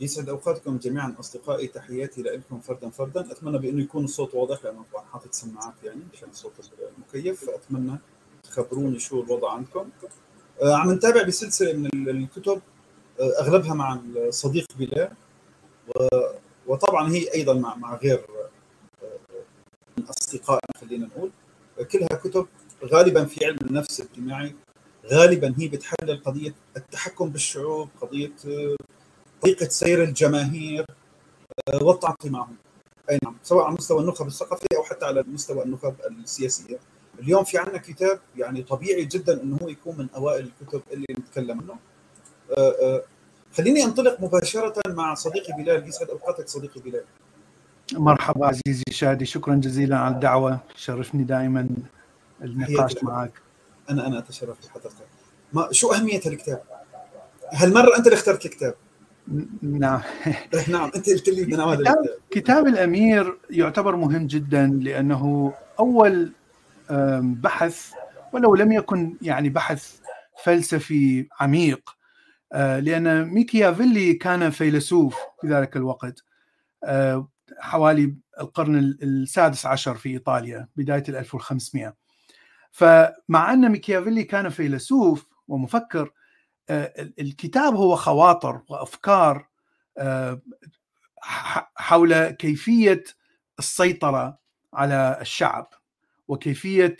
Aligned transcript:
يسعد 0.00 0.28
أوقاتكم 0.28 0.78
جميعا 0.78 1.14
أصدقائي 1.20 1.66
تحياتي 1.66 2.22
لكم 2.22 2.60
فردا 2.60 2.90
فردا. 2.90 3.32
أتمنى 3.32 3.58
بأنه 3.58 3.82
يكون 3.82 4.04
الصوت 4.04 4.34
واضح 4.34 4.64
لأنه 4.64 4.84
طبعا 4.92 5.04
حاطط 5.04 5.32
سماعات 5.32 5.74
يعني 5.84 6.00
عشان 6.14 6.28
صوت 6.32 6.52
المكيف. 6.96 7.44
فاتمنى 7.44 7.98
تخبروني 8.42 8.98
شو 8.98 9.22
الوضع 9.22 9.52
عندكم. 9.52 9.88
آه، 10.62 10.74
عم 10.76 10.92
نتابع 10.92 11.22
بسلسلة 11.22 11.72
من 11.72 12.08
الكتب 12.08 12.60
آه، 13.20 13.40
أغلبها 13.40 13.74
مع 13.74 14.00
الصديق 14.16 14.66
بلال 14.78 15.10
وطبعا 16.66 17.10
هي 17.12 17.34
أيضا 17.34 17.54
مع 17.54 17.74
مع 17.76 17.96
غير 17.96 18.18
آه، 19.02 19.08
من 19.98 20.04
أصدقائنا 20.04 20.72
خلينا 20.80 21.06
نقول. 21.06 21.30
كلها 21.92 22.08
كتب 22.24 22.46
غالبا 22.84 23.24
في 23.24 23.46
علم 23.46 23.58
النفس 23.62 24.00
الاجتماعي 24.00 24.54
غالبا 25.06 25.54
هي 25.58 25.68
بتحلل 25.68 26.22
قضية 26.24 26.54
التحكم 26.76 27.28
بالشعوب 27.30 27.88
قضية 28.00 28.32
طريقه 29.42 29.68
سير 29.68 30.02
الجماهير 30.02 30.86
آه، 31.68 31.82
والتعاطي 31.82 32.30
معهم. 32.30 32.56
أي 33.10 33.18
نعم 33.24 33.36
سواء 33.42 33.64
على 33.64 33.74
مستوى 33.74 34.00
النخب 34.00 34.26
الثقافية 34.26 34.76
أو 34.76 34.82
حتى 34.82 35.06
على 35.06 35.24
مستوى 35.26 35.64
النخب 35.64 35.94
السياسية. 36.10 36.78
اليوم 37.18 37.44
في 37.44 37.58
عندنا 37.58 37.78
كتاب 37.78 38.20
يعني 38.36 38.62
طبيعي 38.62 39.04
جدا 39.04 39.42
إنه 39.42 39.58
هو 39.62 39.68
يكون 39.68 39.96
من 39.98 40.08
أوائل 40.16 40.50
الكتب 40.60 40.82
اللي 40.92 41.06
نتكلم 41.10 41.60
عنه. 41.60 41.76
آه، 42.58 42.74
آه، 42.82 43.02
خليني 43.56 43.84
أنطلق 43.84 44.20
مباشرة 44.20 44.74
مع 44.86 45.14
صديقي 45.14 45.52
بلال. 45.52 45.88
يسعد 45.88 46.10
أوقاتك 46.10 46.48
صديقي 46.48 46.80
بلال. 46.80 47.04
مرحبا 47.92 48.46
عزيزي 48.46 48.84
شادي 48.90 49.26
شكرا 49.26 49.54
جزيلا 49.54 49.98
على 49.98 50.14
الدعوة. 50.14 50.58
شرفني 50.76 51.24
دائما 51.24 51.68
النقاش 52.42 53.04
معك. 53.04 53.32
أنا 53.90 54.06
أنا 54.06 54.18
أتشرف 54.18 54.56
بحضرتك. 54.66 55.06
ما 55.52 55.68
شو 55.72 55.92
أهمية 55.92 56.20
الكتاب؟ 56.26 56.62
هالمرة 57.52 57.96
أنت 57.96 58.06
اللي 58.06 58.16
اخترت 58.16 58.46
الكتاب. 58.46 58.74
نعم. 59.62 60.00
نعم 60.68 60.90
أنت 60.96 61.10
قلت 61.10 61.28
لي 61.28 61.44
كتاب, 61.44 61.96
كتاب 62.30 62.66
الأمير 62.66 63.38
يعتبر 63.50 63.96
مهم 63.96 64.26
جدا 64.26 64.66
لأنه 64.66 65.52
أول 65.78 66.32
بحث 67.20 67.92
ولو 68.32 68.54
لم 68.54 68.72
يكن 68.72 69.16
يعني 69.22 69.48
بحث 69.48 69.98
فلسفي 70.44 71.28
عميق 71.40 71.98
آه، 72.52 72.80
لأن 72.80 73.24
ميكيافيلي 73.24 74.14
كان 74.14 74.50
فيلسوف 74.50 75.16
في 75.40 75.46
ذلك 75.46 75.76
الوقت 75.76 76.24
آه، 76.84 77.28
حوالي 77.58 78.14
القرن 78.40 78.76
السادس 79.02 79.66
عشر 79.66 79.94
في 79.94 80.08
إيطاليا 80.08 80.68
بداية 80.76 81.04
ال 81.08 81.16
1500 81.16 81.94
فمع 82.70 83.52
أن 83.52 83.68
ميكيافيلي 83.72 84.24
كان 84.24 84.48
فيلسوف 84.48 85.28
ومفكر 85.48 86.12
الكتاب 87.18 87.74
هو 87.74 87.96
خواطر 87.96 88.62
وأفكار 88.68 89.48
آه، 89.98 90.40
حول 91.76 92.30
كيفية 92.30 93.04
السيطرة 93.58 94.38
على 94.74 95.18
الشعب 95.20 95.74
وكيفية 96.28 96.96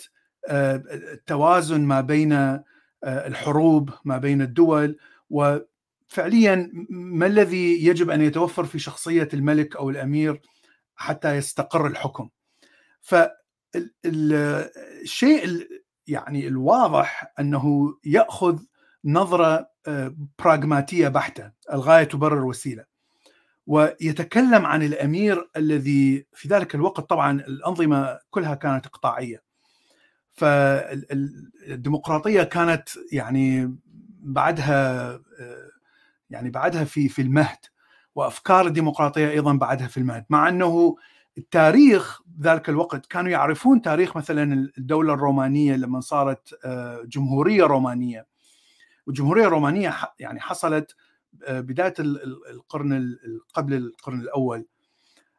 آه، 0.49 0.83
التوازن 0.93 1.81
ما 1.81 2.01
بين 2.01 2.63
الحروب 3.05 3.91
ما 4.05 4.19
بين 4.19 4.43
الدول 4.43 4.99
وفعليا 5.31 6.71
ما 6.91 7.27
الذي 7.27 7.87
يجب 7.87 8.11
أن 8.11 8.21
يتوفر 8.21 8.65
في 8.65 8.79
شخصية 8.79 9.29
الملك 9.35 9.77
أو 9.77 9.91
الأمير 9.91 10.41
حتى 10.97 11.37
يستقر 11.37 11.87
الحكم؟ 11.87 12.29
فالشيء 13.01 14.39
يعني 16.07 16.49
الواضح 16.49 17.33
أنه 17.41 17.95
يأخذ 18.05 18.59
نظرة 19.09 19.71
آه، 19.87 20.15
براغماتيه 20.39 21.09
بحتة 21.09 21.51
الغاية 21.73 22.05
تبرر 22.05 22.45
وسيلة. 22.45 22.85
ويتكلم 23.67 24.67
عن 24.67 24.83
الأمير 24.83 25.49
الذي 25.57 26.27
في 26.33 26.49
ذلك 26.49 26.75
الوقت 26.75 27.01
طبعا 27.01 27.41
الأنظمة 27.41 28.19
كلها 28.31 28.55
كانت 28.55 28.87
إقطاعية. 28.87 29.43
فالديمقراطية 30.33 32.43
كانت 32.43 32.89
يعني 33.13 33.77
بعدها 34.23 35.11
آه، 35.41 35.71
يعني 36.31 36.51
بعدها 36.51 36.85
في 36.85 37.09
في 37.09 37.23
المهد. 37.23 37.59
وأفكار 38.15 38.67
الديمقراطية 38.67 39.31
أيضا 39.31 39.53
بعدها 39.53 39.87
في 39.87 39.97
المهد. 39.97 40.25
مع 40.31 40.49
أنه 40.49 40.97
التاريخ 41.39 42.21
ذلك 42.43 42.69
الوقت 42.69 43.07
كانوا 43.07 43.31
يعرفون 43.31 43.83
تاريخ 43.83 44.17
مثلا 44.17 44.71
الدولة 44.79 45.15
الرومانية 45.15 45.77
لما 45.77 46.01
صارت 46.01 46.59
آه، 46.65 47.03
جمهورية 47.05 47.65
رومانية. 47.65 48.27
والجمهورية 49.09 49.47
الرومانية 49.47 49.95
يعني 50.19 50.41
حصلت 50.41 50.95
آه، 51.45 51.61
بداية 51.61 51.95
القرن 52.51 53.17
قبل 53.55 53.75
القرن 53.75 54.21
الأول 54.21 54.67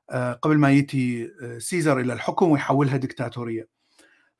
آه، 0.09 0.33
قبل 0.33 0.57
ما 0.57 0.71
يأتي 0.71 1.31
سيزر 1.57 1.99
إلى 1.99 2.13
الحكم 2.13 2.49
ويحولها 2.49 2.97
دكتاتوريه 2.97 3.67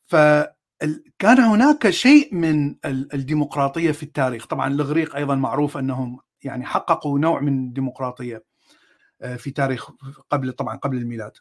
فكان 0.05 1.39
هناك 1.39 1.89
شيء 1.89 2.35
من 2.35 2.75
الديمقراطية 2.85 3.91
في 3.91 4.03
التاريخ. 4.03 4.47
طبعا 4.47 4.67
الإغريق 4.67 5.15
أيضا 5.15 5.35
معروف 5.35 5.77
أنهم 5.77 6.19
يعني 6.43 6.65
حققوا 6.65 7.19
نوع 7.19 7.39
من 7.39 7.67
الديمقراطية 7.67 8.43
في 9.37 9.51
تاريخ 9.51 9.89
قبل 10.29 10.51
طبعا 10.51 10.77
قبل 10.77 10.97
الميلاد. 10.97 11.31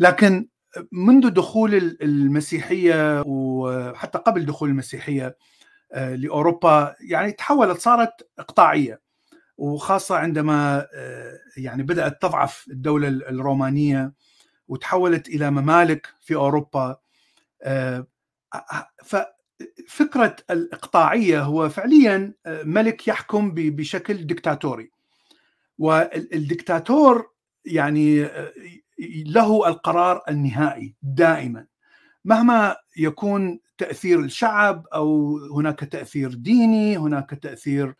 لكن 0.00 0.48
منذ 0.92 1.30
دخول 1.30 1.74
المسيحية 2.02 3.22
وحتى 3.26 4.18
قبل 4.18 4.46
دخول 4.46 4.68
المسيحية 4.68 5.26
آه، 5.26 5.36
لأوروبا. 5.94 6.94
يعني 7.00 7.32
تحولت 7.32 7.78
صارت 7.80 8.28
إقطاعية. 8.38 9.00
وخاصة 9.58 10.16
عندما 10.16 10.86
آه، 10.94 11.38
يعني 11.56 11.82
بدأت 11.82 12.22
تضعف 12.22 12.66
الدولة 12.70 13.08
الرومانية 13.08 14.12
وتحولت 14.68 15.28
إلى 15.28 15.50
ممالك 15.50 16.08
في 16.20 16.34
أوروبا. 16.34 16.96
آه، 17.62 18.06
ففكره 19.04 20.36
الإقطاعية 20.50 21.42
هو 21.42 21.68
فعليا 21.68 22.34
ملك 22.46 23.08
يحكم 23.08 23.50
بشكل 23.54 24.26
دكتاتوري. 24.26 24.90
والدكتاتور 25.78 27.30
يعني 27.64 28.28
له 29.26 29.68
القرار 29.68 30.22
النهائي 30.28 30.94
دائما. 31.02 31.66
مهما 32.24 32.76
يكون 32.96 33.60
تأثير 33.78 34.20
الشعب 34.20 34.86
أو 34.94 35.38
هناك 35.52 35.80
تأثير 35.80 36.34
ديني 36.34 36.96
هناك 36.98 37.30
تأثير 37.30 37.94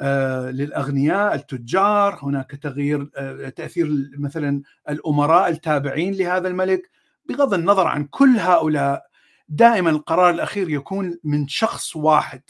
آه، 0.00 0.50
للأغنياء 0.50 1.34
التجار 1.34 2.18
هناك 2.22 2.50
تغيير 2.50 3.10
آه، 3.16 3.48
تأثير 3.48 4.10
مثلا 4.18 4.62
الأمراء 4.88 5.48
التابعين 5.48 6.14
لهذا 6.14 6.48
الملك. 6.48 6.90
بغض 7.28 7.54
النظر 7.54 7.86
عن 7.86 8.04
كل 8.04 8.36
هؤلاء 8.38 9.06
دائما 9.48 9.90
القرار 9.90 10.30
الأخير 10.30 10.70
يكون 10.70 11.18
من 11.24 11.48
شخص 11.48 11.96
واحد. 11.96 12.42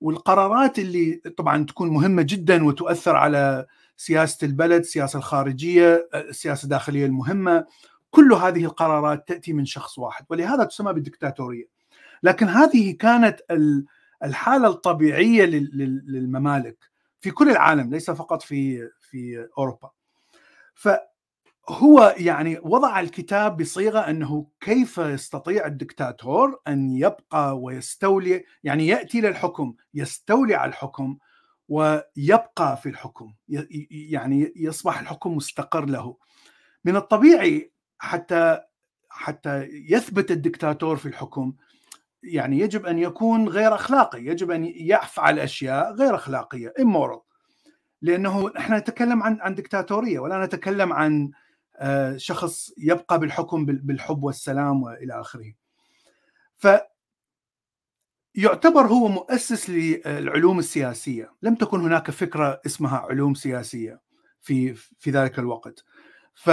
والقرارات 0.00 0.78
اللي 0.78 1.22
طبعا 1.36 1.64
تكون 1.64 1.88
مهمة 1.88 2.22
جدا 2.22 2.64
وتؤثر 2.64 3.16
على 3.16 3.66
سياسة 3.96 4.46
البلد، 4.46 4.80
السياسة 4.80 5.16
الخارجية، 5.16 6.08
السياسة 6.14 6.64
الداخلية 6.64 7.06
المهمة، 7.06 7.66
كل 8.10 8.32
هذه 8.32 8.64
القرارات 8.64 9.28
تأتي 9.28 9.52
من 9.52 9.64
شخص 9.64 9.98
واحد. 9.98 10.24
ولهذا 10.30 10.64
تسمى 10.64 10.92
بالدكتاتوريه. 10.92 11.64
لكن 12.22 12.48
هذه 12.48 12.92
كانت 12.96 13.40
الحالة 14.24 14.68
الطبيعية 14.68 15.44
للممالك 15.44 16.90
في 17.20 17.30
كل 17.30 17.50
العالم 17.50 17.90
ليس 17.90 18.10
فقط 18.10 18.42
في 18.42 18.88
في 19.00 19.48
أوروبا. 19.58 19.90
فهو 20.74 22.14
يعني 22.16 22.58
وضع 22.62 23.00
الكتاب 23.00 23.56
بصيغة 23.56 23.98
أنه 23.98 24.46
كيف 24.60 24.98
يستطيع 24.98 25.66
الدكتاتور 25.66 26.60
أن 26.68 26.96
يبقى 26.96 27.58
ويستولي 27.58 28.44
يعني 28.64 28.86
يأتي 28.86 29.20
للحكم 29.20 29.74
يستولي 29.94 30.54
على 30.54 30.68
الحكم 30.68 31.18
ويبقى 31.68 32.76
في 32.76 32.88
الحكم 32.88 33.34
يعني 33.90 34.52
يصبح 34.56 35.00
الحكم 35.00 35.36
مستقر 35.36 35.84
له 35.84 36.16
من 36.84 36.96
الطبيعي 36.96 37.72
حتى 37.98 38.60
حتى 39.10 39.68
يثبت 39.88 40.30
الدكتاتور 40.30 40.96
في 40.96 41.06
الحكم 41.06 41.52
يعني 42.22 42.58
يجب 42.58 42.86
أن 42.86 42.98
يكون 42.98 43.48
غير 43.48 43.74
أخلاقي 43.74 44.24
يجب 44.24 44.50
أن 44.50 44.64
يفعل 44.64 45.38
أشياء 45.38 45.92
غير 45.92 46.14
أخلاقية 46.14 46.74
immoral 46.80 47.20
لأنه 48.02 48.52
إحنا 48.56 48.78
نتكلم 48.78 49.22
عن 49.22 49.40
عن 49.40 49.54
دكتاتورية 49.54 50.18
ولا 50.18 50.46
نتكلم 50.46 50.92
عن 50.92 51.30
آه، 51.76 52.16
شخص 52.16 52.70
يبقى 52.78 53.18
بالحكم 53.18 53.64
بالحب 53.66 54.24
والسلام 54.24 54.82
وإلى 54.82 55.20
آخره 55.20 55.52
ف 56.56 56.66
يعتبر 58.34 58.86
هو 58.86 59.08
مؤسس 59.08 59.70
للعلوم 59.70 60.58
السياسية، 60.58 61.32
لم 61.42 61.54
تكن 61.54 61.80
هناك 61.80 62.10
فكرة 62.10 62.60
اسمها 62.66 62.98
علوم 62.98 63.34
سياسية 63.34 64.00
في 64.40 64.74
في 64.74 65.10
ذلك 65.10 65.38
الوقت. 65.38 65.84
ف 66.34 66.50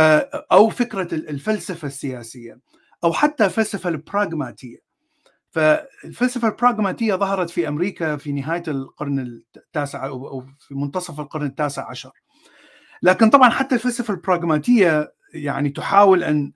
أو 0.52 0.70
فكرة 0.70 1.14
الفلسفة 1.16 1.86
السياسية 1.88 2.60
أو 3.04 3.14
حتى 3.14 3.46
الفلسفة 3.46 3.90
البراغماتيه. 3.90 4.78
فالفلسفة 5.52 6.48
البراغماتية 6.48 7.16
ظهرت 7.16 7.50
في 7.50 7.68
أمريكا 7.68 8.18
في 8.18 8.32
نهاية 8.32 8.64
القرن 8.68 9.42
التاسع 9.58 10.06
أو 10.06 10.46
في 10.60 10.76
منتصف 10.76 11.20
القرن 11.20 11.46
التاسع 11.46 11.90
عشر. 11.90 12.12
لكن 13.02 13.30
طبعا 13.30 13.50
حتى 13.50 13.76
الفلسفة 13.76 14.14
البراغماتية 14.14 15.14
يعني 15.34 15.70
تحاول 15.70 16.24
أن 16.24 16.52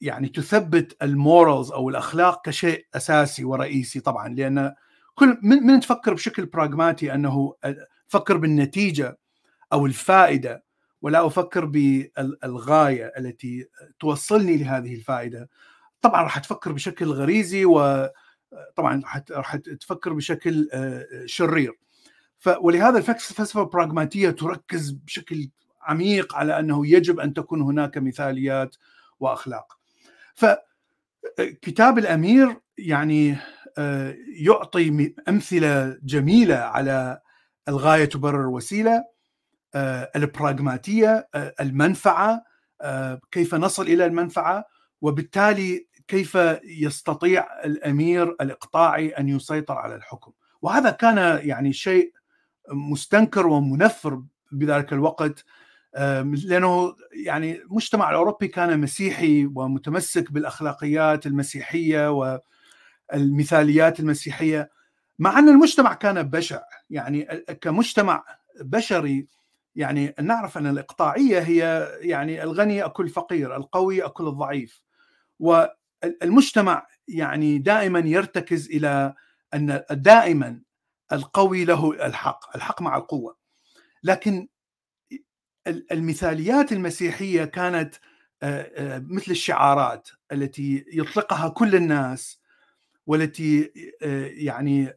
يعني 0.00 0.28
تثبت 0.28 0.96
المورالز 1.02 1.72
أو 1.72 1.88
الأخلاق 1.88 2.46
كشيء 2.46 2.86
أساسي 2.94 3.44
ورئيسي 3.44 4.00
طبعا 4.00 4.28
لأن 4.28 4.74
كل 5.14 5.38
من, 5.42 5.62
من 5.62 5.80
تفكر 5.80 6.14
بشكل 6.14 6.46
براغماتي 6.46 7.14
أنه 7.14 7.54
فكر 8.06 8.36
بالنتيجة 8.36 9.18
أو 9.72 9.86
الفائدة 9.86 10.64
ولا 11.02 11.26
أفكر 11.26 11.64
بالغاية 11.64 13.12
التي 13.18 13.68
توصلني 14.00 14.56
لهذه 14.56 14.94
الفائدة 14.94 15.48
طبعا 16.00 16.22
راح 16.22 16.38
تفكر 16.38 16.72
بشكل 16.72 17.06
غريزي 17.06 17.64
وطبعا 18.70 19.02
راح 19.30 19.56
تفكر 19.56 20.12
بشكل 20.12 20.68
شرير 21.26 21.72
ولهذا 22.60 22.98
الفلسفة 22.98 23.60
البراغماتية 23.62 24.30
تركز 24.30 24.90
بشكل 24.90 25.48
عميق 25.82 26.34
على 26.34 26.58
أنه 26.58 26.86
يجب 26.86 27.20
أن 27.20 27.34
تكون 27.34 27.60
هناك 27.60 27.98
مثاليات 27.98 28.76
وأخلاق. 29.20 29.78
فكتاب 30.34 31.98
الأمير 31.98 32.56
يعني 32.78 33.36
آه، 33.78 34.14
يعطي 34.28 35.14
أمثلة 35.28 35.98
جميلة 36.02 36.56
على 36.56 37.20
الغاية 37.68 38.04
تبرر 38.04 38.40
الوسيلة 38.40 39.04
آه، 39.74 40.10
البراغماتية 40.16 41.28
آه، 41.34 41.54
المنفعة 41.60 42.44
كيف 43.30 43.54
نصل 43.54 43.82
إلى 43.82 44.06
المنفعة 44.06 44.64
وبالتالي 45.00 45.85
كيف 46.08 46.38
يستطيع 46.64 47.46
الأمير 47.64 48.36
الإقطاعي 48.40 49.08
أن 49.08 49.28
يسيطر 49.28 49.74
على 49.74 49.94
الحكم 49.94 50.32
وهذا 50.62 50.90
كان 50.90 51.40
يعني 51.48 51.72
شيء 51.72 52.12
مستنكر 52.68 53.46
ومنفر 53.46 54.22
بذلك 54.52 54.92
الوقت 54.92 55.44
لأنه 56.44 56.94
يعني 57.24 57.62
المجتمع 57.62 58.10
الأوروبي 58.10 58.48
كان 58.48 58.80
مسيحي 58.80 59.46
ومتمسك 59.54 60.32
بالأخلاقيات 60.32 61.26
المسيحية 61.26 62.10
والمثاليات 63.12 64.00
المسيحية 64.00 64.70
مع 65.18 65.38
أن 65.38 65.48
المجتمع 65.48 65.94
كان 65.94 66.22
بشع 66.22 66.62
يعني 66.90 67.24
كمجتمع 67.60 68.24
بشري 68.60 69.26
يعني 69.76 70.14
نعرف 70.20 70.58
أن 70.58 70.66
الإقطاعية 70.66 71.38
هي 71.40 71.88
يعني 72.00 72.42
الغني 72.42 72.76
ياكل 72.76 73.04
الفقير، 73.04 73.56
القوي 73.56 73.96
ياكل 73.96 74.26
الضعيف. 74.28 74.82
والمجتمع 76.22 76.86
يعني 77.08 77.58
دائما 77.58 77.98
يرتكز 77.98 78.70
إلى 78.70 79.14
أن 79.54 79.82
دائما 79.90 80.60
القوي 81.12 81.64
له 81.64 82.06
الحق، 82.06 82.56
الحق 82.56 82.82
مع 82.82 82.96
القوة. 82.96 83.36
لكن 84.02 84.48
المثاليات 85.92 86.72
المسيحية 86.72 87.44
كانت 87.44 87.94
مثل 89.10 89.30
الشعارات 89.30 90.08
التي 90.32 90.84
يطلقها 90.92 91.48
كل 91.48 91.74
الناس 91.74 92.40
والتي 93.06 93.72
يعني 94.36 94.92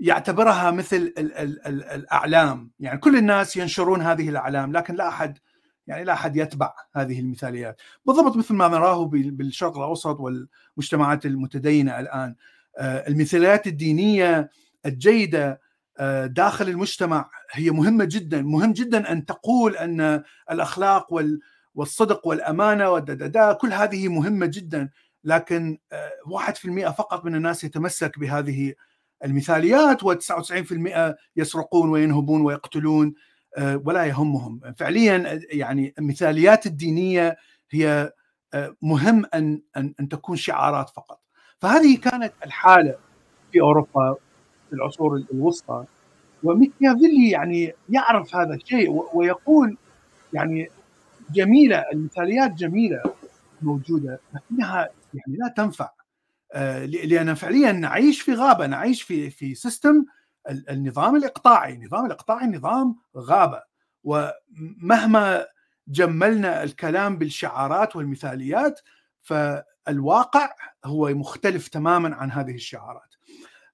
يعتبرها 0.00 0.70
مثل 0.70 1.14
الأعلام 1.18 2.70
يعني 2.80 2.98
كل 2.98 3.16
الناس 3.16 3.56
ينشرون 3.56 4.02
هذه 4.02 4.28
الأعلام 4.28 4.72
لكن 4.72 4.94
لا 4.94 5.08
أحد 5.08 5.38
يعني 5.86 6.04
لا 6.04 6.12
أحد 6.12 6.36
يتبع 6.36 6.74
هذه 6.94 7.20
المثاليات. 7.20 7.80
بالضبط 8.06 8.36
مثل 8.36 8.54
ما 8.54 8.68
نراه 8.68 9.06
بالشرق 9.06 9.76
الأوسط 9.76 10.20
والمجتمعات 10.20 11.26
المتدينة 11.26 12.00
الآن. 12.00 12.34
المثاليات 12.80 13.66
الدينية 13.66 14.50
الجيدة 14.86 15.60
داخل 16.24 16.68
المجتمع 16.68 17.30
هي 17.52 17.70
مهمة 17.70 18.04
جدا. 18.04 18.42
مهم 18.42 18.72
جدا 18.72 19.12
أن 19.12 19.26
تقول 19.26 19.76
أن 19.76 20.22
الأخلاق 20.50 21.06
والصدق 21.74 22.26
والأمانة 22.26 22.90
والدددا 22.90 23.52
كل 23.52 23.72
هذه 23.72 24.08
مهمة 24.08 24.46
جدا. 24.46 24.90
لكن 25.24 25.78
1% 26.26 26.90
فقط 26.90 27.24
من 27.24 27.34
الناس 27.34 27.64
يتمسك 27.64 28.18
بهذه 28.18 28.74
المثاليات 29.24 30.04
و99% 30.04 31.14
يسرقون 31.36 31.90
وينهبون 31.90 32.40
ويقتلون. 32.40 33.14
ولا 33.58 34.04
يهمهم. 34.04 34.60
فعليا 34.76 35.40
يعني 35.50 35.94
المثاليات 35.98 36.66
الدينية 36.66 37.36
هي 37.70 38.12
مهم 38.82 39.26
أن 39.34 39.62
أن 39.76 39.94
أن 40.00 40.08
تكون 40.08 40.36
شعارات 40.36 40.90
فقط. 40.90 41.20
فهذه 41.58 41.96
كانت 41.96 42.32
الحالة 42.44 42.94
في 43.52 43.60
أوروبا 43.60 44.16
في 44.68 44.72
العصور 44.72 45.24
الوسطى. 45.32 45.84
وميكيافيلي 46.42 47.30
يعني 47.30 47.72
يعرف 47.88 48.36
هذا 48.36 48.54
الشيء 48.54 49.04
ويقول 49.14 49.76
يعني 50.32 50.68
جميلة 51.30 51.84
المثاليات 51.92 52.52
جميلة 52.52 53.02
موجودة 53.62 54.20
لكنها 54.34 54.88
يعني 55.14 55.36
لا 55.38 55.54
تنفع. 55.56 55.90
آه، 56.52 56.84
لأن 56.84 57.34
فعليا 57.34 57.72
نعيش 57.72 58.20
في 58.20 58.34
غابة 58.34 58.66
نعيش 58.66 59.02
في 59.02 59.30
في 59.30 59.54
سيستم 59.54 60.04
النظام 60.48 61.16
الإقطاعي. 61.16 61.74
النظام 61.74 62.06
الإقطاعي 62.06 62.46
نظام 62.46 62.96
غابة. 63.16 63.62
ومهما 64.04 65.46
جملنا 65.88 66.62
الكلام 66.62 67.18
بالشعارات 67.18 67.96
والمثاليات 67.96 68.80
فالواقع 69.22 70.50
هو 70.84 71.08
مختلف 71.14 71.68
تماما 71.68 72.14
عن 72.14 72.32
هذه 72.32 72.54
الشعارات. 72.54 73.14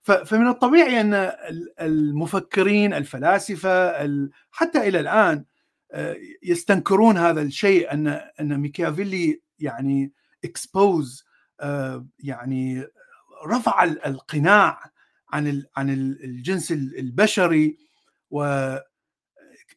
فمن 0.02 0.46
الطبيعي 0.48 1.00
أن 1.00 1.32
المفكرين 1.80 2.94
الفلاسفة 2.94 4.06
حتى 4.50 4.88
إلى 4.88 5.00
الآن 5.00 5.44
آه، 5.92 6.16
يستنكرون 6.42 7.18
هذا 7.18 7.42
الشيء 7.42 7.92
ان 7.92 8.08
أن 8.40 8.60
ميكافيلي 8.60 9.40
يعني 9.58 10.12
expose 10.44 11.24
آه، 11.60 12.06
يعني 12.18 12.86
رفع 13.46 13.84
القناع 13.84 14.91
عن 15.32 15.62
عن 15.76 15.90
الجنس 16.24 16.72
البشري 16.72 17.78
و 18.30 18.76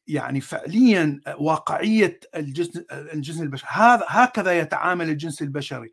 يعني 0.07 0.41
فعليا 0.41 1.21
واقعية 1.37 2.19
الجنس 2.35 2.77
الجنس 2.91 3.41
البشري. 3.41 3.69
هذا 3.71 4.05
هكذا 4.07 4.59
يتعامل 4.59 5.09
الجنس 5.09 5.41
البشري. 5.41 5.91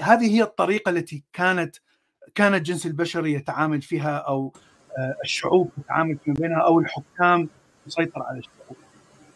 هذه 0.00 0.34
هي 0.34 0.42
الطريقة 0.42 0.90
التي 0.90 1.24
كانت 1.32 1.76
كان 2.34 2.54
الجنس 2.54 2.86
البشري 2.86 3.32
يتعامل 3.32 3.82
فيها 3.82 4.16
أو 4.16 4.52
آه، 4.98 5.14
الشعوب 5.24 5.70
تتعامل 5.76 6.18
فيما 6.24 6.36
بينها 6.40 6.60
أو 6.60 6.80
الحكام 6.80 7.48
يسيطر 7.86 8.22
على 8.22 8.38
الشعوب. 8.38 8.76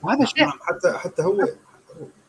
وهذا 0.02 0.24
شيء 0.24 0.40
نعم، 0.40 0.58
حتى 0.60 0.98
حتى 0.98 1.22
هو 1.22 1.46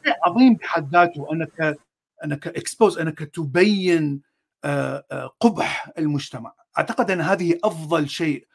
شيء 0.05 0.13
عظيم 0.23 0.53
بحد 0.53 0.89
ذاته 0.91 1.27
أنك 1.31 1.77
أنك 2.23 2.47
expose 2.47 2.99
أنك 2.99 3.19
تبين 3.19 4.21
آه، 4.65 5.05
آه، 5.11 5.31
قبح 5.39 5.91
المجتمع. 5.97 6.53
أعتقد 6.77 7.11
أن 7.11 7.21
هذه 7.21 7.59
أفضل 7.63 8.09
شيء 8.09 8.47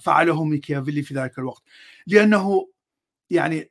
فعله 0.00 0.44
ميكيافيلي 0.44 1.02
في 1.02 1.14
ذلك 1.14 1.38
الوقت 1.38 1.62
لأنه 2.06 2.68
يعني 3.30 3.70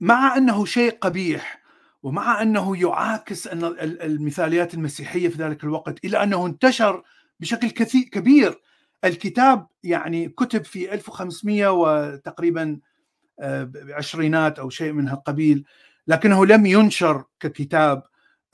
مع 0.00 0.36
أنه 0.36 0.64
شيء 0.64 0.98
قبيح 1.00 1.62
ومع 2.02 2.42
أنه 2.42 2.76
يعاكس 2.82 3.46
أن 3.46 3.64
المثاليات 3.80 4.74
المسيحية 4.74 5.28
في 5.28 5.38
ذلك 5.38 5.64
الوقت 5.64 6.04
إلى 6.04 6.22
أنه 6.22 6.46
انتشر 6.46 7.02
بشكل 7.40 7.70
كثير 7.70 8.02
كبير. 8.02 8.60
الكتاب 9.04 9.66
يعني 9.82 10.28
كتب 10.28 10.64
في 10.64 10.94
1500 10.94 11.68
وتقريبا 11.68 12.80
آه، 13.40 13.72
عشرينات 13.90 14.58
أو 14.58 14.70
شيء 14.70 14.92
من 14.92 15.08
هالقبيل 15.08 15.64
لكنه 16.06 16.46
لم 16.46 16.66
ينشر 16.66 17.24
ككتاب 17.40 18.02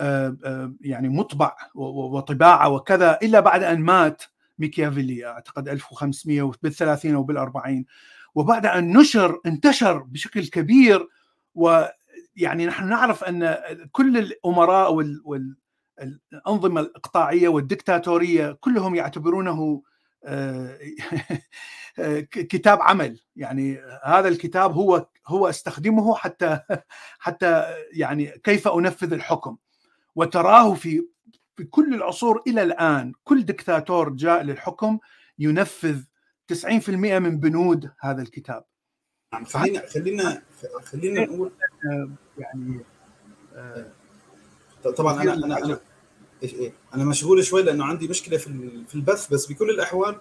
آه، 0.01 0.37
آه، 0.45 0.75
يعني 0.81 1.09
مطبع 1.09 1.57
وطباعة 1.75 2.69
وكذا 2.69 3.19
إلا 3.23 3.41
بعد 3.41 3.63
أن 3.63 3.81
مات. 3.81 4.23
ميكيافيلي 4.59 5.27
أعتقد 5.27 5.69
1500 5.69 6.53
بالثلاثين 6.63 7.15
أو 7.15 7.23
بالأربعين. 7.23 7.87
وبعد 8.35 8.67
أن 8.67 8.97
نشر 8.97 9.41
انتشر 9.47 9.99
بشكل 9.99 10.47
كبير 10.47 11.09
ويعني 11.55 12.67
نحن 12.67 12.89
نعرف 12.89 13.25
أن 13.25 13.57
كل 13.93 14.19
الأمراء 14.19 14.95
والانظمه 15.25 16.81
الإقطاعية 16.81 17.49
والدكتاتورية 17.49 18.53
كلهم 18.53 18.95
يعتبرونه 18.95 19.83
آه، 20.25 20.79
كتاب 22.31 22.83
عمل. 22.83 23.21
يعني 23.37 23.81
هذا 24.05 24.29
الكتاب 24.29 24.73
هو 24.73 25.07
هو 25.27 25.49
أستخدمه 25.49 26.15
حتى 26.15 26.61
حتى 27.19 27.65
يعني 27.93 28.27
كيف 28.45 28.69
أنفذ 28.69 29.13
الحكم. 29.13 29.57
وتراه 30.15 30.75
في 30.75 31.07
في 31.59 31.65
كل 31.65 31.95
العصور 31.95 32.43
إلى 32.47 32.63
الآن. 32.63 33.13
كل 33.25 33.45
دكتاتور 33.45 34.09
جاء 34.09 34.43
للحكم 34.43 34.99
ينفذ 35.39 36.01
90% 36.53 36.89
من 37.19 37.41
بنود 37.41 37.91
هذا 38.01 38.23
الكتاب. 38.23 38.65
نعم 39.33 39.45
خلينا 39.45 39.87
خلينا 39.87 40.43
خلينا 40.85 41.25
نقول 41.25 41.53
يعني 42.39 42.81
آه، 43.55 43.87
طبعا 44.97 45.23
أنا 45.23 45.35
أنا 45.35 45.65
أنا 45.65 45.81
إيش 46.43 46.55
إيه 46.55 46.73
أنا 46.95 47.05
مشغول 47.05 47.45
شوي 47.45 47.63
لأنه 47.63 47.85
عندي 47.85 48.09
مشكلة 48.09 48.39
في 48.39 48.85
في 48.89 48.95
البث 48.95 49.33
بس 49.33 49.47
بكل 49.47 49.71
الأحوال 49.71 50.21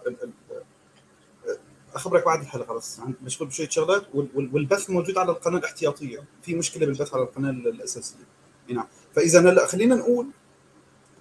أخبرك 1.94 2.25
بعد 2.25 2.41
الحلقة 2.41 2.74
بس 2.75 3.01
مشغول 3.22 3.50
بشوية 3.50 3.70
شغلات 3.70 4.03
والبث 4.36 4.89
موجود 4.89 5.17
على 5.17 5.32
القناة 5.32 5.58
الاحتياطية. 5.58 6.24
في 6.41 6.56
مشكلة 6.56 6.86
بالبث 6.86 7.13
على 7.13 7.24
القناة 7.24 7.50
الأساسية. 7.50 8.25
نعم. 8.70 8.88
فإذا 9.15 9.39
هلا 9.39 9.67
خلينا 9.67 9.96
نقول 9.96 10.27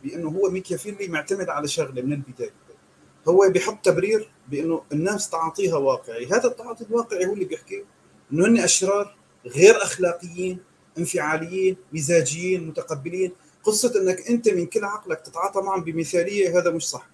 بأنه 0.05 0.29
هو 0.29 0.51
ميكيافيلي 0.51 1.09
معتمد 1.09 1.49
على 1.49 1.69
شغلة 1.69 2.03
من 2.03 2.13
البداية. 2.13 2.53
هو 3.29 3.49
بيحط 3.51 3.85
تبرير 3.85 4.31
بأنه 4.49 4.83
الناس 4.93 5.31
تعاطيها 5.31 5.77
واقعي. 5.77 6.27
هذا 6.27 6.47
التعاطي 6.47 6.85
الواقعي 6.85 7.27
هو 7.27 7.33
اللي 7.33 7.45
بيحكي 7.45 7.85
إنه 8.33 8.47
هن 8.47 8.59
أشرار 8.59 9.17
غير 9.47 9.83
أخلاقيين 9.83 10.59
انفعاليين 10.99 11.77
مزاجيين 11.93 12.69
متقبلين. 12.69 13.33
قصة 13.63 14.01
إنك 14.01 14.29
أنت 14.31 14.49
من 14.49 14.67
كل 14.67 14.85
عقلك 14.85 15.21
تتعاطى 15.21 15.61
معهم 15.61 15.85
بمثالية 15.85 16.59
هذا 16.59 16.71
مش 16.71 16.89
صح. 16.89 17.09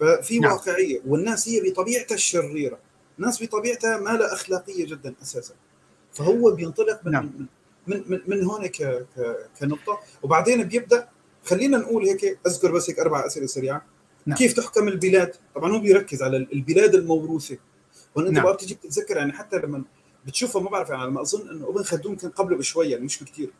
ففي 0.00 0.38
نعم. 0.38 0.52
واقعية 0.52 1.00
والناس 1.06 1.48
هي 1.48 1.70
بطبيعتها 1.70 2.14
الشريرة. 2.14 2.78
الناس 3.18 3.42
بطبيعتها 3.42 3.98
ما 3.98 4.10
لا 4.10 4.32
أخلاقية 4.32 4.86
جدا 4.86 5.14
أساسا. 5.22 5.54
فهو 6.12 6.50
بينطلق 6.50 7.00
من 7.04 7.12
نعم. 7.12 7.48
من 7.86 8.04
من, 8.06 8.20
من 8.26 8.44
هون 8.44 8.66
كنقطة. 9.60 10.00
وبعدين 10.22 10.64
بيبدأ 10.64 11.08
خلينا 11.46 11.78
نقول 11.78 12.04
هيك 12.04 12.38
أذكر 12.46 12.72
بس 12.72 12.90
هيك 12.90 12.98
أربع 12.98 13.26
أسئلة 13.26 13.46
سريعة 13.46 13.84
نعم. 14.26 14.38
كيف 14.38 14.52
تحكم 14.52 14.88
البلاد 14.88 15.34
طبعا 15.54 15.72
هو 15.72 15.78
بيركز 15.78 16.22
على 16.22 16.36
البلاد 16.36 16.94
الموروثة 16.94 17.56
وانت 18.14 18.30
نعم. 18.30 18.52
بتيجي 18.52 18.74
بتتذكر 18.74 19.16
يعني 19.16 19.32
حتى 19.32 19.56
لما 19.56 19.84
بتشوفه 20.26 20.60
ما 20.60 20.70
بعرف 20.70 20.90
يعني 20.90 21.02
على 21.02 21.10
ما 21.10 21.22
أظن 21.22 21.48
إنه 21.48 21.68
أبن 21.68 21.82
خلدون 21.82 22.16
كان 22.16 22.30
قبله 22.30 22.56
بشوي 22.56 22.90
يعني 22.90 23.04
مش 23.04 23.22
بكثير 23.22 23.50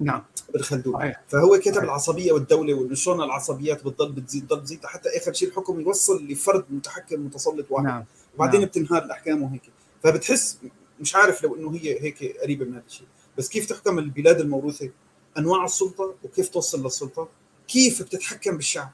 نعم 0.00 0.22
أبن 0.50 0.62
خلدون 0.62 0.94
صحيح. 0.94 1.22
فهو 1.28 1.58
كتب 1.58 1.72
صحيح. 1.72 1.82
العصبية 1.82 2.32
والدولة 2.32 2.74
وانه 2.74 2.94
شلون 2.94 3.22
العصبيات 3.22 3.84
بتضل 3.84 4.12
بتزيد 4.12 4.44
بتضل 4.44 4.60
بتزيد 4.60 4.86
حتى 4.86 5.08
آخر 5.08 5.32
شيء 5.32 5.48
الحكم 5.48 5.80
يوصل 5.80 6.26
لفرد 6.26 6.64
متحكم 6.70 7.26
متسلط 7.26 7.66
واحد 7.70 7.84
نعم. 7.84 8.04
وبعدين 8.34 8.60
نعم. 8.60 8.68
بتنهار 8.68 9.04
الأحكام 9.04 9.42
وهيك 9.42 9.62
فبتحس 10.02 10.58
مش 11.00 11.16
عارف 11.16 11.42
لو 11.42 11.56
إنه 11.56 11.74
هي 11.74 12.02
هيك 12.02 12.36
قريبة 12.42 12.64
من 12.64 12.74
هذا 12.74 12.84
الشيء 12.86 13.06
بس 13.38 13.48
كيف 13.48 13.66
تحكم 13.66 13.98
البلاد 13.98 14.40
الموروثة 14.40 14.90
أنواع 15.38 15.64
السلطة 15.64 16.14
وكيف 16.22 16.48
توصل 16.48 16.82
للسلطة 16.82 17.28
كيف 17.68 18.02
بتتحكم 18.02 18.56
بالشعب 18.56 18.90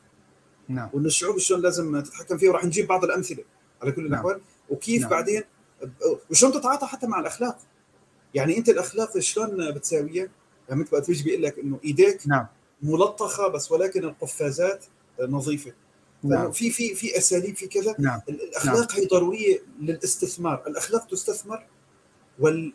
نعم 0.69 0.91
وإنه 0.93 1.07
الشعوب 1.07 1.39
شلون 1.39 1.61
لازم 1.61 2.01
تتحكم 2.01 2.39
فيها 2.39 2.51
وراح 2.51 2.65
نجيب 2.65 2.87
بعض 2.87 3.05
الأمثلة 3.05 3.45
على 3.83 3.93
كل 3.93 4.07
الأحوال 4.07 4.35
نعم. 4.35 4.43
وكيف 4.69 5.03
نعم. 5.03 5.11
بعدين 5.11 5.43
وشلون 6.31 6.53
تتعاطى 6.53 6.87
حتى 6.87 7.07
مع 7.07 7.21
الأخلاق 7.21 7.59
يعني 8.35 8.59
أنت 8.59 8.69
الأخلاق 8.69 9.19
شلون 9.19 9.71
بتساويها 9.71 10.29
يعني 10.69 10.81
مثل 10.81 11.01
بيجي 11.07 11.25
بيقول 11.25 11.43
لك 11.43 11.59
إنه 11.59 11.81
إيديك 11.85 12.21
نعم. 12.27 12.47
ملطخة 12.83 13.49
بس 13.49 13.73
ولكن 13.73 14.05
القفازات 14.05 14.85
نظيفة 15.21 15.73
نعم. 16.23 16.53
في 16.53 16.71
في 16.71 16.95
في 16.95 17.19
أساليب 17.19 17.57
في 17.57 17.67
كذا 17.67 17.95
نعم. 17.99 18.21
الأخلاق 18.29 18.93
نعم. 18.93 19.01
هي 19.01 19.07
ضرورية 19.07 19.63
للاستثمار 19.81 20.63
الأخلاق 20.67 21.07
تستثمر 21.07 21.67
وال 22.39 22.73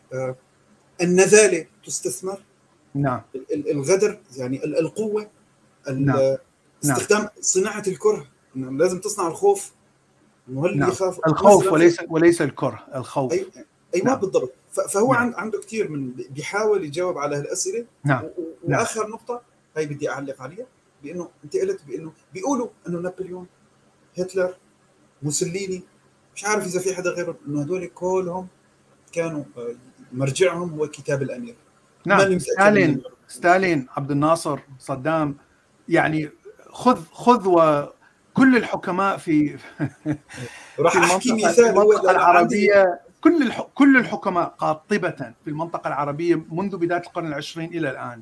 النذالة 1.02 1.66
تستثمر 1.86 2.42
نعم 2.96 3.22
الغدر 3.52 4.20
يعني 4.38 4.64
القوة 4.66 5.30
نعم. 5.88 6.06
نعم. 6.06 6.38
استخدام 6.84 7.30
صناعة 7.42 7.84
الكره 7.88 8.28
انه 8.56 8.72
لازم 8.72 9.00
تصنع 9.00 9.28
الخوف 9.28 9.72
إنه 10.50 10.66
هل 10.66 10.78
نعم. 10.78 10.90
يخاف 10.90 11.20
الخوف 11.28 11.72
وليس 11.72 12.00
وليس 12.10 12.42
الكره 12.42 12.86
الخوف 12.96 13.32
أيوه 13.32 13.48
أيوه 13.96 14.06
نعم. 14.06 14.20
بالضبط 14.20 14.54
فهو 14.90 15.14
نعم. 15.14 15.34
عنده 15.36 15.60
كثير 15.60 15.90
من 15.90 16.12
بيحاول 16.30 16.86
يجاوب 16.86 17.18
على 17.18 17.36
هالأسئلة 17.36 17.86
نعم. 18.04 18.24
واخر 18.64 19.02
نعم. 19.02 19.12
نقطة 19.12 19.42
هي 19.78 19.86
بدي 19.86 20.10
أعلق 20.10 20.42
عليها 20.42 20.66
بإنه 21.04 21.30
أنت 21.44 21.58
قلت 21.58 21.82
بإنه 21.88 22.14
بيقولوا 22.34 22.68
إنه 22.88 23.00
نابليون 23.00 23.48
هتلر 24.18 24.56
موسوليني 25.24 25.84
مش 26.36 26.46
عارف 26.46 26.66
إذا 26.66 26.80
في 26.80 26.96
حدا 26.96 27.10
غيرهم 27.10 27.36
إنه 27.48 27.62
هدول 27.62 27.86
كلهم 27.88 28.48
كانوا 29.12 29.44
آه، 29.58 29.76
مرجعهم 30.12 30.70
هو 30.70 30.88
كتاب 30.88 31.22
الأمير 31.22 31.56
نعم 32.06 32.40
ستالين 32.40 33.02
ستالين 33.28 33.88
عبد 33.98 34.12
الناصر 34.12 34.60
صدام. 34.80 35.38
يعني 35.90 36.30
خذ 36.70 37.02
خذ 37.12 37.48
وكل 37.48 38.58
الحكماء 38.58 39.18
في 39.24 39.58
راح 40.80 40.98
أحكي 40.98 41.34
مثال 41.34 41.66
المنطقة 41.66 42.12
العربية. 42.12 43.00
كل 43.22 43.52
كل 43.76 43.98
الحكماء 43.98 44.48
قاطبة 44.48 45.34
في 45.44 45.48
المنطقة 45.48 45.88
العربية 45.88 46.46
منذ 46.52 46.78
بداية 46.78 47.02
القرن 47.02 47.28
العشرين 47.28 47.70
إلى 47.70 47.90
الآن. 47.90 48.22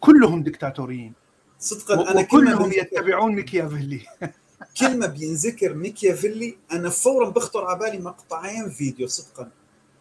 كلهم 0.00 0.42
دكتاتوريين 0.42 1.12
صدقا 1.58 2.10
أنا 2.10 2.22
كلهم 2.22 2.72
يتبعون 2.72 3.34
ميكيافيلي. 3.34 4.00
كلمة 4.80 5.06
بينذكر 5.06 5.74
ميكيافيلي 5.74 6.56
أنا 6.72 6.90
فورا 6.90 7.30
بخطر 7.30 7.64
على 7.64 7.78
بالي 7.78 7.98
مقطعين 7.98 8.70
فيديو 8.70 9.06
صدقا. 9.06 9.50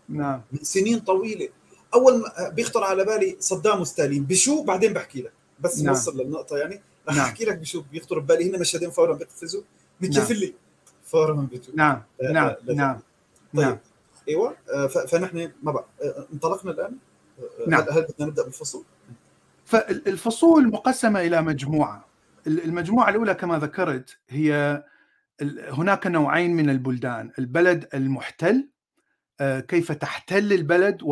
نعم. 0.10 0.42
من 0.52 0.60
سنين 0.64 1.00
طويلة. 1.00 1.50
أول 1.94 2.18
ما 2.18 2.50
بيخطر 2.50 2.84
على 2.84 3.06
بالي 3.06 3.38
صدام 3.40 3.82
وستالين. 3.82 4.24
بشو؟ 4.24 4.64
بعدين 4.64 4.94
بحكي 4.94 5.22
لك. 5.22 5.32
بس 5.60 5.78
نعم. 5.80 5.88
نوصل 5.88 6.22
للنقطة 6.22 6.58
يعني. 6.58 6.82
رح 7.10 7.16
نعم. 7.16 7.26
أحكي 7.26 7.46
لك 7.46 7.58
بشو 7.58 7.84
بيخطر 7.92 8.20
ببالي. 8.20 8.50
هنا 8.50 8.58
مشهدين 8.58 8.90
فورا 8.90 9.14
بيقفزوا. 9.14 9.62
ميكيافيلي 10.02 10.46
نعم. 10.46 10.56
فورا 11.04 11.34
بيجوا. 11.34 11.76
نعم. 11.76 12.04
نعم. 12.24 12.56
نعم. 12.68 13.00
طيب. 13.56 13.66
نعم. 13.66 13.78
أيوه. 14.30 14.56
آه، 14.74 14.88
فنحن 14.88 15.52
ما 15.64 15.72
بقى. 15.72 15.86
آه، 16.04 16.26
انطلقنا 16.34 16.72
الآن. 16.72 16.98
آه، 17.40 17.70
نعم. 17.70 17.82
هل 17.82 18.02
بدنا 18.02 18.28
نبدأ 18.28 18.44
بالفصول؟ 18.44 18.84
فالفصول 19.66 20.68
مقسمة 20.68 21.22
إلى 21.22 21.42
مجموعة. 21.42 22.06
المجموعة 22.48 23.10
الأولى 23.10 23.34
كما 23.34 23.60
ذكرت 23.60 24.18
هي 24.30 24.84
هناك 25.70 26.08
نوعين 26.08 26.56
من 26.56 26.70
البلدان. 26.70 27.32
البلد 27.40 27.88
المحتل 27.94 28.68
كيف 29.42 29.92
تحتل 29.92 30.54
البلد 30.54 31.04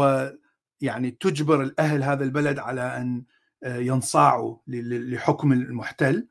ويعني 0.82 1.12
تجبر 1.12 1.62
الأهل 1.62 2.04
هذا 2.04 2.24
البلد 2.24 2.60
على 2.60 2.82
أن 2.82 3.24
ينصاعوا 3.64 4.58
لحكم 4.68 5.54
المحتل 5.54 6.28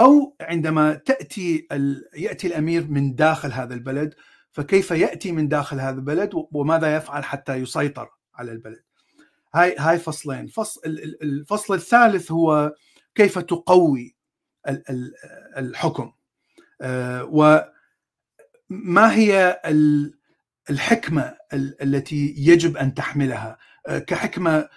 أو 0.00 0.36
عندما 0.40 0.94
تأتي 0.94 1.66
يأتي 2.14 2.46
الأمير 2.46 2.86
من 2.86 3.14
داخل 3.14 3.52
هذا 3.52 3.74
البلد 3.74 4.14
فكيف 4.52 4.90
يأتي 4.90 5.32
من 5.32 5.48
داخل 5.48 5.80
هذا 5.80 5.96
البلد 5.96 6.30
وماذا 6.52 6.96
يفعل 6.96 7.24
حتى 7.24 7.54
يسيطر 7.54 8.08
على 8.34 8.52
البلد؟ 8.52 8.82
هاي 9.54 9.76
هاي 9.78 9.98
فصلين. 9.98 10.46
فصل 10.46 10.80
الفصل 11.22 11.74
الثالث 11.74 12.32
هو 12.32 12.74
كيف 13.14 13.38
تقوي 13.38 14.16
الحكم. 15.56 16.12
آه، 16.80 17.24
وما 18.70 19.14
هي 19.14 19.60
الحكمة 20.70 21.36
التي 21.54 22.34
يجب 22.38 22.76
أن 22.76 22.94
تحملها؟ 22.94 23.50
آه، 23.50 23.58
كحكمة 23.88 24.56
آه، 24.58 24.68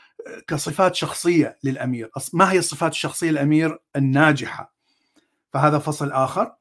كصفات 0.48 0.96
شخصية 0.96 1.58
للأمير. 1.64 2.12
ما 2.34 2.52
هي 2.52 2.60
الصفات 2.60 2.92
الشخصية 2.92 3.32
للأمير؟ 3.32 3.80
الناجحة. 3.96 4.74
فهذا 5.54 5.80
فصل 5.80 6.12
آخر. 6.12 6.56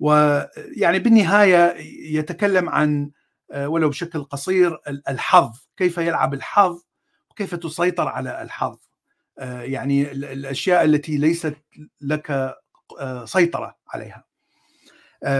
ويعني 0.00 0.98
بالنهاية 0.98 1.74
يتكلم 2.18 2.68
عن 2.68 3.10
آه، 3.52 3.68
ولو 3.68 3.88
بشكل 3.88 4.24
قصير 4.24 4.80
الحظ. 5.08 5.58
كيف 5.76 5.98
يلعب 5.98 6.34
الحظ؟ 6.34 6.82
وكيف 7.30 7.54
تسيطر 7.54 8.08
على 8.08 8.42
الحظ؟ 8.42 8.78
آه، 9.38 9.62
يعني 9.62 10.12
الأشياء 10.12 10.84
التي 10.84 11.16
ليست 11.16 11.56
لك 12.00 12.30
آه، 13.00 13.24
سيطرة 13.24 13.76
عليها. 13.88 14.24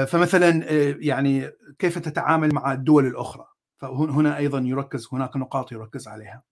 فمثلا 0.06 0.72
يعني 1.02 1.50
كيف 1.78 1.98
تتعامل 1.98 2.54
مع 2.54 2.72
الدول 2.72 3.06
الأخرى؟ 3.06 3.46
فهنا 3.78 4.36
أيضا 4.36 4.58
يركز 4.58 5.08
هناك 5.12 5.36
نقاط 5.36 5.72
يركز 5.72 6.08
عليها. 6.08 6.42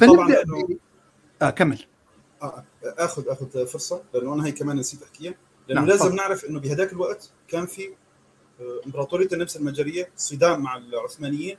فنبدأ 0.00 0.44
آه 1.42 1.50
كمل 1.50 1.84
اخذ 2.84 3.28
آخذ 3.28 3.66
فرصة 3.66 4.02
لأنه 4.14 4.34
أنا 4.34 4.46
هي 4.46 4.52
كمان 4.52 4.76
نسيت 4.76 5.02
أحكيها 5.02 5.34
لأنه 5.68 5.80
نعم. 5.80 5.90
لازم 5.90 6.14
نعرف 6.14 6.44
إنه 6.44 6.60
بهذاك 6.60 6.92
الوقت 6.92 7.30
كان 7.48 7.66
في 7.66 7.88
آه، 8.60 8.80
إمبراطورية 8.86 9.28
النمسا 9.32 9.60
المجرية 9.60 10.08
صدام 10.16 10.60
مع 10.60 10.76
العثمانيين 10.76 11.56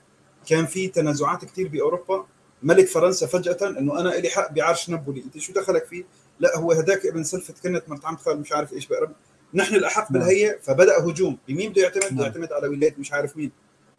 كان 0.47 0.65
في 0.65 0.87
تنازعات 0.87 1.45
كثير 1.45 1.67
بأوروبا 1.67 2.25
ملك 2.63 2.87
فرنسا 2.87 3.27
فجأة 3.27 3.69
إنه 3.69 3.99
أنا 3.99 4.09
لي 4.09 4.29
حق 4.29 4.51
بعرش 4.51 4.89
نابولي 4.89 5.23
أنت 5.23 5.37
شو 5.37 5.53
دخلك 5.53 5.85
فيه؟ 5.85 6.03
لا 6.39 6.57
هو 6.57 6.71
هداك 6.71 7.05
ابن 7.05 7.23
سلفت 7.23 7.63
كانت 7.63 7.89
مرت 7.89 8.05
عم 8.05 8.17
خال 8.17 8.39
مش 8.39 8.51
عارف 8.51 8.73
إيش 8.73 8.87
بقرب 8.87 9.11
نحن 9.53 9.75
الأحق 9.75 10.11
نعم. 10.11 10.21
بالهيئة 10.21 10.59
فبدأ 10.61 10.99
هجوم 10.99 11.37
بمين 11.47 11.71
بده 11.71 11.81
يعتمد؟ 11.81 12.03
بده 12.05 12.15
نعم. 12.15 12.23
يعتمد 12.23 12.53
على 12.53 12.67
ولاية 12.67 12.95
مش 12.97 13.13
عارف 13.13 13.37
مين 13.37 13.51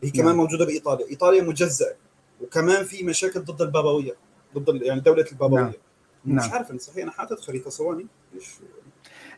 هي 0.02 0.10
كمان 0.10 0.26
نعم. 0.26 0.36
موجودة 0.36 0.64
بإيطاليا، 0.64 1.06
إيطاليا 1.06 1.42
مجزأة 1.42 1.96
وكمان 2.40 2.84
في 2.84 3.04
مشاكل 3.04 3.40
ضد 3.40 3.62
البابوية 3.62 4.16
ضد 4.58 4.82
يعني 4.82 5.00
دولة 5.00 5.26
البابوية. 5.32 5.78
نعم. 6.24 6.46
مش 6.46 6.52
عارف 6.52 6.70
أنا 6.70 6.78
صحيح 6.78 7.02
أنا 7.02 7.12
حاطط 7.12 7.40
خريطة 7.40 7.70
ثواني. 7.70 8.06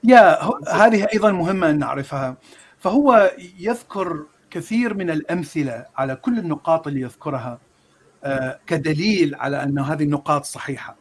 يا 0.04 0.42
هذه 0.68 1.06
أيضا 1.14 1.30
مهمة 1.30 1.70
أن 1.70 1.78
نعرفها. 1.78 2.36
فهو 2.78 3.32
يذكر 3.58 4.26
كثير 4.50 4.94
من 4.94 5.10
الأمثلة 5.10 5.86
على 5.96 6.16
كل 6.16 6.38
النقاط 6.38 6.86
اللي 6.86 7.00
يذكرها 7.00 7.58
آه، 8.24 8.60
كدليل 8.66 9.34
على 9.34 9.62
أن 9.62 9.78
هذه 9.78 10.02
النقاط 10.02 10.44
صحيحة. 10.44 10.96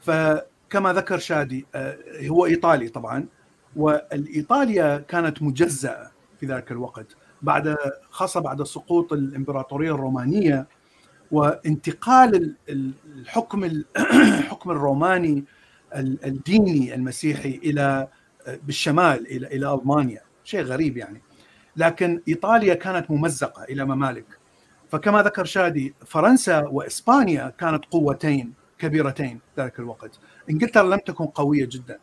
فكما 0.00 0.92
ذكر 0.92 1.18
شادي 1.18 1.66
آه، 1.74 1.96
هو 2.28 2.46
إيطالي 2.46 2.88
طبعا 2.88 3.26
وايطاليا 3.76 4.98
كانت 4.98 5.42
مجزأة 5.42 6.10
في 6.40 6.46
ذلك 6.46 6.72
الوقت 6.72 7.06
بعد 7.42 7.76
خاصة 8.10 8.40
بعد 8.40 8.62
سقوط 8.62 9.12
الإمبراطورية 9.12 9.94
الرومانية 9.94 10.66
وانتقال 11.30 12.54
الحكم 12.68 13.64
الحكم 13.96 14.70
الروماني 14.76 15.44
الديني 15.94 16.94
المسيحي 16.94 17.60
إلى 17.64 18.08
بالشمال 18.62 19.26
إلى 19.26 19.46
إلى 19.46 19.74
ألمانيا. 19.74 20.20
شيء 20.44 20.62
غريب 20.62 20.96
يعني. 20.96 21.22
لكن 21.76 22.22
إيطاليا 22.28 22.74
كانت 22.74 23.10
ممزقة 23.10 23.64
إلى 23.64 23.84
ممالك. 23.84 24.38
فكما 24.90 25.22
ذكر 25.22 25.44
شادي 25.44 25.94
فرنسا 26.06 26.58
وإسبانيا 26.60 27.52
كانت 27.58 27.84
قوتين 27.84 28.52
كبيرتين 28.78 29.40
ذلك 29.58 29.78
الوقت. 29.78 30.18
إنجلترا 30.50 30.82
لم 30.82 30.98
تكن 30.98 31.26
قوية 31.26 31.68
جدا. 31.70 31.98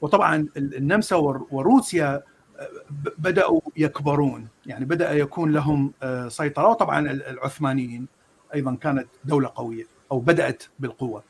وطبعا 0.00 0.48
النمسا 0.56 1.16
وروسيا 1.50 2.22
بدأوا 3.18 3.60
يكبرون. 3.76 4.48
يعني 4.66 4.84
بدأ 4.84 5.12
يكون 5.12 5.52
لهم 5.52 5.92
سيطرة. 6.28 6.68
وطبعا 6.68 7.10
العثمانيين 7.10 8.17
أيضا 8.54 8.74
كانت 8.74 9.06
دولة 9.24 9.52
قوية 9.54 9.84
أو 10.12 10.18
بدأت 10.18 10.62
بالقوة. 10.78 11.22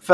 ف 0.00 0.12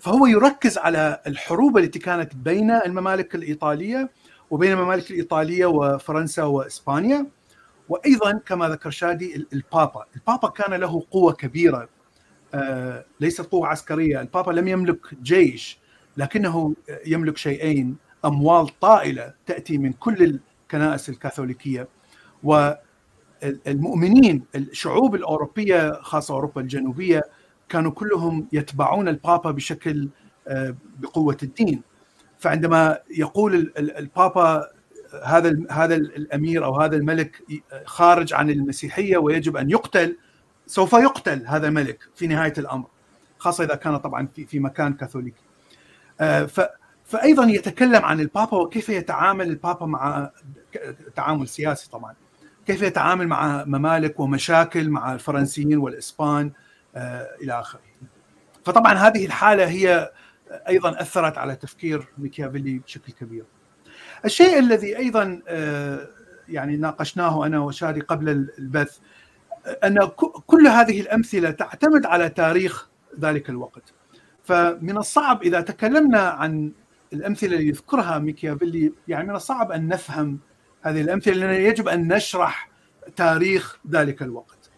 فهو 0.00 0.26
يركز 0.26 0.78
على 0.78 1.20
الحروب 1.26 1.78
التي 1.78 1.98
كانت 1.98 2.34
بين 2.36 2.70
الممالك 2.70 3.34
الإيطالية 3.34 4.10
وبين 4.50 4.72
الممالك 4.72 5.10
الإيطالية 5.10 5.66
وفرنسا 5.66 6.42
وإسبانيا 6.42 7.26
وأيضا 7.88 8.32
كما 8.46 8.68
ذكر 8.68 8.90
شادي 8.90 9.46
البابا، 9.52 10.04
البابا 10.16 10.48
كان 10.48 10.74
له 10.74 11.02
قوة 11.10 11.32
كبيرة 11.32 11.88
ليست 13.20 13.40
قوة 13.40 13.66
عسكرية، 13.68 14.20
البابا 14.20 14.52
لم 14.52 14.68
يملك 14.68 15.14
جيش 15.22 15.78
لكنه 16.16 16.74
يملك 17.06 17.36
شيئين 17.36 17.96
أموال 18.24 18.80
طائلة 18.80 19.34
تأتي 19.46 19.78
من 19.78 19.92
كل 19.92 20.40
الكنائس 20.66 21.08
الكاثوليكية. 21.08 21.88
والمؤمنين 23.66 24.42
الشعوب 24.54 25.14
الأوروبية 25.14 25.92
خاصة 26.02 26.34
أوروبا 26.34 26.60
الجنوبية 26.60 27.22
كانوا 27.68 27.90
كلهم 27.90 28.48
يتبعون 28.52 29.08
البابا 29.08 29.50
بشكل 29.50 30.08
بقوة 30.98 31.36
الدين. 31.42 31.82
فعندما 32.38 32.98
يقول 33.10 33.72
البابا 33.78 34.66
هذا 35.24 35.56
هذا 35.70 35.94
الأمير 35.94 36.64
أو 36.64 36.80
هذا 36.80 36.96
الملك 36.96 37.42
خارج 37.84 38.34
عن 38.34 38.50
المسيحية 38.50 39.16
ويجب 39.16 39.56
أن 39.56 39.70
يقتل 39.70 40.16
سوف 40.66 40.92
يقتل 40.92 41.46
هذا 41.46 41.68
الملك 41.68 41.98
في 42.14 42.26
نهاية 42.26 42.52
الأمر 42.58 42.86
خاصة 43.38 43.64
إذا 43.64 43.74
كان 43.74 43.96
طبعا 43.96 44.28
في 44.34 44.46
في 44.46 44.60
مكان 44.60 44.92
كاثوليكي. 44.92 45.42
فايضا 47.04 47.44
يتكلم 47.44 48.04
عن 48.04 48.20
البابا 48.20 48.56
وكيف 48.56 48.88
يتعامل 48.88 49.48
البابا 49.48 49.86
مع 49.86 50.30
تعامل 51.16 51.48
سياسي 51.48 51.90
طبعا. 51.90 52.14
كيف 52.66 52.82
يتعامل 52.82 53.28
مع 53.28 53.64
ممالك 53.64 54.20
ومشاكل 54.20 54.88
مع 54.88 55.14
الفرنسيين 55.14 55.78
والإسبان 55.78 56.52
إلى 57.42 57.60
آخره. 57.60 57.80
فطبعا 58.64 58.92
هذه 58.92 59.26
الحالة 59.26 59.68
هي 59.68 60.10
أيضا 60.68 61.00
أثرت 61.00 61.38
على 61.38 61.56
تفكير 61.56 62.08
ميكيافيلي 62.18 62.78
بشكل 62.78 63.12
كبير. 63.12 63.44
الشيء 64.24 64.58
الذي 64.58 64.98
أيضا 64.98 65.40
يعني 66.48 66.76
ناقشناه 66.76 67.46
أنا 67.46 67.58
وشادي 67.58 68.00
قبل 68.00 68.28
البث 68.58 68.98
أن 69.84 70.06
كل 70.46 70.66
هذه 70.66 71.00
الأمثلة 71.00 71.50
تعتمد 71.50 72.06
على 72.06 72.28
تاريخ 72.28 72.88
ذلك 73.20 73.50
الوقت. 73.50 73.82
فمن 74.44 74.96
الصعب 74.96 75.42
إذا 75.42 75.60
تكلمنا 75.60 76.20
عن 76.20 76.72
الأمثلة 77.12 77.56
اللي 77.56 77.68
يذكرها 77.68 78.18
ميكيافيلي 78.18 78.92
يعني 79.08 79.28
من 79.28 79.34
الصعب 79.34 79.72
أن 79.72 79.88
نفهم 79.88 80.38
هذه 80.84 81.00
الأمثلة 81.00 81.34
لأن 81.34 81.60
يجب 81.60 81.88
أن 81.88 82.12
نشرح 82.12 82.70
تاريخ 83.16 83.78
ذلك 83.90 84.22
الوقت. 84.22 84.70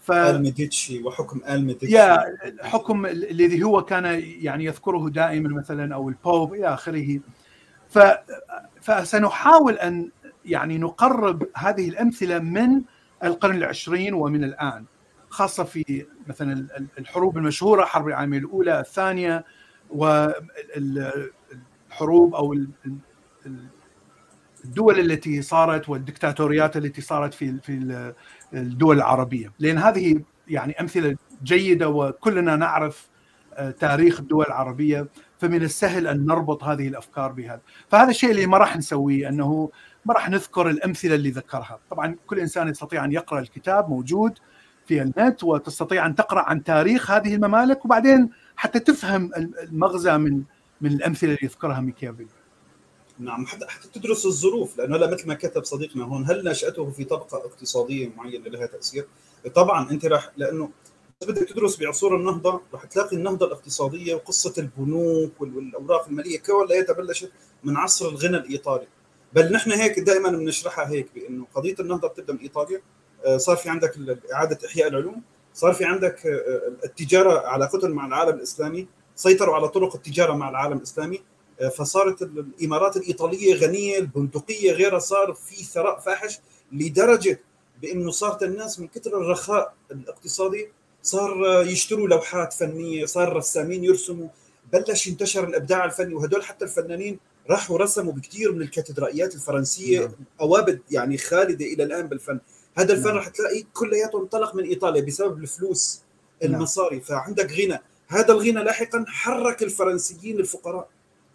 ف... 0.00 0.12
الميديتشي 0.12 1.02
وحكم 1.02 1.40
الميديتشي 1.50 1.96
يا 1.96 2.24
حكم 2.62 3.06
الذي 3.06 3.62
هو 3.62 3.84
كان 3.84 4.04
يعني 4.24 4.64
يذكره 4.64 5.08
دائما 5.08 5.48
مثلا 5.48 5.94
أو 5.94 6.08
ال 6.08 6.17
Pope 6.17 6.54
إلى 6.54 6.74
آخره. 6.74 7.20
ف... 7.88 7.98
فسنحاول 8.80 9.74
أن 9.74 10.10
يعني 10.44 10.78
نقرب 10.78 11.46
هذه 11.56 11.88
الأمثلة 11.88 12.38
من 12.38 12.82
القرن 13.24 13.56
العشرين 13.56 14.14
ومن 14.14 14.44
الآن 14.44 14.84
خاصة 15.28 15.64
في 15.64 16.06
مثلا 16.26 16.66
الحروب 16.98 17.38
المشهورة 17.38 17.82
الحرب 17.82 18.08
العالمية 18.08 18.38
الأولى 18.38 18.80
الثانية 18.80 19.44
والحروب 19.90 21.14
أو 22.34 22.56
الدول 24.64 25.00
التي 25.00 25.42
صارت 25.42 25.88
والدكتاتوريات 25.88 26.76
التي 26.76 27.00
صارت 27.00 27.34
في 27.34 27.58
في 27.62 28.12
الدول 28.54 28.96
العربية. 28.96 29.52
لأن 29.58 29.78
هذه 29.78 30.20
يعني 30.48 30.80
أمثلة 30.80 31.16
جيدة 31.44 31.88
وكلنا 31.88 32.56
نعرف 32.56 33.08
تاريخ 33.80 34.20
الدول 34.20 34.46
العربية 34.46 35.06
فمن 35.38 35.62
السهل 35.62 36.06
أن 36.06 36.26
نربط 36.26 36.64
هذه 36.64 36.88
الأفكار 36.88 37.32
بهذا. 37.32 37.60
فهذا 37.88 38.10
الشيء 38.10 38.30
اللي 38.30 38.46
ما 38.46 38.58
راح 38.58 38.76
نسويه 38.76 39.28
أنه 39.28 39.70
ما 40.04 40.14
راح 40.14 40.30
نذكر 40.30 40.70
الأمثلة 40.70 41.14
اللي 41.14 41.30
ذكرها. 41.30 41.78
طبعا 41.90 42.16
كل 42.26 42.38
إنسان 42.38 42.68
يستطيع 42.68 43.04
أن 43.04 43.12
يقرأ 43.12 43.40
الكتاب 43.40 43.88
موجود 43.88 44.38
في 44.86 45.02
النت 45.02 45.44
وتستطيع 45.44 46.06
أن 46.06 46.14
تقرأ 46.14 46.40
عن 46.42 46.64
تاريخ 46.64 47.10
هذه 47.10 47.34
الممالك 47.34 47.84
وبعدين 47.84 48.30
حتى 48.56 48.78
تفهم 48.78 49.30
المغزى 49.62 50.18
من 50.18 50.42
من 50.80 50.92
الأمثلة 50.92 51.30
اللي 51.30 51.40
يذكرها 51.42 51.80
ميكيافيلي 51.80 52.28
نعم 53.20 53.46
حتى 53.46 53.66
حتى 53.66 53.88
تدرس 53.94 54.26
الظروف 54.26 54.78
لأنه 54.78 54.96
هلا 54.96 55.10
مثل 55.10 55.28
ما 55.28 55.34
كتب 55.34 55.64
صديقنا 55.64 56.04
هون 56.04 56.24
هل 56.24 56.44
نشاته 56.44 56.90
في 56.90 57.04
طبقة 57.04 57.36
اقتصادية 57.36 58.10
معينة 58.16 58.48
لها 58.48 58.66
تأثير؟ 58.66 59.06
طبعا 59.54 59.90
أنت 59.90 60.06
راح 60.06 60.30
لأنه 60.36 60.70
بدك 61.22 61.48
تدرس 61.48 61.80
بعصور 61.80 62.16
النهضة 62.16 62.60
راح 62.72 62.84
تلاقي 62.84 63.16
النهضة 63.16 63.46
الاقتصادية 63.46 64.14
وقصة 64.14 64.54
البنوك 64.58 65.40
والأوراق 65.40 66.06
المالية 66.06 66.38
كلها 66.38 66.92
بلشت 66.92 67.32
من 67.64 67.76
عصر 67.76 68.08
الغنى 68.08 68.36
الإيطالي 68.36 68.86
بل 69.32 69.52
نحن 69.52 69.70
هيك 69.70 69.98
دائما 70.00 70.30
بنشرحها 70.30 70.88
هيك 70.88 71.08
بأنه 71.14 71.46
قضية 71.54 71.74
النهضة 71.80 72.08
بتبدأ 72.08 72.32
من 72.32 72.38
إيطاليا 72.38 72.82
صار 73.36 73.56
في 73.56 73.68
عندك 73.68 73.94
إعادة 74.32 74.58
إحياء 74.66 74.88
العلوم 74.88 75.22
صار 75.54 75.72
في 75.72 75.84
عندك 75.84 76.26
التجارة 76.84 77.46
علاقتهم 77.46 77.90
مع 77.90 78.06
العالم 78.06 78.36
الإسلامي 78.36 78.86
سيطروا 79.16 79.54
على 79.54 79.68
طرق 79.68 79.94
التجارة 79.94 80.32
مع 80.32 80.48
العالم 80.48 80.76
الإسلامي 80.76 81.22
فصارت 81.68 82.22
الإمارات 82.22 82.96
الإيطالية 82.96 83.54
غنية 83.54 83.98
البندقية 83.98 84.72
غيرها 84.72 84.98
صار 84.98 85.32
في 85.32 85.64
ثراء 85.64 85.98
فاحش 85.98 86.38
لدرجة 86.72 87.40
بإنه 87.82 88.10
صارت 88.10 88.42
الناس 88.42 88.80
من 88.80 88.88
كثر 88.88 89.20
الرخاء 89.20 89.74
الاقتصادي 89.90 90.68
صار 91.02 91.62
يشتروا 91.66 92.08
لوحات 92.08 92.52
فنية 92.52 93.04
صار 93.04 93.36
رسامين 93.36 93.84
يرسموا 93.84 94.28
بلش 94.72 95.06
ينتشر 95.06 95.48
الإبداع 95.48 95.84
الفني 95.84 96.14
وهدول 96.14 96.44
حتى 96.44 96.64
الفنانين 96.64 97.18
راحوا 97.50 97.78
رسموا 97.78 98.12
بكثير 98.12 98.52
من 98.52 98.62
الكاتدرائيات 98.62 99.34
الفرنسية 99.34 100.00
نعم. 100.00 100.10
أوابد 100.40 100.80
يعني 100.90 101.18
خالدة 101.18 101.64
إلى 101.64 101.82
الآن 101.82 102.06
بالفن 102.06 102.40
هذا 102.76 102.92
الفن 102.92 103.08
نعم. 103.08 103.16
رح 103.16 103.28
تلاقي 103.28 103.64
كلياته 103.74 104.20
انطلق 104.20 104.54
من 104.54 104.64
إيطاليا 104.64 105.02
بسبب 105.02 105.42
الفلوس 105.42 106.00
المصاري 106.44 106.96
نعم. 106.96 107.04
فعندك 107.04 107.52
غنى 107.52 107.78
هذا 108.08 108.32
الغنى 108.32 108.64
لاحقا 108.64 109.04
حرك 109.08 109.62
الفرنسيين 109.62 110.40
الفقراء 110.40 110.88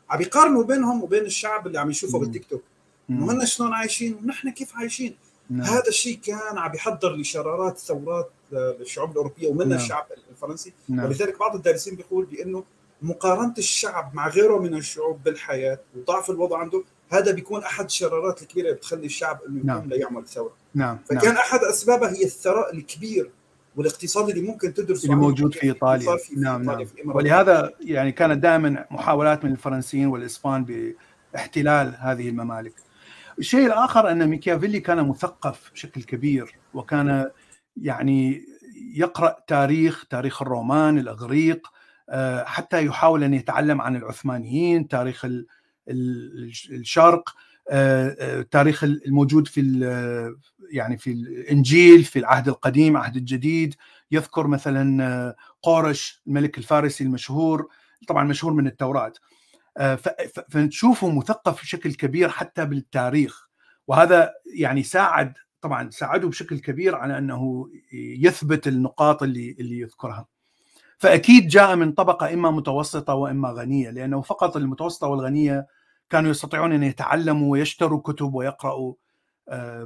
عم 0.10 0.22
يقارنوا 0.22 0.64
بينهم 0.64 1.04
وبين 1.04 1.26
الشعب 1.26 1.68
اللي 1.68 1.80
عم 1.80 1.90
يشوفه 1.90 2.20
بالتيك 2.20 2.46
توك 2.46 2.64
انه 3.10 3.32
هن 3.32 3.46
شلون 3.46 3.74
عايشين 3.74 4.14
ونحن 4.14 4.50
كيف 4.50 4.76
عايشين 4.76 5.16
نعم. 5.50 5.68
هذا 5.68 5.88
الشيء 5.88 6.20
كان 6.20 6.58
عم 6.58 6.76
يحضر 6.76 7.16
لشرارات 7.16 7.78
ثورات 7.78 8.30
للشعوب 8.52 9.12
الأوروبية 9.12 9.48
ومنها 9.48 9.68
نعم. 9.68 9.78
الشعب 9.78 10.08
الفرنسي 10.32 10.74
نعم. 10.90 11.06
ولذلك 11.06 11.40
بعض 11.40 11.56
الدارسين 11.56 11.96
بيقول 11.96 12.26
بأنه 12.26 12.64
مقارنة 13.02 13.54
الشعب 13.58 14.16
مع 14.16 14.30
غيره 14.30 14.60
من 14.60 14.74
الشعوب 14.74 15.24
بالحياة 15.24 15.80
وضعف 15.96 16.30
الوضع 16.30 16.58
عنده 16.58 16.84
هذا 17.10 17.32
بيكون 17.32 17.64
أحد 17.64 17.86
الشرارات 17.86 18.42
الكبيرة 18.42 18.66
اللي 18.66 18.78
بتخلي 18.78 19.06
الشعب 19.06 19.40
إنه 19.48 19.58
يقوم 19.58 19.68
نعم. 19.68 19.90
ليعمل 19.90 20.28
ثورة 20.28 20.54
نعم 20.74 21.00
فكان 21.06 21.34
نعم. 21.34 21.36
أحد 21.36 21.60
أسبابها 21.60 22.10
هي 22.10 22.24
الثراء 22.24 22.74
الكبير 22.76 23.32
والاقتصاد 23.76 24.30
اللي 24.30 24.42
ممكن 24.42 24.74
تدرسه 24.74 25.06
اللي 25.06 25.16
موجود 25.16 25.54
في 25.54 25.64
إيطاليا. 25.64 26.18
في 26.18 26.36
نعم 26.36 26.64
في 26.64 26.72
إيطاليا 26.72 27.06
نعم 27.06 27.16
ولهذا 27.16 27.72
يعني 27.82 28.12
كانت 28.12 28.44
دائما 28.44 28.86
محاولات 28.92 29.46
من 29.46 29.52
الفرنسيين 29.52 30.08
والإسبان 30.08 30.66
باحتلال 31.34 31.96
هذه 32.00 32.30
الممالك. 32.30 32.74
الشيء 33.40 33.66
الآخر 33.66 34.12
أن 34.12 34.28
ميكيافيلي 34.28 34.80
كان 34.80 35.08
مثقف 35.08 35.72
بشكل 35.74 36.04
كبير 36.04 36.56
وكان 36.74 37.32
يعني 37.78 38.46
يقرأ 38.96 39.36
تاريخ 39.48 40.06
تاريخ 40.10 40.42
الرومان 40.42 40.98
الإغريق 40.98 41.68
حتى 42.46 42.86
يحاول 42.86 43.24
أن 43.24 43.34
يتعلم 43.34 43.82
عن 43.82 43.96
العثمانيين 43.96 44.88
تاريخ 44.88 45.28
الشرق 45.90 47.36
تاريخ 48.52 48.84
الموجود 48.84 49.48
في 49.48 49.62
يعني 50.72 50.98
في 50.98 51.12
الإنجيل 51.12 52.04
في 52.04 52.20
العهد 52.20 52.48
القديم 52.48 52.98
العهد 52.98 53.16
الجديد 53.16 53.76
يذكر 54.12 54.48
مثلا 54.48 55.36
قورش 55.62 56.22
الملك 56.28 56.58
الفارسي 56.58 57.04
المشهور 57.04 57.68
طبعا 58.08 58.24
مشهور 58.24 58.54
من 58.54 58.68
التوراة. 58.68 59.14
فنشوفه 60.50 61.12
مثقف 61.12 61.62
بشكل 61.62 61.94
كبير 61.94 62.30
حتى 62.30 62.66
بالتاريخ. 62.66 63.50
وهذا 63.88 64.34
يعني 64.56 64.84
ساعد 64.84 65.34
طبعا 65.62 65.90
ساعده 65.90 66.28
بشكل 66.28 66.60
كبير 66.60 66.96
على 66.96 67.18
أنه 67.18 67.70
يثبت 67.94 68.68
النقاط 68.68 69.24
اللي 69.24 69.56
اللي 69.60 69.80
يذكرها. 69.80 70.28
فأكيد 70.98 71.48
جاء 71.48 71.76
من 71.76 71.92
طبقة 71.92 72.34
إما 72.34 72.52
متوسطة 72.52 73.14
وإما 73.14 73.50
غنية 73.50 73.90
لأنه 73.90 74.22
فقط 74.22 74.58
المتوسطة 74.58 75.08
والغنية 75.08 75.68
كانوا 76.10 76.32
يستطيعون 76.32 76.72
أن 76.72 76.84
يتعلموا 76.84 77.52
ويشتروا 77.52 78.02
كتب 78.02 78.34
ويقرأوا. 78.34 78.94
آه، 78.94 79.05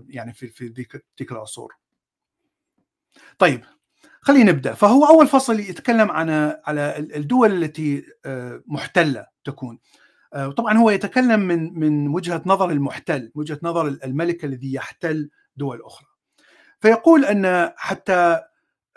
يعني 0.10 0.34
في 0.34 0.48
في 0.48 0.68
ذيك 1.20 1.32
العصور. 1.32 1.74
طيب 3.40 3.64
خلينا 4.22 4.52
نبدأ. 4.52 4.74
فهو 4.74 5.06
أول 5.06 5.28
فصل 5.28 5.60
يتكلم 5.60 6.12
عن 6.12 6.30
على 6.66 6.98
الدول 6.98 7.64
التي 7.64 8.06
آه، 8.26 8.64
محتلة 8.66 9.28
تكون. 9.44 9.80
آه، 10.34 10.52
طبعا 10.52 10.78
هو 10.78 10.90
يتكلم 10.90 11.40
من 11.40 11.80
من 11.80 12.08
وجهة 12.08 12.42
نظر 12.46 12.70
المحتل 12.70 13.32
وجهة 13.36 13.60
نظر 13.64 13.88
الملك 13.88 14.46
الذي 14.46 14.74
يحتل 14.74 15.30
دول 15.56 15.82
أخرى. 15.82 16.08
فيقول 16.80 17.26
أن 17.26 17.72
حتى 17.78 18.42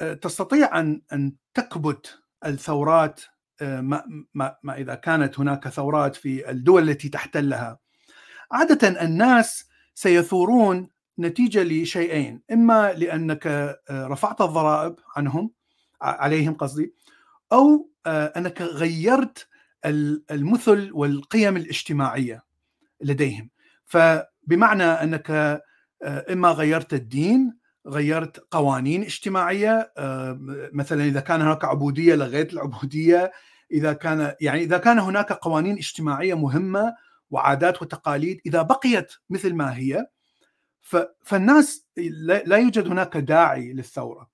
آه، 0.01 0.15
تستطيع 0.15 0.81
أن 0.81 1.03
أن 1.13 1.33
تكبت 1.55 2.19
الثورات 2.47 3.21
ما, 3.61 4.27
ما, 4.35 4.57
ما 4.63 4.77
إذا 4.77 4.95
كانت 4.95 5.41
هناك 5.41 5.69
ثورات 5.69 6.17
في 6.17 6.51
الدول 6.51 6.91
التي 6.91 7.09
تحتلها. 7.09 7.79
عادة 8.53 9.03
الناس 9.05 9.69
سيثورون 9.95 10.89
نتيجة 11.19 11.63
لشيئين 11.63 12.43
إما 12.53 12.93
لأنك 12.93 13.47
آه، 13.47 13.81
رفعت 13.91 14.41
الضرائب 14.41 14.97
عنهم 15.17 15.51
عليهم 16.03 16.55
قصدي 16.55 16.95
أو 17.53 17.91
آه، 18.07 18.33
أنك 18.37 18.63
غيرت 18.63 19.49
المثل 20.31 20.91
والقيم 20.93 21.57
الاجتماعية 21.57 22.43
لديهم. 23.01 23.51
فبمعنى 23.85 24.85
أنك 24.85 25.31
آه، 25.31 25.63
إما 26.33 26.49
غيرت 26.49 26.95
الدين 26.95 27.63
غيرت 27.87 28.47
قوانين 28.51 29.03
اجتماعية 29.03 29.93
مثلا 30.73 31.05
إذا 31.05 31.21
كان 31.21 31.41
هناك 31.41 31.65
عبودية 31.65 32.15
لغيت 32.15 32.53
العبودية 32.53 33.33
إذا 33.73 33.93
كان 33.93 34.35
يعني 34.41 34.61
إذا 34.63 34.79
كان 34.79 34.99
هناك 34.99 35.33
قوانين 35.33 35.77
اجتماعية 35.77 36.35
مهمة 36.35 36.95
وعادات 37.33 37.83
وتقاليد 37.83 38.41
إذا 38.47 38.63
بقيت 38.63 39.13
مثل 39.31 39.55
ما 39.55 39.77
هي 39.77 40.07
فالناس 41.23 41.87
لا 42.47 42.57
يوجد 42.57 42.87
هناك 42.87 43.17
داعي 43.17 43.73
للثورة. 43.73 44.33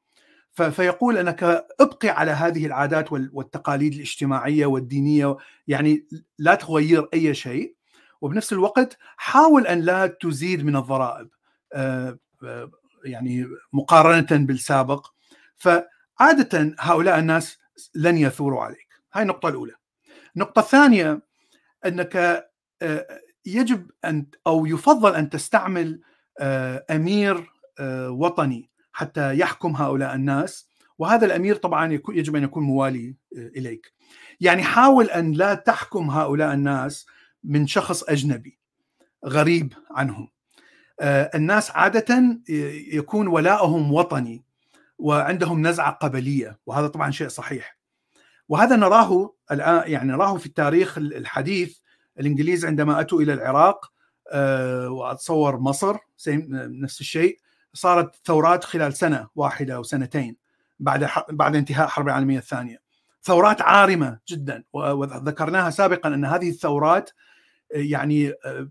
فيقول 0.52 1.18
أنك 1.18 1.66
ابقي 1.80 2.08
على 2.08 2.30
هذه 2.30 2.66
العادات 2.66 3.12
والتقاليد 3.12 3.94
الاجتماعية 3.94 4.66
والدينية 4.66 5.36
يعني 5.68 6.06
لا 6.38 6.54
تغير 6.54 7.08
أي 7.14 7.34
شيء. 7.34 7.74
وبنفس 8.20 8.52
الوقت 8.52 8.98
حاول 9.16 9.66
أن 9.66 9.80
لا 9.80 10.06
تزيد 10.06 10.64
من 10.64 10.76
الضرائب 10.76 11.28
آه، 11.72 12.18
آه، 12.44 12.70
يعني 13.04 13.46
مقارنة 13.72 14.46
بالسابق. 14.46 15.06
فعادة 15.56 16.74
هؤلاء 16.78 17.18
الناس 17.18 17.58
لن 17.94 18.18
يثوروا 18.18 18.62
عليك. 18.62 18.88
هاي 19.12 19.22
النقطة 19.22 19.48
الأولى. 19.48 19.74
النقطة 20.36 20.60
الثانية 20.60 21.22
أنك 21.86 22.47
يجب 23.46 23.90
أن 24.04 24.26
أو 24.46 24.66
يفضل 24.66 25.14
أن 25.14 25.30
تستعمل 25.30 26.00
آه، 26.38 26.84
أمير 26.90 27.52
آه، 27.78 28.10
وطني 28.10 28.70
حتى 28.92 29.38
يحكم 29.38 29.76
هؤلاء 29.76 30.14
الناس. 30.14 30.68
وهذا 30.98 31.26
الأمير 31.26 31.56
طبعا 31.56 31.92
يجب 32.08 32.36
أن 32.36 32.42
يكون 32.42 32.62
موالي 32.62 33.16
آه، 33.36 33.48
إليك. 33.56 33.92
يعني 34.40 34.62
حاول 34.62 35.10
أن 35.10 35.32
لا 35.32 35.54
تحكم 35.54 36.10
هؤلاء 36.10 36.54
الناس 36.54 37.06
من 37.44 37.66
شخص 37.66 38.02
أجنبي 38.02 38.58
غريب 39.26 39.72
عنهم. 39.90 40.28
الناس 41.34 41.70
عادة 41.70 42.38
يكون 42.92 43.26
ولاءهم 43.26 43.92
وطني 43.92 44.44
وعندهم 44.98 45.66
نزعة 45.66 45.90
قبلية 45.92 46.58
وهذا 46.66 46.86
طبعا 46.86 47.10
شيء 47.10 47.28
صحيح. 47.28 47.78
وهذا 48.48 48.76
نراه 48.76 49.34
الان 49.52 49.90
يعني 49.90 50.12
نراه 50.12 50.36
في 50.36 50.46
التاريخ 50.46 50.98
الحديث 50.98 51.78
الإنجليز 52.20 52.64
عندما 52.64 53.00
أتوا 53.00 53.20
إلى 53.20 53.32
العراق 53.32 53.92
آه، 54.30 54.88
وأتصور 54.90 55.58
مصر 55.58 55.96
نفس 56.28 57.00
الشيء 57.00 57.38
صارت 57.72 58.14
ثورات 58.24 58.64
خلال 58.64 58.92
سنة 58.92 59.28
واحدة 59.34 59.74
أو 59.74 59.82
سنتين 59.82 60.36
بعد 60.80 61.08
بعد 61.30 61.56
انتهاء 61.56 61.86
الحرب 61.86 62.06
العالمية 62.06 62.38
الثانية. 62.38 62.80
ثورات 63.22 63.62
عارمة 63.62 64.18
جدا 64.28 64.64
وذكرناها 64.72 65.70
سابقا 65.70 66.14
أن 66.14 66.24
هذه 66.24 66.48
الثورات 66.48 67.10
آه، 67.10 67.78
يعني 67.78 68.30
آه، 68.30 68.68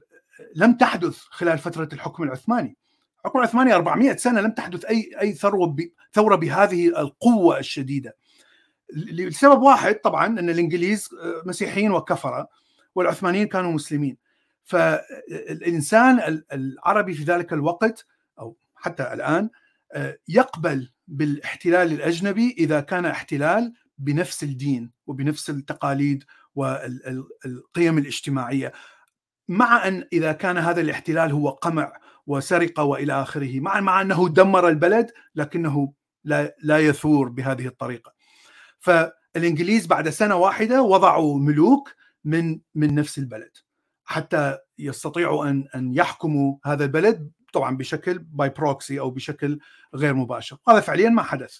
لم 0.55 0.73
تحدث 0.73 1.17
خلال 1.29 1.57
فترة 1.57 1.89
الحكم 1.93 2.23
العثماني. 2.23 2.77
الحكم 3.19 3.39
العثماني 3.39 3.73
400 3.73 4.15
سنة 4.15 4.41
لم 4.41 4.51
تحدث 4.51 4.85
أي 4.85 5.11
أي 5.21 5.33
ثروة 5.33 5.75
ثورة 6.13 6.35
بهذه 6.35 6.87
القوة 6.87 7.59
الشديدة. 7.59 8.15
لسبب 8.93 9.61
واحد 9.61 9.95
طبعا 9.95 10.25
أن 10.25 10.49
الإنجليز 10.49 11.09
مسيحيين 11.45 11.91
وكفرة. 11.91 12.47
والعثمانيين 12.97 13.47
كانوا 13.47 13.71
مسلمين 13.71 14.17
فالانسان 14.63 16.43
العربي 16.53 17.13
في 17.13 17.23
ذلك 17.23 17.53
الوقت 17.53 18.05
أو 18.39 18.57
حتى 18.75 19.13
الآن 19.13 19.49
آه، 19.93 20.17
يقبل 20.27 20.91
بالاحتلال 21.07 21.91
الأجنبي 21.91 22.55
إذا 22.57 22.79
كان 22.79 23.05
احتلال 23.05 23.73
بنفس 23.97 24.43
الدين 24.43 24.91
وبنفس 25.07 25.49
التقاليد 25.49 26.23
والقيم 26.55 27.97
الاجتماعية 27.97 28.73
مع 29.47 29.87
أن 29.87 30.07
إذا 30.13 30.31
كان 30.31 30.57
هذا 30.57 30.81
الاحتلال 30.81 31.31
هو 31.31 31.49
قمع 31.49 31.93
وسرقه 32.27 32.83
وإلى 32.83 33.13
آخره 33.13 33.59
مع 33.59 33.79
مع 33.79 34.01
أنه 34.01 34.29
دمر 34.29 34.67
البلد 34.67 35.11
لكنه 35.35 35.93
لا 36.23 36.55
لا 36.63 36.79
يثور 36.79 37.29
بهذه 37.29 37.67
الطريقة. 37.67 38.13
فالإنجليز 38.79 39.87
بعد 39.87 40.09
سنة 40.09 40.35
واحدة 40.35 40.81
وضعوا 40.81 41.39
ملوك 41.39 41.97
من 42.27 42.59
من 42.75 42.95
نفس 42.95 43.17
البلد. 43.17 43.57
حتى 44.05 44.57
يستطيعوا 44.79 45.49
أن 45.49 45.67
أن 45.75 45.93
يحكموا 45.95 46.57
هذا 46.65 46.83
البلد 46.83 47.31
طبعا 47.53 47.77
بشكل 47.77 48.19
by 48.19 48.49
proxy 48.49 48.99
أو 48.99 49.09
بشكل 49.09 49.59
غير 49.95 50.13
مباشر. 50.13 50.57
هذا 50.69 50.79
فعليا 50.79 51.09
ما 51.09 51.23
حدث. 51.23 51.59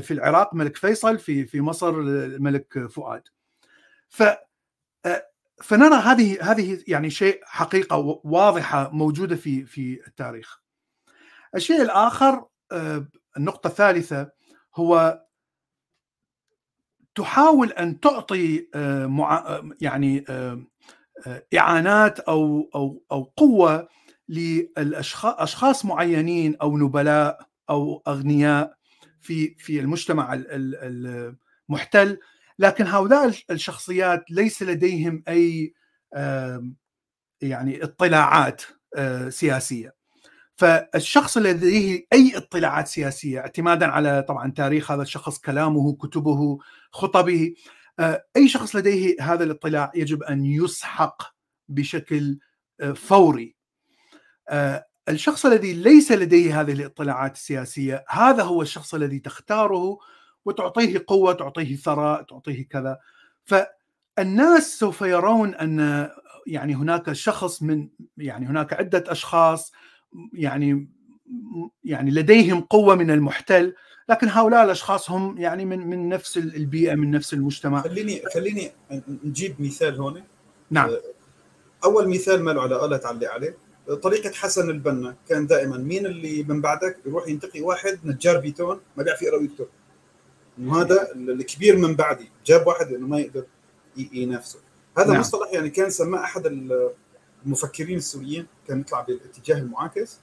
في 0.00 0.10
العراق 0.10 0.54
ملك 0.54 0.76
فيصل 0.76 1.18
في 1.18 1.44
في 1.44 1.60
مصر 1.60 1.90
الملك 1.98 2.86
فؤاد. 2.86 3.22
ف 4.08 4.22
فنرى 5.62 5.94
هذه 5.94 6.52
هذه 6.52 6.84
يعني 6.88 7.10
شيء 7.10 7.40
حقيقة 7.44 8.20
واضحة 8.24 8.90
موجودة 8.90 9.36
في 9.36 9.66
في 9.66 10.00
التاريخ. 10.06 10.60
الشيء 11.54 11.82
الآخر 11.82 12.46
النقطة 13.36 13.68
الثالثة 13.68 14.30
هو 14.74 15.22
تحاول 17.14 17.72
أن 17.72 18.00
تعطي 18.00 18.68
يعني 19.80 20.24
إعانات 21.58 22.20
أو 22.20 22.70
أو 22.74 23.02
أو 23.12 23.22
قوة 23.36 23.88
للاشخاص 24.28 25.84
معينين 25.84 26.56
أو 26.62 26.78
نبلاء 26.78 27.48
أو 27.70 28.02
أغنياء 28.08 28.74
في 29.20 29.54
في 29.58 29.80
المجتمع 29.80 30.42
المحتل 31.68 32.18
لكن 32.58 32.86
هؤلاء 32.86 33.34
الشخصيات 33.50 34.30
ليس 34.30 34.62
لديهم 34.62 35.22
أي 35.28 35.74
يعني 37.42 37.84
اطلاعات 37.84 38.62
آه، 38.96 39.28
سياسية. 39.28 39.94
فالشخص 40.56 41.36
الذي 41.36 41.56
لديه 41.56 42.06
أي 42.12 42.36
اطلاعات 42.36 42.88
سياسية 42.88 43.40
اعتمادا 43.40 43.86
على 43.86 44.24
طبعا 44.28 44.50
تاريخ 44.50 44.90
هذا 44.90 45.02
الشخص 45.02 45.38
كلامه 45.38 45.96
كتبه 45.96 46.58
خطبه 46.90 47.54
آه، 47.98 48.24
أي 48.36 48.48
شخص 48.48 48.76
لديه 48.76 49.16
هذا 49.20 49.44
الاطلاع 49.44 49.92
يجب 49.94 50.22
أن 50.22 50.44
يسحق 50.44 51.22
بشكل 51.68 52.38
آه، 52.80 52.92
فوري. 52.92 53.56
آه، 54.48 54.86
الشخص 55.08 55.46
الذي 55.46 55.72
ليس 55.72 56.12
لديه 56.12 56.60
هذه 56.60 56.72
الاطلاعات 56.72 57.34
السياسية 57.34 58.04
هذا 58.08 58.42
هو 58.42 58.62
الشخص 58.62 58.94
الذي 58.94 59.18
تختاره 59.18 59.98
وتعطيه 60.44 61.04
قوة 61.06 61.32
تعطيه 61.32 61.76
ثراء 61.76 62.22
تعطيه 62.22 62.68
كذا. 62.68 62.98
فالناس 63.44 64.78
سوف 64.78 65.00
يرون 65.00 65.54
أن 65.54 66.08
يعني 66.46 66.74
هناك 66.74 67.12
شخص 67.12 67.62
من 67.62 67.88
يعني 68.16 68.46
هناك 68.46 68.72
عدة 68.72 69.04
أشخاص 69.08 69.72
يعني 70.32 70.88
يعني 71.84 72.10
لديهم 72.10 72.60
قوة 72.60 72.94
من 72.94 73.10
المحتل 73.10 73.74
لكن 74.08 74.28
هؤلاء 74.28 74.64
الأشخاص 74.64 75.10
هم 75.10 75.38
يعني 75.38 75.64
من 75.64 75.86
من 75.86 76.08
نفس 76.08 76.36
البيئة 76.36 76.94
من 76.94 77.10
نفس 77.10 77.34
المجتمع. 77.34 77.82
خليني 77.82 78.22
خليني 78.34 78.72
نجيب 79.24 79.54
مثال 79.58 79.96
هون. 79.96 80.22
نعم. 80.70 80.90
أول 81.84 82.08
مثال 82.08 82.42
ما 82.42 82.50
له 82.50 82.62
علاقه 82.62 82.96
تعلق 82.96 83.30
عليه. 83.30 83.56
طريقة 84.02 84.32
حسن 84.32 84.70
البنا 84.70 85.16
كان 85.28 85.46
دائما 85.46 85.76
مين 85.76 86.06
اللي 86.06 86.42
من 86.42 86.60
بعدك 86.60 86.98
يروح 87.06 87.28
ينتقي 87.28 87.60
واحد؟ 87.60 87.98
نجار 88.04 88.40
بيتون. 88.40 88.80
ما 88.96 89.02
بيعرف 89.02 89.22
يقرا 89.22 89.38
ويكتب 89.38 89.66
انه 90.58 90.80
هذا 90.80 91.12
الكبير 91.14 91.76
من 91.76 91.94
بعدي. 91.96 92.30
جاب 92.46 92.66
واحد 92.66 92.92
إنه 92.92 93.06
ما 93.06 93.18
يقدر 93.18 93.44
ينافسه. 93.96 94.58
هذا 94.98 95.10
نعم. 95.10 95.20
مصطلح 95.20 95.52
يعني 95.52 95.70
كان 95.70 95.90
سماه 95.90 96.24
أحد 96.24 96.46
المفكرين 97.46 97.98
السوريين. 97.98 98.46
كان 98.68 98.80
يطلع 98.80 99.00
بالاتجاه 99.00 99.58
المعاكس. 99.58 100.18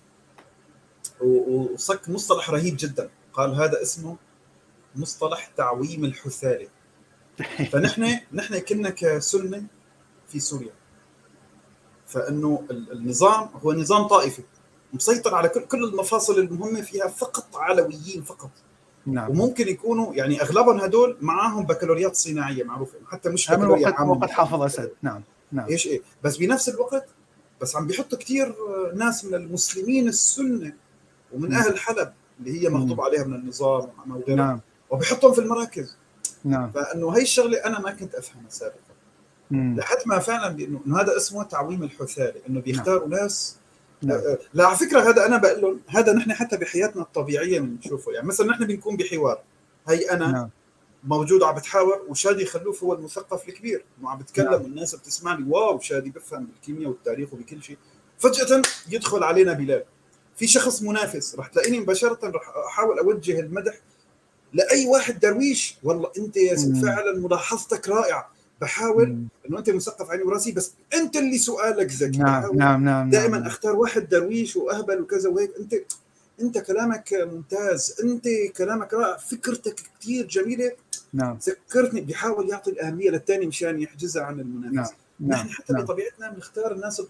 وصك 1.22 2.10
مصطلح 2.10 2.50
رهيب 2.50 2.76
جدا. 2.80 3.10
قال 3.34 3.56
هذا 3.56 3.82
اسمه 3.82 4.18
مصطلح 4.96 5.48
تعويم 5.58 6.06
الحثالي. 6.06 6.68
فنحن 7.72 8.20
نحن 8.34 8.60
كنا 8.60 8.90
كسنه 8.90 9.64
في 10.28 10.40
سوريا. 10.40 10.74
فإنه 12.08 12.64
النظام 12.72 13.50
هو 13.64 13.74
نظام 13.74 14.04
طائفي 14.04 14.44
مسيطر 14.94 15.36
على 15.36 15.50
كل 15.50 15.62
كل 15.62 15.84
المفاصل 15.84 16.40
المهمة 16.40 16.82
فيها 16.82 17.08
فقط 17.08 17.56
علويين 17.56 18.22
فقط. 18.22 18.52
نعم. 19.06 19.30
وممكن 19.30 19.68
يكونوا 19.68 20.14
يعني 20.14 20.42
أغلبهم 20.42 20.80
هدول 20.80 21.18
معاهم 21.22 21.66
بكالوريات 21.66 22.16
صناعية 22.16 22.64
معروفة 22.64 22.98
حتى 23.08 23.30
مش 23.30 23.52
بكالوريات 23.52 24.00
وقت, 24.00 24.22
وقت 24.22 24.32
حافظ 24.32 24.62
أسد. 24.62 24.92
نعم 25.02 25.24
نعم. 25.52 25.68
إيش 25.68 25.88
إيه؟ 25.88 26.02
بس 26.24 26.38
بنفس 26.38 26.70
الوقت 26.70 27.08
بس 27.62 27.76
عم 27.76 27.88
بيحطوا 27.88 28.18
كثير 28.18 28.56
ناس 28.96 29.26
من 29.26 29.34
المسلمين 29.34 30.08
السنة 30.08 30.74
ومن 31.34 31.50
نعم. 31.50 31.64
أهل 31.64 31.80
حلب 31.80 32.14
اللي 32.40 32.62
هي 32.62 32.70
مغضوب 32.70 33.02
عليها 33.02 33.24
من 33.24 33.34
النظام 33.34 33.90
وغيرها 34.10 34.36
نعم. 34.36 34.60
وبيحطهم 34.90 35.34
في 35.34 35.42
المراكز 35.42 35.98
نعم 36.44 36.72
فإنه 36.72 37.10
هي 37.18 37.22
الشغلة 37.22 37.58
أنا 37.58 37.80
ما 37.80 37.92
كنت 37.92 38.16
أفهمها 38.16 38.50
سابقا 38.50 38.78
لحد 39.52 39.98
ما 40.06 40.20
فعلا 40.20 40.48
انه 40.86 41.02
هذا 41.02 41.18
اسمه 41.18 41.44
تعويم 41.44 41.84
الحثالي 41.84 42.42
إنه 42.50 42.62
بيختاروا 42.62 43.08
نعم. 43.08 43.22
ناس 43.22 43.58
نعم. 44.02 44.18
آه، 44.18 44.40
لا 44.54 44.68
على 44.68 44.78
فكرة 44.78 45.10
هذا 45.10 45.26
أنا 45.26 45.38
بقول 45.38 45.62
لهم 45.62 45.80
هذا 45.88 46.14
نحن 46.14 46.34
حتى 46.34 46.58
بحياتنا 46.58 47.02
الطبيعية 47.02 47.60
بنشوفه 47.60 48.12
يعني 48.12 48.28
مثلا 48.28 48.48
نحن 48.48 48.66
بنكون 48.66 48.96
بحوار 48.98 49.40
هي 49.90 50.12
أنا 50.12 50.32
نعم. 50.32 50.50
موجود 51.04 51.44
عم 51.44 51.56
بتحاور 51.56 52.06
وشادي 52.10 52.46
خلوف 52.46 52.84
هو 52.84 52.94
المثقف 52.94 53.50
الكبير. 53.50 53.86
وعم 54.04 54.20
بتكلم 54.20 54.52
نعم. 54.52 54.62
والناس 54.62 54.96
بتسمعني. 54.96 55.46
واو 55.50 55.80
شادي 55.80 56.10
بفهم 56.10 56.46
بالكيمياء 56.46 56.90
والتاريخ 56.90 57.34
وبكل 57.34 57.64
شيء. 57.64 57.78
فجأة 58.20 58.62
يدخل 58.90 59.24
علينا 59.24 59.54
بلال. 59.54 59.84
في 60.38 60.48
شخص 60.48 60.82
منافس 60.82 61.36
رح 61.36 61.48
تلاقيني 61.48 61.80
مباشرة 61.80 62.20
رح 62.24 62.54
أحاول 62.68 63.00
أوجه 63.00 63.40
المدح 63.40 63.80
لأي 64.54 64.86
واحد 64.88 65.20
درويش. 65.20 65.78
والله 65.84 66.12
أنت 66.18 66.38
يا 66.38 66.56
فعلا 66.56 67.20
ملاحظتك 67.20 67.90
رائعة. 67.90 68.32
بحاول 68.62 69.18
إنه 69.50 69.60
أنت 69.60 69.70
مثقف 69.70 70.12
عيني 70.12 70.24
وراسي 70.24 70.52
بس 70.52 70.72
أنت 70.94 71.16
اللي 71.16 71.38
سؤالك 71.38 71.92
ذكي. 71.92 72.18
نعم 72.18 72.56
نعم 72.56 72.84
نعم 72.84 73.10
دائما 73.10 73.38
نعم. 73.38 73.48
أختار 73.48 73.76
واحد 73.76 74.10
درويش 74.10 74.56
وأهبل 74.56 75.02
وكذا 75.02 75.30
وهيك. 75.30 75.52
أنت 75.60 75.76
انت 76.42 76.58
كلامك 76.58 77.14
ممتاز 77.14 77.96
انت 78.04 78.28
كلامك 78.58 78.94
رائع 78.94 79.18
فكرتك 79.18 79.76
كثير 80.00 80.28
جميلة. 80.28 80.72
نعم. 81.14 81.40
ذكرتني 81.44 82.02
بيحاول 82.02 82.50
يعطي 82.50 82.72
الأهمية 82.72 83.10
للثاني 83.10 83.46
مشان 83.46 83.80
يحجزها 83.80 84.24
عن 84.24 84.40
المنافس 84.40 84.92
نعم 85.20 85.32
نحن 85.32 85.48
نعم. 85.48 85.50
حتى 85.50 85.74
نعم. 85.74 85.84
بطبيعتنا 85.84 86.30
بنختار 86.30 86.72
الناس 86.72 87.02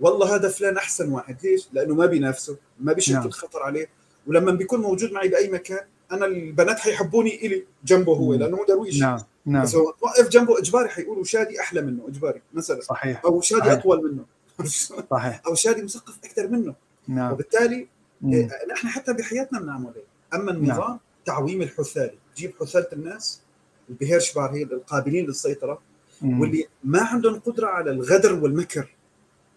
والله 0.00 0.34
هذا 0.34 0.48
فلان 0.48 0.76
أحسن 0.76 1.12
واحد. 1.12 1.36
ليش؟ 1.42 1.68
لأنه 1.72 1.94
ما 1.94 2.06
بينافسه 2.06 2.56
ما 2.80 2.92
بيشكل 2.92 3.14
نعم. 3.14 3.30
خطر 3.30 3.62
عليه. 3.62 3.88
ولما 4.26 4.52
بيكون 4.52 4.80
موجود 4.80 5.12
معي 5.12 5.28
بأي 5.28 5.50
مكان 5.50 5.80
أنا 6.12 6.26
البنات 6.26 6.78
حيحبوني 6.78 7.46
إلي 7.46 7.64
جنبه 7.84 8.12
هو 8.12 8.34
لأنه 8.34 8.56
هو 8.56 8.64
درويش. 8.64 9.00
نعم 9.00 9.18
نعم. 9.46 9.62
بس 9.62 9.74
هو 9.74 9.90
توقف 9.90 10.28
جنبه 10.28 10.58
إجباري 10.58 10.88
حيقولوا 10.88 11.24
شادي 11.24 11.60
أحلى 11.60 11.82
منه 11.82 12.08
إجباري 12.08 12.42
مثلا. 12.52 12.80
صحيح. 12.80 13.24
أو 13.24 13.40
شادي 13.40 13.62
صحيح. 13.62 13.72
أطول 13.72 14.12
منه. 14.12 14.24
صحيح. 15.10 15.42
أو 15.46 15.54
شادي 15.54 15.82
مثقف 15.82 16.18
أكثر 16.24 16.48
منه. 16.48 16.74
نعم. 17.08 17.32
وبالتالي 17.32 17.88
مم. 18.22 18.48
نحن 18.72 18.88
حتى 18.88 19.12
بحياتنا 19.12 19.60
بنعمل 19.60 19.92
هيك. 19.96 20.06
أما 20.34 20.50
النظام 20.50 20.88
نعم. 20.88 20.98
تعويم 21.24 21.62
الحثالي 21.62 22.18
تجيب 22.34 22.54
حثاله 22.60 22.88
الناس 22.92 23.42
البهيرشبار 23.90 24.54
هي 24.54 24.62
القابلين 24.62 25.26
للسيطرة 25.26 25.82
مم. 26.22 26.40
واللي 26.40 26.66
ما 26.84 27.02
عندهم 27.02 27.40
قدرة 27.40 27.66
على 27.66 27.90
الغدر 27.90 28.34
والمكر. 28.34 28.96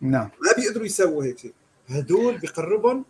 نعم. 0.02 0.30
ما 0.42 0.52
بيقدروا 0.58 0.86
يسووا 0.86 1.24
هيك 1.24 1.38
شيء. 1.38 1.54
هدول 1.88 2.38
بقربهم 2.38 3.06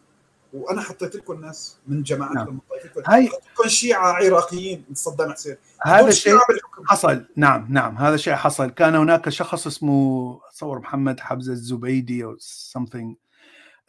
وأنا 0.54 0.82
حطيت 0.82 1.16
لكم 1.16 1.42
ناس 1.42 1.78
من 1.88 2.04
جماعتكم 2.04 2.36
نعم. 2.38 2.60
هاي 3.08 3.30
كون 3.58 3.70
شيعة 3.70 4.12
عراقيين 4.12 4.86
من 4.90 4.96
صدام 4.96 5.32
حسين. 5.32 5.56
هذا 5.82 6.08
الشيء 6.08 6.38
حصل. 6.86 7.26
نعم 7.36 7.68
نعم 7.70 7.98
هذا 7.98 8.16
الشيء 8.16 8.34
حصل. 8.34 8.70
كان 8.70 8.96
هناك 8.96 9.30
شخص 9.30 9.68
اسمه 9.68 10.40
اتصور 10.50 10.80
محمد 10.80 11.20
حبزه 11.20 11.54
الزبيدي 11.54 12.24
أو 12.24 12.38
something. 12.78 13.25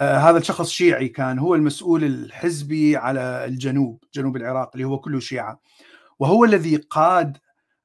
هذا 0.00 0.38
الشخص 0.38 0.68
شيعي 0.68 1.08
كان 1.08 1.38
هو 1.38 1.54
المسؤول 1.54 2.04
الحزبي 2.04 2.96
على 2.96 3.44
الجنوب 3.44 4.04
جنوب 4.14 4.36
العراق 4.36 4.70
اللي 4.74 4.84
هو 4.84 4.98
كله 4.98 5.20
شيعة 5.20 5.60
وهو 6.18 6.44
الذي 6.44 6.76
قاد 6.76 7.38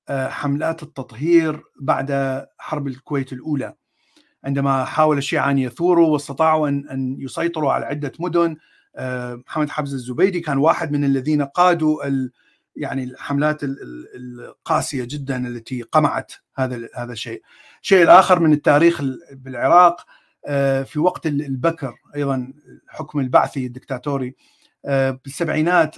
آه 0.10 0.30
حملات 0.30 0.84
التطهير 0.84 1.64
بعد 1.80 2.46
حرب 2.58 2.88
الكويت 2.88 3.34
الأولى 3.34 3.74
عندما 4.44 4.86
حاول 4.86 5.18
الشيعة 5.18 5.52
أن 5.52 5.58
يثوروا 5.58 6.08
واستطاعوا 6.08 6.70
أن 6.70 6.90
أن 6.90 7.16
يسيطروا 7.20 7.72
على 7.72 7.86
عدة 7.86 8.12
مدن 8.20 8.58
آه، 8.96 9.44
محمد 9.48 9.70
حبز 9.70 9.94
الزبيدي 9.94 10.40
كان 10.40 10.58
واحد 10.58 10.92
من 10.92 11.04
الذين 11.04 11.42
قادوا 11.42 12.08
ال 12.08 12.32
يعني 12.76 13.04
الحملات 13.04 13.60
القاسية 13.64 15.04
جدا 15.04 15.48
التي 15.48 15.82
قمعت 15.82 16.32
هذا 16.56 16.90
هذا 16.96 17.14
الشيء. 17.14 17.42
الشيء 17.82 18.04
الآخر 18.04 18.40
من 18.40 18.54
التاريخ 18.54 19.02
بالعراق 19.32 20.02
آه، 20.02 20.06
في 20.86 21.00
وقت 21.00 21.28
البكر 21.28 21.96
أيضا 22.16 22.54
الحكم 22.90 23.20
البعثي 23.20 23.66
الدكتاتوري 23.66 24.36
آه، 24.86 25.20
بالسبعينات 25.24 25.96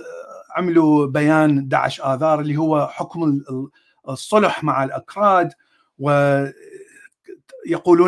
عملوا 0.56 1.06
بيان 1.06 1.68
داعش 1.68 2.02
آذار 2.02 2.40
اللي 2.40 2.58
هو 2.58 2.88
حكم 2.88 3.42
الصلح 4.10 4.64
مع 4.64 4.84
الأكراد 4.84 5.54
ويقولون 6.00 6.54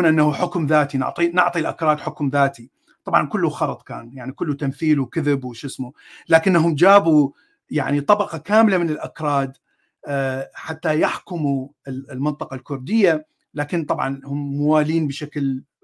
أنه 0.06 0.32
حكم 0.32 0.66
ذاتي 0.66 0.98
نعطي 0.98 1.28
نعطي 1.28 1.58
الأكراد 1.58 2.00
حكم 2.00 2.28
ذاتي. 2.28 2.70
طبعا 3.04 3.26
كله 3.26 3.50
خرط 3.50 3.82
كان 3.82 4.10
يعني 4.14 4.32
كله 4.32 4.54
تمثيل 4.54 5.00
وكذب 5.00 5.44
وش 5.44 5.64
اسمه 5.64 5.92
لكنهم 6.28 6.74
جابوا 6.74 7.30
يعني 7.70 8.00
طبقة 8.00 8.38
كاملة 8.38 8.78
من 8.78 8.90
الأكراد 8.90 9.56
آه، 10.06 10.50
حتى 10.54 11.00
يحكموا 11.00 11.68
المنطقة 11.88 12.54
الكردية 12.54 13.26
لكن 13.54 13.84
طبعا 13.84 14.20
هم 14.24 14.56
موالين 14.56 15.06
بشكل 15.06 15.42
آه، 15.52 15.75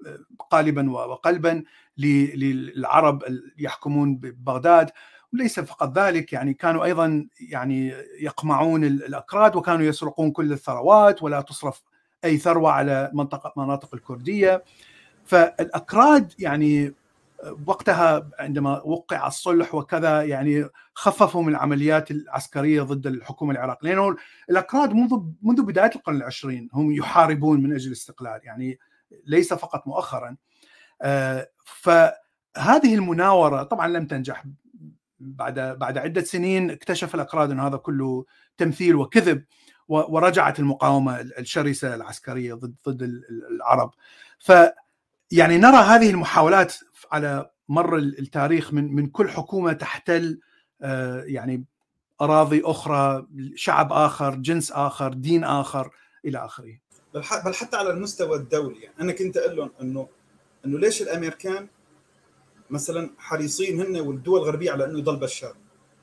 قالبا 0.49 0.91
وقلبا 0.91 1.63
للعرب 1.97 3.23
يحكمون 3.57 4.15
ببغداد. 4.15 4.89
وليس 5.33 5.59
فقط 5.59 5.97
ذلك 5.97 6.33
يعني 6.33 6.53
كانوا 6.53 6.85
أيضا 6.85 7.27
يعني 7.49 7.93
يقمعون 8.19 8.83
الأكراد 8.83 9.55
وكانوا 9.55 9.85
يسرقون 9.85 10.31
كل 10.31 10.51
الثروات 10.51 11.23
ولا 11.23 11.41
تصرف 11.41 11.81
أي 12.25 12.37
ثروة 12.37 12.71
على 12.71 13.11
منطقه 13.13 13.53
مناطق 13.57 13.93
الكردية. 13.93 14.63
فالأكراد 15.25 16.33
يعني 16.39 16.93
وقتها 17.65 18.29
عندما 18.39 18.81
وقع 18.81 19.27
الصلح 19.27 19.75
وكذا 19.75 20.21
يعني 20.21 20.65
خففوا 20.93 21.43
من 21.43 21.49
العمليات 21.49 22.11
العسكرية 22.11 22.81
ضد 22.81 23.07
الحكومة 23.07 23.51
العراقية. 23.51 23.89
لأنه 23.89 24.15
الأكراد 24.49 24.93
منذ 24.93 25.19
منذ 25.41 25.61
بداية 25.61 25.91
القرن 25.95 26.15
العشرين 26.15 26.69
هم 26.73 26.91
يحاربون 26.91 27.63
من 27.63 27.73
أجل 27.73 27.87
الاستقلال. 27.87 28.39
يعني 28.43 28.79
ليس 29.25 29.53
فقط 29.53 29.87
مؤخرا. 29.87 30.35
آه، 31.01 31.49
فهذه 31.65 32.95
المناورة 32.95 33.63
طبعا 33.63 33.87
لم 33.87 34.07
تنجح. 34.07 34.43
بعد 35.19 35.59
بعد 35.59 35.97
عدة 35.97 36.21
سنين 36.21 36.71
اكتشف 36.71 37.15
الاكراد 37.15 37.51
إن 37.51 37.59
هذا 37.59 37.77
كله 37.77 38.25
تمثيل 38.57 38.95
وكذب 38.95 39.43
ورجعت 39.87 40.59
المقاومة 40.59 41.19
الشرسة 41.19 41.95
العسكرية 41.95 42.53
ضد 42.53 42.75
ضد 42.89 43.21
العرب. 43.51 43.91
ف 44.39 44.51
يعني 45.31 45.57
نرى 45.57 45.77
هذه 45.77 46.09
المحاولات 46.09 46.73
على 47.11 47.49
مر 47.69 47.97
التاريخ 47.97 48.73
من 48.73 48.95
من 48.95 49.07
كل 49.07 49.29
حكومة 49.29 49.73
تحتل 49.73 50.39
آه، 50.81 51.23
يعني 51.25 51.65
أراضي 52.21 52.61
أخرى 52.65 53.27
شعب 53.55 53.93
آخر 53.93 54.35
جنس 54.35 54.71
آخر 54.71 55.13
دين 55.13 55.43
آخر 55.43 55.89
إلى 56.25 56.45
آخره. 56.45 56.77
بل 57.13 57.53
حتى 57.53 57.77
على 57.77 57.89
المستوى 57.89 58.37
الدولي 58.37 58.81
يعني. 58.81 58.95
أنا 58.99 59.11
كنت 59.11 59.37
أقول 59.37 59.55
لهم 59.55 59.71
إنه 59.81 60.07
إنه 60.65 60.79
ليش 60.79 61.01
الأمريكان 61.01 61.67
مثلا 62.69 63.09
حريصين 63.17 63.81
هن 63.81 63.99
والدول 63.99 64.39
الغربية 64.39 64.71
على 64.71 64.85
إنه 64.85 64.99
يضل 64.99 65.15
بشار؟ 65.15 65.55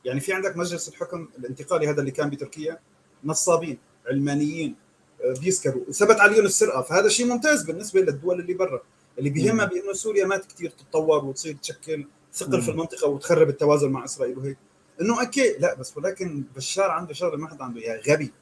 يعني 0.04 0.20
في 0.20 0.32
عندك 0.32 0.56
مجلس 0.56 0.88
الحكم 0.88 1.28
الانتقالي 1.38 1.88
هذا 1.88 2.00
اللي 2.00 2.10
كان 2.10 2.30
بتركيا 2.30 2.78
نصابين 3.24 3.78
علمانيين 4.06 4.76
آه، 5.24 5.40
بيسكروا 5.40 5.84
وثبت 5.88 6.20
عليهم 6.20 6.44
السرقة. 6.44 6.82
فهذا 6.82 7.08
شيء 7.08 7.26
ممتاز 7.26 7.62
بالنسبة 7.62 8.00
للدول 8.00 8.40
اللي 8.40 8.54
برا 8.54 8.82
اللي 9.18 9.30
بيهمها 9.30 9.64
بإنه 9.64 9.92
سوريا 9.92 10.26
ما 10.26 10.36
كثير 10.36 10.70
تتطور 10.70 11.24
وتصير 11.24 11.56
تشكل 11.62 12.06
ثقل 12.34 12.62
في 12.62 12.70
المنطقة 12.70 13.08
وتخرب 13.08 13.48
التوازن 13.48 13.90
مع 13.90 14.04
إسرائيل 14.04 14.38
وهيك. 14.38 14.58
إنه 15.00 15.20
أوكي 15.20 15.56
لا 15.58 15.74
بس 15.74 15.96
ولكن 15.96 16.44
بشار 16.56 16.90
عنده 16.90 17.14
شغلة 17.14 17.36
ما 17.36 17.48
حد 17.48 17.62
عنده 17.62 17.80
اياها 17.80 18.00
غبي. 18.08 18.32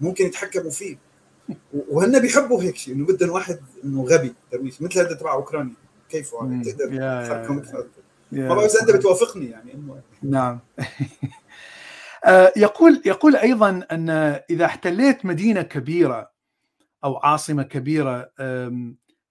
ممكن 0.00 0.26
يتحكموا 0.26 0.70
فيه. 0.70 0.98
وهن 1.72 2.18
بيحبوا 2.18 2.62
هيك 2.62 2.76
شيء 2.76 2.94
إنه 2.94 3.06
بدهم 3.06 3.30
واحد 3.30 3.60
إنه 3.84 4.04
غبي 4.04 4.34
درويش 4.52 4.82
مثل 4.82 4.98
هذا 4.98 5.14
تبع 5.14 5.32
أوكرانيا. 5.32 5.74
كيف 6.08 6.30
تقدر 6.30 7.24
تحكم 7.26 7.62
ما 8.32 8.54
بعرف 8.54 8.64
إذا 8.64 8.80
أنت 8.82 8.90
بتوافقني 8.90 9.50
يعني 9.50 9.74
انه 9.74 10.02
نعم. 10.22 10.60
آه، 12.24 12.52
يقول 12.56 13.02
يقول 13.06 13.36
أيضا 13.36 13.86
أن 13.90 14.10
إذا 14.50 14.64
احتليت 14.64 15.26
مدينة 15.26 15.62
كبيرة 15.62 16.30
أو 17.04 17.16
عاصمة 17.16 17.62
كبيرة 17.62 18.32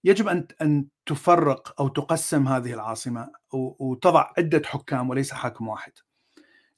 يجب 0.04 0.28
ان 0.28 0.46
أن 0.62 0.86
تفرق 1.06 1.80
أو 1.80 1.88
تقسم 1.88 2.48
هذه 2.48 2.74
العاصمة 2.74 3.30
وتضع 3.52 4.32
عدة 4.38 4.62
حكام 4.64 5.10
وليس 5.10 5.32
حاكم 5.32 5.68
واحد. 5.68 5.92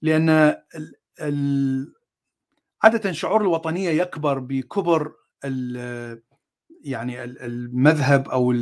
لأن 0.03 0.57
عادة 2.83 3.13
شعور 3.13 3.41
الوطنية 3.41 3.91
يكبر 3.91 4.39
بكبر 4.39 5.13
يعني 6.85 7.25
المذهب 7.25 8.29
أو 8.29 8.53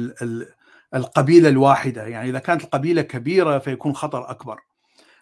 القبيلة 0.95 1.49
الواحدة، 1.49 2.07
يعني 2.07 2.31
إذا 2.31 2.39
كانت 2.39 2.65
القبيلة 2.65 3.03
كبيرة 3.03 3.59
فيكون 3.59 3.95
خطر 3.95 4.31
أكبر. 4.31 4.61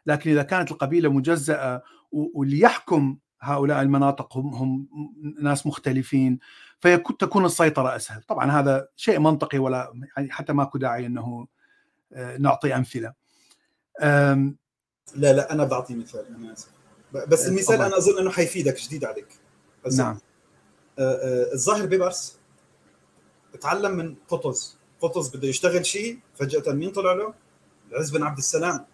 لكن 0.06 0.30
إذا 0.30 0.42
كانت 0.42 0.70
القبيلة 0.70 1.08
مجزأة 1.08 1.82
واللي 2.12 2.60
يحكم 2.60 3.18
هؤلاء 3.40 3.82
المناطق 3.82 4.36
هم 4.36 4.54
هم 4.54 4.88
ناس 5.40 5.66
مختلفين 5.66 6.38
فتكون 6.80 7.44
السيطرة 7.44 7.96
أسهل، 7.96 8.22
طبعا 8.22 8.50
هذا 8.50 8.88
شيء 8.96 9.18
منطقي 9.18 9.58
ولا 9.58 9.92
يعني 10.16 10.30
حتى 10.30 10.52
ماكو 10.52 10.78
داعي 10.78 11.06
إنه 11.06 11.46
آه، 12.12 12.36
نعطي 12.36 12.76
أمثلة. 12.76 13.12
لا 14.00 15.32
لا 15.32 15.52
أنا 15.52 15.64
بعطي 15.64 15.94
مثال 15.94 16.26
أنا 16.26 16.52
آسف. 16.52 16.68
بس 17.28 17.44
آه، 17.46 17.48
المثال 17.48 17.82
أنا 17.82 17.96
أظن 17.96 18.18
إنه 18.18 18.30
حيفيدك 18.30 18.80
جديد 18.80 19.04
عليك. 19.04 19.28
نعم. 19.98 20.18
الظاهر 20.98 21.86
بيبرس 21.86 22.36
تعلم 23.60 23.96
من 23.96 24.14
قطز. 24.28 24.76
قطز 25.00 25.28
بده 25.28 25.48
يشتغل 25.48 25.86
شيء 25.86 26.18
فجأة 26.38 26.72
مين 26.72 26.90
طلع 26.90 27.12
له؟ 27.12 27.34
العز 27.90 28.10
بن 28.10 28.22
عبد 28.22 28.38
السلام. 28.38 28.86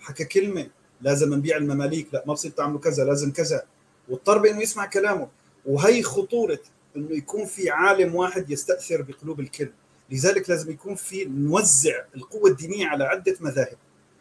حكى 0.00 0.24
كلمة 0.24 0.70
لازم 1.00 1.34
نبيع 1.34 1.56
المماليك. 1.56 2.14
لا 2.14 2.24
ما 2.26 2.32
بصير 2.32 2.50
تعملوا 2.50 2.80
كذا 2.80 3.04
لازم 3.04 3.32
كذا. 3.32 3.62
واضطر 4.08 4.38
بإنه 4.38 4.62
يسمع 4.62 4.86
كلامه. 4.86 5.28
وهي 5.66 6.02
خطورة 6.02 6.58
إنه 6.96 7.16
يكون 7.16 7.46
في 7.46 7.70
عالم 7.70 8.14
واحد 8.14 8.50
يستأثر 8.50 9.02
بقلوب 9.02 9.40
الكل. 9.40 9.70
لذلك 10.10 10.50
لازم 10.50 10.70
يكون 10.70 10.94
في 10.94 11.24
نوزع 11.24 12.04
القوة 12.16 12.50
الدينية 12.50 12.86
على 12.86 13.04
عدة 13.04 13.36
مذاهب. 13.40 13.76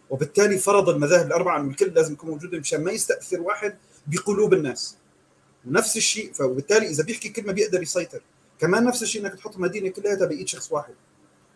وبالتالي 0.09 0.57
فرض 0.57 0.89
المذاهب 0.89 1.27
الأربعة 1.27 1.59
إنه 1.59 1.69
الكل 1.69 1.87
لازم 1.87 2.13
يكون 2.13 2.29
موجود 2.29 2.55
مشان 2.55 2.83
ما 2.83 2.91
يستأثر 2.91 3.41
واحد 3.41 3.77
بقلوب 4.07 4.53
الناس. 4.53 4.97
ونفس 5.67 5.97
الشيء 5.97 6.33
فبالتالي 6.33 6.87
إذا 6.89 7.03
بيحكي 7.03 7.29
كلمة 7.29 7.53
بيقدر 7.53 7.81
يسيطر. 7.81 8.21
كمان 8.59 8.83
نفس 8.83 9.03
الشيء 9.03 9.21
إنك 9.21 9.35
تحط 9.35 9.57
مدينة 9.57 9.89
كلها 9.89 10.25
بايد 10.25 10.47
شخص 10.47 10.71
واحد. 10.71 10.93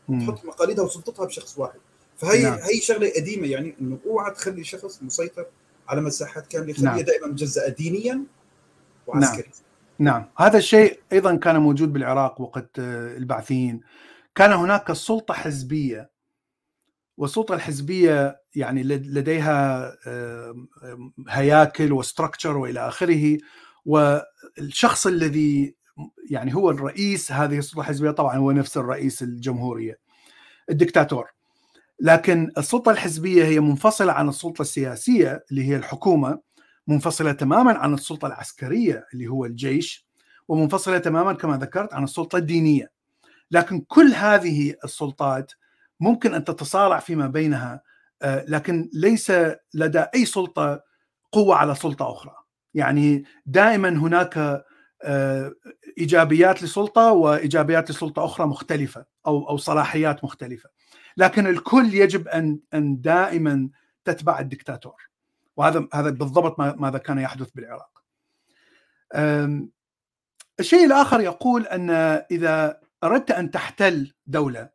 تحط 0.08 0.46
مقاليدها 0.46 0.86
وسلطتها 0.86 1.26
بشخص 1.26 1.58
واحد. 1.58 1.80
فهي 2.18 2.44
نعم. 2.44 2.60
هي 2.60 2.80
شغلة 2.82 3.12
قديمة 3.16 3.48
يعني 3.48 3.76
إنه 3.82 3.98
أوعى 4.06 4.32
تخلي 4.32 4.64
شخص 4.64 5.04
مسيطر 5.04 5.46
على 5.88 6.02
مساحات 6.02 6.48
كاملة 6.48 6.74
خليها 6.74 6.92
نعم. 6.92 7.00
دائما 7.00 7.28
مجزأة 7.28 7.70
دينيا 7.70 8.24
وعسكريا. 9.08 9.52
نعم. 10.00 10.14
نعم. 10.14 10.30
هذا 10.38 10.58
الشيء 10.58 11.00
أيضا 11.14 11.36
كان 11.36 11.58
موجود 11.58 11.94
بالعراق 11.94 12.42
وقت 12.42 12.80
آه، 12.80 13.18
البعثيين 13.18 13.82
كان 14.36 14.52
هناك 14.52 14.94
سلطة 14.94 15.34
حزبية. 15.34 16.12
والسلطة 17.18 17.56
الحزبية 17.56 18.42
يعني 18.56 18.84
لديها 18.84 19.92
هياكل 21.30 21.94
وستركتشر 21.94 22.58
وإلى 22.58 22.88
آخره. 22.88 23.38
والشخص 23.86 25.08
الذي 25.08 25.76
يعني 26.30 26.56
هو 26.56 26.70
الرئيس 26.70 27.32
هذه 27.32 27.58
السلطة 27.58 27.82
الحزبية 27.82 28.12
طبعا 28.12 28.38
هو 28.38 28.52
نفس 28.52 28.78
الرئيس 28.78 29.24
الجمهورية 29.24 30.00
الدكتاتور. 30.70 31.28
لكن 32.00 32.52
السلطة 32.58 32.92
الحزبية 32.92 33.46
هي 33.46 33.60
منفصلة 33.60 34.14
عن 34.14 34.30
السلطة 34.30 34.62
السياسية 34.62 35.46
اللي 35.52 35.68
هي 35.68 35.76
الحكومة 35.76 36.40
منفصلة 36.88 37.32
تماما 37.32 37.74
عن 37.74 37.94
السلطة 37.94 38.28
العسكرية 38.28 39.06
اللي 39.14 39.28
هو 39.28 39.46
الجيش 39.46 40.06
ومنفصلة 40.48 40.98
تماما 40.98 41.34
كما 41.34 41.58
ذكرت 41.58 41.94
عن 41.94 42.04
السلطة 42.04 42.38
الدينية. 42.38 42.92
لكن 43.52 43.80
كل 43.80 44.14
هذه 44.14 44.76
السلطات 44.84 45.52
ممكن 46.00 46.34
أن 46.34 46.44
تتصارع 46.44 47.00
فيما 47.00 47.28
بينها 47.28 47.82
آه، 48.22 48.46
لكن 48.48 48.90
ليس 48.94 49.32
لدى 49.74 50.06
أي 50.16 50.26
سلطة 50.26 50.84
قوة 51.32 51.56
على 51.56 51.76
سلطة 51.76 52.12
أخرى. 52.12 52.41
يعني 52.74 53.24
دائما 53.46 53.90
هناك 53.90 54.64
آه، 55.04 55.54
إيجابيات 55.98 56.64
لسلطة 56.64 57.12
وإيجابيات 57.12 57.92
لسلطة 57.92 58.26
أخرى 58.26 58.48
مختلفة 58.48 59.06
أو 59.28 59.50
أو 59.50 59.58
صلاحيات 59.58 60.24
مختلفة. 60.24 60.70
لكن 61.18 61.48
الكل 61.48 61.94
يجب 61.94 62.28
أن 62.28 62.60
أن 62.74 63.02
دائما 63.02 63.70
تتبع 64.06 64.40
الدكتاتور. 64.40 65.10
وهذا 65.58 65.88
هذا 65.94 66.10
بالضبط 66.10 66.60
ماذا 66.60 66.98
كان 66.98 67.20
يحدث 67.20 67.50
بالعراق. 67.52 68.04
الشيء 70.60 70.86
الآخر 70.86 71.22
يقول 71.22 71.66
أن 71.66 71.90
إذا 72.32 72.80
أردت 73.04 73.32
أن 73.32 73.52
تحتل 73.52 74.14
دولة 74.28 74.70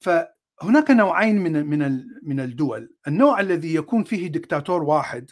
فهناك 0.00 0.90
نوعين 0.90 1.38
من 1.38 1.66
من 1.66 2.06
من 2.22 2.40
الدول، 2.40 2.94
النوع 3.08 3.40
الذي 3.40 3.74
يكون 3.74 4.04
فيه 4.04 4.26
دكتاتور 4.28 4.82
واحد 4.82 5.30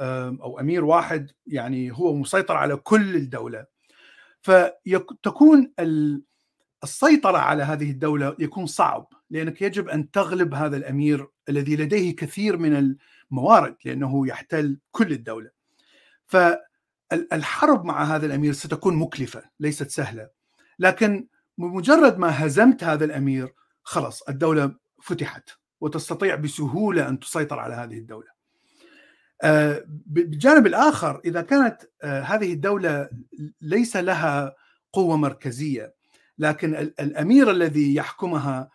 أو 0.00 0.60
أمير 0.60 0.84
واحد 0.84 1.30
يعني 1.46 1.90
هو 1.92 2.14
مسيطر 2.14 2.56
على 2.56 2.76
كل 2.76 3.16
الدولة. 3.16 3.66
فتكون 4.42 5.72
السيطرة 6.84 7.38
على 7.38 7.62
هذه 7.62 7.90
الدولة 7.90 8.36
يكون 8.38 8.66
صعب 8.66 9.12
لأنك 9.30 9.62
يجب 9.62 9.88
أن 9.88 10.10
تغلب 10.10 10.54
هذا 10.54 10.76
الأمير 10.76 11.28
الذي 11.48 11.76
لديه 11.76 12.16
كثير 12.16 12.56
من 12.56 12.96
الموارد 13.30 13.76
لأنه 13.84 14.28
يحتل 14.28 14.78
كل 14.90 15.12
الدولة. 15.12 15.50
فالحرب 16.26 17.84
مع 17.84 18.04
هذا 18.04 18.26
الأمير 18.26 18.52
ستكون 18.52 18.96
مكلفة 18.96 19.42
ليست 19.60 19.90
سهلة. 19.90 20.28
لكن 20.78 21.26
بمجرد 21.58 22.18
ما 22.18 22.46
هزمت 22.46 22.84
هذا 22.84 23.04
الأمير 23.04 23.54
خلاص 23.82 24.22
الدولة 24.22 24.74
فتحت 25.02 25.50
وتستطيع 25.80 26.34
بسهولة 26.34 27.08
أن 27.08 27.20
تسيطر 27.20 27.58
على 27.58 27.74
هذه 27.74 27.98
الدولة 27.98 28.28
آه، 28.28 28.29
بالجانب 30.06 30.66
الآخر 30.66 31.20
إذا 31.24 31.40
كانت 31.40 31.82
آه، 32.02 32.20
هذه 32.20 32.52
الدولة 32.52 33.08
ليس 33.60 33.96
لها 33.96 34.54
قوة 34.92 35.16
مركزية 35.16 35.94
لكن 36.38 36.74
الأمير 36.74 37.50
الذي 37.50 37.94
يحكمها 37.94 38.70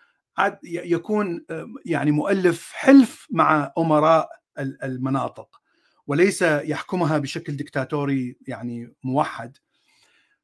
يكون 0.63 1.45
آه، 1.49 1.67
يعني 1.86 2.12
مؤلف 2.12 2.71
حلف 2.73 3.28
مع 3.32 3.73
أمراء 3.78 4.30
المناطق 4.60 5.62
وليس 6.08 6.41
يحكمها 6.41 7.17
بشكل 7.17 7.56
دكتاتوري 7.56 8.38
يعني 8.47 8.93
موحد. 9.04 9.58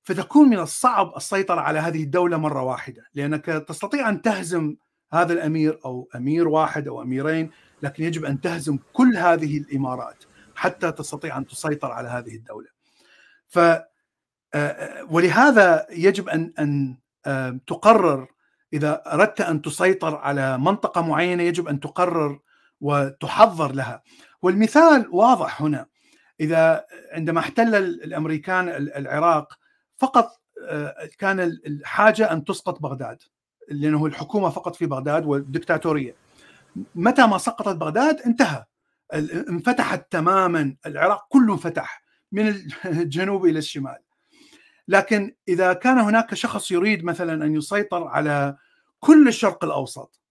فتكون 0.04 0.50
من 0.50 0.60
الصعب 0.60 1.14
السيطرة 1.18 1.62
على 1.62 1.80
هذه 1.80 2.04
الدولة 2.04 2.38
مرة 2.38 2.64
واحدة 2.64 3.04
لأنك 3.14 3.46
تستطيع 3.46 4.10
أن 4.10 4.22
تهزم 4.22 4.76
هذا 5.14 5.34
الأمير 5.34 5.80
أو 5.86 6.10
أمير 6.16 6.48
واحد 6.48 6.88
أو 6.88 7.02
أميرين 7.02 7.52
لكن 7.82 8.04
يجب 8.04 8.26
أن 8.26 8.42
تهزم 8.42 8.80
كل 8.94 9.18
هذه 9.18 9.58
الإمارات 9.58 10.24
حتى 10.56 10.92
تستطيع 10.92 11.38
أن 11.38 11.48
تسيطر 11.48 11.92
على 11.92 12.10
هذه 12.10 12.36
الدولة. 12.36 12.68
ف 13.48 13.60
ولهذا 15.10 15.88
يجب 15.92 16.30
أن 16.30 16.54
أن 16.60 17.60
تقرر 17.68 18.28
إذا 18.74 19.14
أردت 19.14 19.42
أن 19.42 19.62
تسيطر 19.62 20.16
على 20.16 20.58
منطقة 20.58 21.02
معينة 21.02 21.44
يجب 21.44 21.68
أن 21.68 21.80
تقرر 21.80 22.40
وتحضر 22.82 23.72
لها. 23.72 24.04
والمثال 24.42 25.08
واضح 25.12 25.62
هنا. 25.62 25.86
إذا 26.40 26.86
عندما 27.12 27.40
احتل 27.40 27.76
الأمريكان 27.76 28.70
العراق 28.70 29.58
فقط 29.98 30.42
آه، 30.70 31.10
كان 31.18 31.40
الحاجة 31.40 32.32
أن 32.32 32.44
تسقط 32.46 32.80
بغداد 32.80 33.18
لأنه 33.70 34.06
الحكومة 34.06 34.50
فقط 34.50 34.76
في 34.76 34.86
بغداد 34.86 35.26
والدكتاتورية. 35.26 36.16
متى 36.96 37.28
ما 37.28 37.38
سقطت 37.38 37.76
بغداد 37.76 38.22
انتهى. 38.22 38.66
انفتحت 39.50 40.12
تماما 40.12 40.76
العراق 40.86 41.26
كله 41.30 41.54
انفتح 41.54 42.04
من 42.32 42.56
الجنوب 42.86 43.46
إلى 43.50 43.60
الشمال. 43.60 43.98
لكن 44.88 45.36
إذا 45.48 45.74
كان 45.74 46.00
هناك 46.00 46.34
شخص 46.34 46.72
يريد 46.72 47.04
مثلا 47.04 47.46
أن 47.46 47.56
يسيطر 47.56 48.08
على 48.08 48.58
كل 49.00 49.28
الشرق 49.28 49.64
الأوسط 49.64 50.22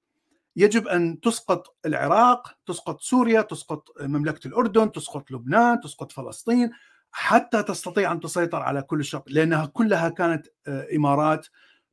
يجب 0.56 0.88
أن 0.88 1.20
تسقط 1.20 1.76
العراق، 1.86 2.54
تسقط 2.66 3.00
سوريا، 3.00 3.42
تسقط 3.42 3.88
مملكة 4.00 4.48
الأردن، 4.48 4.92
تسقط 4.92 5.30
لبنان، 5.30 5.80
تسقط 5.80 6.12
فلسطين، 6.12 6.70
حتى 7.12 7.62
تستطيع 7.62 8.12
أن 8.12 8.20
تسيطر 8.20 8.62
على 8.62 8.82
كل 8.82 9.00
الشرق 9.00 9.24
لأنها 9.26 9.66
كلها 9.66 10.08
كانت 10.08 10.46
آه، 10.68 10.86
إمارات. 10.96 11.46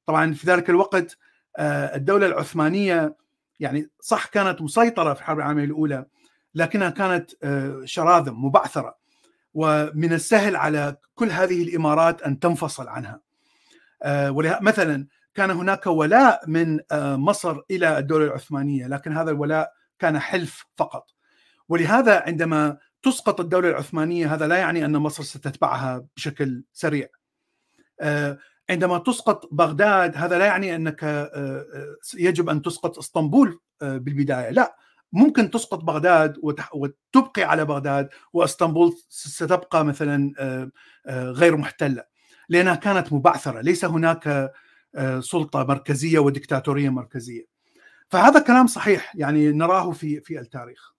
طبعا 0.05 0.33
في 0.33 0.47
ذلك 0.47 0.69
الوقت 0.69 1.17
آه، 1.57 1.95
الدولة 1.95 2.27
العثمانية 2.27 3.15
يعني 3.59 3.89
صح 3.99 4.25
كانت 4.25 4.61
مسيطرة 4.61 5.13
في 5.13 5.19
الحرب 5.19 5.37
العالمية 5.37 5.63
الأولى 5.63 6.05
لكنها 6.55 6.89
كانت 6.89 7.31
آه، 7.43 7.81
شراذم 7.85 8.45
مبعثرة. 8.45 8.97
ومن 9.53 10.13
السهل 10.13 10.55
على 10.55 10.95
كل 11.15 11.29
هذه 11.29 11.63
الإمارات 11.63 12.21
أن 12.21 12.39
تنفصل 12.39 12.87
عنها. 12.87 13.21
مثلا 14.61 15.07
كان 15.33 15.51
هناك 15.51 15.87
ولاء 15.87 16.49
من 16.49 16.79
مصر 16.93 17.61
إلى 17.71 17.97
الدولة 17.97 18.25
العثمانية 18.25 18.87
لكن 18.87 19.17
هذا 19.17 19.31
الولاء 19.31 19.73
كان 19.99 20.19
حلف 20.19 20.65
فقط. 20.77 21.11
ولهذا 21.69 22.23
عندما 22.25 22.77
تسقط 23.03 23.39
الدولة 23.39 23.69
العثمانية 23.69 24.33
هذا 24.33 24.47
لا 24.47 24.57
يعني 24.57 24.85
أن 24.85 24.97
مصر 24.97 25.23
ستتبعها 25.23 26.05
بشكل 26.15 26.63
سريع. 26.73 27.07
آه، 28.01 28.37
عندما 28.69 28.97
تسقط 28.97 29.49
بغداد 29.51 30.17
هذا 30.17 30.37
لا 30.39 30.45
يعني 30.45 30.75
أنك 30.75 31.29
يجب 32.13 32.49
أن 32.49 32.61
تسقط 32.61 32.97
إسطنبول 32.97 33.59
بالبداية. 33.81 34.49
لا 34.49 34.77
ممكن 35.11 35.51
تسقط 35.51 35.83
بغداد 35.83 36.37
وتبقي 36.73 37.43
على 37.43 37.65
بغداد 37.65 38.09
وإسطنبول 38.33 38.93
ستبقى 39.09 39.85
مثلا 39.85 40.33
غير 41.07 41.57
محتلة. 41.57 42.03
لأنها 42.49 42.75
كانت 42.75 43.13
مبعثرة. 43.13 43.61
ليس 43.61 43.85
هناك 43.85 44.51
سلطة 45.19 45.63
مركزية 45.63 46.19
وديكتاتوريه 46.19 46.89
مركزية. 46.89 47.45
فهذا 48.09 48.39
كلام 48.39 48.67
صحيح 48.67 49.15
يعني 49.15 49.51
نراه 49.51 49.91
في 49.91 50.21
في 50.21 50.39
التاريخ. 50.39 50.93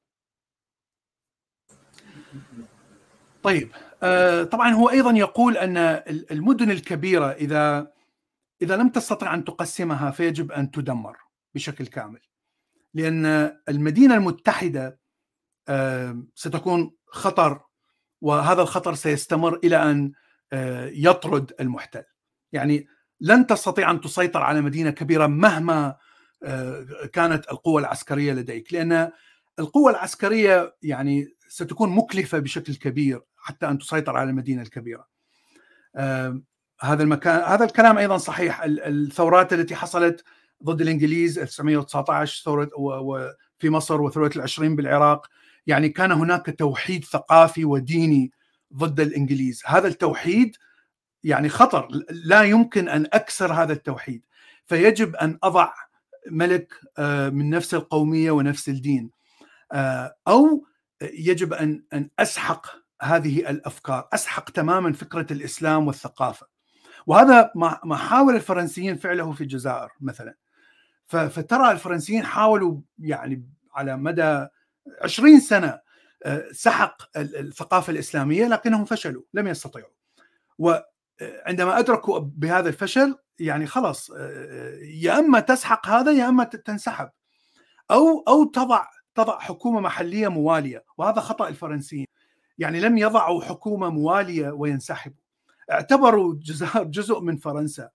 طيب 3.49 3.71
طبعا 4.51 4.71
هو 4.71 4.91
أيضا 4.91 5.11
يقول 5.11 5.57
أن 5.57 5.77
المدن 6.31 6.71
الكبيرة 6.71 7.27
إذا 7.27 7.93
إذا 8.63 8.77
لم 8.77 8.89
تستطع 8.89 9.35
أن 9.35 9.45
تقسمها 9.45 10.11
فيجب 10.11 10.53
أن 10.53 10.71
تدمر 10.71 11.17
بشكل 11.55 11.87
كامل 11.87 12.21
لأن 12.95 13.27
المدينة 13.69 14.15
المتحدة 14.15 15.01
ستكون 16.35 16.91
خطر 17.07 17.61
وهذا 18.21 18.63
الخطر 18.63 18.95
سيستمر 18.95 19.61
إلى 19.65 19.77
أن 19.77 20.13
يطرد 20.93 21.53
المحتل. 21.61 22.05
يعني 22.53 22.87
لن 23.21 23.47
تستطيع 23.47 23.91
أن 23.91 24.01
تسيطر 24.01 24.43
على 24.43 24.61
مدينة 24.61 24.91
كبيرة 24.91 25.27
مهما 25.27 25.97
كانت 27.13 27.45
القوة 27.53 27.81
العسكرية 27.81 28.33
لديك 28.33 28.73
لأن 28.73 29.11
القوة 29.59 29.91
العسكرية 29.91 30.77
يعني 30.83 31.37
ستكون 31.49 31.91
مكلفة 31.91 32.39
بشكل 32.39 32.75
كبير. 32.75 33.21
حتى 33.39 33.69
أن 33.69 33.79
تسيطر 33.79 34.17
على 34.17 34.31
المدينة 34.31 34.63
الكبيرة. 34.63 35.07
هذا 36.81 37.03
المكان 37.03 37.41
هذا 37.43 37.65
الكلام 37.65 37.99
أيضا 37.99 38.17
صحيح. 38.17 38.63
الثورات 38.65 39.53
التي 39.53 39.77
حصلت 39.77 40.25
ضد 40.65 40.81
الإنجليز 40.81 41.39
1919 41.39 42.43
ثورة 42.45 42.71
في 43.59 43.71
مصر 43.71 44.01
وثورة 44.01 44.31
العشرين 44.37 44.77
بالعراق 44.77 45.27
يعني 45.67 45.89
كان 45.89 46.13
هناك 46.13 46.55
توحيد 46.59 47.05
ثقافي 47.05 47.65
وديني 47.65 48.33
ضد 48.75 49.01
الإنجليز، 49.01 49.63
هذا 49.67 49.89
التوحيد 49.89 50.57
يعني 51.25 51.49
خطر. 51.49 51.89
لا 52.11 52.43
يمكن 52.43 52.89
أن 52.89 53.07
أكسر 53.13 53.53
هذا 53.53 53.73
التوحيد. 53.73 54.23
فيجب 54.67 55.17
أن 55.17 55.39
أضع 55.43 55.73
ملك 56.31 56.75
من 57.33 57.51
نفس 57.51 57.75
القومية 57.75 58.31
ونفس 58.31 58.69
الدين. 58.69 59.11
أو 60.29 60.65
يجب 61.03 61.53
أن 61.53 61.83
أن 61.93 62.11
أسحق 62.19 62.67
هذه 63.03 63.51
الأفكار، 63.51 64.09
أسحق 64.13 64.51
تماما 64.51 64.93
فكرة 64.93 65.27
الإسلام 65.31 65.87
والثقافة. 65.87 66.47
وهذا 67.07 67.53
ما 67.85 67.97
حاول 67.97 68.35
الفرنسيين 68.35 68.97
فعله 68.97 69.33
في 69.33 69.41
الجزائر 69.41 69.91
مثلا. 70.01 70.35
فترى 71.07 71.71
الفرنسيين 71.71 72.25
حاولوا 72.25 72.81
يعني 72.99 73.49
على 73.75 73.97
مدى 73.97 74.47
20 75.03 75.41
سنة 75.41 75.81
سحق 76.53 77.03
الثقافة 77.17 77.91
الإسلامية 77.91 78.47
لكنهم 78.47 78.85
فشلوا، 78.85 79.23
لم 79.35 79.47
يستطيعوا. 79.47 79.91
وعندما 80.59 81.79
أدركوا 81.79 82.19
بهذا 82.19 82.69
الفشل 82.69 83.19
يعني 83.39 83.67
خلاص 83.67 84.11
يا 84.81 85.19
إما 85.19 85.41
تسحق 85.41 85.89
هذا 85.89 86.13
يا 86.13 86.29
إما 86.29 86.45
تنسحب. 86.45 87.11
أو 87.91 88.25
أو 88.29 88.45
تضع 88.45 88.87
تضع 89.15 89.39
حكومة 89.39 89.81
محلية 89.81 90.29
موالية 90.29 90.85
وهذا 90.99 91.21
خطأ 91.21 91.49
الفرنسيين 91.49 92.07
يعني 92.59 92.81
لم 92.81 92.99
يضعوا 92.99 93.43
حكومة 93.43 93.91
موالية 93.91 94.51
وينسحبوا. 94.51 95.23
اعتبروا 95.71 96.33
الجزائر 96.33 96.85
جزء 96.85 97.21
من 97.21 97.37
فرنسا 97.37 97.91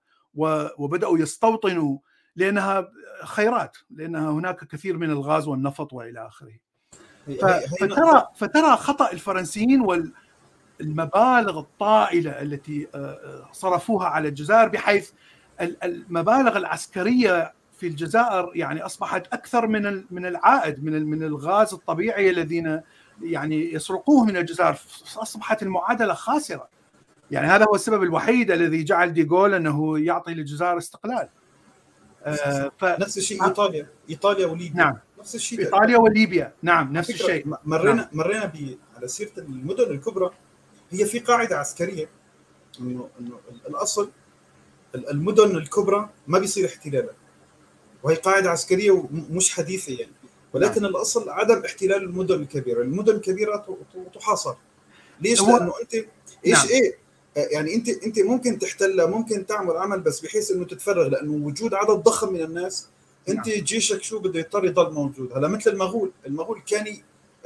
وبدأوا 0.78 1.18
يستوطنوا 1.18 1.98
لأنها 2.36 2.88
خيرات 3.24 3.76
لأنها 3.90 4.30
هناك 4.30 4.64
كثير 4.64 4.96
من 4.96 5.10
الغاز 5.10 5.48
والنفط 5.48 5.92
وإلى 5.92 6.26
آخره. 6.26 6.52
فترى 7.80 8.28
فترى 8.36 8.76
خطأ 8.76 9.12
الفرنسيين 9.12 9.80
والمبالغ 10.80 11.58
الطائلة 11.58 12.30
التي 12.42 12.88
صرفوها 13.52 14.06
على 14.06 14.28
الجزائر 14.28 14.68
بحيث 14.68 15.10
المبالغ 15.60 16.56
العسكرية 16.56 17.52
في 17.78 17.86
الجزائر 17.86 18.50
يعني 18.54 18.82
أصبحت 18.82 19.26
أكثر 19.32 19.66
من 19.66 20.04
من 20.10 20.26
العائد 20.26 20.84
من 20.84 21.06
من 21.06 21.22
الغاز 21.22 21.74
الطبيعي 21.74 22.30
الذين 22.30 22.80
يعني 23.22 23.72
يسرقوه 23.72 24.24
من 24.24 24.36
الجزائر. 24.36 24.76
أصبحت 25.16 25.62
المعادلة 25.62 26.14
خاسرة. 26.14 26.68
يعني 27.30 27.46
هذا 27.46 27.64
هو 27.64 27.74
السبب 27.74 28.02
الوحيد 28.02 28.50
الذي 28.50 28.84
جعل 28.84 29.12
ديغول 29.12 29.54
أنه 29.54 29.98
يعطي 29.98 30.34
للجزائر 30.34 30.78
استقلال. 30.78 31.28
آه 32.24 32.72
ف... 32.78 32.84
نفس 32.84 33.18
الشيء 33.18 33.44
إيطاليا. 33.44 33.88
إيطاليا 34.10 34.46
وليبيا. 34.46 34.74
نعم. 34.74 34.98
نفس 35.18 35.34
الشيء 35.34 35.60
إيطاليا 35.60 35.98
وليبيا. 35.98 36.52
نعم 36.62 36.92
نفس 36.92 37.10
الشيء. 37.10 37.46
مرينا 37.64 37.94
نعم. 37.94 38.08
مرينا 38.12 38.44
ب... 38.44 38.78
على 38.96 39.08
سيرة 39.08 39.32
المدن 39.38 39.90
الكبرى. 39.90 40.30
هي 40.90 41.04
في 41.04 41.18
قاعدة 41.18 41.58
عسكرية 41.58 42.08
انه 42.80 43.08
إنه 43.20 43.40
الأصل 43.68 44.10
المدن 44.94 45.56
الكبرى 45.56 46.10
ما 46.26 46.38
بيصير 46.38 46.68
احتلالها. 46.68 47.14
وهي 48.02 48.14
قاعدة 48.14 48.50
عسكرية 48.50 49.08
مش 49.30 49.54
حديثة 49.54 49.92
يعني. 49.92 50.12
ولكن 50.54 50.82
نعم. 50.82 50.90
الأصل 50.90 51.28
عدم 51.28 51.64
احتلال 51.64 52.02
المدن 52.02 52.34
الكبيرة، 52.34 52.82
المدن 52.82 53.14
الكبيرة 53.14 53.78
تحاصر 54.14 54.54
ليش؟ 55.20 55.40
هو... 55.40 55.56
لأنه 55.56 55.72
أنت 55.82 55.94
إيش 56.46 56.58
نعم. 56.58 56.68
إيه 56.68 57.04
يعني 57.36 57.74
انت 57.74 57.88
أنت 57.88 58.18
ممكن 58.18 58.58
تحتلها 58.58 59.06
ممكن 59.06 59.46
تعمل 59.46 59.76
عمل 59.76 60.00
بس 60.00 60.20
بحيث 60.20 60.50
إنه 60.50 60.64
تتفرغ 60.64 61.08
لأنه 61.08 61.46
وجود 61.46 61.74
عدد 61.74 61.90
ضخم 61.90 62.32
من 62.32 62.42
الناس 62.42 62.86
أنت 63.28 63.48
نعم. 63.48 63.58
جيشك 63.58 64.02
شو 64.02 64.18
بده 64.18 64.38
يضطر 64.38 64.64
يضل 64.64 64.92
موجود 64.92 65.32
هلا 65.32 65.48
مثل 65.48 65.70
المغول 65.70 66.10
المغول 66.26 66.60
كان 66.66 66.96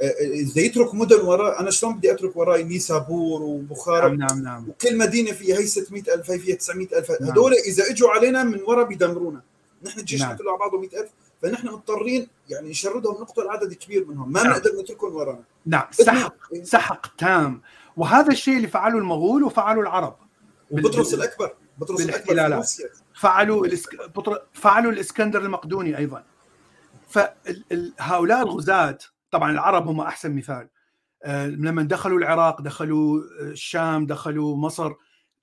إذا 0.01 0.61
يترك 0.61 0.95
مدن 0.95 1.21
وراء 1.21 1.59
أنا 1.59 1.71
شلون 1.71 1.95
بدي 1.95 2.11
أترك 2.11 2.35
وراي 2.35 2.63
نيسابور 2.63 3.41
وبخارى 3.41 4.17
نعم 4.17 4.27
نعم 4.27 4.43
نعم 4.43 4.69
وكل 4.69 4.97
مدينة 4.97 5.31
فيها 5.31 5.59
هي 5.59 5.65
600000 5.65 6.31
هي 6.31 6.39
فيها 6.39 6.55
900000 6.55 7.21
نعم. 7.21 7.29
هدول 7.29 7.53
إذا 7.53 7.89
إجوا 7.89 8.09
علينا 8.09 8.43
من 8.43 8.61
ورا 8.61 8.83
بيدمرونا 8.83 9.41
نحن 9.83 9.99
الجيش 9.99 10.21
نعم. 10.21 10.37
كله 10.37 10.51
على 10.51 10.59
بعضه 10.59 10.79
100000 10.79 11.09
فنحن 11.41 11.67
مضطرين 11.67 12.27
يعني 12.49 12.69
نشردهم 12.69 13.21
نقتل 13.21 13.49
عدد 13.49 13.73
كبير 13.73 14.05
منهم 14.05 14.31
ما 14.31 14.43
نعم. 14.43 14.51
نقدر 14.51 14.71
نتركهم 14.81 15.15
ورانا. 15.15 15.43
نعم 15.65 15.87
سحق 15.91 16.35
سحق 16.63 17.15
تام. 17.15 17.61
وهذا 17.97 18.31
الشيء 18.31 18.57
اللي 18.57 18.67
فعله 18.67 18.97
المغول 18.97 19.43
وفعله 19.43 19.81
العرب. 19.81 20.15
وبطرس 20.71 21.13
الأكبر 21.13 21.53
بطرس 21.77 22.01
الأكبر 22.01 22.63
فعلوا 23.13 23.65
الاسك... 23.65 23.95
بطر... 24.15 24.41
فعلوا 24.53 24.91
الإسكندر 24.91 25.41
المقدوني 25.41 25.97
أيضا. 25.97 26.23
فهؤلاء 27.07 28.41
الغزاة 28.41 28.97
طبعا 29.31 29.51
العرب 29.51 29.87
هم 29.87 30.01
أحسن 30.01 30.35
مثال. 30.35 30.69
لما 31.27 31.83
دخلوا 31.83 32.17
العراق 32.17 32.61
دخلوا 32.61 33.21
الشام 33.41 34.05
دخلوا 34.05 34.57
مصر 34.57 34.91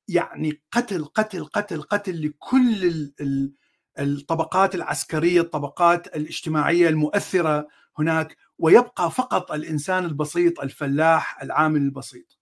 يعني 0.08 0.62
قتل 0.72 1.04
قتل 1.04 1.44
قتل 1.44 1.82
قتل 1.82 2.26
لكل 2.26 2.84
ال... 3.20 3.52
الطبقات 3.98 4.74
العسكرية 4.74 5.40
الطبقات 5.40 6.06
الاجتماعية 6.06 6.88
المؤثرة 6.88 7.68
هناك 7.98 8.36
ويبقى 8.58 9.10
فقط 9.10 9.52
الإنسان 9.52 10.04
البسيط 10.04 10.60
الفلاح 10.60 11.42
العامل 11.42 11.80
البسيط. 11.80 12.38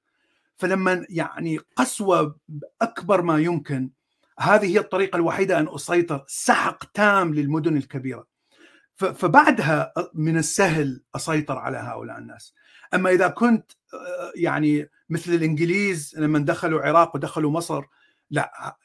فلما 0.57 1.07
يعني 1.09 1.59
قسوة 1.77 2.39
أكبر 2.83 3.23
ما 3.23 3.39
يمكن 3.39 3.91
هذه 4.41 4.67
هي 4.67 4.79
الطريقة 4.79 5.17
الوحيدة 5.17 5.59
أن 5.59 5.69
أسيطر 5.75 6.25
سحق 6.27 6.85
تام 6.85 7.35
للمدن 7.35 7.77
الكبيرة. 7.77 8.27
فبعدها 8.95 9.93
من 10.15 10.37
السهل 10.37 11.03
أسيطر 11.17 11.59
على 11.59 11.77
هؤلاء 11.77 12.19
الناس. 12.19 12.55
أما 12.95 13.11
إذا 13.11 13.29
كنت 13.29 13.73
يعني 14.35 14.91
مثل 15.11 15.33
الإنجليز 15.33 16.15
لما 16.19 16.39
دخلوا 16.39 16.81
العراق 16.81 17.17
ودخلوا 17.17 17.51
مصر 17.51 17.85
لا 18.35 18.77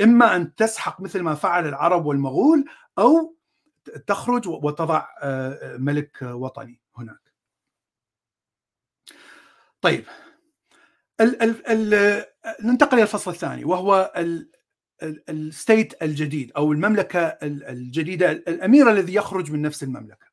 إما 0.00 0.36
أن 0.36 0.54
تسحق 0.54 1.00
مثل 1.00 1.20
ما 1.20 1.34
فعل 1.34 1.68
العرب 1.68 2.06
والمغول 2.06 2.64
أو 2.98 3.36
تخرج 4.06 4.48
وتضع 4.48 5.06
ملك 5.62 6.22
وطني 6.22 6.80
هناك. 6.96 7.32
طيب 9.80 10.04
ال 11.20 11.42
ال 11.42 11.94
ال 11.94 12.24
ننتقل 12.64 12.94
إلى 12.94 13.02
الفصل 13.02 13.30
الثاني 13.30 13.64
وهو 13.64 14.12
الستيت 15.28 16.02
الجديد 16.02 16.52
أو 16.56 16.72
المملكة 16.72 17.20
الجديدة 17.42 18.30
الأمير 18.30 18.90
الذي 18.90 19.14
يخرج 19.14 19.52
من 19.52 19.62
نفس 19.62 19.82
المملكة. 19.82 20.26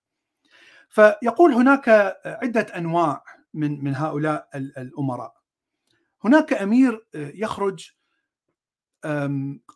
فيقول 0.90 1.54
هناك 1.54 1.90
عدة 2.26 2.62
أنواع 2.62 3.24
من 3.54 3.84
من 3.84 3.96
هؤلاء 3.96 4.50
الأمراء. 4.56 5.38
هناك 6.24 6.54
أمير 6.54 7.06
يخرج 7.14 7.92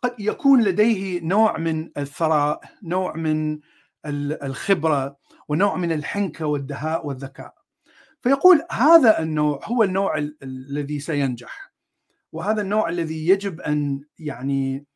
قد 0.02 0.14
يكون 0.18 0.64
لديه 0.64 1.20
نوع 1.20 1.58
من 1.58 1.90
الثراء 1.96 2.60
نوع 2.82 3.16
من 3.16 3.60
الخبرة 4.06 5.16
ونوع 5.48 5.76
من 5.76 5.92
الحنكة 5.92 6.46
والدهاء 6.46 7.06
والذكاء. 7.06 7.54
فيقول 8.20 8.62
هذا 8.70 9.20
النوع 9.20 9.60
هو 9.64 9.82
النوع 9.82 10.18
الذي 10.42 11.00
سينجح. 11.00 11.72
وهذا 12.32 12.62
النوع 12.62 12.88
الذي 12.88 13.28
يجب 13.28 13.60
أن 13.60 14.04
يعني 14.18 14.86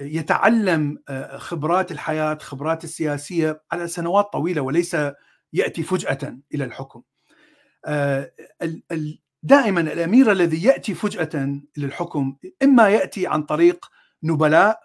يتعلم 0.00 1.02
خبرات 1.36 1.92
الحياة 1.92 2.38
خبرات 2.40 2.84
السياسية 2.84 3.62
على 3.72 3.88
سنوات 3.88 4.32
طويلة 4.32 4.60
وليس 4.62 4.96
يأتي 5.52 5.82
فجأة 5.82 6.38
إلى 6.54 6.64
الحكم. 6.64 7.02
دائما 9.42 9.80
الأمير 9.80 10.32
الذي 10.32 10.64
يأتي 10.64 10.94
فجأة 10.94 11.60
للحكم 11.76 12.36
إما 12.62 12.88
يأتي 12.88 13.26
عن 13.26 13.42
طريق 13.42 13.86
نبلاء 14.22 14.80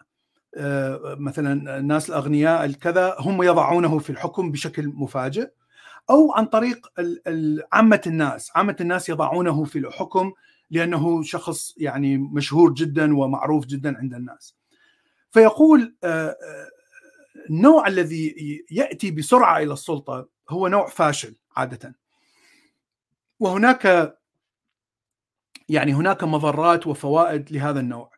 آه، 0.57 1.15
مثلا 1.19 1.77
الناس 1.77 2.09
الأغنياء 2.09 2.65
الكذا 2.65 3.15
هم 3.19 3.43
يضعونه 3.43 3.99
في 3.99 4.09
الحكم 4.09 4.51
بشكل 4.51 4.87
مفاجئ 4.87 5.49
أو 6.09 6.31
عن 6.31 6.45
طريق 6.45 6.87
عامة 7.73 8.01
الناس، 8.07 8.51
عامة 8.55 8.75
الناس 8.81 9.09
يضعونه 9.09 9.63
في 9.63 9.79
الحكم 9.79 10.31
لأنه 10.71 11.23
شخص 11.23 11.73
يعني 11.77 12.17
مشهور 12.17 12.73
جدا 12.73 13.17
ومعروف 13.17 13.65
جدا 13.65 13.97
عند 13.97 14.13
الناس. 14.13 14.55
فيقول 15.31 15.95
آه، 16.03 16.27
آه، 16.27 16.69
النوع 17.49 17.87
الذي 17.87 18.35
يأتي 18.71 19.11
بسرعة 19.11 19.57
إلى 19.57 19.73
السلطة 19.73 20.27
هو 20.49 20.67
نوع 20.67 20.87
فاشل 20.87 21.35
عادة. 21.57 21.95
وهناك 23.39 24.15
يعني 25.69 25.93
هناك 25.93 26.23
مضرات 26.23 26.87
وفوائد 26.87 27.51
لهذا 27.51 27.79
النوع. 27.79 28.11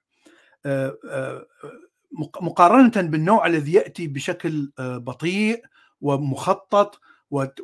آه، 0.66 0.98
آه، 1.10 1.46
مقارنة 2.42 3.10
بالنوع 3.10 3.48
الذي 3.48 3.74
يأتي 3.74 4.08
بشكل 4.08 4.72
آه، 4.80 4.98
بطيء 4.98 5.64
ومخطط 6.02 7.00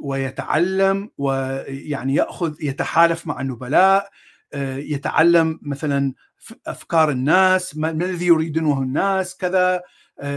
ويتعلم 0.02 1.10
ويعني 1.18 2.16
يأخذ 2.16 2.56
يتحالف 2.62 3.28
مع 3.28 3.42
النبلاء 3.42 4.10
يتعلم 4.78 5.60
مثلا 5.62 6.14
أفكار 6.68 7.10
الناس 7.10 7.78
ما 7.78 7.90
الذي 7.90 8.26
يريدونه 8.26 8.82
الناس 8.82 9.38
كذا 9.38 9.82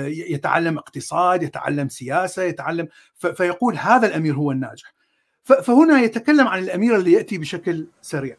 يتعلم 0.07 0.79
اقتصاد 0.79 1.43
يتعلم 1.43 1.89
سياسة 1.89 2.43
يتعلم 2.43 2.89
فيقول 3.15 3.77
هذا 3.77 4.07
الأمير 4.07 4.35
هو 4.35 4.53
الناجح. 4.53 4.95
فهنا 5.45 6.01
يتكلم 6.01 6.49
عن 6.49 6.59
الأمير 6.59 6.97
اللي 6.97 7.13
يأتي 7.13 7.39
بشكل 7.39 7.87
سريع. 8.03 8.37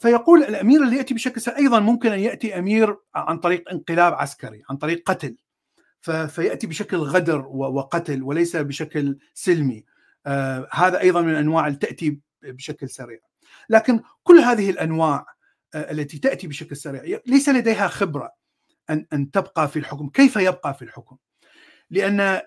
فيقول 0.00 0.42
الأمير 0.42 0.82
اللي 0.82 0.96
يأتي 0.96 1.14
بشكل 1.14 1.40
سريع 1.40 1.58
أيضا 1.58 1.80
ممكن 1.80 2.12
أن 2.12 2.20
يأتي 2.20 2.58
أمير 2.58 2.96
عن 3.14 3.38
طريق 3.38 3.70
انقلاب 3.70 4.14
عسكري 4.14 4.62
عن 4.70 4.76
طريق 4.76 5.10
قتل. 5.10 5.36
فيأتي 6.28 6.66
بشكل 6.66 6.96
غدر 6.96 7.46
وقتل 7.46 8.22
وليس 8.22 8.56
بشكل 8.56 9.18
سلمي. 9.34 9.84
آه 10.26 10.68
هذا 10.72 11.00
أيضا 11.00 11.20
من 11.20 11.34
انواع 11.34 11.70
تأتي 11.70 12.20
بشكل 12.42 12.88
سريع. 12.88 13.18
لكن 13.68 14.00
كل 14.22 14.38
هذه 14.38 14.70
الأنواع 14.70 15.26
آه 15.74 15.90
التي 15.92 16.18
تأتي 16.18 16.46
بشكل 16.46 16.76
سريع 16.76 17.20
ليس 17.26 17.48
لديها 17.48 17.88
خبرة 17.88 18.32
ان 18.90 19.06
أن 19.12 19.30
تبقى 19.30 19.68
في 19.68 19.78
الحكم. 19.78 20.08
كيف 20.08 20.36
يبقى 20.36 20.74
في 20.74 20.82
الحكم؟ 20.82 21.16
لأن 21.90 22.40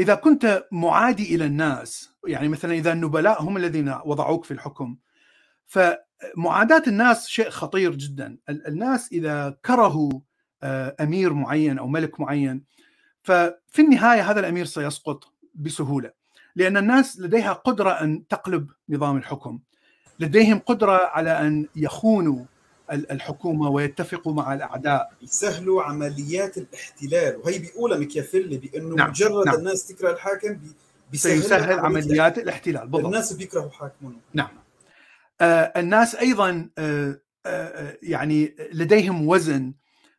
إذا 0.00 0.14
كنت 0.14 0.66
معادي 0.72 1.34
إلى 1.34 1.44
الناس 1.44 2.14
يعني 2.26 2.48
مثلا 2.48 2.74
إذا 2.74 2.92
النبلاء 2.92 3.42
هم 3.42 3.56
الذين 3.56 3.94
وضعوك 4.04 4.44
في 4.44 4.50
الحكم 4.50 4.96
فمعاداه 6.34 6.82
الناس 6.86 7.28
شيء 7.28 7.50
خطير 7.50 7.94
جدا. 7.94 8.36
الناس 8.48 9.12
إذا 9.12 9.56
كرهوا 9.64 10.12
آه، 10.62 10.96
أمير 11.00 11.32
معين 11.32 11.78
أو 11.78 11.86
ملك 11.86 12.20
معين 12.20 12.64
ففي 13.22 13.78
النهاية 13.78 14.30
هذا 14.30 14.40
الأمير 14.40 14.64
سيسقط 14.64 15.24
بسهولة 15.54 16.10
لأن 16.56 16.76
الناس 16.76 17.20
لديها 17.20 17.52
قدرة 17.52 17.90
أن 17.90 18.26
تقلب 18.28 18.70
نظام 18.88 19.16
الحكم. 19.16 19.58
لديهم 20.20 20.58
قدرة 20.58 20.92
على 20.92 21.30
أن 21.30 21.66
يخونوا 21.76 22.44
الحكومة 22.92 23.68
ويتفقوا 23.68 24.34
مع 24.34 24.54
الأعداء. 24.54 25.12
يسهلوا 25.22 25.82
عمليات 25.82 26.58
الاحتلال. 26.58 27.36
وهي 27.36 27.58
بيقولها 27.58 27.98
ميكيافيلي 27.98 28.58
بأنه 28.58 28.94
نعم. 28.94 29.10
مجرد 29.10 29.46
نعم. 29.46 29.54
الناس 29.54 29.86
تكره 29.86 30.10
الحاكم 30.10 30.60
بيسهل 31.12 31.42
سيسهل 31.42 31.78
عمليات 31.78 32.38
الاحتلال 32.38 32.88
بالضبط. 32.88 33.04
الناس 33.04 33.32
بيكرهوا 33.32 33.70
حاكمهم. 33.70 34.20
نعم. 34.34 34.50
الناس 35.42 36.14
أيضا 36.14 36.70
آه 36.78 37.20
آه 37.46 37.98
يعني 38.02 38.56
لديهم 38.72 39.28
وزن 39.28 39.74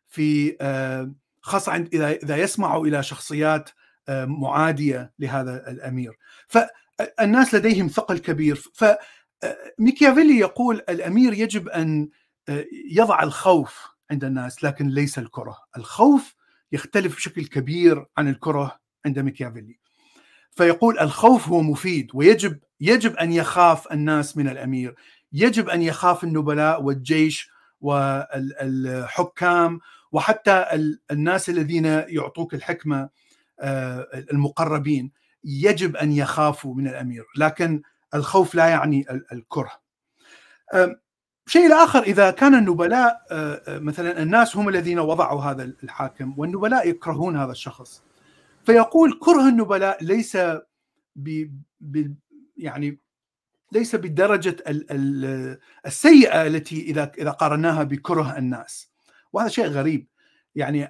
في 0.08 0.56
آه 0.60 1.12
خاصة 1.40 1.74
إذا 1.76 2.10
إذا 2.10 2.36
يسمعوا 2.36 2.86
إلى 2.86 3.02
شخصيات 3.02 3.70
آه 4.08 4.24
معادية 4.24 5.12
لهذا 5.18 5.70
الأمير. 5.70 6.18
فالناس 6.48 7.54
لديهم 7.54 7.88
ثقل 7.88 8.18
كبير. 8.18 8.70
ف 8.74 8.84
آه، 9.44 9.56
ميكيافيلي 9.78 10.38
يقول 10.38 10.82
الأمير 10.88 11.32
يجب 11.32 11.68
أن 11.68 12.08
يضع 12.90 13.22
الخوف 13.22 13.88
عند 14.10 14.24
الناس 14.24 14.64
لكن 14.64 14.88
ليس 14.88 15.18
الكره. 15.18 15.58
الخوف 15.76 16.34
يختلف 16.72 17.16
بشكل 17.16 17.46
كبير 17.46 18.06
عن 18.16 18.28
الكره 18.28 18.80
عند 19.06 19.18
ميكيافيلي. 19.18 19.78
فيقول 20.56 20.98
الخوف 20.98 21.48
هو 21.48 21.62
مفيد 21.62 22.10
ويجب 22.14 22.58
يجب 22.80 23.16
أن 23.16 23.32
يخاف 23.32 23.92
الناس 23.92 24.36
من 24.36 24.48
الأمير. 24.48 24.94
يجب 25.32 25.68
أن 25.68 25.82
يخاف 25.82 26.24
النبلاء 26.24 26.82
والجيش 26.82 27.50
والحكام 27.80 29.80
وحتى 30.12 30.66
الناس 31.10 31.48
الذين 31.48 31.84
يعطوك 31.84 32.54
الحكمة 32.54 33.08
آه، 33.60 34.08
المقربين. 34.32 35.12
يجب 35.44 35.96
أن 35.96 36.12
يخافوا 36.12 36.74
من 36.74 36.88
الأمير 36.88 37.24
لكن 37.36 37.82
الخوف 38.14 38.54
لا 38.54 38.66
يعني 38.66 39.06
الكره. 39.32 39.82
شيء 41.46 41.66
الآخر 41.66 42.02
إذا 42.02 42.30
كان 42.30 42.54
النبلاء 42.54 43.22
آه، 43.30 43.62
آه، 43.68 43.78
مثلا 43.78 44.22
الناس 44.22 44.56
هم 44.56 44.68
الذين 44.68 44.98
وضعوا 44.98 45.42
هذا 45.42 45.72
الحاكم 45.82 46.34
والنبلاء 46.36 46.88
يكرهون 46.88 47.36
هذا 47.36 47.52
الشخص. 47.52 48.02
فيقول 48.64 49.18
كره 49.22 49.48
النبلاء 49.48 50.04
ليس 50.04 50.38
ب 51.16 52.14
يعني 52.56 53.00
ليس 53.72 53.96
بدرجة 53.96 54.56
السيئة 55.86 56.46
التي 56.46 56.82
إذا 56.82 57.12
إذا 57.18 57.30
قارناها 57.30 57.82
بكره 57.82 58.38
الناس. 58.38 58.92
وهذا 59.32 59.48
شيء 59.48 59.66
غريب. 59.66 60.08
يعني 60.54 60.88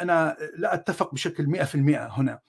أنا 0.00 0.36
لا 0.56 0.74
أتفق 0.74 1.14
بشكل 1.14 1.46
100% 1.46 2.18
هنا. 2.18 2.40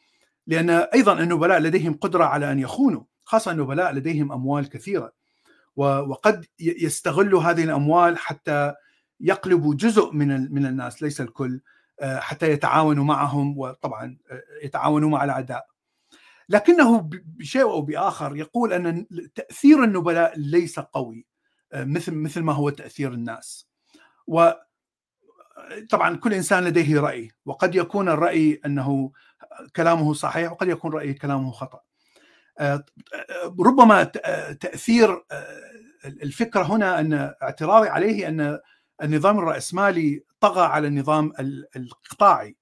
لأن 0.48 0.70
أيضا 0.70 1.20
النبلاء 1.20 1.60
لديهم 1.60 1.94
قدرة 1.94 2.26
على 2.26 2.52
أن 2.52 2.60
يخونوا. 2.60 3.04
خاصة 3.24 3.52
النبلاء 3.52 3.94
لديهم 3.94 4.32
أموال 4.32 4.70
كثيرة. 4.70 5.14
وقد 5.76 6.46
يستغلوا 6.60 7.44
هذه 7.44 7.64
الأموال 7.64 8.18
حتى 8.18 8.74
يقلبوا 9.20 9.76
جزء 9.76 10.12
من 10.12 10.54
من 10.54 10.66
الناس. 10.66 11.02
ليس 11.02 11.22
الكل. 11.22 11.62
حتى 12.04 12.52
يتعاونوا 12.52 13.04
معهم 13.04 13.58
وطبعا 13.58 14.18
آه، 14.32 14.44
يتعاونوا 14.64 15.10
مع 15.10 15.24
الأعداء. 15.24 15.68
لكنه 16.50 17.10
بشيء 17.12 17.64
أو 17.64 17.82
بآخر 17.82 18.36
يقول 18.36 18.74
أن 18.74 19.08
تأثير 19.36 19.84
النبلاء 19.84 20.34
ليس 20.40 20.80
قوي 20.80 21.26
آه، 21.74 21.84
مثل 21.84 22.14
مثل 22.14 22.42
ما 22.42 22.54
هو 22.54 22.70
تأثير 22.70 23.14
الناس. 23.14 23.68
و 24.28 24.52
طبعا 25.90 26.16
كل 26.18 26.34
إنسان 26.34 26.64
لديه 26.64 27.00
رأي 27.00 27.32
وقد 27.46 27.76
يكون 27.76 28.10
الرأي 28.10 28.62
أنه 28.66 29.12
كلامه 29.76 30.14
صحيح 30.14 30.52
وقد 30.52 30.68
يكون 30.68 30.94
رأي 30.94 31.14
كلامه 31.14 31.52
خطأ. 31.52 31.80
ربما 33.60 34.04
تأثير 34.62 35.24
الفكرة 36.06 36.64
هنا 36.64 37.00
أن 37.00 37.14
اعتراضي 37.44 37.90
عليه 37.90 38.28
أن 38.28 38.60
النظام 39.04 39.40
الرأسمالي 39.40 40.24
طغى 40.40 40.62
على 40.62 40.88
النظام 40.88 41.32
القطاعي 41.76 42.56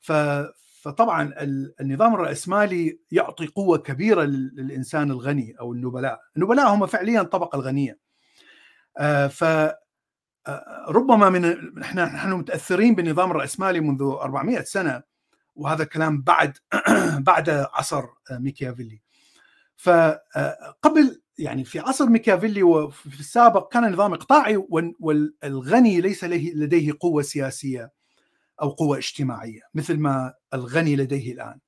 فطبعا 0.00 1.32
النظام 1.80 2.14
الرأسمالي 2.14 2.98
يعطي 3.10 3.46
قوة 3.46 3.78
كبيرة 3.78 4.22
للإنسان 4.22 5.10
الغني 5.10 5.54
أو 5.60 5.72
النبلاء، 5.72 6.20
النبلاء 6.36 6.74
هم 6.74 6.86
فعليا 6.86 7.20
الطبقه 7.20 7.56
الغنية. 7.56 7.98
آه، 8.98 9.26
ف 9.26 9.44
آه، 10.46 10.86
ربما 10.88 11.30
من 11.30 11.78
إحنا 11.82 12.04
نحن 12.04 12.32
متأثرين 12.32 12.94
بالنظام 12.94 13.30
الرأسمالي 13.30 13.80
منذ 13.80 14.02
400 14.02 14.62
سنة 14.62 15.02
وهذا 15.56 15.84
كلام 15.84 16.22
بعد 16.22 16.58
بعد 17.28 17.50
عصر 17.50 18.04
ميكيافيلي. 18.30 19.00
فقبل 19.76 21.22
يعني 21.40 21.64
في 21.64 21.78
عصر 21.78 22.06
ميكافيلي 22.06 22.62
وفي 22.62 23.20
السابق 23.20 23.72
كان 23.72 23.92
نظام 23.92 24.12
إقطاعي 24.12 24.64
والغني 25.00 26.00
ليس 26.00 26.24
لديه 26.24 26.92
قوة 27.00 27.22
سياسية 27.22 27.92
أو 28.62 28.70
قوة 28.70 28.98
اجتماعية 28.98 29.60
مثل 29.74 29.98
ما 29.98 30.34
الغني 30.54 30.96
لديه 30.96 31.32
الآن. 31.32 31.58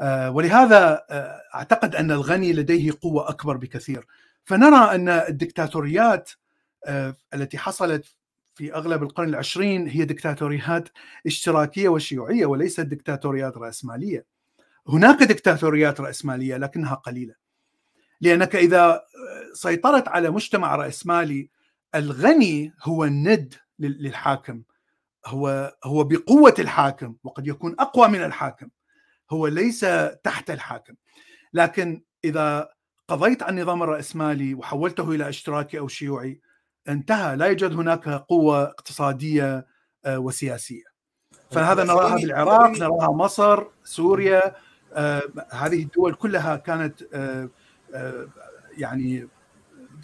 آه، 0.00 0.30
ولهذا 0.30 1.04
آه، 1.10 1.40
أعتقد 1.54 1.94
أن 1.94 2.10
الغني 2.10 2.52
لديه 2.52 2.92
قوة 3.02 3.28
أكبر 3.28 3.56
بكثير. 3.56 4.06
فنرى 4.44 4.94
أن 4.94 5.08
الدكتاتوريات 5.08 6.30
آه، 6.86 7.16
التي 7.34 7.58
حصلت 7.58 8.16
في 8.54 8.74
أغلب 8.74 9.02
القرن 9.02 9.28
العشرين 9.28 9.88
هي 9.88 10.04
دكتاتوريات 10.04 10.88
اشتراكية 11.26 11.88
وشيوعية 11.88 12.46
وليست 12.46 12.80
دكتاتوريات 12.80 13.56
رأسمالية. 13.56 14.24
هناك 14.88 15.22
دكتاتوريات 15.22 16.00
رأسمالية 16.00 16.56
لكنها 16.56 16.94
قليلة. 16.94 17.47
لأنك 18.20 18.56
إذا 18.56 19.02
سيطرت 19.52 20.08
على 20.08 20.30
مجتمع 20.30 20.76
رأسمالي 20.76 21.50
الغني 21.94 22.72
هو 22.82 23.04
الند 23.04 23.54
للحاكم. 23.78 24.62
هو 25.26 25.74
هو 25.84 26.04
بقوة 26.04 26.54
الحاكم 26.58 27.14
وقد 27.24 27.46
يكون 27.46 27.76
أقوى 27.78 28.08
من 28.08 28.24
الحاكم. 28.24 28.68
هو 29.30 29.46
ليس 29.46 29.86
تحت 30.24 30.50
الحاكم. 30.50 30.94
لكن 31.52 32.02
إذا 32.24 32.68
قضيت 33.08 33.42
عن 33.42 33.58
النظام 33.58 33.82
الرأسمالي 33.82 34.54
وحولته 34.54 35.10
إلى 35.10 35.28
اشتراكي 35.28 35.78
أو 35.78 35.88
شيوعي 35.88 36.40
انتهى. 36.88 37.36
لا 37.36 37.46
يوجد 37.46 37.72
هناك 37.72 38.08
قوة 38.08 38.62
اقتصادية 38.62 39.66
آه، 40.04 40.18
وسياسية. 40.18 40.98
فهذا 41.50 41.84
نراها 41.84 42.14
بالعراق 42.14 42.70
نراها 42.70 43.12
مصر 43.12 43.64
سوريا 43.84 44.56
آه 44.92 45.22
هذه 45.50 45.82
الدول 45.82 46.14
كلها 46.14 46.56
كانت 46.56 47.02
آه 47.12 47.48
يعني 48.78 49.28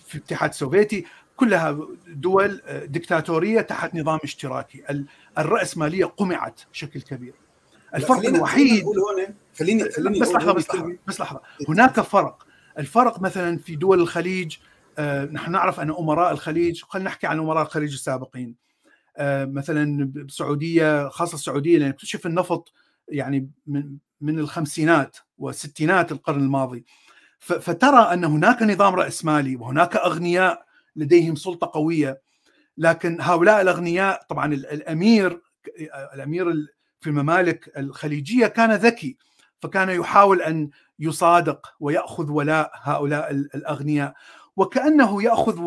في 0.06 0.14
الاتحاد 0.14 0.50
السوفيتي 0.50 1.06
كلها 1.36 1.78
دول 2.08 2.60
دكتاتوريه 2.84 3.60
تحت 3.60 3.94
نظام 3.94 4.18
اشتراكي. 4.24 5.04
الرأسمالية 5.38 6.04
قمعت 6.04 6.60
بشكل 6.72 7.00
كبير. 7.00 7.34
الفرق 7.94 8.26
الوحيد 8.26 8.84
خليني 9.58 9.90
خليني 9.90 10.20
بس 10.20 10.28
لحظة 10.32 10.52
بس 10.52 10.70
لحظة 10.70 10.96
بس 11.06 11.20
لحظة. 11.20 11.40
هناك 11.68 12.00
فرق. 12.00 12.46
الفرق 12.78 13.20
مثلا 13.20 13.58
في 13.58 13.76
دول 13.76 14.00
الخليج 14.00 14.56
آه، 14.98 15.24
نحن 15.24 15.52
نعرف 15.52 15.80
أن 15.80 15.90
أمراء 15.90 16.32
الخليج 16.32 16.82
خلينا 16.82 17.08
نحكي 17.08 17.26
عن 17.26 17.38
أمراء 17.38 17.62
الخليج 17.62 17.92
السابقين. 17.92 18.54
آه، 19.16 19.44
مثلا 19.44 20.04
بالسعوديه 20.04 21.08
خاصة 21.08 21.34
السعودية 21.34 21.78
لأن 21.78 21.88
اكتشف 21.88 22.26
النفط 22.26 22.72
يعني 23.08 23.50
من 23.66 23.96
من 24.20 24.38
الخمسينات 24.38 25.16
والستينات 25.38 26.12
القرن 26.12 26.40
الماضي. 26.40 26.84
فترى 27.44 27.98
أن 27.98 28.24
هناك 28.24 28.62
نظام 28.62 28.94
رأسمالي 28.94 29.56
وهناك 29.56 29.96
أغنياء 29.96 30.64
لديهم 30.96 31.34
سلطة 31.34 31.70
قوية. 31.74 32.20
لكن 32.78 33.20
هؤلاء 33.20 33.60
الأغنياء 33.60 34.22
طبعا 34.28 34.54
الأمير 34.54 35.40
الأمير 36.14 36.66
في 37.00 37.10
الممالك 37.10 37.78
الخليجية 37.78 38.46
كان 38.46 38.72
ذكي 38.72 39.16
فكان 39.60 39.88
يحاول 39.88 40.42
أن 40.42 40.70
يصادق 40.98 41.74
ويأخذ 41.80 42.30
ولاء 42.30 42.70
هؤلاء 42.82 43.30
الأغنياء. 43.30 44.14
وكأنه 44.56 45.22
يأخذ 45.22 45.60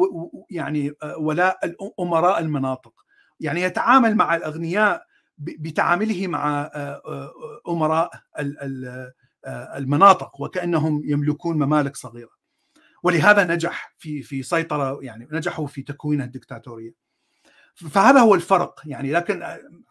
يعني 0.49 0.93
ولاء 1.17 1.75
أمراء 1.99 2.39
المناطق. 2.39 2.93
يعني 3.39 3.61
يتعامل 3.61 4.15
مع 4.15 4.35
الأغنياء 4.35 5.03
بتعامله 5.37 6.27
مع 6.27 6.71
أمراء 7.67 8.11
المناطق 9.47 10.41
وكأنهم 10.41 11.01
يملكون 11.05 11.57
ممالك 11.57 11.95
صغيرة 11.95 12.37
ولهذا 13.03 13.43
نجح 13.43 13.95
في 13.97 14.21
في 14.21 14.43
سيطرة 14.43 14.99
يعني 15.01 15.27
نجحوا 15.31 15.67
في 15.67 15.81
تكوين 15.81 16.21
الدكتاتورية 16.21 16.93
فهذا 17.75 18.19
هو 18.19 18.35
الفرق 18.35 18.81
يعني 18.85 19.11
لكن 19.11 19.43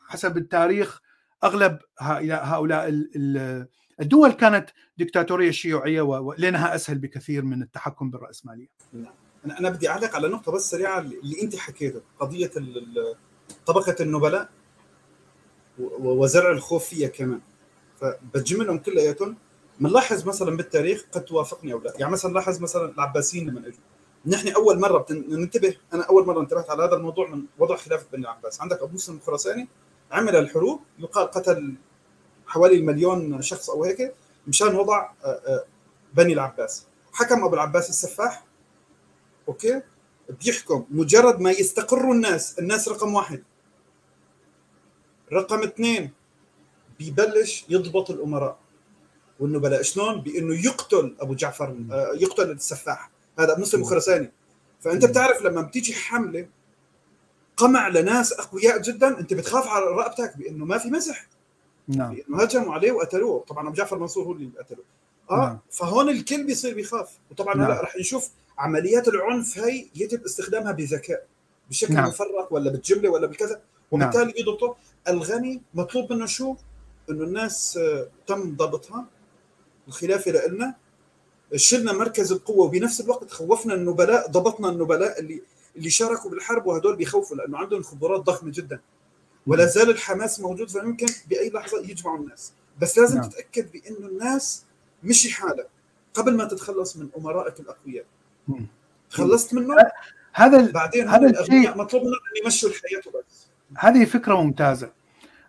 حسب 0.08 0.36
التاريخ 0.36 1.00
أغلب 1.44 1.78
هؤلاء 2.00 2.88
الدول 4.00 4.32
كانت 4.32 4.70
دكتاتورية 4.98 5.50
شيوعية 5.50 6.00
ولانها 6.00 6.74
أسهل 6.74 6.98
بكثير 6.98 7.44
من 7.44 7.62
التحكم 7.62 8.10
بالرأسمالية. 8.10 8.68
نعم. 8.92 9.14
أنا 9.58 9.70
بدي 9.70 9.88
أعلق 9.88 10.16
على 10.16 10.28
نقطة 10.28 10.52
بس 10.52 10.70
سريعة 10.70 10.98
اللي 11.00 11.42
أنت 11.42 11.56
حكيته 11.56 12.02
قضية 12.18 12.50
طبقة 13.66 13.96
النبلاء 14.00 14.48
وزرع 15.78 16.50
الخوف 16.50 16.88
فيها 16.88 17.08
كمان 17.08 17.40
فبجملهم 18.00 18.78
كلياتهم 18.78 19.36
بنلاحظ 19.80 20.28
مثلا 20.28 20.56
بالتاريخ 20.56 21.04
قد 21.12 21.24
توافقني 21.24 21.72
أو 21.72 21.78
لا؟ 21.78 21.92
يعني 21.96 22.12
مثلا 22.12 22.32
لاحظ 22.32 22.60
مثلا 22.60 22.90
العباسيين 22.90 23.48
لما 23.50 23.60
اجوا 23.60 23.78
نحن 24.26 24.48
أول 24.48 24.78
مرة 24.78 25.06
ننتبه 25.10 25.76
أنا 25.92 26.04
أول 26.04 26.26
مرة 26.26 26.40
انتبهت 26.40 26.70
على 26.70 26.84
هذا 26.84 26.94
الموضوع 26.96 27.28
من 27.28 27.42
وضع 27.58 27.76
خلافه 27.76 28.06
بني 28.12 28.22
العباس. 28.22 28.60
عندك 28.60 28.82
أبو 28.82 28.94
مسلم 28.94 29.16
الخراساني 29.16 29.68
عمل 30.12 30.36
الحروب 30.36 30.80
يقال 30.98 31.30
قتل 31.30 31.74
حوالي 32.46 32.76
المليون 32.76 33.42
شخص 33.42 33.70
أو 33.70 33.84
هيك 33.84 34.14
مشان 34.46 34.76
وضع 34.76 35.10
آه، 35.24 35.26
آه، 35.26 35.64
بني 36.14 36.32
العباس. 36.32 36.86
حكم 37.12 37.44
أبو 37.44 37.54
العباس 37.54 37.90
السفاح 37.90 38.44
أوكي؟ 39.48 39.82
بيحكم 40.44 40.84
مجرد 40.90 41.40
ما 41.40 41.50
يستقروا 41.50 42.14
الناس 42.14 42.58
الناس 42.58 42.88
رقم 42.88 43.14
واحد. 43.14 43.42
رقم 45.32 45.62
اثنين 45.62 46.12
بيبلش 46.98 47.64
يضبط 47.68 48.10
الأمراء. 48.10 48.58
والنبلاء 49.40 49.82
شلون؟ 49.82 50.20
بإنه 50.20 50.64
يقتل 50.66 51.16
أبو 51.20 51.34
جعفر 51.34 51.76
آه، 51.90 52.12
يقتل 52.14 52.50
السفاح. 52.50 53.10
هذا 53.38 53.58
مسلم 53.58 53.84
خرساني. 53.84 54.32
فأنت 54.80 55.04
بتعرف 55.04 55.42
لما 55.42 55.62
بتيجي 55.62 55.94
حملة 55.94 56.48
قمع 57.56 57.88
لناس 57.88 58.32
أقوياء 58.32 58.82
جدا 58.82 59.20
أنت 59.20 59.34
بتخاف 59.34 59.66
على 59.66 59.84
رقبتك 59.84 60.36
بإنه 60.36 60.64
ما 60.64 60.78
في 60.78 60.90
مزح 60.90 61.26
نعم. 61.88 62.14
بإنه 62.14 62.42
هجموا 62.42 62.74
عليه 62.74 62.92
وقتلوه؟ 62.92 63.44
طبعا 63.48 63.66
أبو 63.68 63.76
جعفر 63.76 63.98
منصور 63.98 64.24
هو 64.24 64.32
اللي 64.32 64.50
قتله. 64.58 64.82
آه 65.30 65.36
نعم. 65.36 65.58
فهون 65.70 66.08
الكل 66.08 66.46
بيصير 66.46 66.74
بيخاف. 66.74 67.18
وطبعا 67.30 67.54
نعم. 67.56 67.70
هلا 67.70 67.80
رح 67.80 67.96
نشوف 67.96 68.30
عمليات 68.58 69.08
العنف 69.08 69.58
هي 69.58 69.86
يجب 69.94 70.24
استخدامها 70.24 70.72
بذكاء. 70.72 71.26
بشكل 71.70 71.94
نعم. 71.94 72.08
مفرق 72.08 72.48
ولا 72.50 72.70
بالجملة 72.70 73.08
ولا 73.08 73.26
بالكذا. 73.26 73.60
وبالتالي 73.90 74.24
نعم. 74.24 74.34
يضبطوا 74.36 74.74
الغني 75.08 75.62
مطلوب 75.74 76.12
منه 76.12 76.26
شو؟ 76.26 76.56
إنه 77.10 77.24
الناس 77.24 77.76
آه، 77.76 78.08
تم 78.26 78.56
ضبطها. 78.56 79.06
الخلافه 79.88 80.30
لنا 80.48 80.74
شلنا 81.54 81.92
مركز 81.92 82.32
القوة 82.32 82.66
وبنفس 82.66 83.00
الوقت 83.00 83.30
خوفنا 83.30 83.74
النبلاء 83.74 84.30
ضبطنا 84.30 84.68
النبلاء 84.68 85.20
اللي 85.20 85.42
اللي 85.76 85.90
شاركوا 85.90 86.30
بالحرب 86.30 86.66
وهدول 86.66 86.96
بيخوفوا 86.96 87.36
لأنه 87.36 87.58
عندهم 87.58 87.82
خبرات 87.82 88.20
ضخمة 88.20 88.52
جدا. 88.54 88.80
ولا 89.46 89.66
زال 89.66 89.90
الحماس 89.90 90.40
موجود 90.40 90.70
فيمكن 90.70 91.06
بأي 91.28 91.50
لحظة 91.50 91.80
يجمعوا 91.80 92.18
الناس. 92.18 92.52
بس 92.80 92.98
لازم 92.98 93.18
نعم. 93.18 93.28
تتأكد 93.28 93.72
بانه 93.72 94.08
الناس 94.08 94.64
مشي 95.02 95.32
حالك 95.32 95.68
قبل 96.14 96.36
ما 96.36 96.44
تتخلص 96.44 96.96
من 96.96 97.08
أمرائك 97.16 97.60
الأقوياء. 97.60 98.04
خلصت 99.10 99.54
منه 99.54 99.76
هذا 100.32 100.70
بعدين 100.70 101.08
هذا 101.08 101.40
الشيء 101.40 101.76
مطلوب 101.76 102.02
منهم 102.02 102.14
أن 102.14 102.44
يمشوا 102.44 102.68
الحياة 102.68 103.00
بس 103.00 103.46
هذه 103.78 104.04
فكرة 104.04 104.42
ممتازة. 104.42 104.92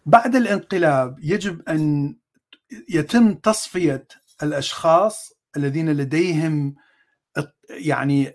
بعد 0.06 0.36
الانقلاب 0.36 1.20
يجب 1.24 1.70
أن 1.70 2.16
يتم 2.90 3.34
تصفية 3.34 4.08
الأشخاص 4.44 5.34
الذين 5.58 5.90
لديهم 5.90 6.76
يعني 7.70 8.34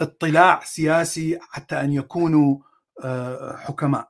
اطلاع 0.00 0.60
سياسي 0.64 1.38
حتى 1.40 1.80
أن 1.80 1.92
يكونوا 1.92 2.58
حكماء. 3.56 4.08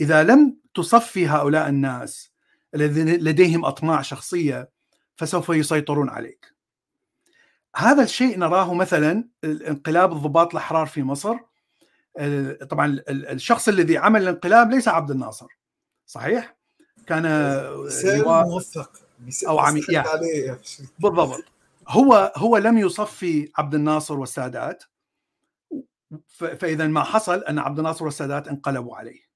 إذا 0.00 0.22
لم 0.22 0.56
تصفي 0.74 1.28
هؤلاء 1.28 1.68
الناس 1.68 2.32
الذين 2.74 3.08
لديهم 3.08 3.64
أطماع 3.64 4.02
شخصية 4.02 4.70
فسوف 5.16 5.48
يسيطرون 5.48 6.08
عليك. 6.08 6.54
هذا 7.76 8.02
الشيء 8.02 8.38
نراه 8.38 8.74
مثلا 8.74 9.28
انقلاب 9.44 10.12
الضباط 10.12 10.50
الأحرار 10.50 10.86
في 10.86 11.02
مصر 11.02 11.36
طبعا 12.70 13.00
الشخص 13.08 13.68
الذي 13.68 13.98
عمل 13.98 14.22
الانقلاب 14.22 14.70
ليس 14.70 14.88
عبد 14.88 15.10
الناصر 15.10 15.46
صحيح؟ 16.06 16.56
كان 17.06 17.22
موفق 18.24 19.07
أو 19.48 19.58
عمي 19.58 19.80
يعني 19.88 20.08
بالضبط. 20.98 21.44
هو 21.88 22.32
هو 22.36 22.56
لم 22.56 22.78
يصفي 22.78 23.52
عبد 23.56 23.74
الناصر 23.74 24.18
والسادات. 24.18 24.84
فإذا 26.28 26.86
ما 26.86 27.02
حصل 27.02 27.44
أن 27.44 27.58
عبد 27.58 27.78
الناصر 27.78 28.04
والسادات 28.04 28.48
انقلبوا 28.48 28.96
عليه. 28.96 29.28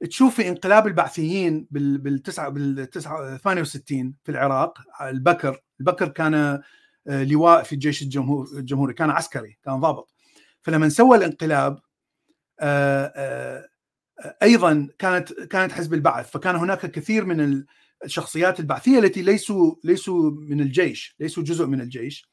تشوف 0.00 0.34
في 0.34 0.48
انقلاب 0.48 0.86
البعثيين 0.86 1.68
بال 1.70 1.98
بالتسعة 1.98 2.48
بال 2.48 2.90
68 2.90 4.14
في 4.24 4.32
العراق 4.32 4.78
البكر 5.02 5.60
البكر 5.80 6.08
كان 6.08 6.34
آه، 7.08 7.24
لواء 7.24 7.62
في 7.62 7.72
الجيش 7.72 8.02
الجمهور 8.02 8.48
الجمهوري 8.52 8.94
كان 8.94 9.10
عسكري 9.10 9.58
كان 9.64 9.80
ضابط. 9.80 10.14
فلما 10.62 10.88
سوى 10.88 11.16
الانقلاب 11.16 11.78
آه، 12.60 13.12
آه، 13.16 13.68
أيضا 14.42 14.88
كانت 14.98 15.32
كانت 15.32 15.72
حزب 15.72 15.94
البعث. 15.94 16.30
فكان 16.30 16.56
هناك 16.56 16.86
كثير 16.90 17.24
من 17.24 17.64
الشخصيات 18.04 18.60
البعثية 18.60 18.98
التي 18.98 19.22
ليسوا 19.22 19.74
ليسوا 19.84 20.30
من 20.30 20.60
الجيش 20.60 21.16
ليسوا 21.20 21.42
جزء 21.42 21.66
من 21.66 21.80
الجيش. 21.80 22.28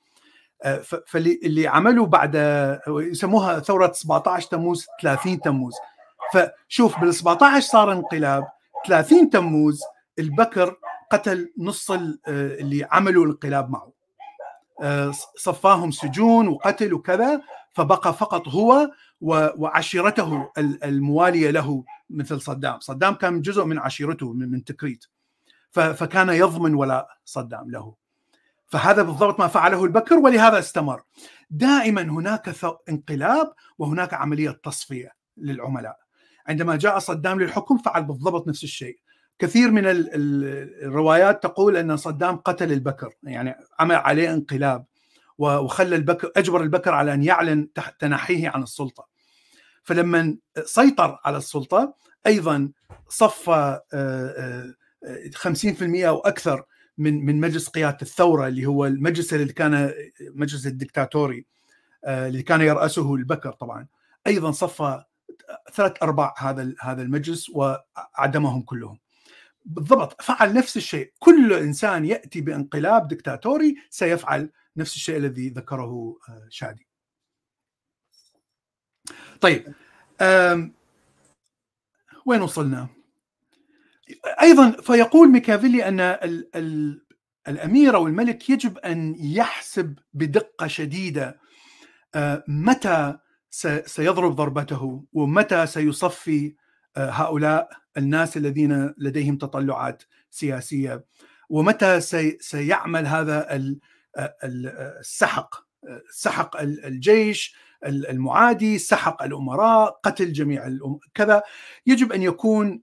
فاللي 1.08 1.40
اللي 1.44 1.68
عملوا 1.68 2.06
بعد 2.08 2.36
يسموها 2.88 3.60
ثورة 3.60 3.92
17 3.92 4.50
تموز 4.50 4.86
30 5.02 5.42
تموز. 5.42 5.74
فشوف 6.34 7.00
بال 7.00 7.16
17 7.16 7.68
صار 7.68 7.92
انقلاب 7.92 8.48
30 8.88 9.30
تموز 9.30 9.82
البكر 10.20 10.76
قتل 11.12 11.54
نص 11.58 11.92
اللي 12.28 12.88
عملوا 12.92 13.26
الانقلاب 13.26 13.70
معه. 13.70 13.94
صفاهم 15.36 15.92
سجون 15.92 16.48
وقتل 16.48 16.94
وكذا 16.94 17.42
فبقى 17.74 18.14
فقط 18.14 18.48
هو 18.48 18.92
وعشيرته 19.22 20.52
الموالية 20.58 21.52
له 21.52 21.84
مثل 22.10 22.42
صدام. 22.42 22.80
صدام 22.80 23.14
كان 23.14 23.42
جزء 23.42 23.66
من 23.66 23.80
عشيرته 23.80 24.34
من 24.34 24.64
تكريت. 24.64 25.06
فكان 25.74 26.30
يضمن 26.30 26.76
ولاء 26.76 27.08
صدام 27.26 27.72
له. 27.72 27.96
فهذا 28.68 29.02
بالضبط 29.02 29.40
ما 29.40 29.48
فعله 29.48 29.84
البكر 29.86 30.16
ولهذا 30.16 30.60
استمر. 30.60 31.02
دائما 31.50 32.02
هناك 32.02 32.56
انقلاب 32.90 33.54
وهناك 33.78 34.14
عملية 34.14 34.60
تصفية 34.64 35.12
للعملاء. 35.38 35.98
عندما 36.48 36.76
جاء 36.76 37.00
صدام 37.00 37.40
للحكم 37.42 37.78
فعل 37.78 38.04
بالضبط 38.04 38.48
نفس 38.48 38.64
الشيء. 38.64 39.00
كثير 39.40 39.72
من 39.72 39.84
الروايات 39.86 41.44
تقول 41.44 41.78
أن 41.78 41.98
صدام 41.98 42.36
قتل 42.36 42.72
البكر 42.72 43.14
يعني 43.24 43.56
عمل 43.80 43.96
عليه 43.96 44.34
انقلاب 44.34 44.86
وخلى 45.38 45.96
البكر 45.96 46.32
أجبر 46.38 46.62
البكر 46.62 46.94
على 46.94 47.14
أن 47.14 47.24
يعلن 47.24 47.68
تنحيه 48.00 48.50
عن 48.50 48.64
السلطة. 48.64 49.08
فلما 49.84 50.38
سيطر 50.64 51.20
على 51.26 51.38
السلطة 51.38 51.96
أيضا 52.28 52.72
صفى 53.10 53.80
50% 55.36 56.04
أو 56.04 56.20
أكثر 56.20 56.64
من 56.98 57.26
من 57.26 57.40
مجلس 57.40 57.70
قيادة 57.70 57.98
الثورة 58.02 58.48
اللي 58.48 58.66
هو 58.66 58.86
المجلس 58.86 59.34
اللي 59.34 59.54
كان 59.54 59.94
مجلس 60.22 60.68
الدكتاتوري 60.68 61.46
اللي 62.08 62.44
كان 62.44 62.62
يرأسه 62.62 63.16
البكر 63.16 63.52
طبعا. 63.52 63.88
أيضا 64.28 64.52
صفى 64.52 65.04
ثلاث 65.74 66.04
أرباع 66.04 66.36
هذا 66.38 66.74
هذا 66.82 67.02
المجلس 67.02 67.50
وعدمهم 67.50 68.62
كلهم. 68.62 69.00
بالضبط 69.66 70.22
فعل 70.22 70.54
نفس 70.54 70.78
الشيء. 70.78 71.14
كل 71.20 71.54
إنسان 71.54 72.06
يأتي 72.06 72.42
بانقلاب 72.42 73.08
دكتاتوري 73.08 73.76
سيفعل 73.90 74.50
نفس 74.78 74.96
الشيء 74.96 75.18
الذي 75.18 75.50
ذكره 75.50 76.18
شادي. 76.50 76.88
طيب 79.42 79.74
وين 82.26 82.42
وصلنا؟ 82.42 82.88
أيضا 84.42 84.72
فيقول 84.72 85.30
ميكافيلي 85.30 85.88
أن 85.88 86.00
ال 86.00 86.56
ال 86.56 87.04
الأمير 87.48 87.96
أو 87.96 88.08
الملك 88.08 88.50
يجب 88.50 88.78
أن 88.78 89.16
يحسب 89.20 89.96
بدقة 90.14 90.68
شديدة 90.68 91.40
متى 92.48 93.18
سيضرب 93.86 94.36
ضربته 94.36 95.06
ومتى 95.14 95.66
سيصفي 95.66 96.56
هؤلاء 96.98 97.70
الناس 97.98 98.38
الذين 98.38 98.94
لديهم 98.98 99.38
تطلعات 99.38 100.04
سياسية 100.30 101.06
ومتى 101.50 102.02
سيعمل 102.40 103.08
هذا 103.08 103.48
السحق 104.44 105.56
سحق 106.12 106.62
الجيش 106.62 107.56
المعادي 107.86 108.78
سحق 108.78 109.24
الأمراء 109.24 110.00
قتل 110.04 110.34
جميع 110.34 110.78
كذا. 111.14 111.44
يجب 111.86 112.12
أن 112.12 112.22
يكون 112.22 112.83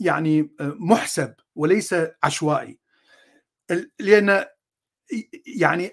يعني 0.00 0.50
محسب 0.60 1.34
وليس 1.54 1.94
عشوائي 2.22 2.78
لأن 3.98 4.44
يعني 5.46 5.92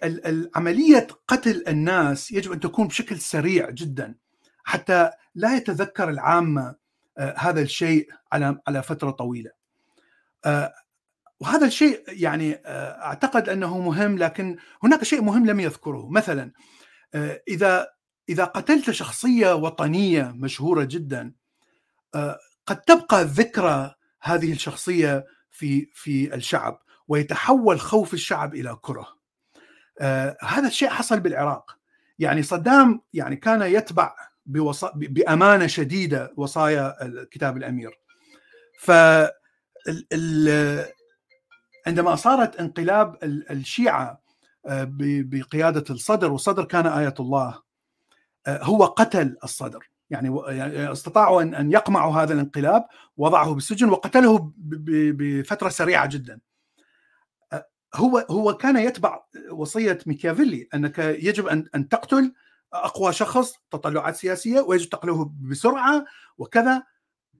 عمليه 0.56 1.08
قتل 1.28 1.64
الناس 1.68 2.32
يجب 2.32 2.51
أن 2.51 2.60
تكون 2.60 2.88
بشكل 2.88 3.20
سريع 3.20 3.70
جدا 3.70 4.16
حتى 4.64 5.10
لا 5.36 5.56
يتذكر 5.58 6.10
العامة 6.10 6.76
هذا 7.18 7.62
الشيء 7.62 8.10
على 8.32 8.60
على 8.68 8.84
فترة 8.84 9.12
طويلة. 9.12 9.51
وهذا 11.39 11.66
الشيء 11.66 12.03
يعني 12.08 12.62
أعتقد 12.66 13.49
أنه 13.49 13.80
مهم 13.80 14.18
لكن 14.18 14.58
هناك 14.84 15.03
شيء 15.03 15.22
مهم 15.22 15.45
لم 15.45 15.60
يذكره 15.60 16.10
مثلا 16.10 16.51
إذا 17.47 17.88
إذا 18.30 18.43
قتلت 18.43 18.91
شخصية 18.91 19.56
وطنية 19.56 20.34
مشهورة 20.36 20.84
جدا 20.84 21.34
قد 22.66 22.82
تبقى 22.88 23.24
ذكرى 23.24 23.95
هذه 24.26 24.51
الشخصية 24.51 25.26
في 25.51 25.89
في 25.93 26.36
الشعب 26.36 26.82
ويتحول 27.07 27.80
خوف 27.80 28.13
الشعب 28.13 28.55
إلى 28.55 28.78
كرة. 28.82 29.07
آه 30.01 30.38
هذا 30.41 30.67
الشيء 30.67 30.89
حصل 30.89 31.19
بالعراق. 31.19 31.78
يعني 32.19 32.43
صدام 32.43 33.01
يعني 33.13 33.36
كان 33.36 33.61
يتبع 33.61 34.15
بوص... 34.45 34.86
بأمانة 34.95 35.67
شديدة 35.67 36.34
وصايا 36.38 36.95
كتاب 37.32 37.57
الأمير. 37.57 37.99
ف 38.80 38.91
ال... 40.13 40.86
عندما 41.88 42.15
صارت 42.15 42.55
انقلاب 42.55 43.17
الشيعة 43.23 44.21
بقيادة 44.65 45.84
الصدر 45.89 46.32
والصدر 46.32 46.65
كان 46.65 46.88
آية 46.88 47.13
الله 47.19 47.61
هو 48.47 48.86
قتل 48.86 49.38
الصدر 49.43 49.89
يعني, 50.10 50.41
يعني 50.47 50.91
استطاعوا 50.91 51.41
ان 51.41 51.56
أن 51.56 51.72
يقمعوا 51.72 52.14
هذا 52.14 52.34
الانقلاب 52.34 52.86
وضعه 53.18 53.53
بالسجن 53.53 53.89
وقتله 53.89 54.51
بفترة 54.58 55.70
سريعة 55.70 56.06
جدا. 56.06 56.39
هو 57.95 58.26
هو 58.30 58.53
كان 58.53 58.78
يتبع 58.78 59.24
وصية 59.51 59.99
ميكافيلي 60.06 60.68
أنك 60.74 60.99
يجب 60.99 61.47
ان 61.47 61.66
أن 61.76 61.89
تقتل 61.89 62.34
أقوى 62.74 63.14
شخص 63.14 63.53
تطلعات 63.72 64.16
سياسية 64.16 64.60
ويجب 64.60 64.89
تقتله 64.89 65.32
بسرعة 65.41 66.06
وكذا 66.38 66.84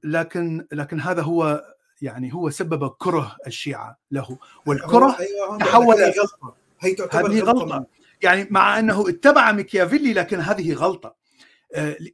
لكن 0.04 0.68
لكن 0.72 1.00
هذا 1.00 1.22
هو 1.22 1.64
يعني 2.02 2.34
هو 2.34 2.50
سبب 2.50 2.90
كره 2.90 3.36
الشيعة 3.48 3.98
له. 4.12 4.38
والكره 4.66 5.20
أيوة 5.20 5.58
تحول 5.58 5.96
هي 5.96 6.10
غلطة. 6.20 6.56
هي 6.80 6.94
تعتبر 6.94 7.30
هذه 7.30 7.40
غلطة 7.40 7.86
يعني 8.22 8.48
مع 8.52 8.80
أنه 8.80 9.10
اتبع 9.10 9.52
ميكافيلي 9.52 10.14
لكن 10.14 10.40
هذه 10.40 10.74
غلطة. 10.74 11.16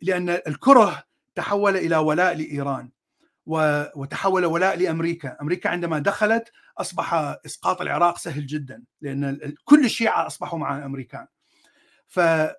لأن 0.02 0.30
الكره 0.30 1.04
تحول 1.36 1.78
إلى 1.78 1.98
ولاء 1.98 2.38
لإيران 2.38 2.90
وتحول 3.96 4.46
ولاء 4.46 4.78
لأمريكا، 4.78 5.38
أمريكا 5.42 5.70
عندما 5.70 6.00
دخلت 6.00 6.52
أصبح 6.78 7.14
إسقاط 7.46 7.82
العراق 7.82 8.18
سهل 8.18 8.46
جدا 8.46 8.84
لأن 9.02 9.56
كل 9.66 9.86
الشيعة 9.86 10.28
أصبحوا 10.28 10.60
مع 10.60 10.78
الامريكان. 10.78 11.28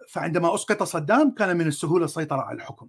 فعندما 0.09 0.55
أسقط 0.55 0.83
صدام 0.83 1.31
كان 1.31 1.57
من 1.57 1.67
السهولة 1.67 2.05
السيطرة 2.05 2.41
على 2.41 2.57
الحكم. 2.57 2.89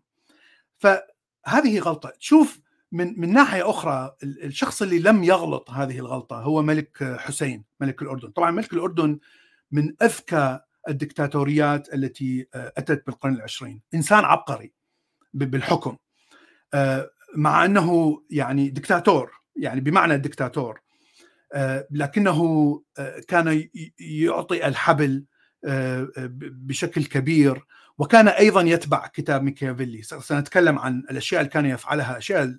فهذه 0.77 1.79
غلطة، 1.79 2.09
تشوف 2.09 2.59
من 2.91 3.19
من 3.19 3.33
ناحية 3.33 3.69
أخرى 3.69 4.15
الشخص 4.23 4.81
اللي 4.81 4.99
لم 4.99 5.23
يغلط 5.23 5.69
هذه 5.69 5.99
الغلطة 5.99 6.41
هو 6.41 6.61
ملك 6.61 7.17
حسين 7.19 7.63
ملك 7.79 8.01
الأردن، 8.01 8.29
طبعا 8.29 8.51
ملك 8.51 8.73
الأردن 8.73 9.19
من 9.71 9.95
أذكى 10.01 10.59
الدكتاتوريات 10.89 11.93
التي 11.93 12.47
أتت 12.53 13.05
بالقرن 13.05 13.35
العشرين. 13.35 13.81
إنسان 13.93 14.25
عبقري 14.25 14.73
بالحكم. 15.33 15.97
مع 17.35 17.65
أنه 17.65 18.21
يعني 18.29 18.69
دكتاتور 18.69 19.31
يعني 19.55 19.81
بمعنى 19.81 20.15
الدكتاتور 20.15 20.81
لكنه 21.91 22.81
كان 23.27 23.69
يعطي 23.99 24.67
الحبل 24.67 25.25
بشكل 26.39 27.05
كبير 27.05 27.65
وكان 27.97 28.27
أيضا 28.27 28.61
يتبع 28.61 29.07
كتاب 29.07 29.43
ميكافيلي 29.43 30.01
سنتكلم 30.01 30.79
عن 30.79 30.99
الأشياء 30.99 31.41
اللي 31.41 31.51
كان 31.51 31.65
يفعلها 31.65 32.17
أشياء 32.17 32.55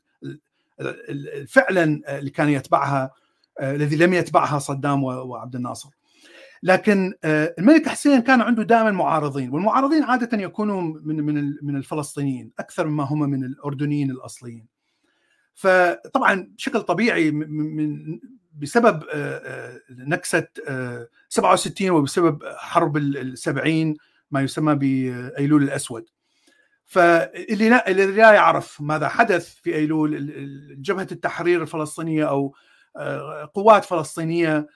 فعلا 1.49 2.01
اللي 2.19 2.31
كان 2.31 2.49
يتبعها 2.49 3.11
الذي 3.61 3.97
لم 3.97 4.15
يتبعها 4.15 4.59
صدام 4.59 5.05
وعبد 5.05 5.57
الناصر. 5.57 5.89
لكن 6.65 7.15
الملك 7.25 7.89
حسين 7.89 8.21
كان 8.21 8.41
عنده 8.41 8.63
دائما 8.63 8.91
معارضين 8.91 9.51
والمعارضين 9.51 10.03
عادة 10.03 10.39
يكونوا 10.39 10.83
من 10.83 11.25
من 11.25 11.55
من 11.63 11.77
الفلسطينيين 11.77 12.53
أكثر 12.59 12.87
مما 12.87 13.05
هم 13.05 13.21
من 13.31 13.45
الأردنيين 13.45 14.11
الأصليين. 14.11 14.67
فطبعا 15.55 16.53
بشكل 16.57 16.83
طبيعي 16.83 17.31
من 17.31 18.21
بسبب 18.59 19.03
نكسة 19.91 20.47
67 21.29 21.91
وبسبب 21.91 22.43
حرب 22.57 22.97
السبعين 22.97 23.97
ما 24.31 24.41
يسمى 24.41 24.75
بأيلول 24.75 25.63
الأسود. 25.63 26.05
فاللي 26.85 27.83
اللي 27.89 28.07
لا 28.07 28.33
يعرف 28.33 28.81
ماذا 28.81 29.09
حدث 29.09 29.55
في 29.55 29.75
أيلول 29.75 30.83
جبهة 30.83 31.09
التحرير 31.13 31.63
الفلسطينية 31.63 32.29
أو 32.29 32.55
قوات 33.55 33.85
فلسطينية 33.85 34.67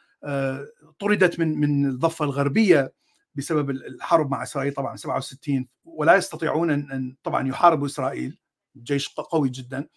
طردت 0.99 1.39
من 1.39 1.61
من 1.61 1.87
الضفة 1.87 2.25
الغربية 2.25 2.93
بسبب 3.35 3.71
الحرب 3.71 4.31
مع 4.31 4.43
إسرائيل 4.43 4.73
طبعا 4.75 4.97
67 4.97 5.67
ولا 5.85 6.17
يستطيعون 6.17 6.71
ان 6.71 7.17
طبعا 7.23 7.49
يحاربوا 7.49 7.87
إسرائيل 7.87 8.39
جيش 8.77 9.09
قوي 9.09 9.49
جدا. 9.49 9.89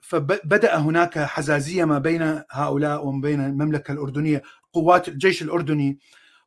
فبدا 0.00 0.76
هناك 0.76 1.18
حزازية 1.18 1.84
ما 1.84 1.98
بين 1.98 2.42
هؤلاء 2.50 3.06
وما 3.06 3.20
بين 3.20 3.40
المملكة 3.40 3.92
الأردنية 3.92 4.42
قوات 4.72 5.08
الجيش 5.08 5.42
الأردني 5.42 5.98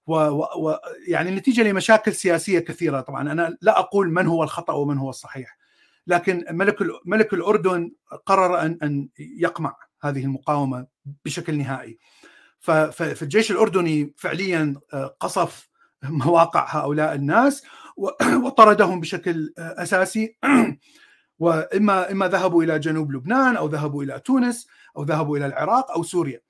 ويعني 0.08 1.32
نتيجة 1.32 1.62
لمشاكل 1.64 2.14
سياسية 2.14 2.60
كثيرة. 2.60 3.02
طبعا 3.02 3.32
أنا 3.32 3.58
لا 3.62 3.80
أقول 3.80 4.10
من 4.14 4.28
هو 4.28 4.44
الخطأ 4.44 4.74
ومن 4.74 4.98
هو 4.98 5.10
الصحيح 5.10 5.58
لكن 6.08 6.46
ملك 6.52 6.78
ملك 7.06 7.34
الأردن 7.34 7.92
قرر 8.26 8.62
ان 8.62 8.78
أن 8.84 9.10
يقمع 9.20 9.76
هذه 10.02 10.26
المقاومة 10.26 10.88
بشكل 11.26 11.58
نهائي. 11.58 12.00
فالجيش 12.60 13.52
الأردني 13.52 14.14
فعليا 14.18 14.76
قصف 15.20 15.70
مواقع 16.04 16.66
هؤلاء 16.70 17.16
الناس 17.16 17.64
وطردهم 18.44 19.00
بشكل 19.00 19.54
أساسي. 19.58 20.38
وإما 21.40 22.12
إما 22.12 22.28
ذهبوا 22.28 22.64
إلى 22.64 22.80
جنوب 22.80 23.12
لبنان 23.12 23.56
أو 23.56 23.68
ذهبوا 23.68 24.04
إلى 24.04 24.20
تونس 24.20 24.68
أو 24.98 25.04
ذهبوا 25.04 25.38
إلى 25.38 25.46
العراق 25.46 25.92
أو 25.92 26.04
سوريا 26.04 26.42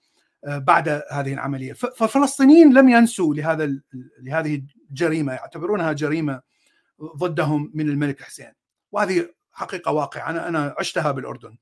بعد 0.43 0.89
هذه 1.11 1.33
العملية. 1.33 1.73
فالفلسطينيين 1.73 2.73
لم 2.73 2.89
ينسوا 2.89 3.35
لهذا 3.35 3.81
لهذه 4.21 4.63
الجريمة 4.89 5.33
يعتبرونها 5.33 5.93
جريمة 5.93 6.41
ضدهم 7.15 7.71
من 7.73 7.89
الملك 7.89 8.21
حسين. 8.21 8.51
وهذه 8.91 9.29
حقيقة 9.51 9.91
واقعة 9.91 10.29
أنا 10.29 10.47
أنا 10.47 10.75
عشتها 10.79 11.11
بالأردن. 11.11 11.57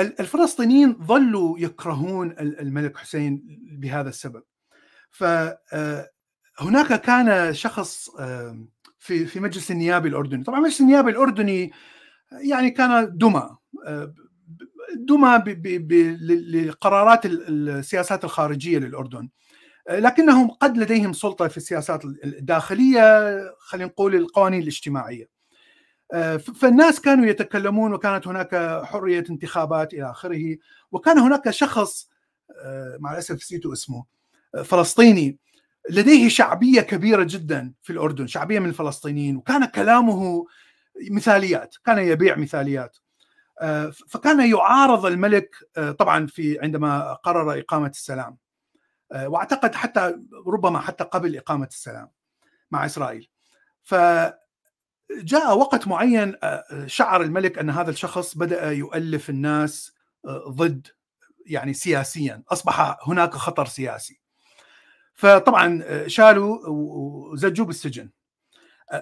فالفلسطينيين 0.00 0.96
ظلوا 1.02 1.58
يكرهون 1.58 2.34
الملك 2.38 2.96
حسين 2.96 3.42
بهذا 3.72 4.08
السبب. 4.08 4.42
فهناك 5.10 7.00
كان 7.00 7.54
شخص 7.54 8.10
في 8.98 9.26
في 9.26 9.40
مجلس 9.40 9.70
النيابي 9.70 10.08
الأردني. 10.08 10.44
طبعا 10.44 10.60
مجلس 10.60 10.80
النيابي 10.80 11.10
الأردني 11.10 11.72
يعني 12.32 12.70
كان 12.70 13.16
دمى 13.18 13.56
دمى 14.96 15.38
لقرارات 16.52 17.26
السياسات 17.26 18.24
الخارجية 18.24 18.78
للأردن. 18.78 19.28
لكنهم 19.90 20.50
قد 20.50 20.78
لديهم 20.78 21.12
سلطة 21.12 21.48
في 21.48 21.56
السياسات 21.56 22.04
الداخلية 22.04 23.36
خلينا 23.58 23.86
نقول 23.86 24.14
القوانين 24.14 24.62
الاجتماعية. 24.62 25.39
فالناس 26.60 27.00
كانوا 27.00 27.26
يتكلمون 27.26 27.94
وكانت 27.94 28.28
هناك 28.28 28.82
حرية 28.84 29.24
انتخابات 29.30 29.94
إلى 29.94 30.10
آخره 30.10 30.56
وكان 30.92 31.18
هناك 31.18 31.50
شخص 31.50 32.08
مع 32.98 33.12
الأسف 33.12 33.34
نسيت 33.34 33.66
اسمه 33.66 34.04
فلسطيني 34.64 35.38
لديه 35.90 36.28
شعبية 36.28 36.80
كبيرة 36.80 37.22
جدا 37.22 37.72
في 37.82 37.92
الأردن 37.92 38.26
شعبية 38.26 38.58
من 38.58 38.68
الفلسطينيين 38.68 39.36
وكان 39.36 39.64
كلامه 39.64 40.46
مثاليات 41.10 41.76
كان 41.84 41.98
يبيع 41.98 42.36
مثاليات. 42.36 42.96
فكان 44.08 44.50
يعارض 44.50 45.06
الملك 45.06 45.56
طبعا 45.98 46.26
في 46.26 46.58
عندما 46.62 47.12
قرر 47.12 47.58
إقامة 47.58 47.88
السلام 47.88 48.36
وأعتقد 49.10 49.74
حتى 49.74 50.14
ربما 50.46 50.78
حتى 50.80 51.04
قبل 51.04 51.36
إقامة 51.36 51.66
السلام 51.66 52.08
مع 52.70 52.86
إسرائيل. 52.86 53.28
فجاء 55.18 55.58
وقت 55.58 55.88
معين 55.88 56.36
شعر 56.86 57.22
الملك 57.22 57.58
أن 57.58 57.70
هذا 57.70 57.90
الشخص 57.90 58.36
بدأ 58.36 58.70
يؤلف 58.70 59.30
الناس 59.30 59.92
ضد 60.48 60.86
يعني 61.46 61.74
سياسيا. 61.74 62.42
أصبح 62.48 63.08
هناك 63.08 63.34
خطر 63.34 63.66
سياسي. 63.66 64.20
فطبعا 65.14 65.84
شالوا 66.06 66.58
وزجوا 66.66 67.66
بالسجن. 67.66 68.10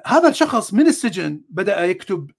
هذا 0.07 0.29
الشخص 0.29 0.75
من 0.75 0.87
السجن 0.87 1.41
بدأ 1.49 1.85
يكتب 1.85 2.31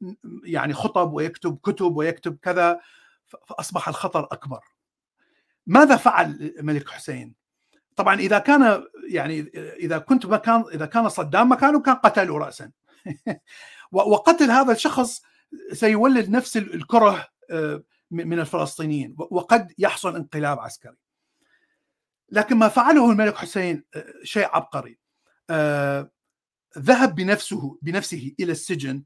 يعني 0.44 0.74
خطب 0.74 1.14
ويكتب 1.14 1.60
كتب 1.64 1.96
ويكتب 1.96 2.38
كذا 2.42 2.80
فأصبح 3.28 3.88
الخطر 3.88 4.24
أكبر. 4.32 4.60
ماذا 5.68 5.96
فعل 5.96 6.54
الملك 6.60 6.90
حسين؟ 6.90 7.36
طبعا 7.96 8.20
إذا 8.20 8.40
كان 8.40 8.84
يعني 9.10 9.40
إذا 9.80 9.98
كنت 9.98 10.26
مكان 10.26 10.64
إذا 10.74 10.86
كان 10.86 11.10
صدام 11.10 11.52
مكانه 11.52 11.82
كان 11.82 11.96
قتله 11.96 12.38
راسا. 12.38 12.72
وقتل 13.92 14.52
هذا 14.52 14.72
الشخص 14.72 15.22
سيولد 15.74 16.30
نفس 16.30 16.58
الكره 16.58 17.28
من 18.12 18.40
الفلسطينيين 18.40 19.16
وقد 19.18 19.74
يحصل 19.78 20.16
انقلاب 20.16 20.60
عسكري. 20.60 20.96
لكن 22.32 22.58
ما 22.58 22.68
فعله 22.68 23.12
الملك 23.12 23.36
حسين 23.36 23.84
شيء 24.24 24.48
عبقري. 24.48 25.00
ذهب 26.78 27.16
بنفسه 27.16 27.78
بنفسه 27.82 28.36
إلى 28.40 28.52
السجن 28.52 29.04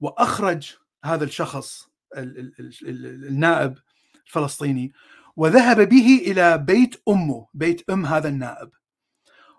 وأخرج 0.00 0.76
هذا 1.04 1.24
الشخص 1.24 1.88
النائب 2.16 3.78
الفلسطيني 4.26 4.92
وذهب 5.36 5.88
به 5.88 6.22
إلى 6.26 6.58
بيت 6.58 7.02
أمه 7.08 7.48
بيت 7.54 7.90
أم 7.90 8.06
هذا 8.06 8.28
النائب. 8.28 8.70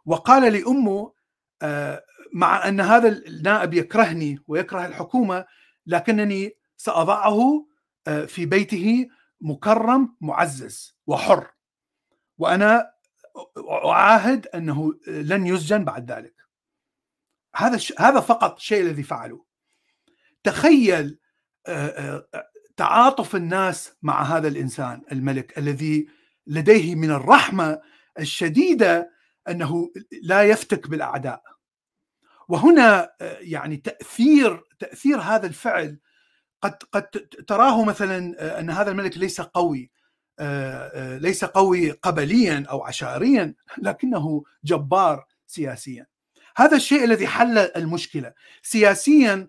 وقال 0.05 0.53
لأمه 0.53 1.14
مع 2.33 2.67
أن 2.67 2.81
هذا 2.81 3.07
النائب 3.07 3.73
يكرهني 3.73 4.39
ويكره 4.47 4.85
الحكومة 4.85 5.45
لكنني 5.85 6.57
سأضعه 6.77 7.67
في 8.27 8.45
بيته 8.45 9.07
مكرم 9.41 10.15
معزز 10.21 10.97
وحر. 11.07 11.51
وأنا 12.37 12.91
أعاهد 13.85 14.47
أنه 14.47 14.93
لن 15.07 15.47
يسجن 15.47 15.85
بعد 15.85 16.11
ذلك. 16.11 16.35
هذا 17.55 17.79
هذا 17.99 18.19
فقط 18.19 18.55
الشيء 18.55 18.81
الذي 18.81 19.03
فعله 19.03 19.45
تخيل 20.43 21.19
تعاطف 22.77 23.35
الناس 23.35 23.93
مع 24.01 24.23
هذا 24.23 24.47
الإنسان 24.47 25.01
الملك 25.11 25.57
الذي 25.57 26.07
لديه 26.47 26.95
من 26.95 27.11
الرحمة 27.11 27.81
الشديدة 28.19 29.14
أنه 29.49 29.91
لا 30.21 30.43
يفتك 30.43 30.89
بالأعداء. 30.89 31.43
وهنا 32.47 33.11
يعني 33.21 33.77
تأثير 33.77 34.63
تأثير 34.79 35.19
هذا 35.19 35.47
الفعل 35.47 35.99
قد 36.61 36.83
قد 36.91 37.03
تراه 37.47 37.85
مثلا 37.85 38.59
أن 38.59 38.69
هذا 38.69 38.91
الملك 38.91 39.17
ليس 39.17 39.41
قوي 39.41 39.91
ليس 41.19 41.45
قوي 41.45 41.91
قبليا 41.91 42.65
أو 42.69 42.83
عشائريا 42.83 43.55
لكنه 43.77 44.43
جبار 44.63 45.25
سياسيا. 45.47 46.07
هذا 46.57 46.75
الشيء 46.75 47.03
الذي 47.03 47.27
حل 47.27 47.57
المشكلة. 47.57 48.33
سياسيا 48.61 49.47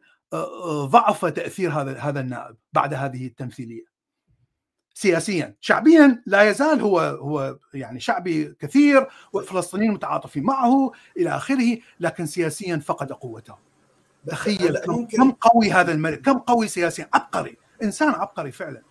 ضعف 0.84 1.24
تأثير 1.24 1.70
هذا 1.70 1.98
هذا 1.98 2.20
النائب 2.20 2.56
بعد 2.72 2.94
هذه 2.94 3.26
التمثيلية. 3.26 3.95
سياسيا. 4.96 5.54
شعبيا 5.60 6.22
لا 6.26 6.42
يزال 6.42 6.80
هو 6.80 7.00
هو 7.00 7.58
يعني 7.74 8.00
شعبي 8.00 8.54
كثير 8.60 9.06
والفلسطينيين 9.32 9.92
متعاطفين 9.92 10.42
معه 10.42 10.92
إلى 11.16 11.30
آخره 11.30 11.78
لكن 12.00 12.26
سياسيا 12.26 12.76
فقد 12.76 13.12
قوته. 13.12 13.54
تخيل 14.26 14.78
كم, 15.12 15.30
قوي 15.30 15.70
هذا 15.70 15.92
الملك 15.92 16.20
كم 16.20 16.38
قوي 16.38 16.68
سياسيا 16.68 17.08
عبقري 17.14 17.56
إنسان 17.82 18.08
عبقري 18.08 18.52
فعلا. 18.52 18.82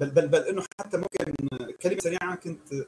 بل 0.00 0.10
بل 0.10 0.28
بل 0.28 0.38
إنه 0.38 0.62
حتى 0.80 0.96
ممكن 0.96 1.34
كلمة 1.82 1.98
سريعة 1.98 2.34
كنت 2.34 2.86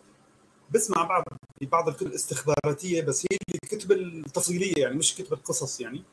بسمع 0.70 1.04
بعض 1.04 1.24
بعض 1.62 1.88
الكتب 1.88 2.06
الاستخباراتية 2.06 3.02
بس 3.02 3.26
هي 3.32 3.38
الكتب 3.64 3.92
التفصيلية 3.92 4.74
يعني 4.76 4.94
مش 4.94 5.14
كتب 5.14 5.32
القصص 5.32 5.80
يعني. 5.80 6.04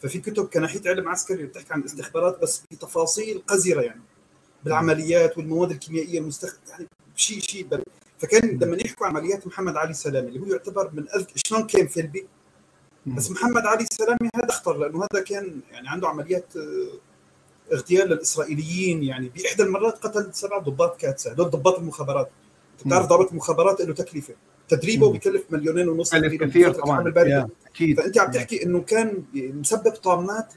ففي 0.00 0.18
كتب 0.18 0.46
كناحية 0.46 0.80
علم 0.86 1.08
عسكري 1.08 1.46
بتحكي 1.46 1.72
عن 1.72 1.80
الاستخبارات 1.80 2.42
بس 2.42 2.62
بتفاصيل 2.70 3.42
قذرة 3.46 3.80
يعني. 3.80 4.00
بالعمليات 4.66 5.38
والمواد 5.38 5.70
الكيميائية 5.70 6.18
المستخدمة 6.18 6.70
يعني 6.70 6.86
شيء 7.16 7.40
شيء 7.40 7.66
بل. 7.66 7.82
فكان 8.18 8.58
لما 8.62 8.76
يحكوا 8.76 9.06
عن 9.06 9.16
عمليات 9.16 9.46
محمد 9.46 9.76
علي 9.76 9.94
سلامي 9.94 10.28
اللي 10.28 10.40
هو 10.40 10.46
يعتبر 10.46 10.90
من 10.92 11.06
أذ... 11.16 11.24
شلون 11.34 11.66
كان 11.66 11.86
فيلبي؟ 11.86 12.26
بس 13.06 13.30
محمد 13.30 13.66
علي 13.66 13.86
سلامي 13.92 14.30
هذا 14.36 14.48
أخطر 14.48 14.78
لأنه 14.78 15.06
هذا 15.12 15.22
كان 15.22 15.60
يعني 15.72 15.88
عنده 15.88 16.08
عمليات 16.08 16.52
اغتيال 17.72 18.08
للإسرائيليين 18.08 19.02
يعني 19.02 19.28
بإحدى 19.28 19.62
المرات 19.62 19.98
قتل 19.98 20.34
سبع 20.34 20.58
ضباط 20.58 21.00
كاتسا 21.00 21.32
هذول 21.32 21.50
ضباط 21.50 21.78
المخابرات. 21.78 22.30
بتعرف 22.86 23.06
ضابط 23.06 23.30
المخابرات 23.30 23.80
له 23.80 23.94
تكلفة. 23.94 24.34
تدريبه 24.68 25.12
بكلف 25.12 25.42
مليونين 25.50 25.88
ونص 25.88 26.14
كثير 26.50 26.72
طبعا. 26.72 26.98
أكيد. 27.66 28.00
فأنت 28.00 28.18
عم 28.18 28.30
تحكي 28.30 28.62
إنه 28.62 28.80
كان 28.80 29.24
مسبب 29.34 29.90
طامات 29.90 30.52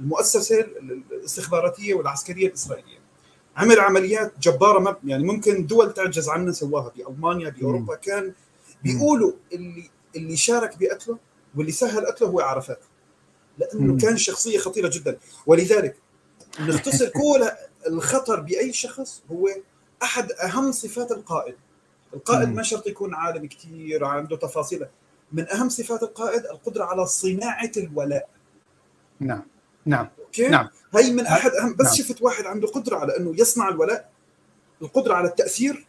للمؤسسة 0.00 0.60
الاستخباراتيه 0.60 1.94
والعسكرية 1.94 2.46
الإسرائيلية. 2.46 2.93
عمل 3.56 3.80
عمليات 3.80 4.32
جبارة 4.40 5.00
يعني 5.04 5.24
ممكن 5.24 5.66
دول 5.66 5.94
تعجز 5.94 6.28
عنها 6.28 6.52
سواها. 6.52 6.92
بالمانيا 6.96 7.50
باوروبا 7.50 7.94
كان 7.94 8.32
بيقولوا 8.82 9.32
اللي 9.52 9.90
اللي 10.16 10.36
شارك 10.36 10.78
بقتله 10.80 11.18
واللي 11.56 11.72
سهل 11.72 12.06
قتله 12.06 12.28
هو 12.28 12.40
عرفات. 12.40 12.80
لأنه 13.58 13.96
كان 13.96 14.16
شخصية 14.16 14.58
خطيرة 14.58 14.90
جدا. 14.92 15.18
ولذلك 15.46 15.96
نختصر 16.60 17.08
كل 17.20 17.48
الخطر 17.86 18.40
بأي 18.40 18.72
شخص 18.72 19.22
هو 19.30 19.48
أحد 20.02 20.32
أهم 20.32 20.72
صفات 20.72 21.12
القائد. 21.12 21.54
القائد 22.14 22.48
ما 22.48 22.62
شرط 22.62 22.86
يكون 22.86 23.14
عالم 23.14 23.46
كثير 23.46 24.04
عنده 24.04 24.36
تفاصيل. 24.36 24.86
من 25.32 25.48
أهم 25.48 25.68
صفات 25.68 26.02
القائد 26.02 26.44
القدرة 26.46 26.84
على 26.84 27.06
صناعة 27.06 27.72
الولاء. 27.76 28.28
نعم. 29.20 29.42
نعم. 29.86 30.08
أوكي 30.38 30.48
نعم 30.48 30.68
هي 30.94 31.12
من 31.12 31.26
أحد 31.26 31.50
اهم 31.50 31.74
بس 31.74 31.86
نعم. 31.86 31.94
شفت 31.94 32.22
واحد 32.22 32.44
عنده 32.44 32.68
قدرة 32.68 32.96
على 32.96 33.16
إنه 33.16 33.34
يصنع 33.38 33.68
الولاء 33.68 34.10
القدرة 34.82 35.14
على 35.14 35.28
التأثير 35.28 35.86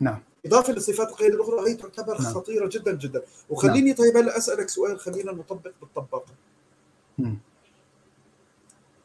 نعم 0.00 0.22
إضافة 0.46 0.72
لصفات 0.72 1.08
القياده 1.08 1.34
الأخرى 1.34 1.70
هي 1.70 1.74
تعتبر 1.74 2.22
نعم. 2.22 2.34
خطيرة 2.34 2.68
جدا 2.68 2.92
جدا 2.92 3.22
وخليني 3.50 3.88
نعم. 3.90 3.96
طيب 3.96 4.16
هلأ 4.16 4.36
أسألك 4.36 4.68
سؤال 4.68 5.00
خلينا 5.00 5.32
نطبق 5.32 5.72
بالطباقة 5.80 6.32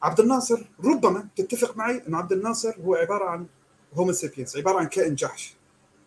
عبد 0.01 0.19
الناصر 0.19 0.65
ربما 0.83 1.27
تتفق 1.35 1.77
معي 1.77 2.03
إن 2.07 2.15
عبد 2.15 2.31
الناصر 2.31 2.75
هو 2.85 2.95
عبارة 2.95 3.25
عن 3.25 3.45
هومو 3.93 4.11
سيبينس 4.11 4.57
عبارة 4.57 4.79
عن 4.79 4.87
كائن 4.87 5.15
جحش 5.15 5.53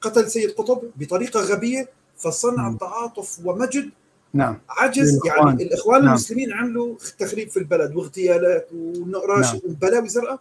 قتل 0.01 0.31
سيد 0.31 0.51
قطب 0.51 0.83
بطريقة 0.97 1.41
غبية 1.41 1.89
فصنع 2.17 2.69
م. 2.69 2.77
تعاطف 2.77 3.39
ومجد 3.45 3.91
نعم 4.35 4.61
عجز 4.69 5.21
يعني 5.27 5.63
الاخوان 5.63 6.01
نعم. 6.01 6.09
المسلمين 6.09 6.53
عملوا 6.53 6.97
تخريب 7.19 7.51
في 7.51 7.57
البلد 7.57 7.97
واغتيالات 7.97 8.69
ونقراش 8.73 9.53
نعم. 9.53 9.61
وبلاوي 9.65 10.09
زرقاء 10.09 10.41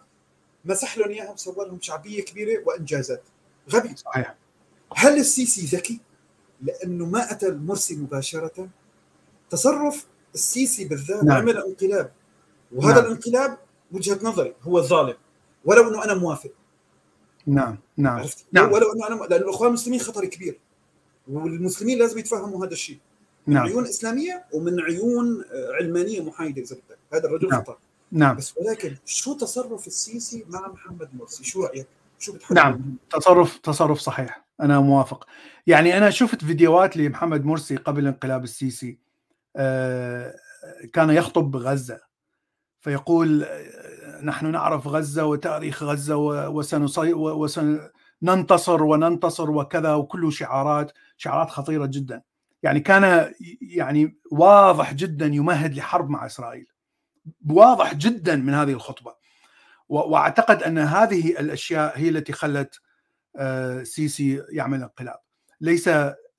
مسح 0.66 0.98
لهم 0.98 1.10
إياها 1.10 1.32
وسوى 1.32 1.66
لهم 1.66 1.82
شعبية 1.82 2.24
كبيرة 2.24 2.64
وإنجازات 2.66 3.24
غبي 3.74 3.96
صحيح 3.96 4.36
هل 4.96 5.18
السيسي 5.18 5.78
ذكي؟ 5.78 6.00
لأنه 6.62 7.06
ما 7.06 7.32
أتى 7.32 7.48
المرسي 7.48 7.96
مباشرة 7.96 8.70
تصرف 9.50 10.06
السيسي 10.36 10.86
بالذات 10.86 11.24
نعم. 11.24 11.38
عمل 11.38 11.58
انقلاب 11.58 12.12
وهذا 12.72 13.02
نعم. 13.02 13.06
الانقلاب 13.06 13.58
وجهة 13.92 14.20
نظري 14.24 14.56
هو 14.62 14.78
الظالم 14.78 15.16
ولو 15.66 15.90
أنه 15.90 16.04
أنا 16.04 16.14
موافق 16.14 16.52
نعم 17.48 17.78
نعم 17.98 18.20
عرفت؟ 18.20 18.46
نعم. 18.52 18.72
ولو 18.72 18.94
أنه 18.94 19.08
أنا 19.08 19.16
لأنه 19.16 19.46
الإخوان 19.46 19.68
المسلمين 19.68 20.00
خطر 20.00 20.26
كبير 20.26 20.60
والمسلمين 21.28 22.00
لازم 22.00 22.20
يتفهموا 22.20 22.66
هذا 22.66 22.74
الشيء 22.74 23.00
من 23.48 23.54
نعم. 23.54 23.68
عيون 23.68 23.84
إسلامية 23.84 24.46
ومن 24.54 24.80
عيون 24.80 25.44
آه، 25.52 25.74
علمانية 25.74 26.24
محايدة 26.24 26.62
إذا 26.62 26.76
بدك. 26.76 26.98
هذا 27.14 27.28
الرجل 27.28 27.50
نعم. 27.50 27.62
خطر 27.62 27.78
نعم. 28.12 28.36
بس 28.36 28.54
ولكن 28.58 28.96
شو 29.06 29.34
تصرف 29.34 29.88
السيسي 29.88 30.46
مع 30.50 30.68
محمد 30.68 31.10
مرسي؟ 31.14 31.44
شو 31.44 31.64
رأيك؟ 31.64 31.88
شو 32.20 32.34
بتحب 32.34 32.56
نعم. 32.56 32.96
تصرف 33.10 33.58
تصرف 33.58 34.00
صحيح. 34.00 34.46
أنا 34.62 34.80
موافق. 34.80 35.26
يعني 35.68 35.98
أنا 35.98 36.10
شفت 36.10 36.46
فيديوهات 36.46 36.98
لمحمد 36.98 37.46
مرسي 37.46 37.76
قبل 37.76 38.08
انقلاب 38.08 38.44
السيسي. 38.44 38.98
آه، 39.56 40.36
كان 40.94 41.10
يخطب 41.10 41.52
بغزه 41.52 42.00
فيقول 42.80 43.44
آه، 43.44 44.22
نحن 44.24 44.52
نعرف 44.52 44.88
غزة 44.88 45.26
وتاريخ 45.26 45.84
غزة 45.84 46.16
وسنصي 46.48 47.14
وسننتصر 47.14 48.84
وننتصر 48.84 49.52
وكذا 49.52 49.94
وكله 49.94 50.32
شعارات 50.32 50.92
شعارات 51.18 51.50
خطيرة 51.50 51.86
جدا. 51.86 52.22
يعني 52.64 52.80
كان 52.80 53.34
يعني 53.62 54.18
واضح 54.32 54.94
جدا 54.94 55.26
يمهد 55.26 55.76
لحرب 55.76 56.10
مع 56.10 56.26
إسرائيل 56.26 56.68
واضح 57.50 57.94
جدا 57.94 58.36
من 58.36 58.54
هذه 58.54 58.72
الخطبة 58.72 59.16
وأعتقد 59.90 60.64
أن 60.64 60.78
هذه 60.78 61.30
الأشياء 61.40 61.98
هي 61.98 62.10
التي 62.10 62.34
خلت 62.34 62.82
آه، 63.36 63.84
سيسي 63.84 64.44
يعمل 64.50 64.82
انقلاب 64.84 65.20
ليس 65.62 65.90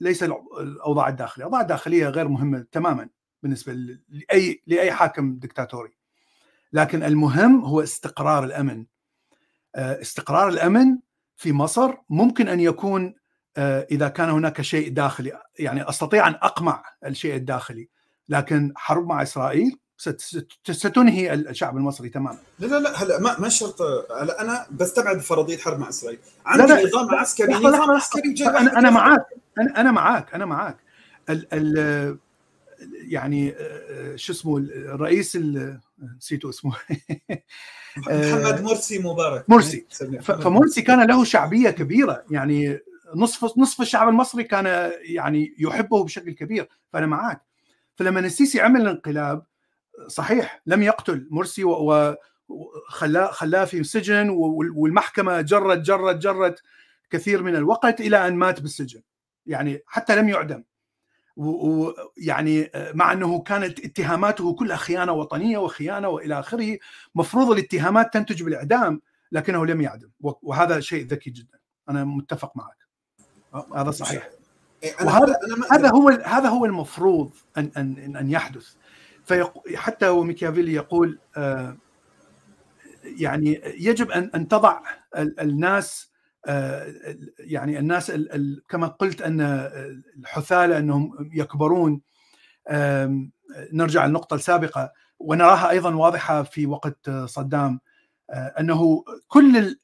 ليس 0.00 0.22
الأوضاع 0.22 1.08
الداخلية، 1.08 1.44
الأوضاع 1.44 1.60
الداخلية 1.60 2.08
غير 2.08 2.28
مهمة 2.28 2.66
تماما 2.72 3.08
بالنسبة 3.42 3.98
لأي 4.08 4.62
لأي 4.66 4.92
حاكم 4.92 5.38
دكتاتوري. 5.38 5.92
لكن 6.72 7.02
المهم 7.02 7.64
هو 7.64 7.82
استقرار 7.82 8.44
الأمن. 8.44 8.86
آه، 9.74 10.00
استقرار 10.00 10.48
الأمن 10.48 10.98
في 11.36 11.52
مصر 11.52 11.94
ممكن 12.10 12.48
أن 12.48 12.60
يكون 12.60 13.14
إذا 13.58 14.08
كان 14.08 14.30
هناك 14.30 14.60
شيء 14.62 14.88
داخلي، 14.92 15.40
يعني 15.58 15.88
أستطيع 15.88 16.28
أن 16.28 16.34
أقمع 16.34 16.82
الشيء 17.06 17.34
الداخلي، 17.34 17.88
لكن 18.28 18.72
حرب 18.76 19.06
مع 19.06 19.22
إسرائيل 19.22 19.78
ست- 19.96 20.20
ست- 20.20 20.70
ستنهي 20.70 21.34
الشعب 21.34 21.76
المصري 21.76 22.08
تماما. 22.08 22.38
لا 22.58 22.66
لا 22.66 22.78
لا 22.80 23.02
هلا 23.02 23.20
ما 23.20 23.40
ما 23.40 23.48
شرط. 23.48 23.82
هلا 24.20 24.40
أنا 24.40 24.66
بستبعد 24.70 25.18
فرضية 25.18 25.58
حرب 25.58 25.78
مع 25.78 25.88
إسرائيل. 25.88 26.18
عندي 26.46 26.72
لا، 26.72 26.84
نظام 26.86 27.14
عسكري 27.14 27.52
لحظة، 27.52 27.68
نظام 27.68 27.90
عسكري 27.90 28.34
أنا 28.46 28.78
أنا 28.78 28.90
معاك. 28.90 29.26
أنا 29.58 29.80
أنا 29.80 29.92
معاك 29.92 30.34
أنا 30.34 30.44
معاك. 30.44 30.76
ال 31.30 31.46
ال 31.52 32.18
يعني 33.08 33.54
آه، 33.58 34.16
شو 34.16 34.32
اسمه 34.32 34.58
الرئيس 34.58 35.36
ال- 35.36 35.80
نسيته 36.16 36.48
اسمه. 36.48 36.72
محمد 37.96 38.62
مرسي 38.62 38.98
مبارك. 38.98 39.50
مرسي. 39.50 39.86
فمرسي 40.22 40.82
كان 40.82 41.06
له 41.06 41.24
شعبية 41.24 41.70
كبيرة. 41.70 42.24
يعني 42.30 42.78
نصف 43.16 43.58
نصف 43.58 43.80
الشعب 43.80 44.08
المصري 44.08 44.44
كان 44.44 44.92
يعني 45.02 45.54
يحبه 45.58 46.04
بشكل 46.04 46.30
كبير 46.30 46.68
فأنا 46.92 47.06
معاك. 47.06 47.42
فلما 47.94 48.20
السيسي 48.20 48.60
عمل 48.60 48.80
الانقلاب 48.80 49.46
صحيح 50.06 50.62
لم 50.66 50.82
يقتل 50.82 51.28
مرسي 51.30 51.64
وخلاه 51.64 53.30
خلاه 53.30 53.64
في 53.64 53.84
سجن 53.84 54.28
وال- 54.28 54.70
والمحكمة 54.70 55.40
جرت 55.40 55.78
جرت 55.78 56.16
جرت 56.16 56.62
كثير 57.10 57.42
من 57.42 57.56
الوقت 57.56 58.00
إلى 58.00 58.26
أن 58.28 58.36
مات 58.36 58.60
بالسجن. 58.60 59.02
يعني 59.46 59.82
حتى 59.86 60.16
لم 60.16 60.28
يعدم. 60.28 60.64
ويعني 61.36 62.70
مع 62.94 63.12
أنه 63.12 63.42
كانت 63.42 63.84
اتهاماته 63.84 64.54
كلها 64.54 64.76
خيانة 64.76 65.12
وطنية 65.12 65.58
وخيانة 65.58 66.08
وإلى 66.08 66.38
آخره 66.38 66.78
مفروض 67.14 67.50
الاتهامات 67.50 68.12
تنتج 68.14 68.42
بالإعدام 68.42 69.00
لكنه 69.32 69.66
لم 69.66 69.80
يعدم. 69.80 70.10
وهذا 70.20 70.80
شيء 70.80 71.06
ذكي 71.06 71.30
جدا. 71.30 71.58
أنا 71.88 72.04
متفق 72.04 72.56
معك. 72.56 72.81
هذا 73.76 73.90
صحيح. 73.90 74.28
إيه، 74.82 74.92
وهذا 75.04 75.36
هذا 75.70 75.90
هو 75.90 76.08
هذا 76.08 76.48
هو 76.48 76.64
المفروض 76.64 77.30
ان 77.58 77.70
ان 77.76 78.16
أن 78.16 78.30
يحدث. 78.30 78.74
فحتى 79.24 80.08
وميكافيلي 80.08 80.72
يقول 80.74 81.18
آه، 81.36 81.76
يعني 83.04 83.60
يجب 83.64 84.10
ان 84.10 84.30
أن 84.34 84.48
تضع 84.48 84.80
ال- 85.16 85.40
الناس 85.40 86.12
آه، 86.46 86.92
يعني 87.38 87.78
الناس 87.78 88.10
ال- 88.10 88.32
ال- 88.32 88.62
كما 88.68 88.86
قلت 88.86 89.22
أن 89.22 89.40
الحثالة 90.18 90.78
أنهم 90.78 91.30
يكبرون 91.34 92.00
نرجع 93.72 94.06
للنقطة 94.06 94.34
السابقة 94.34 94.92
ونراها 95.18 95.70
أيضا 95.70 95.94
واضحة 95.94 96.42
في 96.42 96.66
وقت 96.66 97.10
صدام 97.10 97.80
آه، 98.30 98.54
أنه 98.60 99.04
كل 99.28 99.76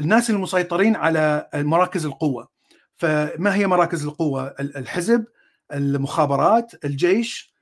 الناس 0.00 0.30
المسيطرين 0.30 0.96
على 0.96 1.48
مراكز 1.54 2.06
القوة 2.06 2.48
فما 2.94 3.54
هي 3.54 3.66
مراكز 3.66 4.04
القوة؟ 4.06 4.46
ال- 4.60 4.76
الحزب، 4.76 5.24
المخابرات، 5.72 6.84
الجيش، 6.84 7.52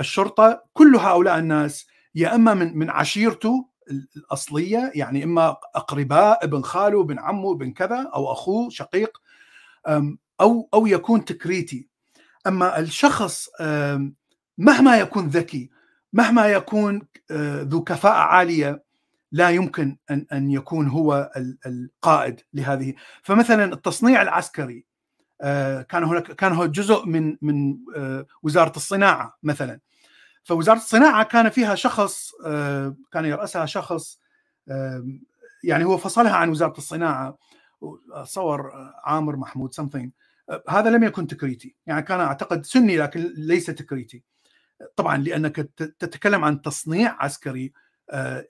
الشرطة، 0.00 0.62
كل 0.72 0.96
هؤلاء 0.96 1.38
الناس 1.38 1.86
يا 2.14 2.34
إما 2.34 2.54
من 2.54 2.78
من 2.78 2.90
عشيرته 2.90 3.68
الأصلية 4.16 4.92
يعني 4.94 5.24
إما 5.24 5.56
أقرباء 5.74 6.44
ابن 6.44 6.62
خاله 6.62 7.00
ابن 7.02 7.18
عمه 7.18 7.52
ابن 7.52 7.72
كذا 7.72 8.10
أو 8.14 8.32
أخوه 8.32 8.70
شقيق 8.70 9.18
أو 10.40 10.68
أو 10.74 10.86
يكون 10.86 11.24
تكريتي 11.24 11.88
أما 12.46 12.78
الشخص 12.78 13.48
مهما 14.58 14.96
يكون 14.98 15.26
ذكي 15.28 15.70
مهما 16.12 16.46
يكون 16.46 17.02
آه، 17.30 17.62
ذو 17.62 17.84
كفاءة 17.84 18.14
عالية 18.18 18.83
لا 19.34 19.50
يمكن 19.50 19.96
أن 20.10 20.26
أن 20.32 20.50
يكون 20.50 20.88
هو 20.88 21.30
ال- 21.36 21.58
القائد 21.66 22.40
لهذه. 22.54 22.94
فمثلا 23.22 23.64
التصنيع 23.72 24.22
العسكري 24.22 24.84
آه، 25.42 25.82
كان 25.82 26.04
هناك 26.04 26.22
كان 26.32 26.52
هو 26.52 26.66
جزء 26.66 27.06
من 27.06 27.36
من 27.42 27.76
آه، 27.96 28.26
وزارة 28.42 28.76
الصناعة 28.76 29.38
مثلا. 29.42 29.80
فوزارة 30.44 30.76
الصناعة 30.76 31.24
كان 31.24 31.48
فيها 31.50 31.74
شخص 31.74 32.30
آه، 32.46 32.96
كان 33.12 33.24
يرأسها 33.24 33.66
شخص 33.66 34.18
يعني 35.64 35.84
هو 35.84 35.96
فصلها 35.96 36.32
عن 36.32 36.48
وزارة 36.48 36.78
الصناعة. 36.78 37.38
صور 38.24 38.70
عامر 39.04 39.36
محمود 39.36 39.74
something. 39.74 40.08
هذا 40.68 40.90
لم 40.90 41.04
يكن 41.04 41.26
تكريتي. 41.26 41.74
يعني 41.86 42.02
كان 42.02 42.20
أعتقد 42.20 42.66
سني 42.66 42.96
لكن 42.96 43.32
ليس 43.36 43.66
تكريتي. 43.66 44.22
طبعا 44.96 45.16
لأنك 45.16 45.56
تتكلم 45.98 46.44
عن 46.44 46.62
تصنيع 46.62 47.16
عسكري 47.24 47.72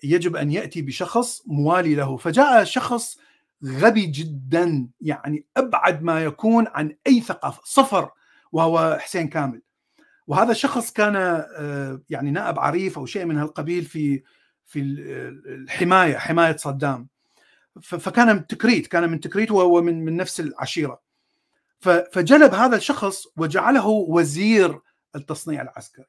يجب 0.04 0.36
أن 0.36 0.50
يأتي 0.50 0.82
بشخص 0.82 1.42
موالي 1.46 1.94
له. 1.94 2.16
فجاء 2.16 2.64
شخص 2.64 3.18
غبي 3.64 4.06
جدا 4.06 4.88
يعني 5.00 5.44
أبعد 5.56 6.02
ما 6.02 6.24
يكون 6.24 6.66
عن 6.68 6.96
أي 7.06 7.20
ثقافة 7.20 7.62
صفر 7.64 8.10
وهو 8.52 8.98
حسين 9.00 9.28
كامل. 9.28 9.62
وهذا 10.26 10.50
الشخص 10.50 10.92
كان 10.92 11.16
آه، 11.16 12.00
يعني 12.10 12.30
نائب 12.30 12.58
عريف 12.58 12.98
أو 12.98 13.06
شيء 13.06 13.24
من 13.24 13.38
هالقبيل 13.38 13.84
في 13.84 14.22
في 14.64 14.80
ال- 14.80 15.62
الحماية 15.62 16.16
حماية 16.16 16.56
صدام. 16.56 17.08
فكان 17.82 18.36
من 18.36 18.46
تكريت 18.46 18.86
كان 18.86 19.08
من 19.10 19.20
تكريت 19.20 19.50
وهو 19.50 19.82
من 19.82 20.04
من 20.04 20.16
نفس 20.16 20.40
العشيرة. 20.40 21.00
فجلب 22.12 22.54
هذا 22.54 22.76
الشخص 22.76 23.26
وجعله 23.36 23.86
وزير 23.86 24.80
التصنيع 25.16 25.62
العسكري. 25.62 26.06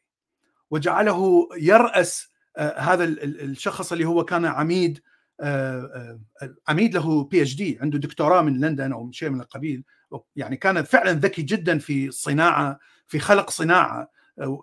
وجعله 0.71 1.49
يرأس 1.57 2.27
آه، 2.27 2.34
هذا 2.57 3.03
ال- 3.03 3.23
ال- 3.23 3.41
الشخص 3.41 3.91
اللي 3.91 4.05
هو 4.05 4.25
كان 4.25 4.45
عميد 4.45 5.01
آه، 5.39 6.19
آه، 6.41 6.55
عميد 6.67 6.93
له 6.95 7.23
بي 7.23 7.41
اتش 7.41 7.55
دي 7.55 7.77
عنده 7.81 7.97
دكتوراه 7.99 8.41
من 8.41 8.59
لندن 8.59 8.91
أو 8.93 9.11
شيء 9.11 9.29
من 9.29 9.41
القبيل. 9.41 9.83
يعني 10.35 10.57
كان 10.57 10.83
فعلا 10.83 11.11
ذكي 11.11 11.41
جدا 11.41 11.77
في 11.79 12.11
صناعة 12.11 12.79
في 13.07 13.19
خلق 13.19 13.49
صناعة 13.49 14.09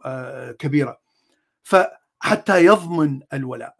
آه، 0.04 0.52
كبيرة. 0.52 0.98
فحتى 1.62 2.64
يضمن 2.64 3.20
الولاء. 3.32 3.76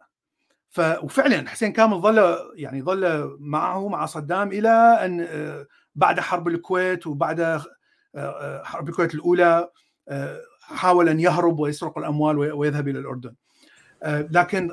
وفعلا 0.79 1.49
حسين 1.49 1.73
كامل 1.73 1.97
ظل 2.01 2.37
يعني 2.55 2.81
ظل 2.81 3.35
معه 3.39 3.87
مع 3.87 4.05
صدام 4.05 4.47
إلى 4.47 4.69
أن 5.05 5.21
آه، 5.29 5.67
بعد 5.95 6.19
حرب 6.19 6.47
الكويت 6.47 7.07
وبعد 7.07 7.39
آه، 7.39 7.63
آه، 8.15 8.63
حرب 8.63 8.89
الكويت 8.89 9.13
الأولى 9.15 9.69
آه، 10.09 10.39
حاول 10.61 11.09
أن 11.09 11.19
يهرب 11.19 11.59
ويسرق 11.59 11.97
الأموال 11.97 12.37
وي- 12.37 12.51
ويذهب 12.51 12.87
إلى 12.87 12.99
الأردن. 12.99 13.29
آه، 13.29 13.33
لكن 14.05 14.71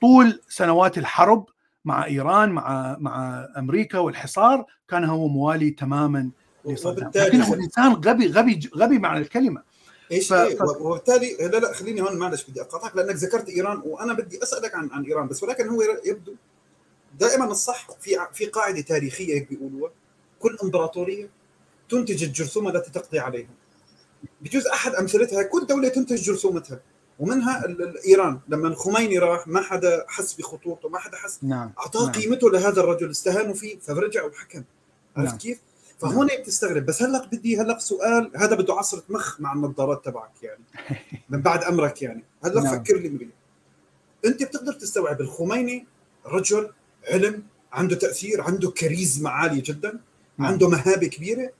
طول 0.00 0.40
سنوات 0.48 0.98
الحرب 0.98 1.46
مع 1.84 2.04
إيران 2.06 2.48
مع 2.50 2.96
مع 3.00 3.48
أمريكا 3.58 3.98
والحصار 3.98 4.64
كان 4.88 5.04
هو 5.04 5.28
موالي 5.28 5.70
تماما 5.70 6.30
لصدام. 6.64 7.10
لكنه 7.14 7.54
إنسان 7.54 7.92
غبي 7.92 8.26
غبي 8.26 8.70
غبي 8.76 8.98
معنى 8.98 9.18
الكلمة. 9.20 9.62
إيش 10.12 10.28
ف- 10.28 10.32
إيه؟ 10.32 10.56
ف- 10.56 10.80
وبالتالي 10.80 11.36
لا 11.40 11.56
لا 11.58 11.72
خليني 11.72 12.00
هون 12.02 12.18
معلش 12.18 12.50
بدي 12.50 12.60
أقاطعك 12.60 12.96
لأنك 12.96 13.14
ذكرت 13.14 13.48
إيران 13.48 13.82
وأنا 13.84 14.12
بدي 14.12 14.42
أسألك 14.42 14.74
عن 14.74 14.90
عن 14.92 15.04
إيران 15.04 15.26
بس 15.28 15.42
ولكن 15.42 15.68
هو 15.68 15.82
يبدو 16.04 16.34
دائما 17.18 17.44
الصح 17.44 17.86
في 18.00 18.10
في 18.32 18.46
قاعدة 18.46 18.80
تاريخية 18.80 19.34
هيك 19.34 19.48
بيقولوها. 19.48 19.90
كل 20.40 20.56
إمبراطورية 20.62 21.30
تنتج 21.88 22.24
الجرثومة 22.24 22.70
التي 22.70 22.90
تقضي 22.90 23.18
عليها. 23.18 23.48
بجوز 24.40 24.66
أحد 24.66 24.94
أمثلتها 24.94 25.42
كل 25.42 25.66
دولة 25.66 25.88
تنتج 25.88 26.22
جرثومتها. 26.22 26.80
ومنها 27.22 27.64
إيران 28.06 28.40
لما 28.48 28.74
خميني 28.74 29.18
راح 29.18 29.48
ما 29.48 29.60
حدا 29.60 30.04
حس 30.08 30.34
بخطورته 30.34 30.88
ما 30.88 30.98
حدا 30.98 31.16
حس 31.16 31.38
نعم 31.42 31.72
أعطاه 31.78 32.02
نعم. 32.04 32.12
قيمته 32.12 32.50
لهذا 32.50 32.80
الرجل 32.80 33.10
استهانوا 33.10 33.54
فيه 33.54 33.78
فرجع 33.78 34.24
وحكم 34.24 34.64
عرفت 35.16 35.28
نعم. 35.28 35.38
كيف؟ 35.38 35.58
فهون 35.98 36.26
بتستغرب 36.26 36.86
بس 36.86 37.02
هلا 37.02 37.26
بدي 37.26 37.60
هلا 37.60 37.78
سؤال 37.78 38.30
هذا 38.36 38.54
بده 38.54 38.74
عصره 38.74 39.02
مخ 39.08 39.40
مع 39.40 39.52
النظارات 39.52 40.04
تبعك 40.04 40.42
يعني 40.42 40.64
من 41.30 41.42
بعد 41.42 41.64
أمرك 41.64 42.02
يعني 42.02 42.24
هلا 42.44 42.60
نعم. 42.60 42.78
فكر 42.78 42.96
لي 42.96 43.08
مريض 43.08 43.30
أنت 44.24 44.42
بتقدر 44.42 44.72
تستوعب 44.72 45.20
الخميني 45.20 45.86
رجل 46.26 46.70
علم 47.08 47.42
عنده 47.72 47.96
تأثير 47.96 48.40
عنده 48.40 48.70
كاريزما 48.70 49.30
عالية 49.30 49.62
جدا 49.64 49.98
نعم. 50.38 50.48
عنده 50.48 50.68
مهابة 50.68 51.06
كبيرة 51.06 51.50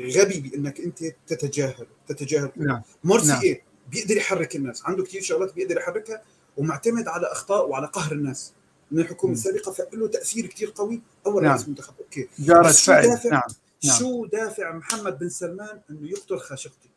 غبي 0.00 0.40
بأنك 0.40 0.80
أنت 0.80 1.04
تتجاهل 1.26 1.86
تتجاهل 2.08 2.50
نعم 2.56 2.82
مرسي 3.04 3.28
نعم. 3.28 3.42
إيه 3.42 3.73
بيقدر 3.90 4.16
يحرك 4.16 4.56
الناس. 4.56 4.82
عنده 4.84 5.04
كثير 5.04 5.22
شغلات 5.22 5.54
بيقدر 5.54 5.76
يحركها 5.76 6.22
ومعتمد 6.56 7.08
على 7.08 7.26
أخطاء 7.26 7.68
وعلى 7.68 7.86
قهر 7.86 8.12
الناس. 8.12 8.52
من 8.90 9.00
الحكومة. 9.00 9.32
السابقة 9.32 9.72
فله 9.72 10.08
تأثير 10.08 10.46
كثير 10.46 10.72
قوي. 10.76 11.02
أول 11.26 11.42
نعم. 11.42 11.52
رئيس 11.52 11.68
منتخب. 11.68 11.94
أوكي. 12.00 12.28
جارة 12.38 12.72
شو 12.72 12.84
فعل. 12.86 13.08
دافع؟ 13.08 13.30
نعم. 13.30 13.42
نعم. 13.84 13.98
شو 13.98 14.26
دافع 14.26 14.72
محمد 14.72 15.18
بن 15.18 15.28
سلمان 15.28 15.80
إنه 15.90 16.10
يقتل 16.10 16.38
خاشقجي 16.38 16.90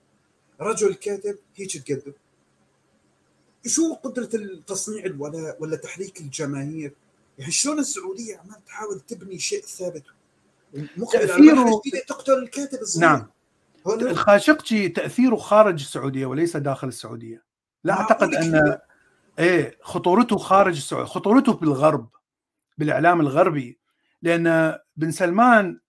رجل 0.61 0.93
كاتب 0.93 1.38
هيك 1.55 1.77
تقدم. 1.77 2.13
شو 3.65 3.93
قدرة 3.93 4.29
التصنيع 4.33 5.05
الولاء 5.05 5.57
ولا 5.59 5.75
تحريك 5.75 6.21
الجماهير؟ 6.21 6.93
يعني 7.38 7.51
شلون 7.51 7.79
السعودية 7.79 8.38
عمال 8.38 8.65
تحاول 8.65 8.99
تبني 8.99 9.39
شيء 9.39 9.61
ثابت؟ 9.65 10.03
جديدة 10.75 12.03
تقتل 12.07 12.33
الكاتب 12.33 12.81
الصغير. 12.81 13.09
نعم. 13.09 13.27
هون 13.88 14.01
الخاشقجي 14.01 14.89
تأثيره 14.89 15.35
خارج 15.35 15.81
السعودية 15.81 16.25
وليس 16.25 16.57
داخل 16.57 16.88
السعودية. 16.88 17.43
لا 17.83 17.93
أعتقد 17.93 18.33
أن؟ 18.33 18.77
إيه 19.39 19.77
خطورته 19.81 20.38
خارج 20.38 20.75
السعودية 20.75 21.07
خطورته 21.07 21.53
بالغرب 21.53 22.09
بالإعلام 22.77 23.21
الغربي. 23.21 23.79
لأن 24.21 24.77
بن 24.95 25.11
سلمان 25.11 25.79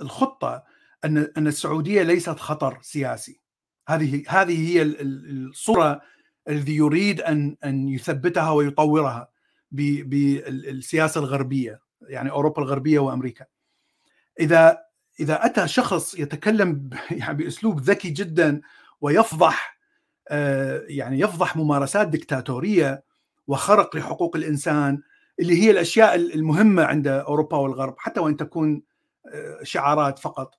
الخطة 0.00 0.62
أن 1.04 1.32
أن 1.36 1.46
السعودية 1.46 2.02
ليست 2.02 2.38
خطر 2.38 2.78
سياسي. 2.82 3.40
هذه 3.88 4.22
هذه 4.28 4.68
هي 4.68 4.82
ال- 4.82 5.00
ال- 5.00 5.48
الصورة 5.48 6.00
الذي 6.48 6.76
يريد 6.76 7.20
أن 7.20 7.56
أن 7.64 7.88
يثبتها 7.88 8.50
ويطورها 8.50 9.28
بالسياسة 9.72 11.20
الغربية 11.20 11.80
يعني 12.00 12.30
أوروبا 12.30 12.62
الغربية 12.62 12.98
وأمريكا. 12.98 13.44
إذا 14.40 14.78
إذا 15.20 15.46
أتى 15.46 15.68
شخص 15.68 16.14
يتكلم 16.18 16.90
يعني 17.10 17.34
بأسلوب 17.44 17.80
ذكي 17.80 18.10
جدا 18.10 18.60
ويفضح 19.00 19.78
آه، 20.28 20.82
يعني 20.88 21.20
يفضح 21.20 21.56
ممارسات 21.56 22.08
دكتاتورية 22.08 23.04
وخرق 23.46 23.96
لحقوق 23.96 24.36
الإنسان 24.36 24.98
اللي 25.40 25.62
هي 25.62 25.70
الأشياء 25.70 26.14
المهمة 26.14 26.84
عند 26.84 27.08
أوروبا 27.08 27.56
والغرب 27.56 27.94
حتى 27.98 28.20
وإن 28.20 28.36
تكون 28.36 28.82
آه، 29.34 29.58
شعارات 29.62 30.18
فقط 30.18 30.54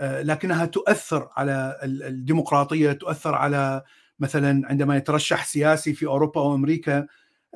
آه، 0.00 0.22
لكنها 0.22 0.66
تؤثر 0.66 1.28
على 1.36 1.80
ال- 1.82 2.02
الديمقراطية 2.02 2.92
تؤثر 2.92 3.34
على 3.34 3.82
مثلا 4.18 4.68
عندما 4.68 4.96
يترشح 4.96 5.44
سياسي 5.44 5.92
في 5.94 6.06
أوروبا 6.06 6.40
وأمريكا 6.40 7.06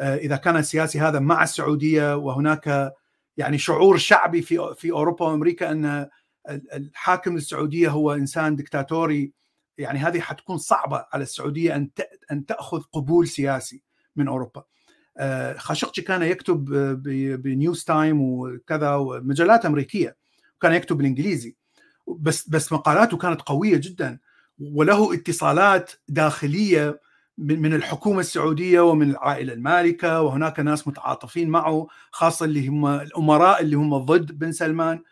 إذا 0.00 0.36
كان 0.36 0.56
السياسي 0.56 1.00
هذا 1.00 1.18
مع 1.18 1.42
السعودية 1.42 2.16
وهناك 2.16 2.92
يعني 3.36 3.58
شعور 3.58 3.96
شعبي 3.96 4.42
في 4.42 4.74
في 4.74 4.90
أوروبا 4.90 5.26
وأمريكا 5.26 5.70
أن 5.72 6.08
الحاكم 6.48 7.36
السعوديه 7.36 7.88
هو 7.88 8.12
إنسان 8.12 8.56
دكتاتوري. 8.56 9.32
يعني 9.78 9.98
هذه 9.98 10.20
حتكون 10.20 10.58
صعبة 10.58 11.06
على 11.12 11.22
السعودية 11.22 11.76
أن 11.76 11.90
أن 12.32 12.46
تأخذ 12.46 12.82
قبول 12.92 13.28
سياسي 13.28 13.82
من 14.16 14.28
أوروبا. 14.28 14.64
آه، 15.18 15.56
خاشقجي 15.58 16.02
كان 16.02 16.22
يكتب 16.22 16.72
آه، 16.72 16.92
بنيوز 17.36 17.84
تايم 17.84 18.20
وكذا 18.22 18.94
ومجلات 18.94 19.66
أمريكية. 19.66 20.16
كان 20.60 20.72
يكتب 20.72 20.96
بالإنجليزي. 20.96 21.56
بس 22.18 22.48
بس 22.48 22.72
مقالاته 22.72 23.16
كانت 23.16 23.42
قوية 23.42 23.76
جدا. 23.76 24.18
وله 24.60 25.14
اتصالات 25.14 25.92
داخلية 26.08 27.00
من 27.38 27.62
من 27.62 27.74
الحكومة 27.74 28.20
السعودية 28.20 28.80
ومن 28.80 29.10
العائلة 29.10 29.52
المالكة. 29.52 30.22
وهناك 30.22 30.60
ناس 30.60 30.88
متعاطفين 30.88 31.48
معه 31.48 31.86
خاصة 32.10 32.44
اللي 32.44 32.68
هم 32.68 32.86
الأمراء 32.86 33.62
اللي 33.62 33.76
هم 33.76 33.98
ضد 33.98 34.38
بن 34.38 34.52
سلمان. 34.52 35.02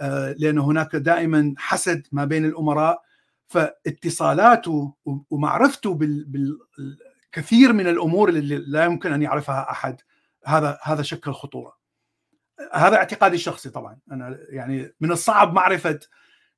آه، 0.00 0.34
لأن 0.38 0.58
هناك 0.58 0.96
دائما 0.96 1.54
حسد 1.58 2.06
ما 2.12 2.24
بين 2.24 2.44
الأمراء 2.44 3.02
فاتصالاته 3.46 4.94
ومعرفته 5.30 5.94
بالكثير 5.94 7.72
من 7.72 7.86
الأمور 7.86 8.28
اللي 8.28 8.56
لا 8.56 8.84
يمكن 8.84 9.12
أن 9.12 9.22
يعرفها 9.22 9.70
أحد 9.70 10.00
هذا 10.46 10.78
هذا 10.82 11.02
شكل 11.02 11.32
خطوره. 11.32 11.80
هذا 12.72 12.96
اعتقادي 12.96 13.36
الشخصي 13.36 13.70
طبعا 13.70 13.98
أنا 14.12 14.38
يعني 14.48 14.94
من 15.00 15.12
الصعب 15.12 15.52
معرفة 15.52 16.00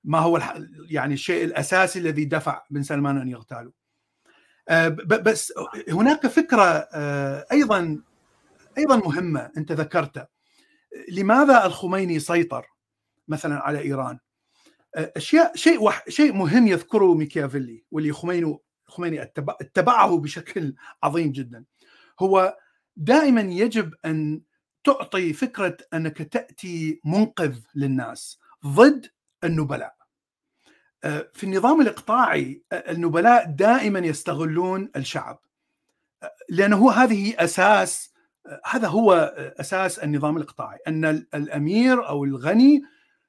ما 0.04 0.18
هو 0.18 0.42
يعني 0.90 1.14
الشيء 1.14 1.44
الأساسي 1.44 1.98
الذي 1.98 2.24
دفع 2.24 2.62
بن 2.70 2.82
سلمان 2.82 3.18
أن 3.18 3.28
يغتاله. 3.28 3.72
آه، 4.68 4.88
بس 4.88 5.52
هناك 5.88 6.26
فكرة 6.26 6.88
آه، 6.94 7.46
أيضا 7.52 8.02
أيضا 8.78 8.96
مهمة 8.96 9.50
أنت 9.56 9.72
ذكرتها. 9.72 10.28
لماذا 11.12 11.66
الخميني 11.66 12.18
سيطر 12.18 12.71
مثلا 13.32 13.58
على 13.58 13.78
إيران؟ 13.80 14.18
أشياء 14.94 15.56
شيء 15.56 15.82
وح 15.82 16.04
شيء 16.08 16.32
مهم 16.32 16.66
يذكره 16.66 17.14
ميكيافيلي 17.14 17.84
واللي 17.90 18.12
خميني 18.12 18.58
خميني 18.86 19.22
اتبع 19.22 19.56
اتبعه 19.60 20.18
بشكل 20.18 20.74
عظيم 21.02 21.32
جدا. 21.32 21.64
هو 22.20 22.58
دائما 22.96 23.40
يجب 23.40 23.94
أن 24.04 24.42
تعطي 24.84 25.32
فكرة 25.32 25.76
أنك 25.94 26.22
تأتي 26.22 27.00
منقذ 27.04 27.58
للناس 27.74 28.38
ضد 28.66 29.06
النبلاء. 29.44 29.94
آه، 31.04 31.30
في 31.34 31.44
النظام 31.44 31.80
الإقطاعي 31.80 32.62
آه، 32.72 32.92
النبلاء 32.92 33.44
دائما 33.44 33.98
يستغلون 33.98 34.90
الشعب. 34.96 35.40
لأنه 36.48 36.92
هذه 36.92 37.34
أساس 37.38 38.12
هذا 38.66 38.88
هو 38.88 39.12
أساس 39.60 39.98
النظام 39.98 40.36
الإقطاعي. 40.36 40.78
أن 40.88 41.04
ال- 41.04 41.28
الأمير 41.34 42.08
أو 42.08 42.24
الغني 42.24 42.82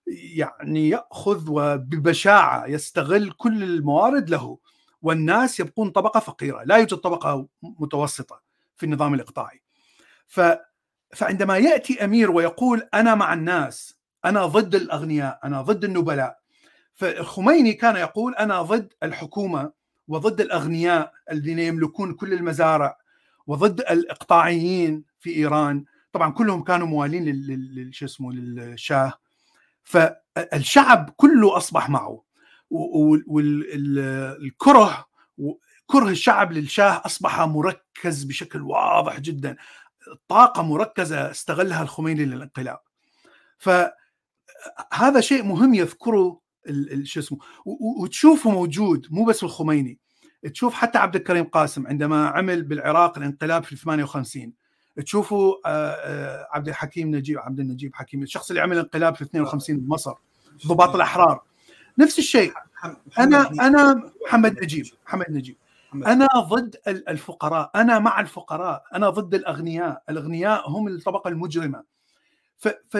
يعني 0.07 0.89
يأخذ 0.89 1.45
وببشاعة 1.49 2.65
يستغل 2.65 3.31
كل 3.31 3.63
الموارد 3.63 4.29
له 4.29 4.57
والناس 5.01 5.59
يبقون 5.59 5.89
طبقة 5.89 6.19
فقيرة، 6.19 6.63
لا 6.63 6.77
يوجد 6.77 6.97
طبقة 6.97 7.47
متوسطة 7.63 8.41
في 8.75 8.85
النظام 8.85 9.13
الإقطاعي. 9.13 9.61
ف 10.27 10.41
فعندما 11.15 11.57
يأتي 11.57 12.03
أمير 12.03 12.31
ويقول 12.31 12.89
أنا 12.93 13.15
مع 13.15 13.33
الناس، 13.33 13.97
أنا 14.25 14.45
ضد 14.45 14.75
الأغنياء، 14.75 15.39
أنا 15.43 15.61
ضد 15.61 15.83
النبلاء. 15.83 16.39
فالخميني 16.93 17.73
كان 17.73 17.95
يقول 17.95 18.35
أنا 18.35 18.61
ضد 18.61 18.93
الحكومة 19.03 19.71
وضد 20.07 20.41
الأغنياء 20.41 21.13
الذين 21.31 21.59
يملكون 21.59 22.13
كل 22.13 22.33
المزارع 22.33 22.97
وضد 23.47 23.79
الإقطاعيين 23.79 25.03
في 25.19 25.35
إيران، 25.35 25.85
طبعا 26.11 26.31
كلهم 26.31 26.63
كانوا 26.63 26.87
موالين 26.87 27.25
لل- 27.25 27.91
اسمه 28.03 28.31
للشاه 28.31 29.13
فالشعب 29.83 31.09
كله 31.17 31.57
أصبح 31.57 31.89
معه 31.89 32.23
والكره 33.27 35.05
كره 35.85 36.09
الشعب 36.09 36.51
للشاه 36.51 37.01
أصبح 37.05 37.41
مركز 37.41 38.23
بشكل 38.23 38.61
واضح 38.61 39.19
جدا 39.19 39.55
طاقة 40.27 40.63
مركزة 40.63 41.31
استغلها 41.31 41.83
الخميني 41.83 42.25
للانقلاب. 42.25 42.79
فهذا 43.57 45.19
شيء 45.19 45.43
مهم 45.43 45.73
يذكره 45.73 46.41
شو 47.03 47.19
اسمه 47.19 47.37
وتشوفه 48.01 48.51
موجود 48.51 49.07
مو 49.11 49.25
بس 49.25 49.43
الخميني. 49.43 49.99
تشوف 50.53 50.73
حتى 50.73 50.97
عبد 50.97 51.15
الكريم 51.15 51.43
قاسم 51.43 51.87
عندما 51.87 52.27
عمل 52.27 52.63
بالعراق 52.63 53.17
الانقلاب 53.17 53.63
في 53.63 53.75
58 53.75 54.53
تشوفوا 55.05 55.55
آه، 55.65 55.91
آه، 55.91 56.47
عبد 56.51 56.67
الحكيم 56.67 57.15
نجيب 57.15 57.39
عبد 57.39 57.59
النجيب 57.59 57.95
حكيم 57.95 58.23
الشخص 58.23 58.49
اللي 58.49 58.61
عمل 58.61 58.77
انقلاب 58.77 59.15
في 59.15 59.21
52 59.23 59.79
بمصر 59.79 60.13
ضباط 60.67 60.95
الأحرار. 60.95 61.43
نفس 61.97 62.19
الشيء. 62.19 62.53
أنا 63.19 63.49
أنا 63.51 64.11
محمد 64.25 64.63
نجيب 64.63 64.85
محمد 65.07 65.25
نجيب. 65.29 65.55
أنا 65.95 66.27
ضد 66.37 66.75
ال- 66.87 67.09
الفقراء. 67.09 67.71
أنا 67.75 67.99
مع 67.99 68.19
الفقراء. 68.19 68.83
أنا 68.93 69.09
ضد 69.09 69.35
الأغنياء. 69.35 70.03
الأغنياء 70.09 70.69
هم 70.69 70.87
الطبقة 70.87 71.27
المجرمة. 71.27 71.83
ف... 72.57 72.67
ف... 72.67 72.97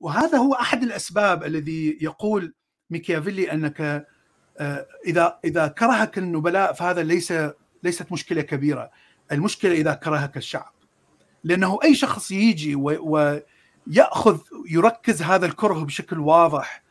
وهذا 0.00 0.38
هو 0.38 0.54
أحد 0.54 0.82
الأسباب 0.82 1.44
الذي 1.44 1.98
يقول 2.00 2.54
ميكيافيلي 2.90 3.52
أنك 3.52 4.06
آه، 4.58 4.86
اذا 5.06 5.38
إذا 5.44 5.66
كرهك 5.68 6.18
النبلاء 6.18 6.72
فهذا 6.72 7.02
ليس 7.02 7.32
ليست 7.82 8.12
مشكلة 8.12 8.42
كبيرة. 8.42 8.90
المشكلة 9.32 9.72
إذا 9.72 9.94
كرهك 9.94 10.36
الشعب. 10.36 10.72
لأنه 11.44 11.78
أي 11.84 11.94
شخص 11.94 12.30
يجي 12.30 12.74
وياخذ 12.74 14.38
يركز 14.70 15.22
هذا 15.22 15.46
الكره 15.46 15.84
بشكل 15.84 16.18
واضح 16.18 16.82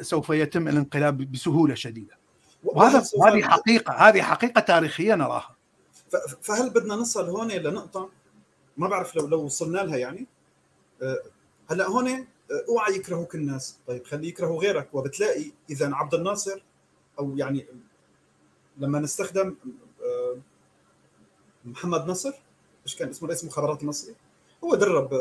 سوف 0.00 0.30
يتم 0.30 0.68
الانقلاب 0.68 1.32
بسهولة 1.32 1.74
شديدة. 1.74 2.18
وهذا 2.64 3.04
هذه 3.26 3.42
حقيقة 3.42 3.92
هذه 3.92 4.22
حقيقة 4.22 4.60
تاريخية 4.60 5.14
نراها. 5.14 5.56
فهل 6.42 6.70
بدنا 6.70 6.94
نصل 6.94 7.28
هون 7.28 7.48
لنقطه 7.48 8.10
ما 8.76 8.88
بعرف 8.88 9.16
لو 9.16 9.26
لو 9.26 9.44
وصلنا 9.44 9.78
لها 9.78 9.96
يعني. 9.96 10.26
أه، 11.02 11.18
هلأ 11.70 11.86
هون 11.86 12.08
أه، 12.08 12.26
أوعى 12.68 12.94
يكرهوك 12.94 13.34
الناس. 13.34 13.78
طيب 13.86 14.06
خلي 14.06 14.28
يكرهوا 14.28 14.60
غيرك. 14.60 14.88
وبتلاقي 14.94 15.52
إذا 15.70 15.94
عبد 15.94 16.14
الناصر 16.14 16.64
أو 17.18 17.36
يعني 17.36 17.66
لما 18.78 18.98
نستخدم 18.98 19.56
أه، 20.02 20.36
محمد 21.64 22.06
نصر 22.06 22.32
إيش 22.88 22.96
كان 22.96 23.08
اسمه؟ 23.08 23.28
رئيس 23.28 23.42
المخابرات 23.42 23.82
المصري. 23.82 24.14
هو 24.64 24.74
درب 24.74 25.12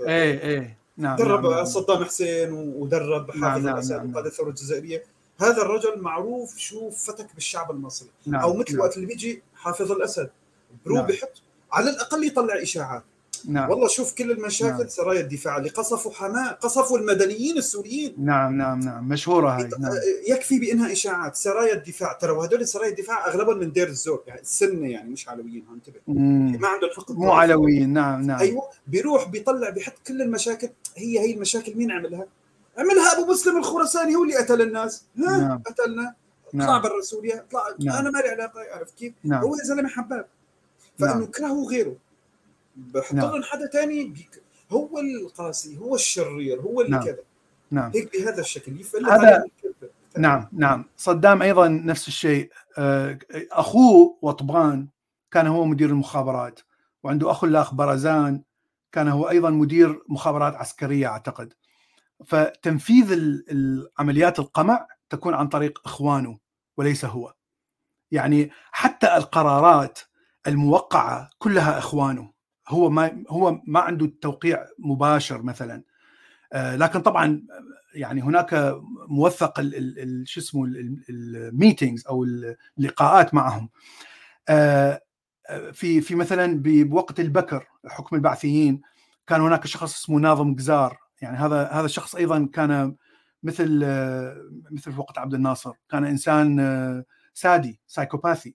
إيه 0.00 0.40
إيه. 0.40 0.78
نعم 0.96 1.16
درب 1.16 1.42
نعم, 1.42 1.52
نعم. 1.52 1.64
صدام 1.64 2.04
حسين 2.04 2.52
ودرب 2.52 3.30
حافظ 3.30 3.64
نعم 3.64 3.74
الأسد 3.74 3.96
نعم 3.96 4.12
وقاد 4.12 4.26
الثورة 4.26 4.48
الجزائرية. 4.48 5.04
هذا 5.40 5.62
الرجل 5.62 6.00
معروف 6.00 6.56
شو 6.56 6.90
فتك 6.90 7.34
بالشعب 7.34 7.70
المصري. 7.70 8.08
نعم 8.26 8.40
أو 8.40 8.54
مثل 8.54 8.72
نعم. 8.72 8.80
وقت 8.80 8.96
اللي 8.96 9.06
بيجي 9.06 9.42
حافظ 9.54 9.92
الأسد. 9.92 10.30
بروح 10.86 10.98
نعم. 10.98 11.06
بحط 11.06 11.32
على 11.72 11.90
الأقل 11.90 12.26
يطلع 12.26 12.62
إشاعات. 12.62 13.02
نعم 13.46 13.70
والله 13.70 13.88
شوف 13.88 14.14
كل 14.14 14.30
المشاكل 14.30 14.78
نعم. 14.78 14.88
سرايا 14.88 15.20
الدفاع 15.20 15.56
اللي 15.56 15.68
قصفوا 15.68 16.12
حماة 16.12 16.50
قصفوا 16.50 16.98
المدنيين 16.98 17.58
السوريين 17.58 18.14
نعم 18.18 18.56
نعم 18.56 18.80
نعم 18.80 19.08
مشهورة 19.08 19.50
هاي 19.50 19.62
نعم. 19.78 19.92
يكفي 20.28 20.58
بانها 20.58 20.92
إشاعات 20.92 21.36
سرايا 21.36 21.74
الدفاع 21.74 22.12
ترى 22.12 22.32
وهدول 22.32 22.66
سرايا 22.66 22.90
الدفاع 22.90 23.26
اغلبهم 23.26 23.58
من 23.58 23.72
دير 23.72 23.88
الزور 23.88 24.22
يعني 24.26 24.40
السنة 24.40 24.88
يعني 24.88 25.10
مش 25.10 25.28
علويين 25.28 25.64
انتبه 25.74 26.00
ما 26.58 26.68
عندهم 26.68 26.90
حق 26.96 27.10
مو 27.10 27.32
علويين 27.32 27.92
نعم 27.92 28.22
نعم 28.22 28.38
أيوه 28.38 28.62
بيروح 28.86 29.28
بيطلع 29.28 29.70
بيحط 29.70 29.94
كل 30.06 30.22
المشاكل 30.22 30.68
هي 30.96 31.18
هي 31.18 31.34
المشاكل 31.34 31.76
مين 31.76 31.90
عملها؟ 31.90 32.26
عملها 32.78 33.18
أبو 33.18 33.32
مسلم 33.32 33.58
الخراساني 33.58 34.16
هو 34.16 34.22
اللي 34.22 34.36
قتل 34.36 34.62
الناس 34.62 35.04
ها 35.18 35.38
نعم. 35.38 35.62
قتلنا 35.66 36.14
نعم. 36.52 36.68
اطلع 36.68 36.78
برا 36.78 37.00
سوريا 37.00 37.44
اطلع 37.48 37.62
نعم. 37.80 37.96
أنا 37.96 38.10
ما 38.10 38.18
لي 38.18 38.28
علاقة 38.28 38.60
عرفت 38.74 38.98
كيف؟ 38.98 39.12
نعم. 39.24 39.42
هو 39.42 39.56
زلمة 39.56 39.88
حباب 39.88 40.26
فإنه 40.98 41.14
نعم. 41.14 41.24
كرهوا 41.24 41.70
غيره 41.70 41.96
بحط 42.94 43.14
نعم. 43.14 43.30
لهم 43.30 43.42
حدا 43.42 43.66
ثاني 43.66 44.04
بيك... 44.04 44.42
هو 44.70 45.00
القاسي 45.00 45.78
هو 45.78 45.94
الشرير 45.94 46.60
هو 46.60 46.80
اللي 46.80 46.90
نعم. 46.90 47.04
كذا. 47.04 47.18
نعم. 47.70 47.92
هيك 47.94 48.12
بهذا 48.12 48.40
الشكل. 48.40 48.84
هذا 49.10 49.44
نعم 50.18 50.48
نعم. 50.52 50.84
صدام 50.96 51.42
أيضا 51.42 51.68
نفس 51.68 52.08
الشيء. 52.08 52.50
آه، 52.78 53.18
أخوه 53.52 54.18
وطبان 54.22 54.88
كان 55.30 55.46
هو 55.46 55.64
مدير 55.64 55.90
المخابرات 55.90 56.60
وعنده 57.02 57.30
اخو 57.30 57.46
الاخ 57.46 57.74
برزان 57.74 58.42
كان 58.92 59.08
هو 59.08 59.28
أيضا 59.30 59.50
مدير 59.50 60.02
مخابرات 60.08 60.54
عسكرية 60.54 61.06
أعتقد. 61.06 61.52
فتنفيذ 62.26 63.12
العمليات 63.50 64.38
القمع 64.38 64.86
تكون 65.10 65.34
عن 65.34 65.48
طريق 65.48 65.80
إخوانه 65.84 66.38
وليس 66.76 67.04
هو. 67.04 67.34
يعني 68.10 68.50
حتى 68.72 69.16
القرارات 69.16 69.98
الموقعة 70.46 71.30
كلها 71.38 71.78
إخوانه. 71.78 72.30
هو 72.70 72.90
ما 72.90 73.24
هو 73.28 73.60
ما 73.66 73.80
عنده 73.80 74.12
توقيع 74.20 74.66
مباشر 74.78 75.42
مثلا. 75.42 75.82
آه، 76.52 76.76
لكن 76.76 77.00
طبعا 77.00 77.42
يعني 77.94 78.22
هناك 78.22 78.80
موثق 79.08 79.60
شو 80.24 80.40
اسمه 80.40 80.64
الميتينجز 81.10 82.06
أو 82.06 82.26
اللقاءات 82.78 83.34
معهم. 83.34 83.70
آه، 84.48 85.00
في 85.72 86.00
في 86.00 86.14
مثلا 86.14 86.62
بوقت 86.64 87.20
البكر 87.20 87.66
حكم 87.86 88.16
البعثيين 88.16 88.80
كان 89.26 89.40
هناك 89.40 89.66
شخص 89.66 89.94
اسمه 89.94 90.18
ناظم 90.18 90.54
جزار. 90.54 90.98
يعني 91.22 91.36
هذا 91.36 91.68
هذا 91.72 91.84
الشخص 91.84 92.14
أيضا 92.14 92.48
كان 92.52 92.96
مثل 93.42 93.78
مثل 94.70 94.92
في 94.92 95.00
وقت 95.00 95.18
عبد 95.18 95.34
الناصر. 95.34 95.72
كان 95.90 96.04
إنسان 96.04 96.60
آه، 96.60 97.04
سادي 97.34 97.80
psychopathy 97.86 98.54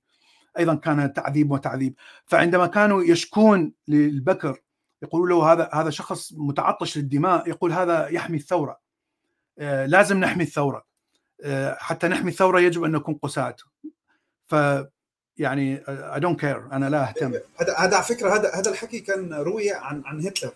أيضا 0.58 0.76
كان 0.76 1.14
تعذيب 1.14 1.52
وتعذيب. 1.52 1.96
فعندما 2.26 2.68
كانوا 2.68 3.04
يشكون 3.04 3.74
للبكر 3.88 4.62
يقولوا 5.02 5.28
له 5.28 5.54
هذا 5.54 5.70
هذا 5.74 5.90
شخص 5.90 6.34
متعطش 6.34 6.98
للدماء 6.98 7.50
يقول 7.50 7.72
هذا 7.72 8.08
يحمي 8.08 8.38
الثورة. 8.38 8.80
آه، 9.60 9.86
لازم 9.86 10.20
نحمي 10.20 10.44
الثورة. 10.44 10.86
آه، 11.44 11.78
حتى 11.80 12.08
نحمي 12.08 12.32
الثورة 12.32 12.60
يجب 12.60 12.84
أن 12.84 12.92
نكون 12.92 13.14
قساة. 13.16 13.56
ف 14.46 14.56
يعني 15.38 15.84
I 15.90 16.20
don't 16.20 16.40
care 16.40 16.58
أنا 16.72 16.90
لا 16.90 17.10
أهتم. 17.10 17.34
هذا 17.62 17.76
هذا 17.78 17.96
على 17.96 18.04
فكرة 18.04 18.36
هذا 18.36 18.52
هذا 18.54 18.72
الحكي 18.72 19.00
كان 19.00 19.34
روي 19.34 19.72
عن 19.72 20.04
عن 20.06 20.26
هتلر. 20.26 20.54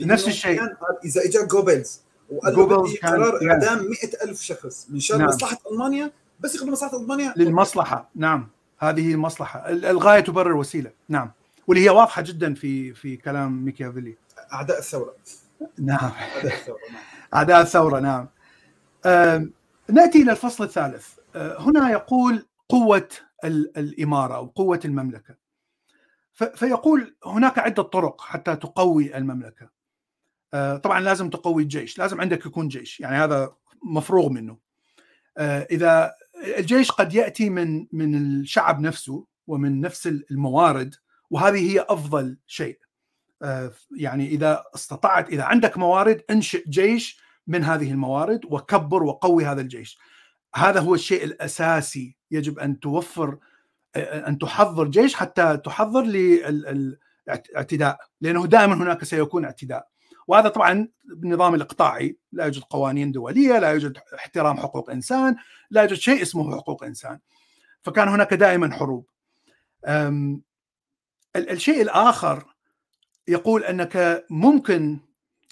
نفس 0.00 0.28
الشيء. 0.28 0.62
إذا 1.04 1.24
اجى 1.24 1.46
جوبلز 1.46 2.00
وقال 2.30 2.54
له 2.56 2.96
قرار 3.02 3.50
إعدام 3.50 3.78
100000 3.78 4.40
شخص 4.40 4.86
من 4.90 5.00
شان 5.00 5.18
نعم. 5.18 5.28
مصلحة 5.28 5.58
ألمانيا 5.72 6.12
بس 6.40 6.54
يخدم 6.54 6.72
مصلحة 6.72 6.96
ألمانيا. 6.96 7.34
للمصلحة. 7.36 8.10
نعم. 8.14 8.48
هذه 8.82 9.12
المصلحة. 9.12 9.68
الغاية 9.68 10.20
تبرر 10.20 10.50
الوسيله 10.50 10.90
نعم. 11.08 11.32
واللي 11.66 11.84
هي 11.84 11.90
واضحة 11.90 12.22
جدا 12.22 12.54
في 12.54 12.94
في 12.94 13.16
كلام 13.16 13.64
ميكيافيلي. 13.64 14.16
أعداء 14.52 14.78
الثورة. 14.78 15.14
نعم. 15.78 16.10
أعداء 16.10 16.52
الثورة 16.54 16.80
نعم. 16.90 16.96
أعداء 17.34 17.60
الثورة 17.60 18.00
نعم. 18.00 18.28
نأتي 19.88 20.22
إلى 20.22 20.32
الفصل 20.32 20.64
الثالث. 20.64 21.08
آه 21.36 21.60
هنا 21.60 21.90
يقول 21.90 22.46
قوة 22.68 23.08
الإمارة 23.44 24.34
أو 24.34 24.46
قوة 24.46 24.80
المملكة. 24.84 25.34
فيقول 26.32 27.16
هناك 27.26 27.58
عدة 27.58 27.82
طرق 27.82 28.20
حتى 28.20 28.56
تقوي 28.56 29.16
المملكة. 29.16 29.70
آه 30.54 30.76
طبعا 30.76 31.00
لازم 31.00 31.30
تقوي 31.30 31.62
الجيش. 31.62 31.98
لازم 31.98 32.20
عندك 32.20 32.46
يكون 32.46 32.68
جيش. 32.68 33.00
يعني 33.00 33.16
هذا 33.16 33.52
مفروغ 33.84 34.28
منه. 34.28 34.58
آه 35.38 35.66
إذا 35.70 36.14
الجيش 36.42 36.90
قد 36.90 37.14
يأتي 37.14 37.50
من 37.50 37.86
من 37.92 38.14
الشعب 38.14 38.80
نفسه 38.80 39.26
ومن 39.46 39.80
نفس 39.80 40.06
الموارد 40.06 40.94
وهذه 41.30 41.72
هي 41.72 41.86
أفضل 41.88 42.38
شيء. 42.46 42.78
آه، 43.42 43.72
يعني 43.96 44.26
إذا 44.28 44.64
استطعت 44.74 45.28
إذا 45.28 45.42
عندك 45.42 45.78
موارد 45.78 46.22
انشئ 46.30 46.68
جيش 46.68 47.20
من 47.46 47.64
هذه 47.64 47.90
الموارد 47.90 48.40
وكبر 48.44 49.02
وقوي 49.02 49.44
هذا 49.44 49.60
الجيش. 49.60 49.98
هذا 50.54 50.80
هو 50.80 50.94
الشيء 50.94 51.24
الأساسي 51.24 52.16
يجب 52.30 52.58
أن 52.58 52.80
توفر 52.80 53.38
آه، 53.96 54.28
أن 54.28 54.38
تحضر 54.38 54.88
جيش 54.88 55.14
حتى 55.14 55.56
تحضر 55.56 56.02
للاعتداء 56.02 57.98
لأنه 58.20 58.46
دائما 58.46 58.74
هناك 58.74 59.04
سيكون 59.04 59.44
اعتداء. 59.44 59.91
وهذا 60.26 60.48
طبعا 60.48 60.88
بالنظام 61.04 61.54
الإقطاعي. 61.54 62.18
لا 62.32 62.44
يوجد 62.44 62.62
قوانين 62.62 63.12
دولية 63.12 63.58
لا 63.58 63.70
يوجد 63.70 63.98
احترام 64.14 64.56
حقوق 64.56 64.90
إنسان 64.90 65.36
لا 65.70 65.82
يوجد 65.82 65.94
شيء 65.96 66.22
اسمه 66.22 66.56
حقوق 66.56 66.84
إنسان. 66.84 67.18
فكان 67.82 68.08
هناك 68.08 68.34
دائما 68.34 68.74
حروب. 68.74 69.06
الشيء 71.36 71.82
الآخر 71.82 72.44
يقول 73.28 73.64
أنك 73.64 74.26
ممكن 74.30 75.00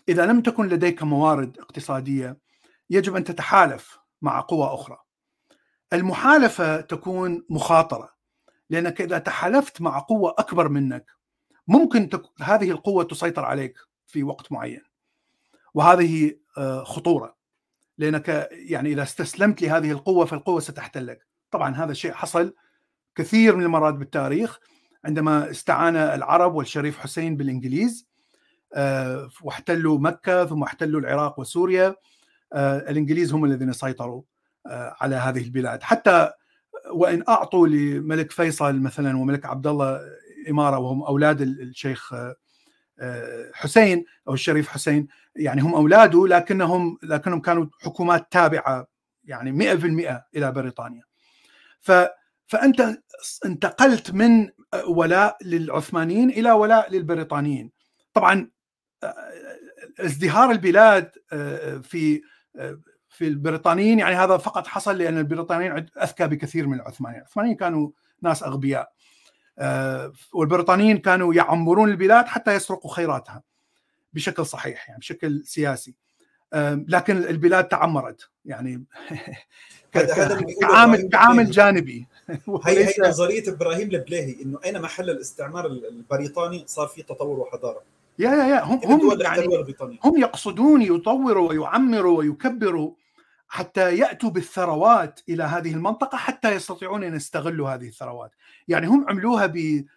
إذا 0.09 0.27
لم 0.27 0.41
تكن 0.41 0.69
لديك 0.69 1.03
موارد 1.03 1.59
اقتصادية 1.59 2.39
يجب 2.91 3.17
أن 3.17 3.25
تتحالف 3.25 3.99
مع 4.23 4.41
قوى 4.41 4.67
أخرى. 4.67 4.99
المحالفة 5.93 6.81
تكون 6.81 7.47
مخاطرة 7.49 8.15
لأنك 8.71 9.01
إذا 9.01 9.19
تحالفت 9.19 9.81
مع 9.81 9.99
قوة 9.99 10.35
أكبر 10.39 10.69
منك 10.69 11.11
ممكن 11.69 12.09
تك... 12.09 12.23
هذه 12.41 12.71
القوة 12.71 13.05
تسيطر 13.05 13.45
عليك. 13.45 13.79
في 14.11 14.23
وقت 14.23 14.53
معين. 14.53 14.83
وهذه 15.75 16.37
آه، 16.59 16.85
خطورة. 16.85 17.37
لأنك 17.99 18.49
يعني 18.53 18.93
إذا 18.93 19.03
استسلمت 19.03 19.63
لهذه 19.63 19.91
القوة 19.91 20.25
فالقوة 20.25 20.61
ستحتلك. 20.61 21.27
طبعا 21.51 21.75
هذا 21.75 21.93
الشيء 21.93 22.13
حصل 22.13 22.55
كثير 23.15 23.57
من 23.57 23.63
المرات 23.65 23.95
بالتاريخ 23.95 24.59
عندما 25.05 25.51
استعان 25.51 25.97
العرب 25.97 26.55
والشريف 26.55 26.99
حسين 26.99 27.37
بالإنجليز 27.37 28.07
آه، 28.75 29.31
واحتلوا 29.43 29.99
مكة 29.99 30.47
ثم 30.47 30.63
احتلوا 30.63 31.01
العراق 31.01 31.41
وسوريا 31.41 31.95
آه، 32.53 32.79
الإنجليز 32.79 33.33
هم 33.33 33.45
الذين 33.45 33.73
سيطروا 33.73 34.23
على 35.01 35.17
هذه 35.17 35.43
البلاد. 35.43 35.83
حتى 35.83 36.31
وإن 36.93 37.25
أعطوا 37.29 37.69
لملك 37.69 38.31
فيصل 38.31 38.81
مثلا 38.81 39.19
وملك 39.19 39.47
عبد 39.47 39.67
الله 39.67 40.01
إمارة 40.51 40.79
وهم 40.79 41.03
أولاد 41.03 41.41
الشيخ 41.41 42.13
حسين 43.55 44.05
أو 44.29 44.35
الشريف 44.35 44.69
حسين 44.69 45.09
يعني 45.37 45.63
هم 45.63 45.75
أولاده 45.75 46.27
لكنهم 46.27 46.99
لكنهم 47.03 47.41
كانوا 47.41 47.67
حكومات 47.83 48.33
تابعة 48.33 48.87
يعني 49.25 49.53
100% 49.53 50.25
إلى 50.37 50.53
بريطانيا. 50.53 51.03
ف 51.81 51.93
فأنت 52.47 52.99
انتقلت 53.45 54.11
من 54.11 54.49
ولاء 54.87 55.37
للعثمانيين 55.45 56.31
إلى 56.31 56.53
ولاء 56.53 56.93
للبريطانيين. 56.93 57.71
طبعا 58.15 58.51
ازدهار 60.01 60.51
البلاد 60.51 61.11
في 61.83 62.23
في 63.09 63.29
البريطانيين 63.29 63.99
يعني 63.99 64.15
هذا 64.15 64.37
فقط 64.37 64.67
حصل 64.67 64.99
لأن 64.99 65.19
البريطانيين 65.19 65.87
أذكى 66.03 66.27
بكثير 66.27 66.67
من 66.67 66.75
العثمانيين، 66.75 67.23
العثمانيين 67.23 67.57
كانوا 67.57 67.91
ناس 68.23 68.43
أغبياء. 68.43 68.93
آه، 69.59 70.13
والبريطانيين 70.33 70.99
كانوا 70.99 71.35
يعمرون 71.35 71.91
البلاد 71.91 72.27
حتى 72.27 72.55
يسرقوا 72.55 72.95
خيراتها 72.95 73.43
بشكل 74.13 74.47
صحيح 74.47 74.89
يعني 74.89 75.01
بشكل 75.01 75.43
سياسي. 75.45 75.95
لكن 76.89 77.17
البلاد 77.17 77.69
تعمرت 77.69 78.29
يعني 78.45 78.85
كعامل 80.61 81.09
كعامل 81.09 81.51
جانبي. 81.51 82.07
هي 82.67 82.85
هي 82.85 82.95
نظرية 83.01 83.43
إبراهيم 83.49 83.91
البليهي 83.91 84.43
إنه 84.43 84.59
أين 84.65 84.83
محل 84.83 85.11
الاستعمار 85.11 85.67
البريطاني 85.67 86.65
صار 86.67 86.87
في 86.87 87.03
تطور 87.03 87.41
وحضارة. 87.41 87.83
يا 88.19 88.31
يا 88.31 88.47
يا 88.47 88.65
هم 88.65 88.81
هم 88.85 89.21
يعني 89.21 89.47
هم 90.05 90.19
يقصدون 90.19 90.83
يطوروا 90.83 91.49
ويعمروا 91.49 92.19
ويكبروا 92.19 92.93
حتى 93.53 93.97
يأتوا 93.97 94.31
بالثروات 94.31 95.21
إلى 95.29 95.43
هذه 95.43 95.75
المنطقة 95.75 96.19
حتى 96.19 96.51
يستطيعون 96.55 97.05
أن 97.05 97.15
يستغلوا 97.15 97.71
هذه 97.71 97.89
الثروات، 97.89 98.31
يعني 98.69 98.87
هم 98.87 99.07
عملوها 99.09 99.47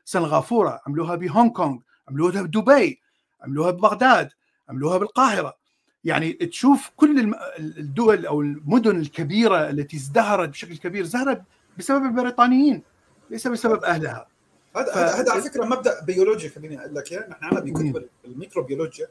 بسنغافورة، 0.05 0.81
عملوها 0.87 1.15
بهونغ 1.15 1.49
كونغ، 1.49 1.77
عملوها 2.07 2.41
بدبي، 2.41 3.01
عملوها 3.41 3.71
ببغداد، 3.71 4.29
عملوها 4.69 4.97
بالقاهرة، 4.97 5.57
يعني 6.03 6.33
تشوف 6.33 6.91
كل 6.95 7.33
الدول 7.59 8.25
أو 8.25 8.41
المدن 8.41 8.99
الكبيرة 8.99 9.69
التي 9.69 9.97
ازدهرت 9.97 10.49
بشكل 10.49 10.77
كبير 10.77 11.03
ازدهرت 11.03 11.41
بسبب 11.77 12.05
البريطانيين 12.05 12.83
ليس 13.29 13.47
بسبب 13.47 13.83
أهلها. 13.83 14.27
هذا 14.75 14.93
ف... 14.93 14.97
هذا 14.97 15.31
على 15.31 15.41
فكرة 15.41 15.65
مبدأ 15.65 16.03
بيولوجي 16.03 16.49
خليني 16.49 16.79
أقول 16.79 16.95
لك 16.95 17.11
إياه. 17.11 17.29
نحن 17.29 17.45
عندنا 17.45 17.59
بكتب 17.59 18.09
الميكروبيولوجيا. 18.25 19.07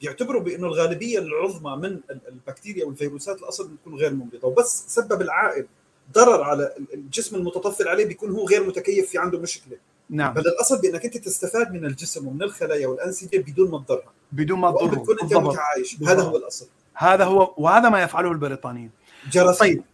بيعتبروا 0.00 0.42
بأنه 0.42 0.66
الغالبية 0.66 1.18
العظمى 1.18 1.88
من 1.88 2.00
البكتيريا 2.28 2.84
والفيروسات 2.84 3.38
الأصل 3.38 3.68
بتكون 3.68 3.94
غير 3.94 4.14
ممرضه 4.14 4.48
وبس 4.48 4.84
سبب 4.88 5.22
العائد 5.22 5.66
ضرر 6.12 6.42
على 6.42 6.74
الجسم 6.94 7.36
المتطفل 7.36 7.88
عليه 7.88 8.04
بيكون 8.04 8.30
هو 8.30 8.46
غير 8.46 8.66
متكيف 8.66 9.10
في 9.10 9.18
عنده 9.18 9.38
مشكلة. 9.38 9.76
نعم. 10.10 10.34
بل 10.34 10.40
الأصل 10.40 10.80
بأنك 10.80 11.04
أنت 11.04 11.16
تستفاد 11.16 11.72
من 11.72 11.84
الجسم 11.84 12.28
ومن 12.28 12.42
الخلايا 12.42 12.86
والأنسجة 12.86 13.38
بدون 13.38 13.70
ما 13.70 13.78
تضرها 13.78 14.12
بدون 14.32 14.58
ما 14.58 14.70
تضرها 14.70 14.94
تكون 14.94 15.20
أنت 15.22 15.34
متعايش. 15.34 16.02
هذا 16.02 16.22
هو 16.22 16.36
الأصل. 16.36 16.68
هذا 16.94 17.24
هو 17.24 17.54
وهذا 17.56 17.88
ما 17.88 18.02
يفعله 18.02 18.32
البريطانيين. 18.32 18.90
جراثيم. 19.30 19.74
طيب. 19.74 19.84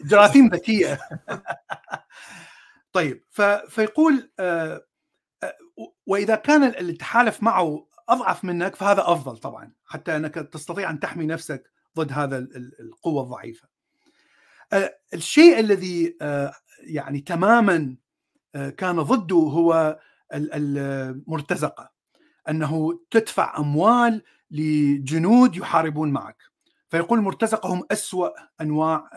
جراثيم 0.10 0.48
ذكية. 0.48 0.98
طيب 2.92 3.24
فيقول 3.68 4.30
آه، 4.40 4.84
آه، 5.42 5.54
وإذا 6.06 6.34
كان 6.34 6.64
التحالف 6.64 7.42
معه 7.42 7.86
أضعف 8.08 8.44
منك 8.44 8.74
فهذا 8.74 9.02
أفضل 9.06 9.36
طبعا 9.36 9.72
حتى 9.86 10.16
أنك 10.16 10.34
تستطيع 10.34 10.90
أن 10.90 11.00
تحمي 11.00 11.26
نفسك 11.26 11.70
ضد 11.96 12.12
هذا 12.12 12.38
القوة 12.80 13.22
الضعيفة. 13.22 13.68
آه، 14.72 14.98
الشيء 15.14 15.60
الذي 15.60 16.16
يعني 16.80 17.20
تماما 17.20 17.96
كان 18.76 19.02
ضده 19.02 19.36
هو 19.36 19.98
المرتزقة 20.32 21.90
أنه 22.48 23.00
تدفع 23.10 23.58
أموال 23.58 24.22
لجنود 24.50 25.56
يحاربون 25.56 26.10
معك 26.10 26.42
فيقول 26.88 27.18
المرتزقه 27.18 27.74
هم 27.74 27.82
أسوأ 27.90 28.28
أنواع 28.60 29.10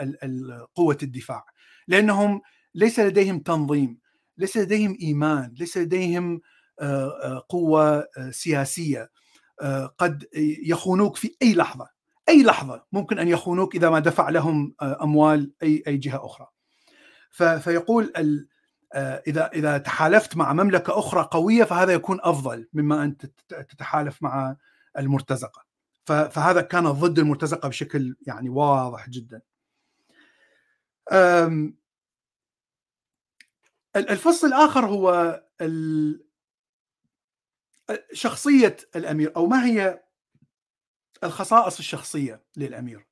قوة 0.76 0.98
الدفاع 1.04 1.46
لأنهم 1.88 2.42
ليس 2.76 3.00
لديهم 3.00 3.40
تنظيم 3.40 4.00
ليس 4.38 4.58
لديهم 4.58 4.98
إيمان 5.02 5.54
ليس 5.60 5.78
لديهم 5.78 6.42
قوة 7.50 8.08
سياسية 8.30 9.12
قد 9.98 10.28
يخونوك 10.64 11.16
في 11.18 11.36
أي 11.42 11.54
لحظة 11.54 11.90
أي 12.30 12.44
لحظة 12.44 12.86
ممكن 12.92 13.20
أن 13.20 13.28
يخونوك 13.28 13.76
إذا 13.76 13.90
ما 13.90 14.00
دفع 14.00 14.30
لهم 14.30 14.76
أموال 14.82 15.54
أي 15.64 15.84
أي 15.88 15.98
جهة 15.98 16.26
أخرى. 16.26 16.48
فيقول 17.60 18.14
إذا 18.96 19.48
إذا 19.54 19.78
تحالفت 19.78 20.38
مع 20.38 20.54
مملكة 20.54 21.00
أخرى 21.00 21.28
قوية 21.32 21.64
فهذا 21.64 21.94
يكون 21.94 22.20
أفضل 22.22 22.70
مما 22.74 23.04
أن 23.04 23.18
تتحالف 23.48 24.24
مع 24.24 24.56
المرتزقة. 24.98 25.66
فهذا 26.06 26.62
كان 26.62 26.92
ضد 26.92 27.20
المرتزقة 27.20 27.70
بشكل 27.70 28.16
يعني 28.28 28.50
واضح 28.50 29.10
جدا. 29.10 29.42
الفصل 33.96 34.48
الآخر 34.48 34.86
هو 34.86 35.42
شخصية 38.14 38.78
الأمير 38.96 39.36
أو 39.36 39.48
ما 39.48 39.66
هي 39.66 40.04
الخصائص 41.24 41.78
الشخصية 41.78 42.44
للأمير؟ 42.58 43.06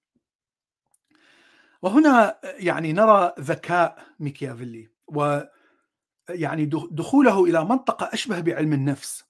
وهنا 1.81 2.39
يعني 2.43 2.93
نرى 2.93 3.33
ذكاء 3.39 4.05
ميكيافيلي 4.19 4.89
و 5.07 5.41
يعني 6.29 6.65
دخوله 6.91 7.45
إلى 7.45 7.65
منطقة 7.65 8.09
أشبه 8.13 8.39
بعلم 8.39 8.73
النفس 8.73 9.23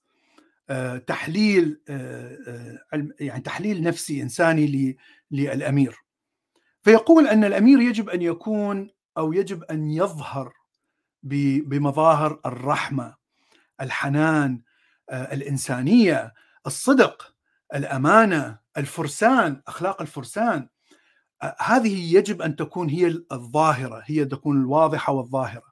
آه، 0.70 0.98
تحليل 0.98 1.80
آه، 1.88 2.78
آه، 2.92 3.08
يعني 3.20 3.42
تحليل 3.42 3.82
نفسي 3.82 4.22
إنساني 4.22 4.96
للأمير. 5.30 5.96
فيقول 6.82 7.26
أن 7.26 7.44
الأمير 7.44 7.80
يجب 7.80 8.08
أن 8.08 8.22
يكون 8.22 8.90
أو 9.18 9.32
يجب 9.32 9.64
أن 9.64 9.90
يظهر 9.90 10.52
بمظاهر 11.22 12.40
الرحمة 12.46 13.14
الحنان 13.80 14.62
الإنسانية 15.10 16.34
الصدق 16.66 17.34
الأمانة 17.74 18.58
الفرسان 18.76 19.62
أخلاق 19.68 20.00
الفرسان. 20.00 20.68
هذه 21.60 22.16
يجب 22.16 22.42
أن 22.42 22.56
تكون 22.56 22.88
هي 22.88 23.06
الظاهرة 23.32 24.02
هي 24.04 24.24
تكون 24.24 24.60
الواضحة 24.60 25.12
والظاهرة. 25.12 25.70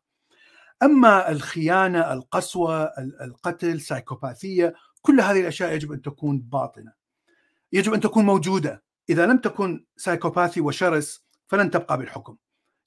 أما 0.82 1.30
الخيانة 1.30 2.12
القسوة 2.12 2.84
القتل 3.20 3.80
سايكوباثية 3.80 4.74
كل 5.02 5.20
هذه 5.20 5.40
الأشياء 5.40 5.72
يجب 5.72 5.92
أن 5.92 6.02
تكون 6.02 6.38
باطنة. 6.38 6.92
يجب 7.72 7.94
أن 7.94 8.00
تكون 8.00 8.24
موجودة. 8.24 8.82
إذا 9.10 9.26
لم 9.26 9.38
تكن 9.38 9.84
سايكوباثي 9.96 10.60
وشرس 10.60 11.24
فلن 11.46 11.70
تبقى 11.70 11.98
بالحكم. 11.98 12.36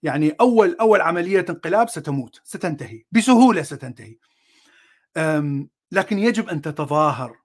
يعني 0.03 0.35
اول 0.41 0.77
أول 0.79 1.01
عملية 1.01 1.45
انقلاب 1.49 1.89
ستموت 1.89 2.41
ستنتهي. 2.43 3.03
بسهولة 3.11 3.61
ستنتهي. 3.61 4.17
لكن 5.91 6.19
يجب 6.19 6.49
أن 6.49 6.61
تتظاهر 6.61 7.37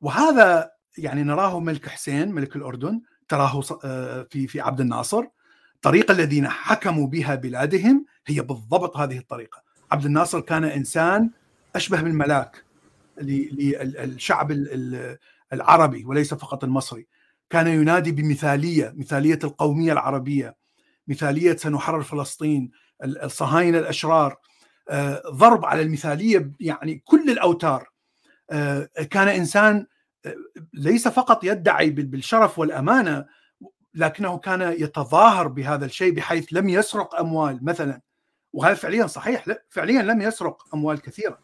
وهذا 0.00 0.70
يعني 0.98 1.22
نراه 1.22 1.60
ملك 1.60 1.88
حسين 1.88 2.32
ملك 2.32 2.56
الأردن 2.56 3.00
تراه 3.28 3.62
آه، 3.84 4.26
في 4.30 4.46
في 4.46 4.60
عبد 4.60 4.80
الناصر. 4.80 5.24
الطريقة 5.74 6.12
الذين 6.12 6.48
حكموا 6.48 7.06
بها 7.06 7.34
بلادهم 7.34 8.06
هي 8.26 8.40
بالضبط 8.40 8.96
هذه 8.96 9.18
الطريقة. 9.18 9.62
عبد 9.92 10.04
الناصر 10.04 10.40
كان 10.40 10.64
إنسان 10.64 11.30
أشبه 11.76 12.00
بالملاك 12.00 12.64
للشعب 13.18 14.52
العربي 15.52 16.04
وليس 16.04 16.34
فقط 16.34 16.64
المصري. 16.64 17.06
كان 17.50 17.66
ينادي 17.66 18.12
بمثالية 18.12 18.92
مثالية 18.96 19.38
القومية 19.44 19.92
العربية 19.92 20.56
مثالية 21.08 21.56
سنحرر 21.56 22.02
فلسطين 22.02 22.70
الصهاينة 23.04 23.78
الأشرار. 23.78 24.36
ضرب 25.30 25.64
على 25.64 25.82
المثالية 25.82 26.52
يعني 26.60 27.02
كل 27.04 27.30
الأوتار. 27.30 27.88
آه، 28.50 28.88
كان 29.10 29.28
إنسان 29.28 29.86
آه، 30.26 30.34
ليس 30.74 31.08
فقط 31.08 31.44
يدعي 31.44 31.90
بالشرف 31.90 32.58
والأمانة 32.58 33.26
لكنه 33.94 34.38
كان 34.38 34.72
يتظاهر 34.72 35.48
بهذا 35.48 35.84
الشيء 35.84 36.14
بحيث 36.14 36.46
لم 36.52 36.68
يسرق 36.68 37.14
أموال 37.14 37.64
مثلا. 37.64 38.00
وهذا 38.52 38.74
فعليا 38.74 39.06
صحيح 39.06 39.44
فعليا 39.70 40.02
لم 40.02 40.20
يسرق 40.20 40.74
أموال 40.74 41.02
كثيرة. 41.02 41.38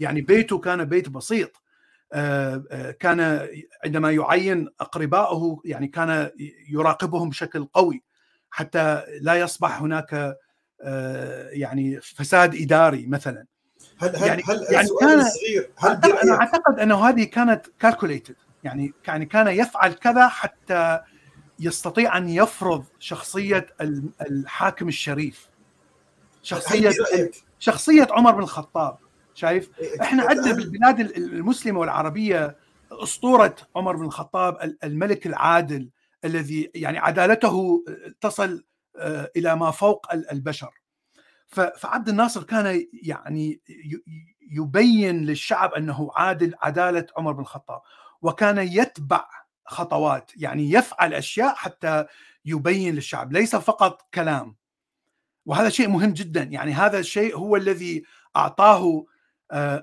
يعني 0.00 0.20
بيته 0.20 0.58
كان 0.58 0.84
بيت 0.84 1.08
بسيط. 1.08 1.62
كان 3.00 3.48
عندما 3.84 4.10
يعين 4.10 4.68
اقربائه 4.80 5.60
يعني 5.64 5.88
كان 5.88 6.30
يراقبهم 6.70 7.28
بشكل 7.28 7.64
قوي 7.64 8.02
حتى 8.50 9.02
لا 9.20 9.34
يصبح 9.34 9.82
هناك 9.82 10.36
يعني 11.52 12.00
فساد 12.00 12.54
إداري 12.54 13.06
مثلا. 13.06 13.44
هل 13.98 14.16
هل 14.16 14.28
يعني 14.28 14.42
هل 14.48 14.66
يعني 14.70 14.88
كان 15.00 15.24
صغير 15.24 15.70
هل 15.78 16.04
أنا 16.04 16.40
أعتقد 16.40 16.80
أنه 16.80 17.08
هذه 17.08 17.24
كانت 17.24 17.66
كالكوليتد 17.80 18.36
يعني 18.64 18.92
يعني 19.06 19.26
كان 19.26 19.48
يفعل 19.48 19.92
كذا 19.92 20.28
حتى 20.28 21.00
يستطيع 21.60 22.16
أن 22.16 22.28
يفرض 22.28 22.84
شخصية 22.98 23.66
الحاكم 24.20 24.88
الشريف. 24.88 25.48
شخصية 26.42 26.92
شخصية 27.58 28.08
عمر 28.10 28.32
بن 28.32 28.42
الخطاب 28.42 28.98
شايف؟ 29.34 29.70
إيه، 29.78 30.02
إحنا 30.02 30.22
عندنا 30.22 30.52
بالبلاد 30.52 31.00
المسلمة 31.00 31.80
والعربية 31.80 32.56
أسطورة 32.92 33.56
عمر 33.76 33.96
بن 33.96 34.04
الخطاب 34.04 34.76
الملك 34.84 35.26
العادل 35.26 35.88
الذي 36.24 36.70
يعني 36.74 36.98
عدالته 36.98 37.84
تصل 38.20 38.52
آه، 38.52 38.69
إلى 39.36 39.56
ما 39.56 39.70
فوق 39.70 40.06
البشر. 40.12 40.70
فعبد 41.76 42.08
الناصر 42.08 42.42
كان 42.42 42.86
يعني 43.02 43.60
يبين 44.50 45.24
للشعب 45.26 45.72
أنه 45.72 46.10
عادل 46.14 46.54
عدالة 46.62 47.06
عمر 47.16 47.32
بن 47.32 47.40
الخطاب 47.40 47.80
وكان 48.22 48.58
يتبع 48.58 49.24
خطوات 49.66 50.30
يعني 50.36 50.72
يفعل 50.72 51.14
أشياء 51.14 51.54
حتى 51.54 52.06
يبين 52.44 52.94
للشعب 52.94 53.32
ليس 53.32 53.56
فقط 53.56 54.08
كلام. 54.14 54.56
وهذا 55.46 55.68
شيء 55.68 55.88
مهم 55.88 56.12
جدا 56.12 56.42
يعني 56.42 56.72
هذا 56.72 56.98
الشيء 56.98 57.36
هو 57.36 57.56
الذي 57.56 58.04
أعطاه 58.36 59.04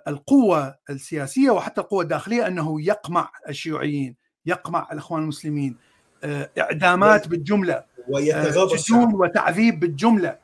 القوة 0.07 0.75
السياسية 0.89 1.49
وحتى 1.49 1.81
القوة 1.81 2.03
الداخلية 2.03 2.47
أنه 2.47 2.81
يقمع 2.81 3.31
الشيوعيين 3.49 4.15
يقمع 4.45 4.87
الإخوان 4.91 5.21
المسلمين 5.21 5.77
إعدامات 6.57 7.27
بالجملة. 7.27 7.83
سجون 8.75 9.15
وتعذيب 9.15 9.79
بالجملة. 9.79 10.37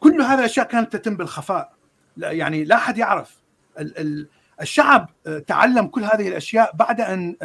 كل 0.00 0.22
هذه 0.22 0.38
الأشياء 0.38 0.66
كانت 0.66 0.96
تتم 0.96 1.16
بالخفاء. 1.16 1.72
لا 2.16 2.30
يعني 2.30 2.64
لا 2.64 2.76
أحد 2.76 2.98
يعرف. 2.98 3.40
الشعب 4.60 5.10
تعلم 5.46 5.86
كل 5.86 6.04
هذه 6.04 6.28
الأشياء 6.28 6.76
بعد 6.76 7.00
أن 7.00 7.36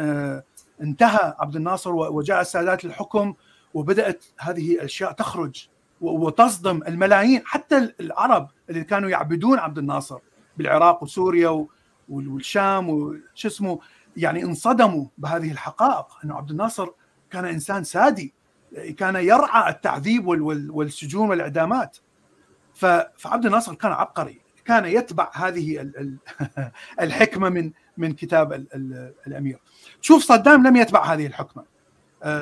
انتهى 0.80 1.34
عبد 1.38 1.56
الناصر 1.56 1.92
وجاء 1.92 2.40
السادات 2.40 2.84
للحكم 2.84 3.34
وبدأت 3.74 4.24
هذه 4.38 4.74
الأشياء 4.74 5.12
تخرج 5.12 5.68
وتصدم 6.00 6.82
الملايين 6.88 7.42
حتى 7.44 7.92
العرب 8.00 8.48
اللي 8.70 8.84
كانوا 8.84 9.10
يعبدون 9.10 9.58
عبد 9.58 9.78
الناصر 9.78 10.18
بالعراق 10.56 11.02
وسوريا 11.02 11.66
والشام 12.08 12.88
وش 12.90 13.46
اسمه 13.46 13.78
يعني 14.16 14.44
انصدموا 14.44 15.06
بهذه 15.18 15.52
الحقائق. 15.52 16.06
أنه 16.24 16.36
عبد 16.36 16.50
الناصر 16.50 16.88
كان 17.30 17.44
إنسان 17.44 17.84
سادي. 17.84 18.34
كان 18.96 19.16
يرعى 19.16 19.70
التعذيب 19.70 20.26
والسجون 20.70 21.28
والإعدامات. 21.28 21.98
فعبد 23.16 23.46
الناصر 23.46 23.74
كان 23.74 23.92
عبقري 23.92 24.42
كان 24.64 24.84
يتبع 24.84 25.30
هذه 25.34 25.92
الحكمة 27.00 27.48
من 27.48 27.72
من 27.96 28.12
كتاب 28.12 28.52
الأمير. 29.26 29.58
شوف 30.00 30.22
صدام 30.22 30.66
لم 30.66 30.76
يتبع 30.76 31.04
هذه 31.04 31.26
الحكمة. 31.26 31.64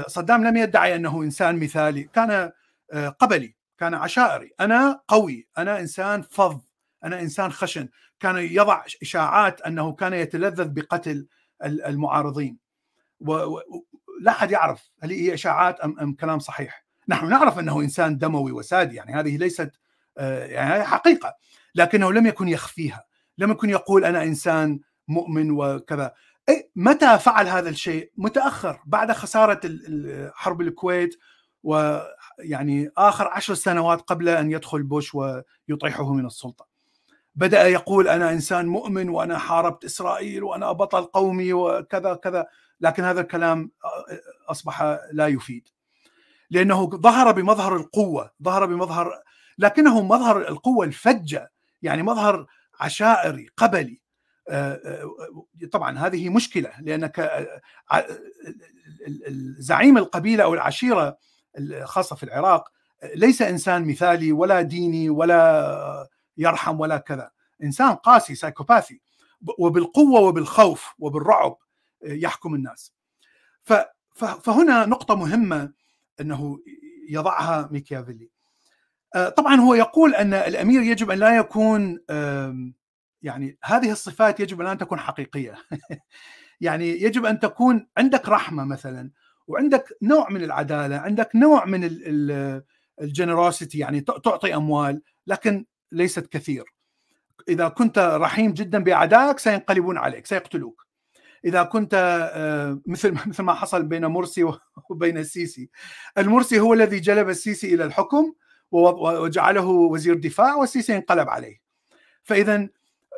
صدام 0.07 0.45
لم 0.45 0.57
يدعي 0.57 0.97
أنه 0.97 1.23
إنسان 1.23 1.61
مثالي. 1.61 2.03
كان 2.03 2.53
قبلي 2.95 3.55
كان 3.79 3.95
عشائري. 3.95 4.53
أنا 4.61 5.01
قوي 5.09 5.47
أنا 5.59 5.81
إنسان 5.81 6.23
فظ 6.23 6.61
أنا 7.05 7.21
إنسان 7.21 7.53
خشن. 7.53 7.89
كان 8.21 8.37
يضع 8.37 8.85
إشاعات 9.03 9.61
أنه 9.61 9.93
كان 9.93 10.13
يتلذذ 10.13 10.69
بقتل 10.69 11.27
المعارضين. 11.63 12.59
ولا 14.21 14.31
أحد 14.31 14.51
يعرف 14.51 14.91
هل 15.03 15.11
هي 15.11 15.35
إشاعات 15.35 15.81
ام 15.81 16.01
أم 16.01 16.15
كلام 16.15 16.39
صحيح. 16.39 16.85
نحن 17.09 17.29
نعرف 17.29 17.59
أنه 17.59 17.81
إنسان 17.81 18.19
دموي 18.19 18.53
وسادي 18.53 18.97
يعني 18.97 19.15
هذه 19.15 19.37
ليست 19.37 19.71
يعني 20.17 20.85
حقيقة 20.85 21.35
لكنه 21.75 22.13
لم 22.13 22.27
يكن 22.27 22.49
يخفيها 22.49 23.05
لم 23.39 23.51
يكن 23.51 23.71
يقول 23.71 24.05
أنا 24.05 24.23
إنسان 24.23 24.81
مؤمن 25.09 25.51
وكذا. 25.51 26.13
متى 26.77 27.19
فعل 27.19 27.49
هذا 27.49 27.69
الشيء؟ 27.69 28.13
متأخر 28.17 28.81
بعد 28.87 29.13
خسارة 29.13 29.61
حرب 30.35 30.61
الكويت 30.61 31.19
ويعني 31.63 32.91
آخر 32.97 33.29
عشر 33.29 33.55
سنوات 33.55 34.01
قبل 34.01 34.29
أن 34.29 34.51
يدخل 34.53 34.83
بوش 34.83 35.15
ويطيحه 35.15 36.13
من 36.13 36.27
السلطة. 36.27 36.70
بدأ 37.41 37.69
يقول 37.69 38.09
أنا 38.09 38.33
إنسان 38.33 38.67
مؤمن 38.67 39.09
وأنا 39.09 39.39
حاربت 39.39 39.85
إسرائيل 39.85 40.45
وأنا 40.45 40.73
بطل 40.73 41.05
قومي 41.05 41.53
وكذا 41.53 42.15
كذا 42.15 42.47
لكن 42.81 43.05
هذا 43.05 43.21
الكلام 43.21 43.71
أصبح 44.49 44.83
لا 45.13 45.27
يفيد. 45.27 45.69
لأنه 46.51 46.91
ظهر 46.91 47.33
بمظهر 47.33 47.77
القوة 47.77 48.31
ظهر 48.43 48.67
بمظهر 48.67 49.23
لكنه 49.59 50.03
مظهر 50.03 50.49
القوة 50.49 50.87
الفجة 50.87 51.53
يعني 51.83 52.03
مظهر 52.03 52.47
عشائري 52.81 53.49
قبلي. 53.57 54.01
طبعا 55.73 55.99
هذه 55.99 56.29
مشكلة 56.29 56.71
لأنك 56.81 57.47
زعيم 59.59 59.99
القبيلة 59.99 60.45
أو 60.45 60.55
العشيرة 60.55 61.19
خاصة 61.85 62.17
في 62.17 62.23
العراق 62.23 62.69
ليس 63.15 63.43
إنسان 63.43 63.89
مثالي 63.89 64.33
ولا 64.33 64.63
ديني 64.63 65.11
ولا 65.11 66.10
يرحم 66.37 66.81
ولا 66.81 66.99
كذا. 66.99 67.31
إنسان 67.63 67.95
قاسي 67.95 68.35
سايكوباثي 68.35 69.01
وبالقوة 69.59 70.21
وبالخوف 70.21 70.95
وبالرعب 70.99 71.57
يحكم 72.03 72.55
الناس. 72.55 72.95
فهنا 74.15 74.87
نقطة 74.87 75.15
مهمة 75.15 75.73
أنه 76.21 76.59
يضعها 77.09 77.69
ميكيافيلي. 77.73 78.31
طبعا 79.37 79.55
هو 79.55 79.75
يقول 79.75 80.15
أن 80.15 80.35
الأمير 80.35 80.83
يجب 80.83 81.11
أن 81.11 81.19
لا 81.19 81.37
يكون 81.37 82.01
يعني 83.23 83.59
هذه 83.65 83.93
الصفات 83.93 84.41
يجب 84.41 84.61
أن 84.61 84.79
تكون 84.79 84.99
حقيقية. 84.99 85.55
يعني 86.61 86.89
يجب 86.89 87.25
أن 87.25 87.41
تكون 87.41 87.89
عندك 87.99 88.29
رحمة 88.29 88.65
مثلا 88.65 89.11
وعندك 89.47 89.99
نوع 90.03 90.31
من 90.31 90.45
العدالة 90.45 90.97
عندك 90.97 91.37
نوع 91.37 91.65
من 91.65 91.91
الجنروسيتي 93.01 93.79
يعني 93.79 94.01
تعطي 94.01 94.55
أموال 94.55 95.03
لكن 95.27 95.67
ليست 95.93 96.27
كثير. 96.27 96.65
إذا 97.49 97.69
كنت 97.69 97.99
رحيم 97.99 98.53
جدا 98.53 98.79
بأعدائك 98.79 99.39
سينقلبون 99.39 99.99
عليك 99.99 100.27
سيقتلوك. 100.27 100.87
إذا 101.45 101.63
كنت 101.63 101.95
مثل 102.87 103.13
مثل 103.27 103.43
ما 103.43 103.55
حصل 103.55 103.83
بين 103.83 104.07
مرسي 104.07 104.45
وبين 104.91 105.19
السيسي 105.19 105.71
المرسي 106.19 106.61
هو 106.61 106.75
الذي 106.75 107.01
جلب 107.01 107.29
السيسي 107.29 107.75
إلى 107.75 107.85
الحكم 107.85 108.33
وجعله 108.73 109.67
وزير 109.67 110.15
دفاع 110.15 110.55
والسيسي 110.55 110.97
انقلب 110.97 111.29
عليه. 111.29 111.61
فاذا 112.23 112.69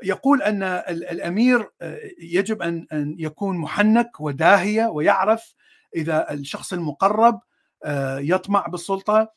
يقول 0.02 0.42
أن 0.42 0.62
الأمير 0.88 1.70
يجب 2.18 2.62
ان 2.62 2.86
أن 2.92 3.16
يكون 3.18 3.58
محنك 3.58 4.20
وداهية 4.20 4.86
ويعرف 4.86 5.54
إذا 5.96 6.32
الشخص 6.32 6.72
المقرب 6.72 7.40
يطمع 8.18 8.66
بالسلطة 8.66 9.32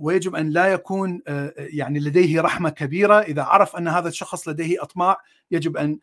ويجب 0.00 0.36
أن 0.36 0.50
لا 0.50 0.66
يكون 0.66 1.22
يعني 1.56 1.98
لديه 1.98 2.40
رحمة 2.40 2.70
كبيرة. 2.70 3.20
إذا 3.20 3.42
عرف 3.42 3.76
أن 3.76 3.88
هذا 3.88 4.08
الشخص 4.08 4.48
لديه 4.48 4.82
أطماع 4.82 5.16
يجب 5.50 5.76
أن 5.76 5.98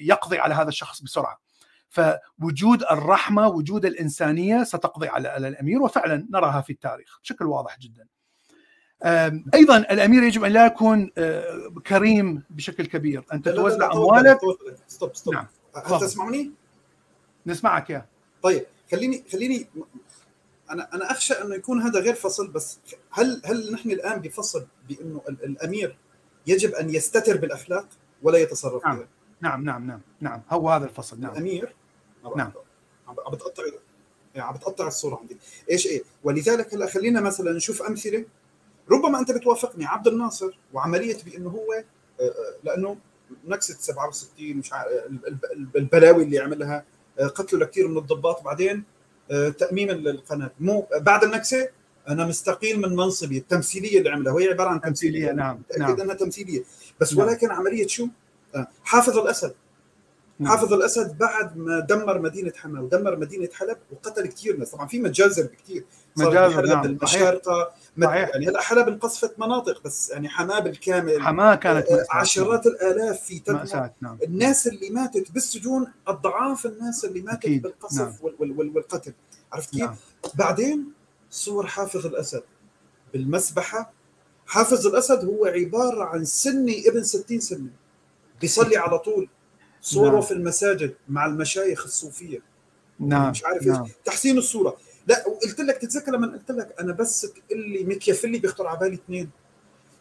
يقضي 0.00 0.38
على 0.38 0.54
هذا 0.54 0.68
الشخص 0.68 1.02
بسرعة. 1.02 1.40
فوجود 1.88 2.82
الرحمة 2.82 3.48
وجود 3.48 3.86
الإنسانية 3.86 4.64
ستقضي 4.64 5.08
على 5.08 5.48
الأمير 5.48 5.82
وفعلا 5.82 6.26
نراها 6.30 6.60
في 6.60 6.72
التاريخ 6.72 7.20
بشكل 7.22 7.44
واضح 7.44 7.78
جدا. 7.78 8.06
أيضا 9.54 9.76
الأمير 9.76 10.22
يجب 10.22 10.44
أن 10.44 10.52
لا 10.52 10.66
يكون 10.66 11.10
كريم 11.86 12.42
بشكل 12.50 12.86
كبير. 12.86 13.24
أنت 13.32 13.48
توزع 13.48 13.92
أموالك. 13.92 14.38
stop 14.86 15.16
stop. 15.16 15.34
نعم. 15.34 15.46
هل 15.86 16.00
تسمعني؟ 16.00 16.52
نسمعك 17.46 17.90
yeah. 17.90 18.06
طيب 18.42 18.66
خليني 18.92 19.24
خليني 19.32 19.66
أنا 20.70 20.94
أنا 20.94 21.10
أخشى 21.10 21.34
إنه 21.34 21.54
يكون 21.54 21.82
هذا 21.82 22.00
غير 22.00 22.14
فصل 22.14 22.48
بس 22.48 22.78
هل 23.10 23.42
هل 23.44 23.72
نحن 23.72 23.90
الآن 23.90 24.20
بفصل 24.20 24.66
بإنه 24.88 25.22
الأمير 25.28 25.96
يجب 26.46 26.74
أن 26.74 26.90
يستتر 26.90 27.36
بالأخلاق 27.36 27.88
ولا 28.22 28.38
يتصرف 28.38 28.86
نعم. 28.86 28.96
بها؟ 28.96 29.08
نعم 29.40 29.64
نعم 29.64 29.86
نعم 29.86 30.00
نعم. 30.20 30.42
هو 30.50 30.70
هذا 30.70 30.84
الفصل 30.84 31.20
نعم. 31.20 31.32
الأمير؟ 31.32 31.74
نعم. 32.36 32.52
عم 33.08 33.14
بتقطع 33.32 33.62
يعني 34.34 34.48
عم 34.48 34.54
بتقطع 34.54 34.86
الصورة 34.86 35.16
عندي. 35.16 35.36
إيش 35.70 35.86
إيه؟ 35.86 36.02
ولذلك 36.24 36.74
هلأ 36.74 36.86
خلينا 36.86 37.20
مثلا 37.20 37.52
نشوف 37.52 37.82
أمثلة. 37.82 38.24
ربما 38.90 39.18
أنت 39.18 39.32
بتوافقني 39.32 39.86
عبد 39.86 40.06
الناصر 40.08 40.58
وعملية 40.72 41.16
بإنه 41.24 41.50
هو 41.50 41.84
لأنه 42.64 42.96
نكسة 43.44 43.74
67 43.74 44.56
مش 44.56 44.70
البلاوي 45.76 46.24
اللي 46.24 46.38
عملها 46.38 46.84
قتلوا 47.20 47.62
لكثير 47.62 47.88
من 47.88 47.98
الضباط. 47.98 48.42
بعدين 48.42 48.84
تأميم 49.58 49.90
القناة 49.90 50.50
مو 50.60 50.86
بعد 51.00 51.24
النكسه 51.24 51.68
أنا 52.08 52.26
مستقيل 52.26 52.80
من 52.80 52.96
منصبي 52.96 53.38
التمثيلية 53.38 53.98
اللي 53.98 54.10
عملها 54.10 54.32
وهي 54.32 54.48
عبارة 54.48 54.68
عن 54.68 54.80
تمثيلية 54.80 55.32
نعم 55.32 55.62
تاكد 55.68 55.80
نعم. 55.80 56.00
أنها 56.00 56.14
تمثيلية 56.14 56.62
بس 57.00 57.14
نعم. 57.14 57.26
ولكن 57.26 57.50
عملية 57.50 57.86
شو؟ 57.86 58.08
حافظ 58.84 59.18
الأسد 59.18 59.54
نعم. 60.38 60.50
حافظ 60.50 60.72
الأسد 60.72 61.18
بعد 61.18 61.56
ما 61.56 61.80
دمر 61.80 62.18
مدينة 62.18 62.52
حما 62.56 62.80
ودمر 62.80 63.16
مدينة 63.16 63.48
حلب 63.54 63.76
وقتل 63.92 64.26
كثير 64.26 64.56
ناس 64.56 64.70
طبعا 64.70 64.86
في 64.86 65.00
مجازر 65.00 65.42
بكثير 65.42 65.84
مجازر 66.16 66.66
نعم. 66.66 66.84
المشارقة 66.84 67.70
صحيح. 68.06 68.28
يعني 68.28 68.48
هلا 68.48 68.60
حلب 68.60 68.88
انقصفت 68.88 69.38
مناطق 69.38 69.82
بس 69.84 70.10
يعني 70.10 70.28
حماة 70.28 70.58
بالكامل 70.58 71.22
حماة 71.22 71.54
كانت 71.54 71.90
مأساة. 71.90 72.06
عشرات 72.10 72.66
الآلاف 72.66 73.20
في 73.22 73.38
تدمر 73.38 73.90
نعم. 74.00 74.18
الناس 74.24 74.66
اللي 74.66 74.90
ماتت 74.90 75.32
بالسجون 75.32 75.86
أضعاف 76.06 76.66
الناس 76.66 77.04
اللي 77.04 77.20
ماتت 77.20 77.44
أكيد. 77.44 77.62
بالقصف 77.62 78.00
نعم. 78.00 78.14
وال 78.20 78.34
وال 78.58 78.76
والقتل 78.76 79.12
عرفت 79.52 79.70
كيف؟ 79.70 79.80
نعم. 79.80 79.96
بعدين 80.34 80.92
صور 81.30 81.66
حافظ 81.66 82.06
الأسد 82.06 82.42
بالمسبحة 83.12 83.92
حافظ 84.46 84.86
الأسد 84.86 85.24
هو 85.24 85.46
عبارة 85.46 86.04
عن 86.04 86.24
سني 86.24 86.88
ابن 86.88 87.02
60 87.02 87.40
سنة 87.40 87.70
بيصلي 88.40 88.76
على 88.76 88.98
طول 88.98 89.28
صوره 89.80 90.10
نعم. 90.12 90.20
في 90.20 90.34
المساجد 90.34 90.94
مع 91.08 91.26
المشايخ 91.26 91.84
الصوفية 91.84 92.42
نعم 93.00 93.30
مش 93.30 93.44
عارف 93.44 93.66
نعم. 93.66 93.82
إيش 93.82 93.92
تحسين 94.04 94.38
الصورة 94.38 94.76
لا 95.08 95.28
وقلت 95.28 95.60
لك 95.60 95.78
تتذكر 95.78 96.12
لما 96.12 96.26
قلت 96.26 96.50
لك 96.50 96.74
أنا 96.80 96.92
بس 96.92 97.20
تقول 97.20 97.60
لي 97.60 97.84
ميكيافيلي 97.84 98.38
بيخطر 98.38 98.66
على 98.66 98.78
بالي 98.78 98.94
اثنين 98.94 99.30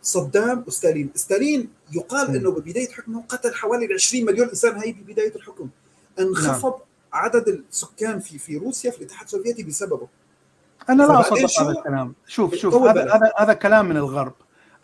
صدام 0.02 0.64
وستالين. 0.68 1.10
ستالين 1.16 1.70
يقال 1.92 2.36
إنه 2.36 2.52
ببداية 2.52 2.90
حكمه 2.90 3.24
قتل 3.30 3.54
حوالي 3.54 3.94
20 3.94 4.26
مليون 4.26 4.50
إنسان 4.50 4.76
هي 4.76 4.92
ببدايه 4.92 5.36
الحكم. 5.36 5.70
انخفض 6.20 6.72
نعم. 6.72 6.82
عدد 7.14 7.64
السكان 7.72 8.20
في 8.20 8.38
في 8.38 8.58
روسيا 8.58 8.92
في 8.92 8.98
الاتحاد 8.98 9.26
السوفيتي 9.26 9.64
بسببه. 9.64 10.08
أنا 10.90 11.04
لا 11.04 11.20
أصدق 11.20 11.62
هذا 11.62 11.72
الكلام. 11.72 12.14
شوف 12.28 12.56
شوف 12.56 12.74
هذا 12.76 13.14
هذا 13.14 13.32
هذا 13.38 13.54
كلام 13.54 13.90
من 13.90 13.98
الغرب. 13.98 14.34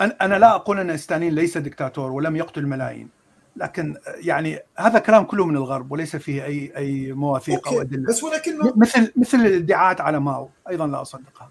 أنا 0.01 0.39
لا 0.39 0.55
أقول 0.55 0.79
أن 0.79 0.97
ستالين 0.97 1.35
ليس 1.35 1.57
دكتاتور 1.57 2.11
ولم 2.11 2.35
يقتل 2.35 2.65
ملايين 2.65 3.09
لكن 3.55 3.97
يعني 4.07 4.59
هذا 4.77 4.99
كلام 4.99 5.23
كله 5.23 5.45
من 5.45 5.55
الغرب 5.55 5.91
وليس 5.91 6.15
فيه 6.15 6.45
اي 6.45 6.73
أي 6.77 7.13
مواثيق 7.13 7.67
أو 7.67 7.81
أدلة 7.81 8.07
بس 8.07 8.23
ولكنه 8.23 8.73
مثل 8.75 9.11
مثل 9.15 9.37
الادعاءات 9.37 10.01
على 10.01 10.19
ماو 10.19 10.49
أيضا 10.69 10.87
لا 10.87 11.01
أصدقها 11.01 11.49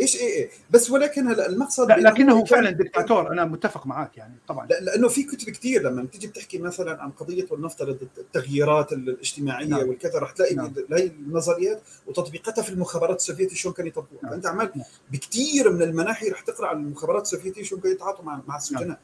إيش 0.00 0.16
إيه 0.16 0.28
إيه 0.28 0.50
بس 0.70 0.90
ولكن 0.90 1.28
هلا 1.28 1.48
المقصد 1.48 1.88
لا 1.88 1.94
لكنه 1.94 2.44
فعلا 2.44 2.70
دكتاتور 2.70 3.32
أنا 3.32 3.44
متفق 3.44 3.86
معك 3.86 4.16
يعني 4.16 4.34
طبعا 4.48 4.66
لا 4.66 4.80
لأنه 4.80 5.08
في 5.08 5.22
كتب 5.22 5.50
كثير 5.50 5.82
لما 5.82 6.06
تيجي 6.06 6.26
بتحكي 6.26 6.58
مثلا 6.58 7.02
عن 7.02 7.10
قضية 7.10 7.46
ولنفترض 7.50 8.08
التغييرات 8.18 8.92
الاجتماعية 8.92 9.66
نعم. 9.66 9.88
والكذا 9.88 10.18
رح 10.18 10.30
تلاقي 10.30 10.54
نعم. 10.54 10.74
هي 10.92 11.06
النظريات 11.06 11.82
وتطبيقاتها 12.06 12.62
في 12.62 12.70
المخابرات 12.70 13.16
السوفيتيه 13.16 13.56
شلون 13.56 13.74
كانوا 13.74 13.88
يطبقوها 13.90 14.22
نعم. 14.22 14.32
فأنت 14.32 14.46
عمال 14.46 14.70
نعم. 14.74 14.86
بكثير 15.12 15.72
من 15.72 15.82
المناحي 15.82 16.28
رح 16.28 16.40
تقرأ 16.40 16.66
عن 16.66 16.76
المخابرات 16.76 17.22
السوفيتيه 17.22 17.62
شلون 17.62 17.80
كانوا 17.80 17.96
يتعاطوا 17.96 18.24
مع 18.24 18.42
مع 18.48 18.56
السجناء 18.56 18.86
نعم. 18.86 18.96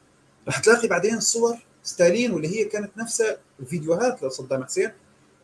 رح 0.47 0.59
تلاقي 0.59 0.87
بعدين 0.87 1.19
صور 1.19 1.57
ستالين 1.83 2.31
واللي 2.31 2.59
هي 2.59 2.65
كانت 2.65 2.97
نفسها 2.97 3.37
فيديوهات 3.69 4.23
لصدام 4.23 4.63
حسين. 4.63 4.91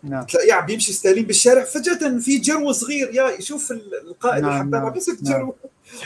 نعم. 0.03 0.25
تلاقيه 0.25 0.53
عم 0.53 0.65
بيمشي 0.65 0.93
ستالين 0.93 1.25
بالشارع 1.25 1.63
فجأة 1.63 2.17
في 2.19 2.37
جرو 2.37 2.71
صغير. 2.71 3.13
يا 3.13 3.41
شوف 3.41 3.71
القائد 3.71 4.43
نعم 4.43 4.51
الحباب 4.51 4.85
عم 4.85 4.93
يمسك 4.93 5.17
نعم. 5.23 5.33
جرو 5.33 5.55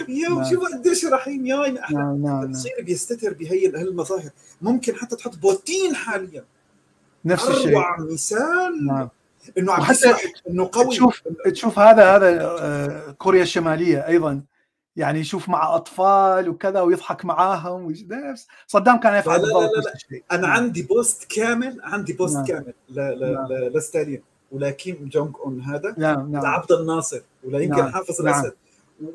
يا 0.07 0.29
نعم. 0.29 0.49
شوف 0.49 0.63
قديش 0.63 1.05
رحيم 1.05 1.45
يا 1.45 1.77
نعم 1.91 2.23
نعم 2.23 2.51
تصير 2.51 2.71
بيستتر 2.81 3.33
بهي 3.33 3.67
هالمظاهر. 3.67 4.29
ممكن 4.61 4.95
حتى 4.95 5.15
تحط 5.15 5.37
بوتين 5.37 5.95
حاليا. 5.95 6.43
نفس 7.25 7.47
الشيء. 7.49 7.69
اروع 7.69 7.99
مثال 7.99 8.87
نعم. 8.87 9.09
إنه 9.57 9.73
عم 9.73 9.95
إنه 10.49 10.69
قوي. 10.71 10.89
تشوف 10.89 11.21
تشوف 11.45 11.79
هذا 11.79 12.15
هذا 12.15 12.41
آه، 12.41 13.11
كوريا 13.11 13.43
الشمالية 13.43 14.07
أيضا. 14.07 14.41
يعني 14.95 15.19
يشوف 15.19 15.49
مع 15.49 15.75
أطفال 15.75 16.49
وكذا 16.49 16.81
ويضحك 16.81 17.25
معاهم 17.25 17.93
نفس 18.09 18.47
صدام 18.67 18.99
كان 18.99 19.19
يفعل 19.19 19.41
لا 19.41 19.47
لا 19.47 19.53
لا, 19.53 19.81
لا. 19.81 19.93
الشيء. 19.95 20.23
أنا 20.31 20.41
نعم. 20.41 20.51
عندي 20.51 20.81
post 20.81 21.23
كامل 21.23 21.79
عندي 21.83 22.13
post 22.13 22.35
نعم. 22.35 22.45
كامل 22.45 22.73
ل 22.89 22.99
ل 22.99 23.33
نعم. 23.33 23.47
لستالين 23.47 24.23
ولكيم 24.51 25.09
جونج 25.11 25.35
أون 25.45 25.61
هذا 25.61 25.95
نعم 25.97 26.31
نعم 26.31 26.43
لعبد 26.43 26.71
الناصر 26.71 27.21
ولا 27.43 27.59
يمكن 27.59 27.77
نعم. 27.77 27.91
حافظ 27.91 28.21
الأسد 28.21 28.43
نعم. 28.43 28.53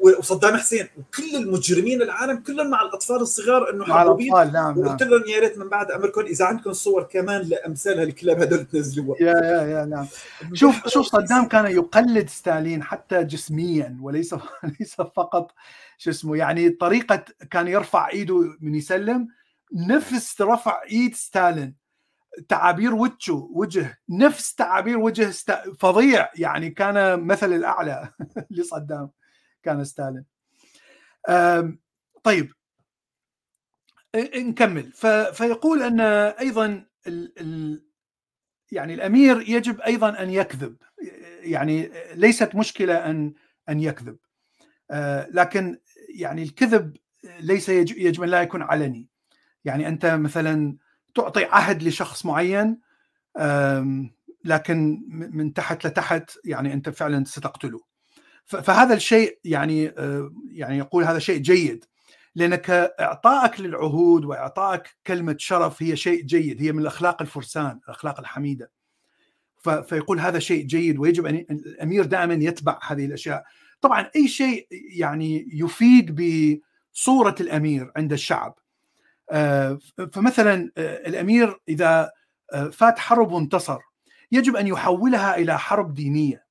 وصدام 0.01 0.57
حسين 0.57 0.89
وكل 0.97 1.37
المجرمين 1.37 2.03
العالم 2.03 2.37
كلهم 2.37 2.71
مع 2.71 2.83
الأطفال 2.83 3.17
الصغار 3.17 3.71
إنه 3.71 3.85
حبوبين 3.85 4.33
نعم 4.33 4.53
نعم. 4.53 4.79
وقلت 4.79 5.03
لهم 5.03 5.23
يا 5.29 5.41
ريت 5.41 5.59
من 5.59 5.69
بعد 5.69 5.91
امركم 5.91 6.21
إذا 6.21 6.45
عندكم 6.45 6.73
صور 6.73 7.03
كمان 7.03 7.43
لأمثال 7.43 7.99
هالكلاب 8.01 8.41
هدول 8.43 8.65
تنزلوها. 8.65 9.23
يا 9.23 9.33
يا 9.33 9.63
يا 9.63 9.85
نعم. 9.85 10.07
شوف 10.53 10.89
شوف 10.89 11.07
صدام 11.07 11.49
كان 11.49 11.67
يقلد 11.67 12.29
ستالين 12.29 12.83
حتى 12.83 13.25
جسميا 13.25 13.99
وليس 14.03 14.35
ليس 14.81 14.95
فقط 14.95 15.53
شو 15.99 16.11
اسمه 16.11 16.37
يعني 16.37 16.71
طريقة 16.71 17.25
كان 17.51 17.69
يرفع 17.69 18.09
إيده 18.09 18.57
من 18.61 18.75
يسلم 18.75 19.29
نفس 19.75 20.41
رفع 20.41 20.83
إيد 20.91 21.15
ستالين. 21.15 21.87
تعابير 22.49 22.95
وجهه 22.95 23.49
وجه 23.53 23.99
نفس 24.09 24.55
تعابير 24.55 24.99
وجه 24.99 25.31
فظيع 25.79 26.29
يعني 26.39 26.71
كان 26.71 27.21
مثل 27.27 27.53
الأعلى 27.53 28.09
لصدام. 28.51 29.11
كان 29.67 29.85
ستالين. 29.85 30.25
طيب. 32.23 32.53
نكمل. 34.37 34.93
فيقول 35.33 35.83
أن 35.83 36.01
أيضا 36.41 36.85
ال 37.07 37.41
ال 37.41 37.83
يعني 38.73 38.95
الأمير 38.95 39.41
يجب 39.41 39.81
أيضا 39.81 40.23
أن 40.23 40.31
يكذب. 40.31 40.77
يعني 41.41 41.91
ليست 42.15 42.55
مشكلة 42.55 43.11
ان 43.11 43.33
أن 43.69 43.81
يكذب. 43.81 44.17
لكن 45.31 45.79
يعني 46.09 46.43
الكذب 46.43 46.97
ليس 47.41 47.69
يجب 47.69 48.23
أن 48.23 48.29
لا 48.29 48.43
يكون 48.43 48.63
علني. 48.63 49.09
يعني 49.65 49.89
أنت 49.89 50.07
مثلا 50.07 50.77
تعطي 51.15 51.45
عهد 51.45 51.83
لشخص 51.83 52.27
معين 52.27 52.81
لكن 54.45 55.03
من 55.09 55.53
تحت 55.53 55.87
لتحت 55.87 56.31
يعني 56.45 56.73
أنت 56.73 56.89
فعلا 56.89 57.25
ستقتله. 57.25 57.86
فهذا 58.47 58.95
الشيء 58.95 59.39
يعني 59.45 59.89
آه، 59.89 60.33
يعني 60.51 60.79
يقول 60.79 61.05
هذا 61.05 61.19
شيء 61.19 61.39
جيد 61.39 61.85
لانك 62.35 62.71
اعطائك 63.01 63.61
للعهود 63.61 64.25
وإعطائك 64.25 64.83
كلمة 65.07 65.37
شرف 65.39 65.83
هي 65.83 65.97
شيء 65.97 66.23
جيد 66.23 66.63
هي 66.63 66.73
من 66.73 66.79
الأخلاق 66.79 67.23
الفرسان 67.23 67.81
الأخلاق 67.85 68.21
الحميدة. 68.21 68.71
فيقول 69.63 70.21
هذا 70.21 70.39
شيء 70.39 70.65
جيد 70.65 70.99
ويجب 70.99 71.27
أن 71.27 71.47
الأمير 71.51 72.05
دائما 72.05 72.35
يتبع 72.35 72.79
هذه 72.83 73.05
الأشياء. 73.05 73.45
طبعا 73.81 74.11
أي 74.17 74.29
شيء 74.29 74.67
يعني 74.71 75.49
يفيد 75.53 76.21
بصورة 76.95 77.35
الأمير 77.41 77.93
عند 77.97 78.13
الشعب 78.13 78.59
آه، 79.31 79.79
فمثلا 80.13 80.71
آه، 80.79 81.09
الأمير 81.09 81.61
إذا 81.69 82.11
فات 82.73 82.99
حرب 82.99 83.33
وانتصر 83.33 83.79
يجب 84.33 84.57
أن 84.57 84.67
يحولها 84.67 85.37
إلى 85.37 85.59
حرب 85.59 85.95
دينية. 85.95 86.46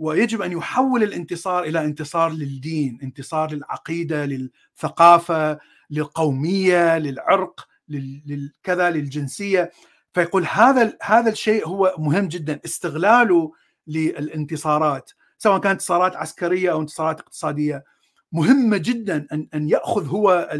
ويجب 0.00 0.42
أن 0.42 0.52
يحول 0.52 1.02
الانتصار 1.02 1.64
إلى 1.64 1.84
انتصار 1.84 2.32
للدين، 2.32 2.98
انتصار 3.02 3.52
للعقيدة، 3.52 4.26
للثقافة، 4.26 5.58
للقومية، 5.90 6.98
للعرق، 6.98 7.68
للكذا 7.88 8.90
للجنسية، 8.90 9.70
فيقول 10.14 10.46
هذا 10.46 10.96
هذا 11.02 11.30
الشيء 11.30 11.68
هو 11.68 11.94
مهم 11.98 12.28
جدا 12.28 12.60
استغلاله 12.64 13.52
للانتصارات، 13.86 15.10
سواء 15.38 15.58
كانت 15.58 15.66
انتصارات 15.66 16.16
عسكرية 16.16 16.72
أو 16.72 16.80
انتصارات 16.80 17.20
اقتصادية، 17.20 17.84
مهمه 18.32 18.76
جدا 18.76 19.26
ان 19.32 19.48
أن 19.54 19.68
يأخذ 19.68 20.06
هو 20.06 20.50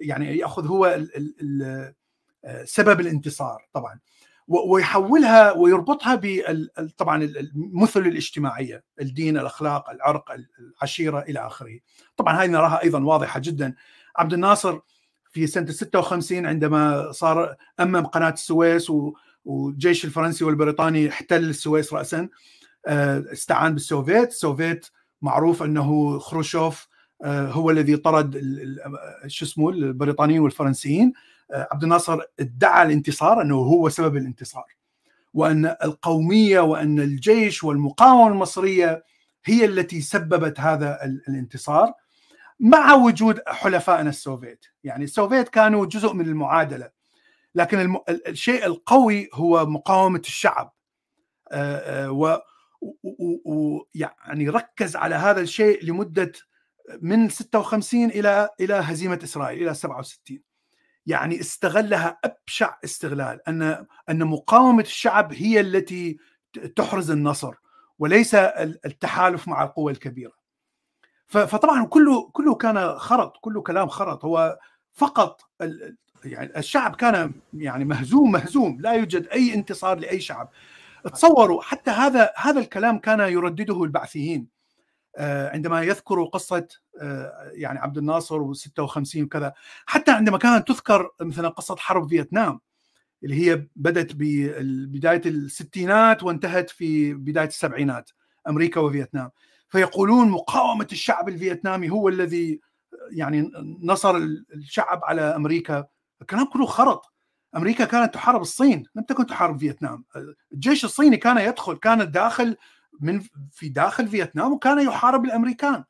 يعني 0.00 0.38
يأخذ 0.38 0.66
هو 0.66 0.86
ال 0.86 1.94
سبب 2.64 3.00
الانتصار 3.00 3.68
طبعا. 3.72 3.98
ويحولها 4.50 5.52
ويربطها 5.52 6.20
طبعا 6.98 7.24
المثل 7.24 8.00
الاجتماعية، 8.00 8.84
الدين، 9.00 9.38
الأخلاق، 9.38 9.90
العرق، 9.90 10.36
العشيرة 10.58 11.20
إلى 11.20 11.46
آخره. 11.46 11.78
طبعا 12.16 12.34
هذه 12.34 12.50
نراها 12.50 12.82
أيضا 12.82 13.04
واضحة 13.04 13.40
جدا. 13.40 13.74
عبد 14.16 14.32
الناصر 14.32 14.78
في 15.30 15.46
سنة 15.46 15.70
56 15.70 16.46
عندما 16.46 17.12
صار 17.12 17.56
أمم 17.80 18.06
قناة 18.06 18.30
السويس 18.30 18.92
والجيش 19.44 20.04
الفرنسي 20.04 20.44
والبريطاني 20.44 21.08
احتل 21.08 21.44
السويس 21.44 21.92
راسا 21.92 22.28
آه، 22.86 23.24
استعان 23.32 23.74
بالسوفيت، 23.74 24.28
السوفيت 24.28 24.86
معروف 25.22 25.62
أنه 25.62 26.18
خروشوف 26.18 26.88
آه، 27.24 27.46
هو 27.46 27.70
الذي 27.70 27.96
طرد 27.96 28.42
شو 29.26 29.44
اسمه 29.44 29.70
البريطانيين 29.70 30.40
والفرنسيين 30.40 31.12
عبد 31.52 31.82
الناصر 31.82 32.20
ادعى 32.40 32.82
الانتصار 32.82 33.42
أنه 33.42 33.54
هو 33.54 33.88
سبب 33.88 34.16
الانتصار 34.16 34.64
وأن 35.34 35.76
القومية 35.84 36.60
وأن 36.60 37.00
الجيش 37.00 37.64
والمقاومة 37.64 38.28
المصرية 38.28 39.04
هي 39.44 39.64
التي 39.64 40.00
سببت 40.00 40.60
هذا 40.60 41.04
الانتصار 41.28 41.92
مع 42.60 42.94
وجود 42.94 43.40
حلفائنا 43.46 44.10
السوفيت. 44.10 44.66
يعني 44.84 45.04
السوفيت 45.04 45.48
كانوا 45.48 45.86
جزء 45.86 46.12
من 46.12 46.26
المعادلة 46.26 46.90
لكن 47.54 47.96
الشيء 48.08 48.66
القوي 48.66 49.28
هو 49.34 49.66
مقاومة 49.66 50.22
الشعب. 50.26 50.74
آه، 51.52 52.06
آه، 52.06 52.40
ويعني 53.44 54.48
ركز 54.48 54.96
على 54.96 55.14
هذا 55.14 55.40
الشيء 55.40 55.84
لمدة 55.84 56.32
من 57.00 57.28
56 57.28 58.10
إلى 58.10 58.48
إلى 58.60 58.74
هزيمة 58.74 59.20
إسرائيل 59.24 59.62
إلى 59.62 59.74
67 59.74 60.42
يعني 61.06 61.40
استغلها 61.40 62.18
أبشع 62.24 62.78
استغلال 62.84 63.48
أن 63.48 63.86
أن 64.10 64.24
مقاومة 64.24 64.82
الشعب 64.82 65.32
هي 65.32 65.60
التي 65.60 66.18
تحرز 66.76 67.10
النصر 67.10 67.54
وليس 67.98 68.34
التحالف 68.34 69.48
مع 69.48 69.62
القوى 69.62 69.92
الكبيرة. 69.92 70.32
فطبعا 71.26 71.86
كله 71.86 72.30
كله 72.30 72.54
كان 72.54 72.98
خرط، 72.98 73.36
كله 73.40 73.62
كلام 73.62 73.88
خرط، 73.88 74.24
هو 74.24 74.58
فقط 74.92 75.40
يعني 76.24 76.58
الشعب 76.58 76.96
كان 76.96 77.32
يعني 77.54 77.84
مهزوم 77.84 78.32
مهزوم، 78.32 78.80
لا 78.80 78.92
يوجد 78.92 79.26
أي 79.28 79.54
انتصار 79.54 79.98
لأي 79.98 80.20
شعب. 80.20 80.50
تصوروا 81.12 81.62
حتى 81.62 81.90
هذا 81.90 82.32
هذا 82.36 82.60
الكلام 82.60 82.98
كان 82.98 83.20
يردده 83.20 83.82
البعثيين 83.84 84.59
عندما 85.18 85.82
يذكروا 85.82 86.28
قصة 86.28 86.66
آه، 87.00 87.50
يعني 87.52 87.78
عبد 87.78 87.98
الناصر 87.98 88.54
و56 88.54 89.16
وكذا 89.16 89.52
حتى 89.86 90.10
عندما 90.10 90.38
كانت 90.38 90.68
تذكر 90.68 91.10
مثلا 91.20 91.48
قصة 91.48 91.76
حرب 91.76 92.08
فيتنام 92.08 92.60
اللي 93.24 93.34
هي 93.34 93.66
بدأت 93.76 94.12
ببداية 94.14 95.22
الستينات 95.26 96.22
وانتهت 96.22 96.70
في 96.70 97.14
بداية 97.14 97.48
السبعينات 97.48 98.10
أمريكا 98.48 98.80
وفيتنام. 98.80 99.30
فيقولون 99.68 100.30
مقاومة 100.30 100.86
الشعب 100.92 101.28
الفيتنامي 101.28 101.90
هو 101.90 102.08
الذي 102.08 102.60
يعني 103.10 103.50
نصر 103.82 104.16
الشعب 104.16 105.00
على 105.04 105.22
أمريكا. 105.22 105.86
الكلام 106.22 106.44
كله 106.44 106.66
خرط. 106.66 107.12
أمريكا 107.56 107.84
كانت 107.84 108.14
تحارب 108.14 108.40
الصين 108.40 108.84
لم 108.94 109.02
تكن 109.02 109.26
تحارب 109.26 109.58
فيتنام. 109.58 110.04
الجيش 110.52 110.84
الصيني 110.84 111.16
كان 111.16 111.38
يدخل 111.38 111.76
كان 111.76 112.10
داخل 112.10 112.56
من 113.00 113.20
في 113.52 113.68
داخل 113.68 114.08
فيتنام 114.08 114.52
وكان 114.52 114.78
يحارب 114.78 115.24
الأمريكان. 115.24 115.84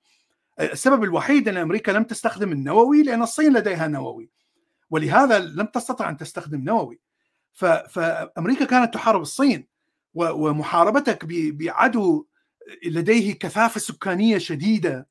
السبب 0.60 1.04
الوحيد 1.04 1.48
أن 1.48 1.56
أمريكا 1.56 1.90
لم 1.90 2.04
تستخدم 2.04 2.52
النووي 2.52 3.02
لأن 3.02 3.22
الصين 3.22 3.52
لديها 3.52 3.86
نووي. 3.86 4.30
ولهذا 4.90 5.38
لم 5.38 5.66
تستطع 5.66 6.08
أن 6.10 6.16
تستخدم 6.16 6.64
نووي. 6.64 7.00
فأمريكا 7.88 8.64
كانت 8.64 8.94
تحارب 8.94 9.20
الصين 9.20 9.66
ومحاربتك 10.14 11.24
بعدو 11.52 12.26
لديه 12.86 13.38
كثافة 13.38 13.80
سكانية 13.80 14.38
شديدة 14.38 15.08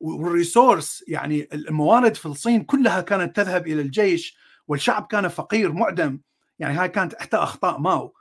وال 0.00 0.21
resource 0.21 1.04
يعني 1.08 1.48
الموارد 1.52 2.14
في 2.14 2.26
الصين 2.26 2.64
كلها 2.64 3.00
كانت 3.00 3.36
تذهب 3.36 3.66
إلى 3.66 3.82
الجيش 3.82 4.38
والشعب 4.68 5.06
كان 5.06 5.28
فقير 5.28 5.72
معدم. 5.72 6.20
يعني 6.58 6.74
هاي 6.74 6.88
كانت 6.88 7.14
إحدى 7.14 7.36
أخطاء 7.36 7.78
ماو. 7.78 8.14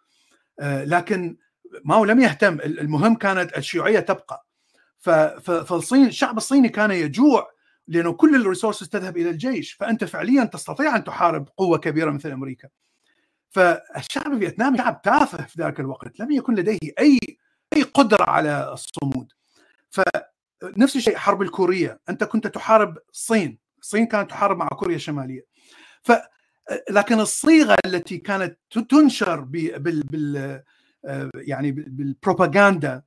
آه، 0.60 0.84
لكن 1.78 1.90
ماو 1.90 2.06
لم 2.06 2.20
يهتم 2.20 2.60
المهم 2.62 3.16
كانت 3.16 3.58
الشيوعية 3.58 4.00
تبقى. 4.00 4.46
فالصين 5.66 6.06
الشعب 6.06 6.38
الصيني 6.38 6.70
كان 6.70 6.92
يجوع 6.92 7.52
لأنه 7.88 8.14
كل 8.14 8.36
ال 8.36 8.41
resources 8.41 8.90
تذهب 8.90 9.18
إلى 9.18 9.30
الجيش 9.30 9.74
فأنت 9.74 10.04
فعليا 10.04 10.44
تستطيع 10.44 10.96
أن 10.96 11.04
تحارب 11.04 11.50
قوة 11.58 11.78
كبيرة 11.78 12.12
مثل 12.12 12.32
أمريكا. 12.32 12.70
فالشعب 13.50 14.34
الفيتنامي 14.34 14.78
شعب 14.78 15.02
تافه 15.02 15.46
في 15.46 15.62
ذاك 15.62 15.80
الوقت 15.80 16.20
لم 16.20 16.32
يكن 16.32 16.56
لديه 16.56 16.80
أي 17.00 17.20
أي 17.74 17.84
قدرة 17.84 18.30
على 18.30 18.74
الصمود. 18.74 19.32
فنفس 19.90 20.96
الشيء 20.96 21.18
حرب 21.18 21.42
الكورية 21.42 22.00
أنت 22.10 22.24
كنت 22.24 22.48
تحارب 22.48 22.98
الصين 23.14 23.60
الصين 23.82 24.06
كانت 24.06 24.30
تحارب 24.30 24.58
مع 24.58 24.68
كوريا 24.68 24.96
الشمالية. 24.96 25.46
ف 26.04 26.12
لكن 26.90 27.20
الصيغة 27.20 27.76
التي 27.86 28.18
كانت 28.18 28.58
تنشر 28.90 29.40
بال 29.40 30.04
بال 30.04 30.64
يعني 31.36 31.72
بالبروباغندا. 31.72 33.02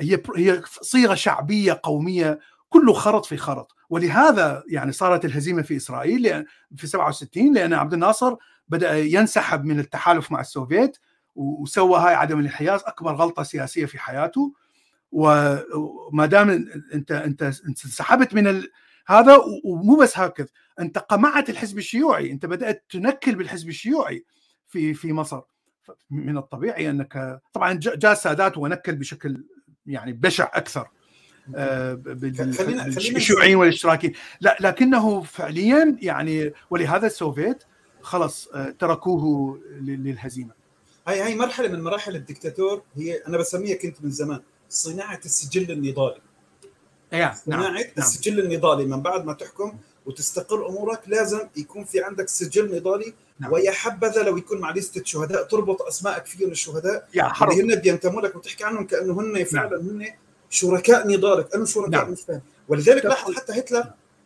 هي 0.00 0.22
هي 0.36 0.62
صيغة 0.64 1.14
شعبية 1.14 1.80
قومية 1.82 2.38
كله 2.68 2.92
خرط 2.92 3.24
في 3.24 3.36
خرط. 3.36 3.76
ولهذا 3.90 4.62
يعني 4.68 4.92
صارت 4.92 5.24
الهزيمة 5.24 5.62
في 5.62 5.76
إسرائيل 5.76 6.44
في 6.76 6.86
67 6.86 7.54
لأن 7.54 7.72
عبد 7.72 7.92
الناصر 7.92 8.36
بدأ 8.68 8.98
ينسحب 8.98 9.64
من 9.64 9.80
التحالف 9.80 10.32
مع 10.32 10.40
السوفيت 10.40 10.98
وسوى 11.34 11.98
هاي 11.98 12.14
عدم 12.14 12.38
الانحياز 12.38 12.80
أكبر 12.86 13.14
غلطة 13.14 13.42
سياسية 13.42 13.86
في 13.86 13.98
حياته. 13.98 14.52
وما 15.12 16.26
دام 16.26 16.50
انت 16.94 17.12
أنت 17.12 17.42
انسحبت 17.42 18.34
من 18.34 18.46
ال... 18.46 18.70
هذا 19.06 19.38
ومو 19.64 19.96
بس 19.96 20.18
هكذا 20.18 20.48
انت 20.80 20.98
قمعت 20.98 21.50
الحزب 21.50 21.78
الشيوعي. 21.78 22.32
أنت 22.32 22.46
بدأت 22.46 22.84
تنكل 22.90 23.34
بالحزب 23.34 23.68
الشيوعي 23.68 24.24
في 24.66 24.94
في 24.94 25.12
مصر. 25.12 25.40
من 26.10 26.38
الطبيعي 26.38 26.90
أنك 26.90 27.40
طبعا 27.52 27.72
جاء 27.72 28.12
السادات 28.12 28.58
ونكل 28.58 28.96
بشكل 28.96 29.44
يعني 29.86 30.12
بشع 30.12 30.50
أكثر 30.54 30.88
آه، 31.54 31.94
بالشيوعيين 31.94 33.56
والاشتراكيين. 33.56 34.12
لا 34.40 34.56
لكنه 34.60 35.22
فعليا 35.22 35.96
يعني 36.02 36.52
ولهذا 36.70 37.06
السوفيت 37.06 37.64
خلص 38.00 38.48
آه، 38.48 38.70
تركوه 38.70 39.58
للهزيمة. 39.80 40.52
هاي 41.08 41.20
هاي 41.20 41.34
مرحلة 41.34 41.68
من 41.68 41.82
مراحل 41.82 42.16
الدكتاتور 42.16 42.82
هي 42.94 43.16
أنا 43.16 43.38
بسميها 43.38 43.76
كنت 43.76 44.04
من 44.04 44.10
زمان 44.10 44.40
صناعة 44.68 45.20
السجل 45.24 45.70
النضالي. 45.70 46.20
نعم 47.12 47.34
صناعة 47.34 47.70
نعم. 47.70 47.84
السجل 47.98 48.40
النضالي 48.40 48.84
من 48.84 49.02
بعد 49.02 49.24
ما 49.24 49.32
تحكم 49.32 49.78
وتستقر 50.06 50.68
أمورك 50.68 51.00
لازم 51.06 51.48
يكون 51.56 51.84
في 51.84 52.00
عندك 52.00 52.28
سجل 52.28 52.76
نضالي 52.76 53.14
نعم. 53.40 53.52
ويا 53.52 53.70
حبذا 53.70 54.22
لو 54.22 54.36
يكون 54.36 54.60
مع 54.60 54.72
لستة 54.72 55.04
شهداء 55.04 55.42
تربط 55.42 55.82
اسمائك 55.82 56.26
فيهم 56.26 56.50
الشهداء 56.50 57.08
يا. 57.14 57.32
اللي 57.42 57.62
هن 57.62 57.80
بينتموا 57.80 58.20
لك 58.22 58.36
وتحكي 58.36 58.64
عنهم 58.64 58.86
كانه 58.86 59.20
هن 59.20 59.44
فعلا 59.44 59.82
نعم. 59.82 60.00
هن 60.00 60.06
شركاء 60.50 61.08
نضالك 61.08 61.54
انه 61.54 61.64
شركاء 61.64 61.90
نعم. 61.90 62.10
مش 62.10 62.22
فاهم 62.22 62.40
ولذلك 62.68 63.04
لاحظ 63.04 63.34
حتى 63.34 63.52
هتلر 63.52 63.84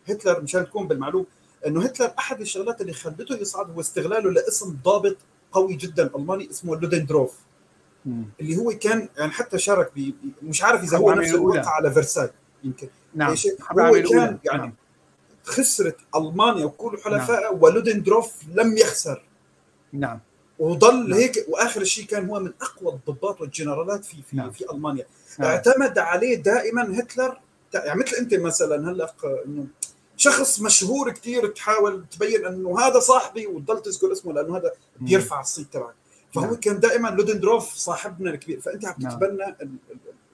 هتلر 0.09 0.41
مشان 0.41 0.65
تكون 0.67 0.89
بالمعلوم 0.89 1.27
إنه 1.67 1.85
هتلر 1.85 2.13
أحد 2.19 2.41
الشغلات 2.41 2.81
اللي 2.81 2.93
خلته 2.93 3.35
يصعد 3.35 3.71
هو 3.71 3.81
استغلاله 3.81 4.31
لاسم 4.31 4.77
ضابط 4.85 5.17
قوي 5.53 5.75
جدا 5.75 6.11
ألماني 6.17 6.51
اسمه 6.51 6.77
لودندروف 6.77 7.35
اللي 8.41 8.57
هو 8.57 8.71
كان 8.71 9.09
يعني 9.17 9.33
حتى 9.33 9.59
شارك 9.59 9.91
ب 9.97 10.13
مش 10.43 10.63
عارف 10.63 10.83
إذا 10.83 10.99
هو 10.99 11.13
نفس 11.13 11.35
الوقع 11.35 11.71
على 11.71 11.91
فرساي 11.91 12.31
يمكن 12.65 12.89
نعم 13.15 13.35
هو 13.73 13.93
كان 13.93 14.39
يعني 14.45 14.63
نعم. 14.63 14.73
خسرت 15.45 15.97
ألمانيا 16.17 16.65
وكل 16.65 16.99
حلفائها 17.05 17.51
نعم. 17.51 17.63
ولودندروف 17.63 18.33
لم 18.55 18.79
يخسر 18.79 19.23
نعم 19.93 20.21
وظل 20.59 21.09
نعم. 21.09 21.13
هيك 21.13 21.45
وآخر 21.49 21.85
شيء 21.85 22.05
كان 22.05 22.29
هو 22.29 22.41
من 22.41 22.53
أقوى 22.63 22.93
الضباط 22.93 23.41
والجنرالات 23.41 24.05
في 24.05 24.17
في, 24.23 24.37
نعم. 24.37 24.51
في 24.51 24.65
ألمانيا 24.73 25.07
نعم. 25.39 25.51
اعتمد 25.51 25.99
عليه 25.99 26.35
دائما 26.37 27.01
هتلر 27.01 27.41
يعني 27.75 28.01
مثل 28.01 28.17
أنت 28.17 28.35
مثلا 28.35 28.91
هلأ 28.91 29.15
إنه 29.47 29.67
شخص 30.17 30.61
مشهور 30.61 31.11
كثير 31.11 31.47
تحاول 31.47 32.05
تبين 32.11 32.47
إنه 32.47 32.81
هذا 32.81 32.99
صاحبي 32.99 33.47
وتضل 33.47 33.83
تذكر 33.83 34.13
اسمه 34.13 34.33
لأنه 34.33 34.57
هذا 34.57 34.73
بيرفع 35.01 35.41
الصيت 35.41 35.73
تبعك 35.73 35.95
فهو 36.35 36.45
نعم. 36.45 36.55
كان 36.55 36.81
دائما 36.81 37.09
لودندروف 37.09 37.75
صاحبنا 37.75 38.31
الكبير 38.31 38.61
فأنت 38.61 38.85
عم 38.85 38.95
نعم. 38.99 39.13
تتبنى 39.13 39.37
نعم. 39.37 39.79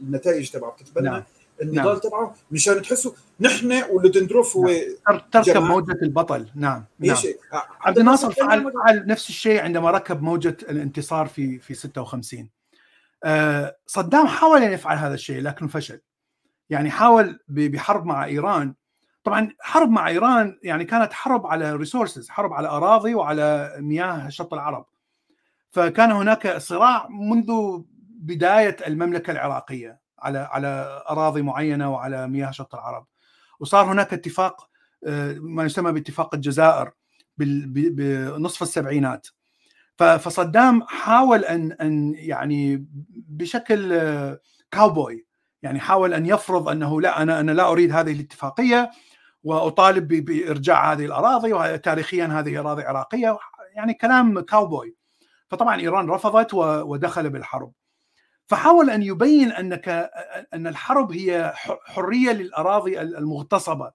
النتائج 0.00 0.50
تبعه 0.50 0.72
بتتبنى 0.72 1.08
نعم. 1.08 1.22
النضال 1.62 1.84
نعم. 1.84 1.98
تبعه 1.98 2.34
مشان 2.50 2.82
تحسوا 2.82 3.12
نحن 3.40 3.82
ولودندروف 3.90 4.56
هو 4.56 4.70
نعم. 5.10 5.20
تركب 5.32 5.62
موجة 5.62 5.98
البطل. 6.02 6.46
نعم. 6.54 6.84
نعم. 6.98 7.16
عبد 7.80 7.98
الناصر 7.98 8.32
فعل, 8.32 8.72
فعل 8.72 9.06
نفس 9.06 9.28
الشيء 9.28 9.60
عندما 9.60 9.90
ركب 9.90 10.22
موجة 10.22 10.56
الانتصار 10.68 11.26
في 11.26 11.58
في 11.58 11.74
56 11.74 12.48
آه 13.24 13.76
صدام 13.86 14.26
حاول 14.26 14.62
أن 14.62 14.72
يفعل 14.72 14.96
هذا 14.96 15.14
الشيء 15.14 15.42
لكن 15.42 15.68
فشل. 15.68 16.00
يعني 16.70 16.90
حاول 16.90 17.38
بحرب 17.48 18.06
مع 18.06 18.24
إيران. 18.24 18.74
طبعا 19.24 19.48
حرب 19.60 19.90
مع 19.90 20.08
إيران 20.08 20.58
يعني 20.62 20.84
كانت 20.84 21.12
حرب 21.12 21.46
على 21.46 21.76
ريسورسز 21.76 22.28
حرب 22.28 22.52
على 22.52 22.68
أراضي 22.68 23.14
وعلى 23.14 23.76
مياه 23.78 24.28
شط 24.28 24.54
العرب. 24.54 24.86
فكان 25.70 26.12
هناك 26.12 26.56
صراع 26.56 27.08
منذ 27.08 27.80
بداية 28.20 28.76
المملكة 28.86 29.30
العراقية. 29.30 29.99
على 30.22 30.38
على 30.38 31.02
أراضي 31.10 31.42
معينة 31.42 31.92
وعلى 31.92 32.28
مياه 32.28 32.50
شط 32.50 32.74
العرب. 32.74 33.06
وصار 33.60 33.84
هناك 33.84 34.12
اتفاق 34.12 34.70
آه، 35.06 35.32
ما 35.40 35.64
يسمى 35.64 35.92
باتفاق 35.92 36.34
الجزائر 36.34 36.90
بنصف 37.36 38.62
السبعينات. 38.62 39.26
فصدام 39.98 40.82
حاول 40.82 41.44
أن 41.44 41.72
أن 41.72 42.14
يعني 42.16 42.86
بشكل 43.10 43.88
كاوبوي 44.70 45.14
آه، 45.14 45.30
يعني 45.62 45.80
حاول 45.80 46.14
أن 46.14 46.26
يفرض 46.26 46.68
أنه 46.68 47.00
لا 47.00 47.22
أنا 47.22 47.40
أنا 47.40 47.52
لا 47.52 47.70
أريد 47.70 47.92
هذه 47.92 48.12
الاتفاقية 48.12 48.90
وأطالب 49.44 50.08
بإرجاع 50.24 50.92
هذه 50.92 51.04
الأراضي 51.04 51.52
وتاريخيا 51.52 52.26
هذه 52.26 52.60
أراضي 52.60 52.82
عراقية 52.82 53.38
يعني 53.74 53.94
كلام 53.94 54.40
كاوبوي 54.40 54.96
فطبعا 55.48 55.80
إيران 55.80 56.10
رفضت 56.10 56.54
ودخل 56.54 57.30
بالحرب. 57.30 57.72
فحاول 58.50 58.90
أن 58.90 59.02
يبين 59.02 59.52
أنك 59.52 59.88
أن 60.54 60.66
الحرب 60.66 61.12
هي 61.12 61.52
حرية 61.84 62.32
للأراضي 62.32 63.00
المغتصبة. 63.00 63.92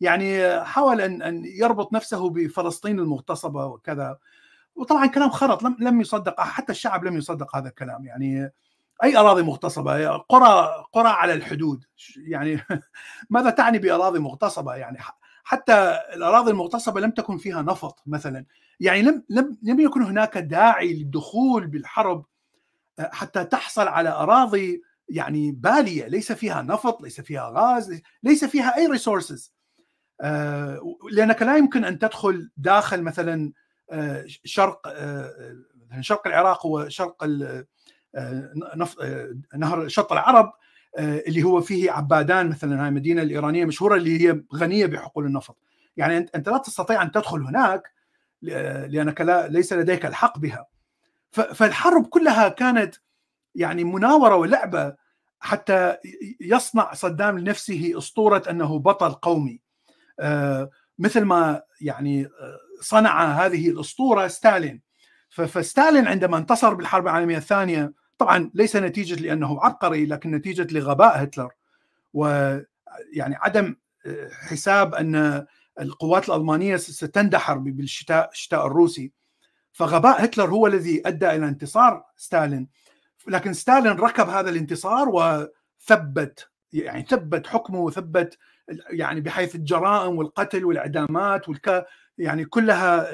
يعني 0.00 0.60
حاول 0.64 1.00
أن 1.00 1.22
أن 1.22 1.44
يربط 1.44 1.92
نفسه 1.92 2.30
بفلسطين 2.30 2.98
المغتصبة 2.98 3.66
وكذا. 3.66 4.18
وطبعا 4.74 5.06
كلام 5.06 5.30
خرط 5.30 5.62
لم 5.62 5.76
لم 5.80 6.00
يصدق 6.00 6.40
حتى 6.40 6.72
الشعب 6.72 7.04
لم 7.04 7.16
يصدق 7.16 7.56
هذا 7.56 7.68
الكلام. 7.68 8.06
يعني 8.06 8.52
أي 9.04 9.16
أراضي 9.16 9.42
مغتصبة؟ 9.42 10.08
قرى 10.16 10.84
قرى 10.92 11.08
على 11.08 11.34
الحدود. 11.34 11.84
يعني 12.16 12.60
ماذا 13.30 13.50
تعني 13.50 13.78
بأراضي 13.78 14.18
مغتصبة؟ 14.18 14.74
يعني 14.74 14.98
حتى 15.44 16.00
الأراضي 16.14 16.50
المغتصبة 16.50 17.00
لم 17.00 17.10
تكن 17.10 17.36
فيها 17.36 17.62
نفط 17.62 18.02
مثلا. 18.06 18.46
يعني 18.80 19.02
لم 19.02 19.24
لم 19.30 19.58
لم 19.62 19.80
يكن 19.80 20.02
هناك 20.02 20.38
داعي 20.38 20.94
للدخول 20.94 21.66
بالحرب 21.66 22.24
حتى 23.00 23.44
تحصل 23.44 23.88
على 23.88 24.08
أراضي 24.08 24.82
يعني 25.08 25.52
بالية 25.52 26.06
ليس 26.06 26.32
فيها 26.32 26.62
نفط 26.62 27.02
ليس 27.02 27.20
فيها 27.20 27.52
غاز 27.54 28.00
ليس 28.22 28.44
فيها 28.44 28.76
أي 28.76 28.86
ريسورسز 28.86 29.54
آه، 30.20 30.96
لأنك 31.12 31.42
لا 31.42 31.56
يمكن 31.56 31.84
أن 31.84 31.98
تدخل 31.98 32.50
داخل 32.56 33.02
مثلا 33.02 33.52
آه، 33.90 34.24
شرق 34.26 34.88
شرق 36.00 36.26
العراق 36.26 36.66
وشرق 36.66 37.24
نهر 39.54 39.88
شط 39.88 40.12
العرب 40.12 40.52
اللي 40.98 41.42
هو 41.42 41.60
فيه 41.60 41.90
عبادان 41.90 42.48
مثلا 42.48 42.82
هاي 42.82 42.88
المدينة 42.88 43.22
الإيرانية 43.22 43.64
مشهورة 43.64 43.96
اللي 43.96 44.28
هي 44.28 44.42
غنية 44.54 44.86
بحقول 44.86 45.26
النفط. 45.26 45.56
يعني 45.96 46.18
أنت 46.34 46.48
لا 46.48 46.58
تستطيع 46.58 47.02
أن 47.02 47.12
تدخل 47.12 47.42
هناك 47.42 47.92
لأنك 48.42 49.20
لا 49.20 49.48
ليس 49.48 49.72
لديك 49.72 50.06
الحق 50.06 50.38
بها. 50.38 50.66
فالحرب 51.34 52.06
كلها 52.06 52.48
كانت 52.48 52.94
يعني 53.54 53.84
مناورة 53.84 54.36
ولعبة 54.36 54.94
حتى 55.40 55.96
يصنع 56.40 56.94
صدام 56.94 57.38
لنفسه 57.38 57.92
أسطورة 57.98 58.42
أنه 58.50 58.78
بطل 58.78 59.12
قومي. 59.12 59.60
آه، 60.20 60.70
مثل 60.98 61.24
ما 61.24 61.62
يعني 61.80 62.26
آه، 62.26 62.58
صنع 62.80 63.24
هذه 63.24 63.70
الأسطورة 63.70 64.28
ستالين. 64.28 64.82
فستالين 65.28 66.06
عندما 66.06 66.38
انتصر 66.38 66.74
بالحرب 66.74 67.04
العالمية 67.04 67.36
الثانية 67.36 67.92
طبعا 68.18 68.50
ليس 68.54 68.76
نتيجة 68.76 69.22
لأنه 69.22 69.64
عبقري 69.64 70.06
لكن 70.06 70.30
نتيجة 70.30 70.66
لغباء 70.78 71.22
هتلر. 71.22 71.52
و 72.14 72.26
يعني 73.12 73.36
عدم 73.36 73.76
حساب 74.32 74.94
أن 74.94 75.46
القوات 75.80 76.28
الألمانية 76.28 76.76
ستندحر 76.76 77.58
بالشتاء 77.58 78.30
الشتاء 78.32 78.66
الروسي. 78.66 79.12
فغباء 79.74 80.24
هتلر 80.24 80.50
هو 80.50 80.66
الذي 80.66 81.02
أدى 81.08 81.30
إلى 81.30 81.48
انتصار 81.48 82.04
ستالين 82.16 82.68
لكن 83.28 83.52
ستالين 83.52 83.92
ركب 83.92 84.28
هذا 84.28 84.50
الانتصار 84.50 85.08
وثبت 85.08 86.48
يعني 86.72 87.02
ثبت 87.02 87.46
حكمه 87.46 87.80
وثبت 87.80 88.38
يعني 88.90 89.20
بحيث 89.20 89.54
الجرائم 89.54 90.18
والقتل 90.18 90.64
والإعدامات 90.64 91.48
والك 91.48 91.86
يعني 92.18 92.44
كلها 92.44 93.08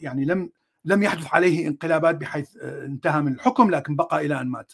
يعني 0.00 0.24
لم 0.24 0.50
لم 0.84 1.02
يحدث 1.02 1.34
عليه 1.34 1.66
انقلابات 1.68 2.14
بحيث 2.14 2.56
انتهى 2.62 3.20
من 3.22 3.32
الحكم 3.32 3.70
لكن 3.70 3.96
بقى 3.96 4.26
إلى 4.26 4.40
أن 4.40 4.48
مات. 4.48 4.72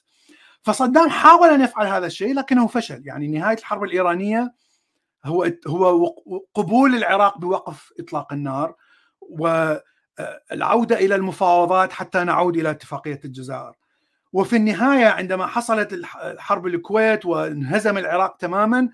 فصدام 0.62 1.08
حاول 1.08 1.48
أن 1.48 1.60
يفعل 1.60 1.86
هذا 1.86 2.06
الشيء 2.06 2.34
لكنه 2.34 2.66
فشل، 2.66 3.06
يعني 3.06 3.28
نهاية 3.28 3.56
الحرب 3.58 3.84
الإيرانية 3.84 4.54
هو 5.24 5.52
هو 5.66 6.06
قبول 6.54 6.94
العراق 6.94 7.38
بوقف 7.38 7.92
إطلاق 8.00 8.32
النار 8.32 8.74
والعوده 10.50 10.98
إلى 10.98 11.14
المفاوضات 11.14 11.92
حتى 11.92 12.24
نعود 12.24 12.56
إلى 12.56 12.70
اتفاقية 12.70 13.20
الجزائر. 13.24 13.72
وفي 14.32 14.56
النهاية 14.56 15.06
عندما 15.06 15.46
حصلت 15.46 15.92
الحرب 16.22 16.66
الكويت 16.66 17.26
وانهزم 17.26 17.98
العراق 17.98 18.36
تماما 18.36 18.88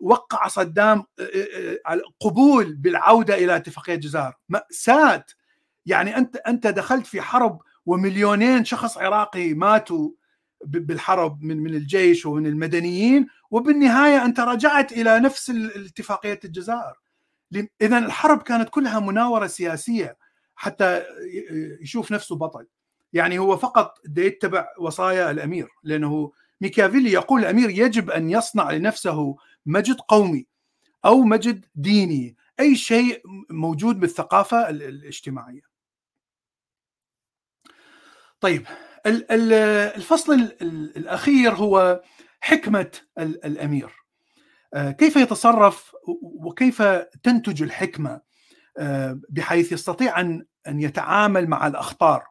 وقع 0.00 0.48
صدام 0.48 1.04
قبول 2.20 2.74
بالعودة 2.74 3.34
إلى 3.34 3.56
اتفاقية 3.56 3.94
الجزائر. 3.94 4.32
مأساة. 4.48 5.24
يعني 5.86 6.16
أنت 6.16 6.36
أنت 6.36 6.66
دخلت 6.66 7.06
في 7.06 7.22
حرب 7.22 7.60
ومليونين 7.86 8.64
شخص 8.64 8.98
عراقي 8.98 9.54
ماتوا 9.54 10.10
بالحرب 10.64 11.42
من 11.42 11.56
من 11.62 11.74
الجيش 11.74 12.26
ومن 12.26 12.46
المدنيين 12.46 13.26
وبالنهاية 13.50 14.24
أنت 14.24 14.40
رجعت 14.40 14.92
إلى 14.92 15.20
نفس 15.20 15.50
اتفاقية 15.76 16.40
الجزائر. 16.44 16.94
اذا 17.82 17.98
الحرب 17.98 18.42
كانت 18.42 18.68
كلها 18.68 19.00
مناورة 19.00 19.46
سياسية. 19.46 20.16
حتى 20.56 21.02
يشوف 21.80 22.12
نفسه 22.12 22.36
بطل 22.36 22.66
يعني 23.12 23.38
هو 23.38 23.56
فقط 23.56 23.98
يتبع 24.16 24.66
وصايا 24.78 25.30
الأمير 25.30 25.68
لأنه 25.82 26.32
ميكافيلي 26.60 27.12
يقول 27.12 27.40
الأمير 27.40 27.70
يجب 27.70 28.10
أن 28.10 28.30
يصنع 28.30 28.70
لنفسه 28.70 29.36
مجد 29.66 29.96
قومي 30.00 30.46
أو 31.04 31.22
مجد 31.22 31.64
ديني 31.74 32.36
أي 32.60 32.76
شيء 32.76 33.22
موجود 33.50 34.00
بالثقافة 34.00 34.70
الاجتماعية. 34.70 35.62
طيب 38.40 38.66
الفصل 39.06 40.56
الأخير 40.96 41.54
هو 41.54 42.02
حكمة 42.40 42.90
الأمير. 43.18 43.92
كيف 44.74 45.16
يتصرف 45.16 45.94
وكيف 46.22 46.82
تنتج 47.22 47.62
الحكمة 47.62 48.20
بحيث 49.30 49.72
يستطيع 49.72 50.20
أن 50.20 50.44
أن 50.68 50.80
يتعامل 50.80 51.46
مع 51.46 51.66
الأخطار. 51.66 52.24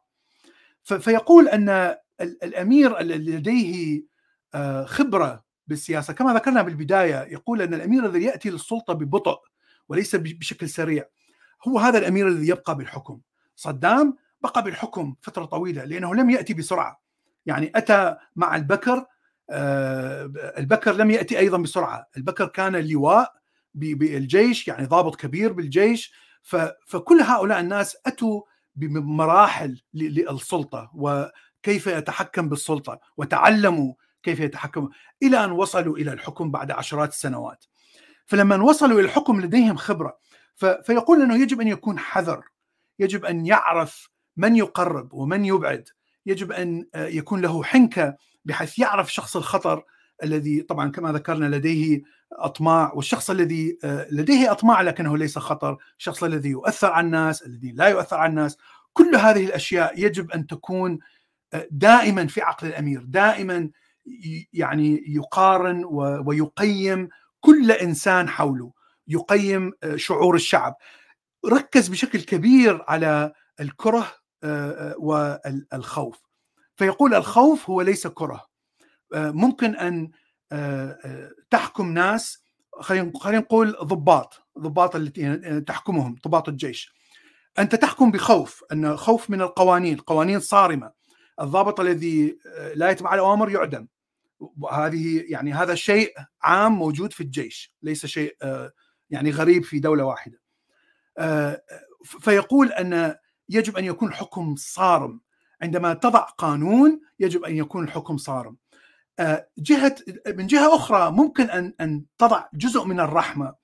فيقول 0.83 1.47
أن 1.47 1.95
الأمير 2.21 2.99
الذي 2.99 3.31
لديه 3.31 4.03
خبرة 4.85 5.43
بالسياسة 5.67 6.13
كما 6.13 6.33
ذكرنا 6.33 6.61
بالبداية 6.61 7.23
يقول 7.33 7.61
أن 7.61 7.73
الأمير 7.73 8.05
الذي 8.05 8.23
يأتي 8.23 8.49
للسلطة 8.49 8.93
ببطء 8.93 9.39
وليس 9.89 10.15
بشكل 10.15 10.69
سريع 10.69 11.05
هو 11.67 11.79
هذا 11.79 11.97
الأمير 11.97 12.27
الذي 12.27 12.47
يبقى 12.47 12.77
بالحكم. 12.77 13.19
صدام 13.55 14.17
بقى 14.41 14.63
بالحكم 14.63 15.15
فترة 15.21 15.45
طويلة 15.45 15.83
لأنه 15.83 16.15
لم 16.15 16.29
يأتي 16.29 16.53
بسرعة. 16.53 17.01
يعني 17.45 17.71
أتى 17.75 18.15
مع 18.35 18.55
البكر 18.55 19.05
البكر 20.57 20.91
لم 20.91 21.11
يأتي 21.11 21.39
أيضا 21.39 21.57
بسرعة. 21.57 22.07
البكر 22.17 22.47
كان 22.47 22.75
لواء 22.75 23.33
بالجيش 23.73 24.67
يعني 24.67 24.85
ضابط 24.85 25.15
كبير 25.15 25.53
بالجيش 25.53 26.13
فكل 26.87 27.21
هؤلاء 27.21 27.59
الناس 27.59 27.97
أتوا 28.05 28.41
بمراحل 28.75 29.81
للسلطة 29.93 30.91
وكيف 30.95 31.87
يتحكم 31.87 32.49
بالسلطة 32.49 32.99
وتعلموا 33.17 33.93
كيف 34.23 34.39
يتحكموا 34.39 34.89
إلى 35.23 35.45
أن 35.45 35.51
وصلوا 35.51 35.97
إلى 35.97 36.13
الحكم 36.13 36.51
بعد 36.51 36.71
عشرات 36.71 37.09
السنوات. 37.09 37.65
فلما 38.25 38.63
وصلوا 38.63 38.99
إلى 38.99 39.05
الحكم 39.05 39.41
لديهم 39.41 39.75
خبرة 39.75 40.17
فيقول 40.55 41.21
أنه 41.21 41.41
يجب 41.41 41.61
أن 41.61 41.67
يكون 41.67 41.99
حذر، 41.99 42.43
يجب 42.99 43.25
أن 43.25 43.45
يعرف 43.45 44.09
من 44.37 44.55
يقرب 44.55 45.13
ومن 45.13 45.45
يبعد، 45.45 45.89
يجب 46.25 46.51
أن 46.51 46.85
يكون 46.95 47.41
له 47.41 47.63
حنكة 47.63 48.15
بحيث 48.45 48.79
يعرف 48.79 49.13
شخص 49.13 49.35
الخطر 49.35 49.83
الذي 50.23 50.61
طبعا 50.61 50.91
كما 50.91 51.11
ذكرنا 51.11 51.55
لديه 51.55 52.01
أطماع 52.35 52.93
والشخص 52.93 53.29
الذي 53.29 53.77
لديه 54.11 54.51
أطماع 54.51 54.81
لكنه 54.81 55.17
ليس 55.17 55.37
خطر، 55.37 55.77
الشخص 55.99 56.23
الذي 56.23 56.49
يؤثر 56.49 56.91
على 56.91 57.05
الناس، 57.05 57.41
الذي 57.41 57.71
لا 57.71 57.87
يؤثر 57.87 58.17
على 58.17 58.29
الناس، 58.29 58.57
كل 58.93 59.15
هذه 59.15 59.45
الأشياء 59.45 60.05
يجب 60.05 60.31
أن 60.31 60.47
تكون 60.47 60.99
دائما 61.71 62.27
في 62.27 62.41
عقل 62.41 62.67
الأمير، 62.67 63.03
دائما 63.03 63.69
يعني 64.53 65.03
يقارن 65.07 65.85
ويقيم 66.25 67.09
كل 67.39 67.71
إنسان 67.71 68.29
حوله 68.29 68.71
يقيم 69.07 69.73
شعور 69.95 70.35
الشعب. 70.35 70.75
ركز 71.45 71.87
بشكل 71.87 72.21
كبير 72.21 72.83
على 72.87 73.33
الكره 73.59 74.11
والخوف. 74.97 76.21
فيقول 76.75 77.13
الخوف 77.13 77.69
هو 77.69 77.81
ليس 77.81 78.07
كره. 78.07 78.45
ممكن 79.13 79.75
أن 79.75 80.11
تحكم 81.49 81.93
ناس 81.93 82.43
خلينا 82.81 83.11
نقول 83.27 83.71
ضباط 83.83 84.47
ضباط 84.59 84.95
التي 84.95 85.61
تحكمهم 85.61 86.15
ضباط 86.27 86.49
الجيش. 86.49 86.93
أنت 87.59 87.75
تحكم 87.75 88.11
بخوف 88.11 88.63
أن 88.71 88.97
خوف 88.97 89.29
من 89.29 89.41
القوانين 89.41 89.97
قوانين 89.97 90.39
صارمة. 90.39 90.91
الضابط 91.41 91.79
الذي 91.79 92.37
لا 92.75 92.89
يتبع 92.89 93.13
الأوامر 93.13 93.51
يعدم. 93.51 93.87
وهذه 94.39 95.23
يعني 95.27 95.53
هذا 95.53 95.75
شيء 95.75 96.13
عام 96.41 96.71
موجود 96.71 97.13
في 97.13 97.21
الجيش 97.21 97.75
ليس 97.81 98.05
شيء 98.05 98.37
يعني 99.09 99.31
غريب 99.31 99.63
في 99.63 99.79
دولة 99.79 100.03
واحدة. 100.03 100.41
فيقول 102.03 102.71
أن 102.71 103.15
يجب 103.49 103.77
أن 103.77 103.85
يكون 103.85 104.09
الحكم 104.09 104.55
صارم. 104.57 105.21
عندما 105.61 105.93
تضع 105.93 106.19
قانون 106.19 107.01
يجب 107.19 107.43
أن 107.43 107.55
يكون 107.55 107.83
الحكم 107.83 108.17
صارم. 108.17 108.57
جهة 109.57 109.95
من 110.27 110.47
جهة 110.47 110.75
أخرى 110.75 111.11
ممكن 111.11 111.49
أن 111.49 111.73
أن 111.81 112.03
تضع 112.17 112.45
جزء 112.53 112.85
من 112.85 112.99
الرحمة 112.99 113.55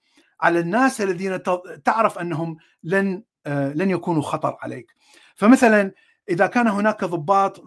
على 0.42 0.60
الناس 0.60 1.02
الذين 1.02 1.40
تعرف 1.86 2.20
أنهم 2.20 2.58
لن 2.84 3.24
لن 3.48 3.90
يكونوا 3.90 4.22
خطر 4.22 4.58
عليك. 4.62 4.96
فمثلا 5.36 5.92
إذا 6.30 6.48
كان 6.48 6.68
هناك 6.68 7.04
ضباط 7.04 7.64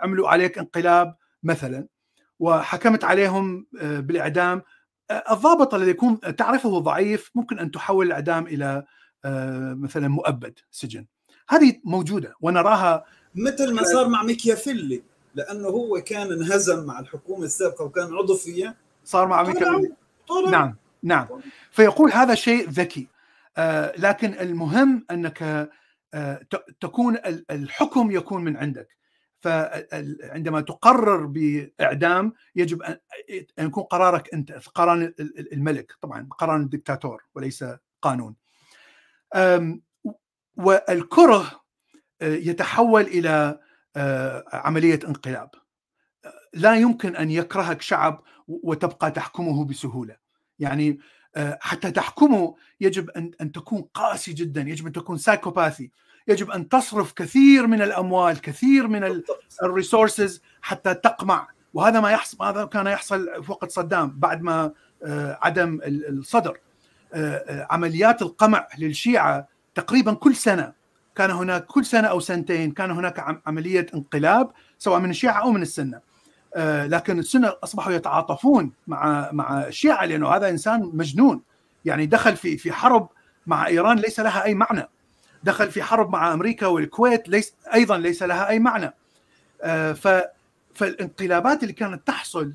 عملوا 0.00 0.28
عليك 0.28 0.58
انقلاب 0.58 1.16
مثلا 1.42 1.86
وحكمت 2.38 3.04
عليهم 3.04 3.66
بالإعدام 3.82 4.62
الضابط 5.30 5.74
الذي 5.74 5.90
يكون 5.90 6.20
تعرفه 6.20 6.78
ضعيف 6.78 7.30
ممكن 7.34 7.58
أن 7.58 7.70
تحول 7.70 8.06
الإعدام 8.06 8.46
إلى 8.46 8.84
مثلا 9.74 10.08
مؤبد 10.08 10.58
سجن. 10.70 11.06
هذه 11.48 11.80
موجودة 11.84 12.34
ونراها 12.40 13.04
مثل 13.34 13.74
ما 13.74 13.82
صار 13.82 14.08
مع 14.08 14.22
ميكيافيلي. 14.22 15.02
لأنه 15.38 15.68
هو 15.68 16.00
كان 16.00 16.32
انهزم 16.32 16.86
مع 16.86 17.00
الحكومة 17.00 17.44
السابقة 17.44 17.84
وكان 17.84 18.14
عضو 18.14 18.34
فيها. 18.34 18.74
صار 19.04 19.28
مع 19.28 19.42
ميكيافيلي 19.42 19.92
نعم 20.50 20.76
نعم. 21.02 21.26
فيقول 21.70 22.12
هذا 22.12 22.34
شيء 22.34 22.68
ذكي. 22.68 23.08
لكن 23.98 24.34
المهم 24.34 25.06
أنك 25.10 25.70
تكون 26.80 27.16
الحكم 27.50 28.10
يكون 28.10 28.44
من 28.44 28.56
عندك. 28.56 28.88
فعندما 29.40 30.60
تقرر 30.60 31.26
بإعدام 31.26 32.32
يجب 32.56 32.82
أن 32.82 32.98
يكون 33.58 33.82
قرارك 33.84 34.34
أنت 34.34 34.52
قرار 34.52 35.12
الملك. 35.52 35.92
طبعا 36.00 36.28
قرار 36.38 36.56
الدكتاتور 36.56 37.24
وليس 37.34 37.64
قانون. 38.02 38.34
والكره 40.56 41.60
يتحول 42.22 43.02
إلى 43.02 43.60
عملية 44.52 45.00
انقلاب. 45.08 45.50
لا 46.54 46.74
يمكن 46.76 47.16
أن 47.16 47.30
يكرهك 47.30 47.82
شعب 47.82 48.22
وتبقى 48.48 49.10
تحكمه 49.10 49.64
بسهولة. 49.64 50.16
يعني 50.58 50.98
حتى 51.60 51.90
تحكمه 51.90 52.56
يجب 52.80 53.10
أن 53.10 53.30
أن 53.40 53.52
تكون 53.52 53.88
قاسي 53.94 54.32
جدا 54.32 54.60
يجب 54.60 54.86
أن 54.86 54.92
تكون 54.92 55.18
psychopathy 55.18 55.90
يجب 56.28 56.50
أن 56.50 56.68
تصرف 56.68 57.12
كثير 57.12 57.66
من 57.66 57.82
الأموال 57.82 58.40
كثير 58.40 58.88
من 58.88 59.22
ال 59.62 59.70
resources 59.70 60.42
حتى 60.62 60.94
تقمع. 60.94 61.48
وهذا 61.74 62.00
ما 62.00 62.10
يحصل 62.10 62.44
هذا 62.44 62.64
كان 62.64 62.86
يحصل 62.86 63.44
في 63.44 63.52
وقت 63.52 63.70
صدام 63.70 64.18
بعد 64.18 64.42
ما 64.42 64.72
عدم 65.42 65.80
الصدر. 65.84 66.58
عمليات 67.70 68.22
القمع 68.22 68.68
للشيعة 68.78 69.48
تقريبا 69.74 70.14
كل 70.14 70.34
سنة. 70.34 70.72
كان 71.18 71.30
هناك 71.30 71.66
كل 71.66 71.84
سنة 71.84 72.08
أو 72.08 72.20
سنتين 72.20 72.70
كان 72.70 72.90
هناك 72.90 73.40
عملية 73.46 73.86
انقلاب 73.94 74.50
سواء 74.78 75.00
من 75.00 75.10
الشيعة 75.10 75.42
أو 75.42 75.50
من 75.50 75.62
السنة. 75.62 76.00
لكن 76.86 77.18
السنة 77.18 77.52
أصبحوا 77.64 77.92
يتعاطفون 77.92 78.72
مع 78.86 79.30
مع 79.32 79.66
الشيعة 79.66 80.04
لأنه 80.04 80.28
هذا 80.28 80.48
إنسان 80.48 80.90
مجنون. 80.94 81.42
يعني 81.84 82.06
دخل 82.06 82.36
في 82.36 82.56
في 82.56 82.72
حرب 82.72 83.08
مع 83.46 83.66
إيران 83.66 83.98
ليس 83.98 84.20
لها 84.20 84.44
أي 84.44 84.54
معنى. 84.54 84.88
دخل 85.44 85.70
في 85.70 85.82
حرب 85.82 86.10
مع 86.10 86.32
أمريكا 86.32 86.66
والكويت 86.66 87.28
ليس 87.28 87.54
أيضا 87.74 87.98
ليس 87.98 88.22
لها 88.22 88.48
أي 88.48 88.58
معنى. 88.58 88.94
ف 89.94 90.08
فالانقلابات 90.74 91.62
اللي 91.62 91.74
كانت 91.74 92.06
تحصل 92.06 92.52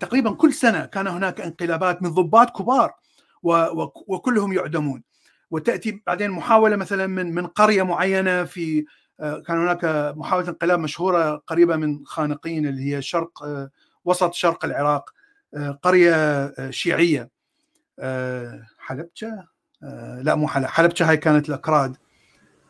تقريبا 0.00 0.34
كل 0.34 0.52
سنة 0.52 0.84
كان 0.84 1.06
هناك 1.06 1.40
انقلابات 1.40 2.02
من 2.02 2.10
ضباط 2.10 2.56
كبار 2.56 2.94
وكلهم 4.06 4.52
يعدمون. 4.52 5.02
وتأتي 5.50 6.02
بعدين 6.06 6.30
محاولة 6.30 6.76
مثلا 6.76 7.06
من 7.06 7.34
من 7.34 7.46
قرية 7.46 7.82
معينة 7.82 8.44
في 8.44 8.84
كان 9.18 9.58
هناك 9.58 9.84
محاولة 10.16 10.48
انقلاب 10.48 10.78
مشهورة 10.78 11.42
قريبة 11.46 11.76
من 11.76 12.06
خانقين 12.06 12.66
اللي 12.66 12.96
هي 12.96 13.02
شرق 13.02 13.44
وسط 14.04 14.34
شرق 14.34 14.64
العراق 14.64 15.10
قرية 15.82 16.52
شيعية. 16.70 17.30
حلبجه 18.78 19.48
لا 20.22 20.34
مو 20.34 20.48
حلب 20.48 20.66
حلبجه 20.66 21.10
هاي 21.10 21.16
كانت 21.16 21.48
الأكراد. 21.48 21.96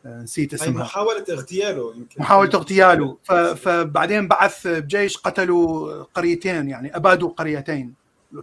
نسيت 0.05 0.53
اسمها. 0.53 0.83
محاولة 0.83 1.25
اغتياله 1.29 1.95
يمكن. 1.95 2.21
محاولة 2.21 2.49
اغتياله. 2.53 3.17
فبعدين 3.55 4.27
بعث 4.27 4.67
بجيش 4.67 5.17
قتلوا 5.17 6.03
قريتين 6.03 6.69
يعني 6.69 6.95
أبادوا 6.95 7.29
قريتين 7.29 7.93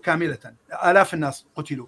كاملة. 0.02 0.39
آلاف 0.85 1.15
الناس 1.15 1.47
قتلوا. 1.56 1.86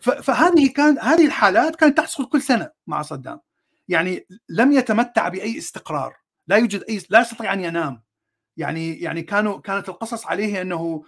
فهذه 0.00 0.72
كان 0.72 0.98
هذه 0.98 1.26
الحالات 1.26 1.76
كانت 1.76 1.98
تحصل 1.98 2.28
كل 2.28 2.42
سنة 2.42 2.70
مع 2.86 3.02
صدام. 3.02 3.40
يعني 3.88 4.26
لم 4.48 4.72
يتمتع 4.72 5.28
بأي 5.28 5.58
استقرار. 5.58 6.16
لا 6.46 6.56
يوجد 6.56 6.84
اي 6.88 7.02
لا 7.10 7.20
يستطيع 7.20 7.52
أن 7.52 7.60
ينام. 7.60 8.02
يعني 8.56 9.00
يعني 9.00 9.22
كانوا 9.22 9.60
كانت 9.60 9.88
القصص 9.88 10.26
عليه 10.26 10.62
أنه 10.62 11.04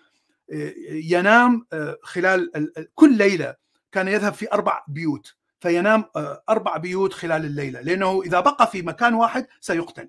ينام 0.90 1.66
خلال 2.02 2.72
كل 2.94 3.16
ليلة 3.18 3.54
كان 3.92 4.08
يذهب 4.08 4.32
في 4.32 4.52
أربع 4.52 4.84
بيوت. 4.88 5.34
فينام 5.60 6.04
أربع 6.48 6.76
بيوت 6.76 7.12
خلال 7.12 7.44
الليلة. 7.44 7.80
لأنه 7.80 8.22
إذا 8.22 8.40
بقى 8.40 8.70
في 8.70 8.82
مكان 8.82 9.14
واحد 9.14 9.46
سيقتل. 9.60 10.08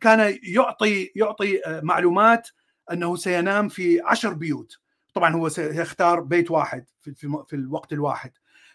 كان 0.00 0.38
يعطي 0.42 1.12
يعطي 1.16 1.60
معلومات 1.66 2.48
أنه 2.92 3.16
سينام 3.16 3.68
في 3.68 4.00
عشر 4.00 4.32
بيوت. 4.32 4.78
طبعا 5.14 5.34
هو 5.34 5.48
سيختار 5.48 6.20
بيت 6.20 6.50
واحد 6.50 6.84
في, 7.00 7.14
في, 7.14 7.44
في 7.48 7.56
الوقت 7.56 7.92
الواحد. 7.92 8.32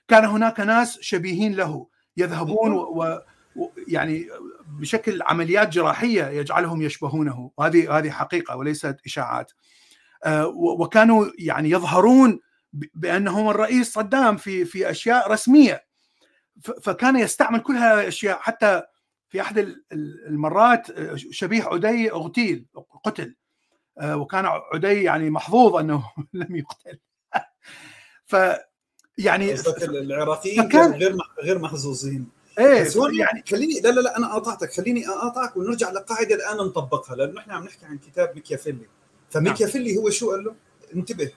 كان 0.08 0.26
هناك 0.26 0.60
ناس 0.60 1.00
شبيهين 1.02 1.56
له 1.56 1.88
يذهبون 2.18 2.74
و 2.74 3.22
يعني 3.88 4.28
بشكل 4.68 5.22
عمليات 5.22 5.70
جراحية 5.70 6.28
يجعلهم 6.28 6.82
يشبهونه. 6.82 7.52
وهذه 7.58 7.98
هذه 7.98 8.10
حقيقة 8.10 8.58
وليست 8.58 8.98
إشاعات. 9.06 9.52
وكانوا 10.56 11.26
يعني 11.40 11.70
يظهرون 11.70 12.40
بأنهم 12.74 13.50
الرئيس 13.50 13.94
صدام 13.94 14.38
في 14.38 14.66
في 14.66 14.90
أشياء 14.90 15.32
رسمية. 15.32 15.84
فكان 16.84 17.16
يستعمل 17.16 17.60
كل 17.60 17.74
هذه 17.76 18.02
الاشياء 18.02 18.40
حتى 18.40 18.84
في 19.30 19.42
أحد 19.42 19.76
المرات 20.28 20.88
شبيه 21.16 21.64
عدي 21.64 22.12
أغتيل 22.12 22.66
قتل. 23.04 23.36
وكان 24.04 24.46
عدي 24.46 25.04
يعني 25.04 25.30
محظوظ 25.30 25.76
أنه 25.76 26.12
لم 26.34 26.56
يقتل. 26.56 27.00
ف 28.26 28.36
يعني 29.18 29.56
العراقيين 29.82 30.70
كان 30.70 30.92
غير 30.92 31.18
غير 31.44 31.60
محظوظين. 31.60 32.38
إيه 32.60 32.84
بس 32.84 32.96
يعني 32.96 33.44
خليني 33.50 33.80
لا 33.80 33.90
لا 33.90 34.02
لا 34.02 34.18
أنا 34.18 34.34
قاطعتك 34.34 34.74
خليني 34.74 35.10
أقاطعك 35.10 35.58
ونرجع 35.58 35.92
لقاعدة 35.92 36.36
الآن 36.36 36.58
نطبقها 36.58 37.16
لأنه 37.16 37.34
نحن 37.34 37.52
عم 37.52 37.64
نحكي 37.64 37.86
عن 37.86 37.98
كتاب 37.98 38.32
ميكيافيلي 38.36 38.86
فميكيافيلي 39.30 39.98
هو 39.98 40.10
شو 40.10 40.32
قال 40.32 40.44
له؟ 40.44 40.56
انتبه. 40.96 41.32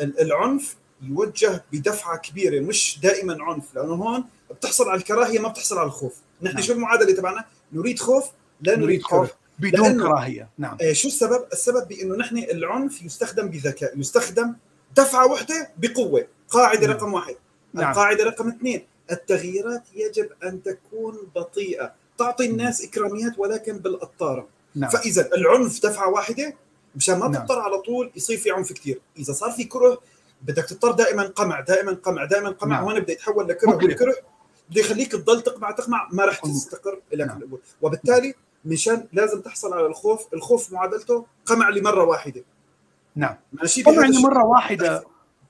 العنف 0.00 0.76
يوجه 1.02 1.64
بدفعة 1.72 2.18
كبيرة 2.18 2.60
مش 2.60 2.98
دائما 3.02 3.36
عنف 3.40 3.74
لأنه 3.74 3.94
هون 3.94 4.24
بتحصل 4.50 4.88
على 4.88 4.98
الكراهية 4.98 5.38
ما 5.38 5.48
بتحصل 5.48 5.78
على 5.78 5.86
الخوف. 5.86 6.14
نحن 6.42 6.54
نعم. 6.54 6.64
شو 6.64 6.72
المعادلة 6.72 7.16
تبعنا؟ 7.16 7.44
نريد 7.72 7.98
خوف 7.98 8.30
لا 8.60 8.76
نريد 8.76 9.02
خوف. 9.02 9.30
بدون 9.58 10.00
كراهية 10.00 10.48
نعم 10.58 10.76
شو 10.92 11.08
السبب 11.08 11.44
السبب 11.52 11.88
بإنه 11.88 12.16
نحن 12.16 12.38
العنف 12.38 13.02
يستخدم 13.02 13.48
بذكاء 13.48 13.98
يستخدم 13.98 14.54
دفعة 14.96 15.26
واحدة 15.26 15.70
بقوة 15.78 16.26
قاعدة 16.48 16.86
نعم. 16.86 16.96
رقم 16.96 17.14
واحد 17.14 17.36
نعم. 17.74 17.90
القاعدة 17.90 18.24
رقم 18.24 18.48
اثنين 18.48 18.86
التغييرات 19.10 19.82
يجب 19.94 20.28
أن 20.44 20.62
تكون 20.62 21.18
بطيئة 21.36 21.92
تعطي 22.18 22.46
الناس 22.46 22.84
إكراميات 22.84 23.38
ولكن 23.38 23.78
بالقطاره 23.78 24.48
نعم. 24.74 24.90
فإذا 24.90 25.28
العنف 25.34 25.82
دفعة 25.82 26.10
واحدة 26.10 26.54
مشان 26.96 27.18
ما 27.18 27.28
تضطر 27.28 27.54
نعم. 27.54 27.64
على 27.64 27.78
طول 27.78 28.12
يصير 28.16 28.38
في 28.38 28.50
عنف 28.50 28.72
كثير 28.72 29.00
إذا 29.18 29.32
صار 29.32 29.50
في 29.50 29.64
كره 29.64 30.00
بدك 30.42 30.64
تضطر 30.64 30.90
دائما 30.90 31.22
قمع 31.22 31.60
دائما 31.60 31.92
قمع 31.92 32.24
دائما 32.24 32.50
قمع 32.50 32.76
نعم. 32.76 32.84
هون 32.84 33.00
بده 33.00 33.12
يتحول 33.12 33.48
لكره 33.48 33.72
بده 34.70 34.80
يخليك 34.80 35.12
تضل 35.12 35.40
تقمع 35.42 35.70
تقمع 35.70 36.08
ما 36.12 36.24
راح 36.24 36.40
تستقر 36.40 37.00
لك 37.12 37.26
نعم. 37.26 37.42
وبالتالي 37.82 38.34
مشان 38.66 39.08
لازم 39.12 39.40
تحصل 39.40 39.72
على 39.72 39.86
الخوف 39.86 40.34
الخوف 40.34 40.72
معادلته 40.72 41.26
قمع 41.46 41.68
لمرة 41.68 42.04
واحدة. 42.04 42.44
نعم. 43.16 43.36
قمع 43.86 44.06
لمرة 44.06 44.44
واحدة 44.44 45.04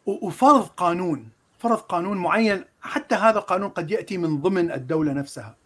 وفرض 0.07 0.67
قانون 0.67 1.29
فرض 1.59 1.79
قانون 1.79 2.19
معين 2.19 2.65
حتى 2.81 3.15
هذا 3.15 3.39
القانون 3.39 3.69
قد 3.69 3.91
يأتي 3.91 4.19
من 4.19 4.41
ضمن 4.41 4.73
الدولة 4.73 5.13
نفسها. 5.13 5.57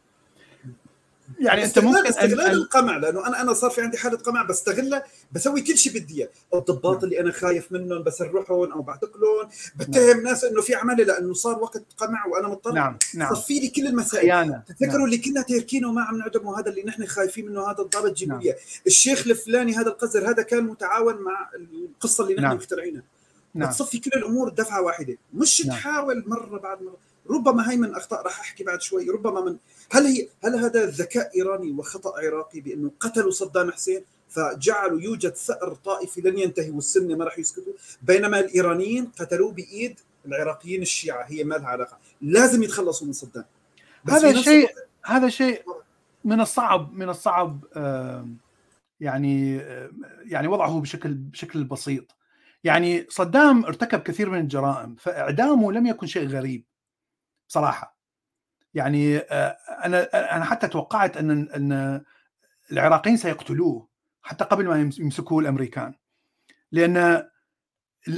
يعني 1.38 1.64
انت 1.64 1.78
ممكن 1.78 2.06
استغلال 2.06 2.40
أن... 2.40 2.52
القمع 2.52 2.96
لأنه 2.96 3.26
أنا 3.26 3.40
أنا 3.40 3.52
صار 3.52 3.70
في 3.70 3.80
عندي 3.80 3.98
حالة 3.98 4.16
قمع 4.16 4.42
بستغلها 4.42 5.04
بسوي 5.32 5.60
كل 5.60 5.78
شيء 5.78 5.92
بدي 5.92 6.18
إياه 6.18 6.28
الضباط 6.54 6.94
نعم. 6.94 7.04
اللي 7.04 7.20
أنا 7.20 7.32
خايف 7.32 7.72
منهم 7.72 8.02
بسرحهم 8.02 8.72
أو 8.72 8.82
بعتقلهم 8.82 9.48
بتهم 9.76 10.16
نعم. 10.16 10.22
ناس 10.22 10.44
إنه 10.44 10.62
في 10.62 10.74
عمله 10.74 11.04
لأنه 11.04 11.34
صار 11.34 11.58
وقت 11.58 11.82
قمع 11.96 12.26
وأنا 12.26 12.48
مضطر 12.48 12.72
نعم 12.72 12.98
نعم 13.14 13.34
صفي 13.34 13.60
لي 13.60 13.68
كل 13.68 13.86
المسائل 13.86 14.62
تذكروا 14.68 14.92
نعم. 14.92 15.04
اللي 15.04 15.18
كنا 15.18 15.42
تاركينه 15.42 15.88
وما 15.88 16.02
عم 16.02 16.18
نعدمه 16.18 16.60
هذا 16.60 16.70
اللي 16.70 16.82
نحن 16.82 17.06
خايفين 17.06 17.46
منه 17.46 17.70
هذا 17.70 17.82
الضابط 17.82 18.12
جيبوا 18.12 18.34
نعم. 18.34 18.54
الشيخ 18.86 19.26
الفلاني 19.26 19.74
هذا 19.74 19.88
القذر 19.88 20.30
هذا 20.30 20.42
كان 20.42 20.64
متعاون 20.64 21.14
مع 21.14 21.50
القصة 21.54 22.24
اللي 22.24 22.34
نحن 22.34 22.44
نعم. 22.44 22.56
مخترعينها 22.56 23.02
نعم. 23.54 23.70
تصفي 23.70 23.98
كل 23.98 24.10
الأمور 24.16 24.48
دفعة 24.48 24.82
واحدة 24.82 25.16
مش 25.34 25.66
نعم. 25.66 25.76
تحاول 25.76 26.24
مرة 26.26 26.58
بعد 26.58 26.82
مرة 26.82 27.09
ربما 27.30 27.70
هي 27.70 27.76
من 27.76 27.94
أخطاء 27.94 28.22
راح 28.22 28.40
أحكي 28.40 28.64
بعد 28.64 28.82
شوي. 28.82 29.10
ربما 29.10 29.40
من 29.40 29.56
هل 29.90 30.06
هي 30.06 30.28
هل 30.44 30.54
هذا 30.54 30.86
ذكاء 30.86 31.30
إيراني 31.36 31.70
وخطأ 31.70 32.12
عراقي 32.18 32.60
بأنه 32.60 32.90
قتلوا 33.00 33.30
صدام 33.30 33.70
حسين 33.70 34.04
فجعلوا 34.28 35.00
يوجد 35.00 35.34
ثأر 35.34 35.74
طائفي 35.74 36.20
لن 36.20 36.38
ينتهي 36.38 36.70
والسنة 36.70 37.16
ما 37.16 37.24
راح 37.24 37.38
يسكتوا؟ 37.38 37.72
بينما 38.02 38.40
الإيرانيين 38.40 39.06
قتلوه 39.06 39.52
بإيد 39.52 40.00
العراقيين 40.26 40.82
الشيعة 40.82 41.22
هي 41.22 41.44
ما 41.44 41.54
لها 41.54 41.66
علاقة. 41.66 41.98
لازم 42.22 42.62
يتخلصوا 42.62 43.06
من 43.06 43.12
صدام. 43.12 43.44
هذا 44.08 44.42
شيء 44.42 44.70
هذا 45.04 45.28
شيء 45.28 45.62
من 46.24 46.40
الصعب 46.40 46.92
من 46.92 47.08
الصعب 47.08 47.64
يعني 49.00 49.56
يعني 50.24 50.48
وضعه 50.48 50.80
بشكل 50.80 51.14
بشكل 51.14 51.64
بسيط. 51.64 52.16
يعني 52.64 53.06
صدام 53.08 53.64
ارتكب 53.64 54.00
كثير 54.00 54.30
من 54.30 54.40
الجرائم 54.40 54.96
فإعدامه 55.00 55.72
لم 55.72 55.86
يكن 55.86 56.06
شيء 56.06 56.28
غريب. 56.28 56.64
صراحة 57.50 57.98
يعني 58.74 59.18
أنا 59.18 60.36
أنا 60.36 60.44
حتى 60.44 60.68
توقعت 60.68 61.16
أن 61.16 61.30
أن 61.30 62.02
العراقيين 62.72 63.16
سيقتلوه 63.16 63.88
حتى 64.22 64.44
قبل 64.44 64.68
ما 64.68 64.80
يمسكوه 64.80 65.38
الأمريكان 65.38 65.94
لأن 66.72 67.26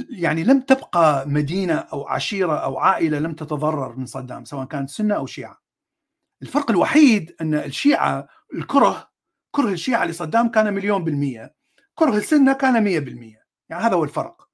يعني 0.09 0.43
لم 0.43 0.61
تبقى 0.61 1.27
مدينة 1.27 1.75
أو 1.75 2.07
عشيرة 2.07 2.55
أو 2.55 2.77
عائلة 2.77 3.19
لم 3.19 3.33
تتضرر 3.33 3.95
من 3.95 4.05
صدام 4.05 4.45
سواء 4.45 4.65
كانت 4.65 4.89
سنة 4.89 5.15
أو 5.15 5.25
شيعة. 5.25 5.57
الفرق 6.41 6.71
الوحيد 6.71 7.35
أن 7.41 7.53
الشيعة 7.53 8.27
الكره 8.53 9.09
كره 9.51 9.69
الشيعة 9.69 10.05
لصدام 10.05 10.49
كان 10.49 10.73
مليون 10.73 11.03
بالمية، 11.03 11.55
كره 11.95 12.17
السنة 12.17 12.53
كان 12.53 12.83
100%، 12.83 13.43
يعني 13.69 13.83
هذا 13.83 13.95
هو 13.95 14.03
الفرق. 14.03 14.49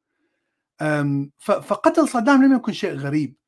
فقتل 1.40 2.08
صدام 2.08 2.44
لم 2.44 2.56
يكن 2.56 2.74
شيء 2.74 2.94
غريب. 2.96 3.39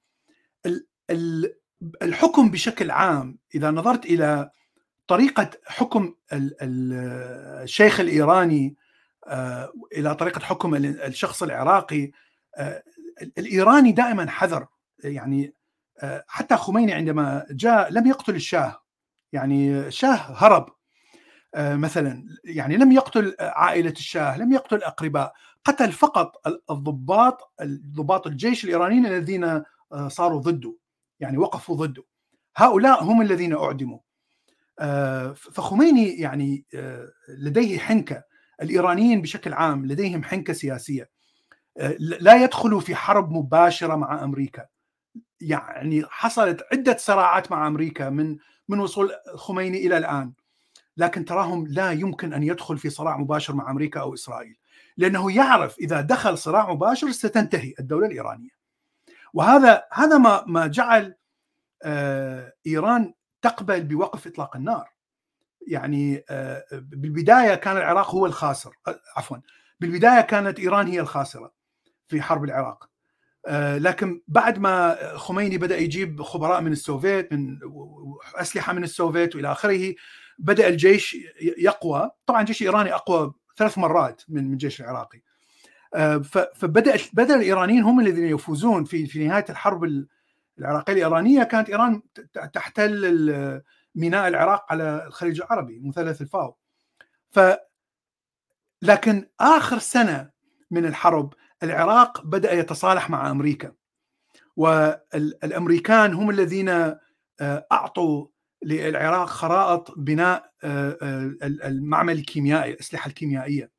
الحكم 2.01 2.51
بشكل 2.51 2.91
عام 2.91 3.37
إذا 3.55 3.71
نظرت 3.71 4.05
إلى 4.05 4.51
طريقة 5.07 5.49
حكم 5.65 6.15
الشيخ 6.33 7.99
الإيراني 7.99 8.75
آه، 9.27 9.73
إلى 9.97 10.15
طريقة 10.15 10.39
حكم 10.39 10.75
الشخص 10.75 11.43
العراقي 11.43 12.11
آه، 12.57 12.83
الإيراني 13.37 13.91
دائما 13.91 14.29
حذر. 14.29 14.67
يعني 15.03 15.53
آه، 15.99 16.23
حتى 16.27 16.57
خميني 16.57 16.93
عندما 16.93 17.45
جاء 17.51 17.91
لم 17.91 18.07
يقتل 18.07 18.35
الشاه. 18.35 18.81
يعني 19.33 19.79
الشاه 19.79 20.15
هرب. 20.15 20.65
مثلا 21.57 22.25
يعني 22.43 22.77
لم 22.77 22.91
يقتل 22.91 23.35
عائلة 23.39 23.91
الشاه 23.91 24.37
لم 24.37 24.53
يقتل 24.53 24.83
أقرباء. 24.83 25.33
قتل 25.65 25.91
فقط 25.91 26.47
الضباط 26.71 27.53
ضباط 27.95 28.27
الجيش 28.27 28.63
الإيرانيين 28.63 29.05
الذين 29.05 29.63
صاروا 30.07 30.41
ضده. 30.41 30.75
يعني 31.21 31.37
وقفوا 31.37 31.75
ضده. 31.75 32.03
هؤلاء 32.57 33.03
هم 33.03 33.21
الذين 33.21 33.53
أعدموا. 33.53 33.99
آه، 34.79 35.33
فخميني 35.33 36.19
يعني 36.19 36.65
آه، 36.75 37.11
لديه 37.29 37.79
حنكة 37.79 38.23
الإيرانيين 38.61 39.21
بشكل 39.21 39.53
عام 39.53 39.85
لديهم 39.85 40.23
حنكة 40.23 40.53
سياسية. 40.53 41.09
لا 41.99 42.43
يدخلوا 42.43 42.79
في 42.79 42.95
حرب 42.95 43.31
مباشرة 43.31 43.95
مع 43.95 44.23
أمريكا. 44.23 44.65
يعني 45.41 46.03
حصلت 46.09 46.61
عدة 46.73 46.97
صراعات 46.99 47.51
مع 47.51 47.67
أمريكا 47.67 48.09
من 48.09 48.37
من 48.69 48.79
وصول 48.79 49.11
خميني 49.35 49.87
إلى 49.87 49.97
الآن. 49.97 50.33
لكن 50.97 51.25
تراهم 51.25 51.67
لا 51.67 51.91
يمكن 51.91 52.33
أن 52.33 52.43
يدخل 52.43 52.77
في 52.77 52.89
صراع 52.89 53.17
مباشر 53.17 53.55
مع 53.55 53.71
أمريكا 53.71 53.99
أو 53.99 54.13
إسرائيل. 54.13 54.55
لأنه 54.97 55.35
يعرف 55.35 55.79
إذا 55.79 56.01
دخل 56.01 56.37
صراع 56.37 56.73
مباشر 56.73 57.11
ستنتهي 57.11 57.73
الدولة 57.79 58.07
الإيرانية. 58.07 58.60
وهذا 59.33 59.83
هذا 59.93 60.17
ما 60.17 60.43
ما 60.47 60.67
جعل 60.67 61.15
إيران 62.67 63.13
تقبل 63.41 63.83
بوقف 63.83 64.27
إطلاق 64.27 64.55
النار. 64.55 64.89
يعني 65.67 66.23
بالبداية 66.71 67.55
كان 67.55 67.77
العراق 67.77 68.09
هو 68.09 68.25
الخاسر 68.25 68.75
عفوا 69.15 69.37
بالبداية 69.79 70.21
كانت 70.21 70.59
إيران 70.59 70.87
هي 70.87 70.99
الخاسرة 70.99 71.53
في 72.07 72.21
حرب 72.21 72.43
العراق. 72.43 72.89
لكن 73.77 74.21
بعد 74.27 74.59
ما 74.59 74.97
خميني 75.17 75.57
بدأ 75.57 75.77
يجيب 75.77 76.21
خبراء 76.21 76.61
من 76.61 76.71
السوفيت 76.71 77.33
من 77.33 77.59
أسلحة 78.35 78.73
من 78.73 78.83
السوفيت 78.83 79.35
وإلى 79.35 79.51
آخره 79.51 79.95
بدأ 80.39 80.67
الجيش 80.67 81.17
يقوى. 81.57 82.11
طبعا 82.25 82.41
الجيش 82.41 82.61
الايراني 82.61 82.93
أقوى 82.93 83.33
ثلاث 83.57 83.77
مرات 83.77 84.21
من 84.29 84.53
الجيش 84.53 84.81
العراقي. 84.81 85.21
فبدأ 86.53 86.97
بدأ 87.13 87.35
الإيرانيين 87.35 87.83
هم 87.83 87.99
الذين 87.99 88.25
يفوزون 88.25 88.83
في 88.83 89.05
في 89.05 89.27
نهاية 89.27 89.45
الحرب 89.49 90.05
العراقية 90.59 90.93
الإيرانية. 90.93 91.43
كانت 91.43 91.69
إيران 91.69 92.01
تحتل 92.53 93.61
ميناء 93.95 94.27
العراق 94.27 94.65
على 94.69 95.05
الخليج 95.07 95.41
العربي 95.41 95.79
مثلث 95.79 96.21
الفاو. 96.21 96.57
ف 97.29 97.39
لكن 98.81 99.29
آخر 99.39 99.79
سنة 99.79 100.31
من 100.71 100.85
الحرب 100.85 101.33
العراق 101.63 102.25
بدأ 102.25 102.53
يتصالح 102.53 103.09
مع 103.09 103.31
أمريكا. 103.31 103.71
والأمريكان 104.55 106.13
هم 106.13 106.29
الذين 106.29 106.95
أعطوا 107.41 108.27
للعراق 108.63 109.27
خرائط 109.27 109.93
بناء 109.97 110.51
المعمل 111.43 112.17
الكيميائي 112.17 112.73
الأسلحة 112.73 113.07
الكيميائية. 113.07 113.71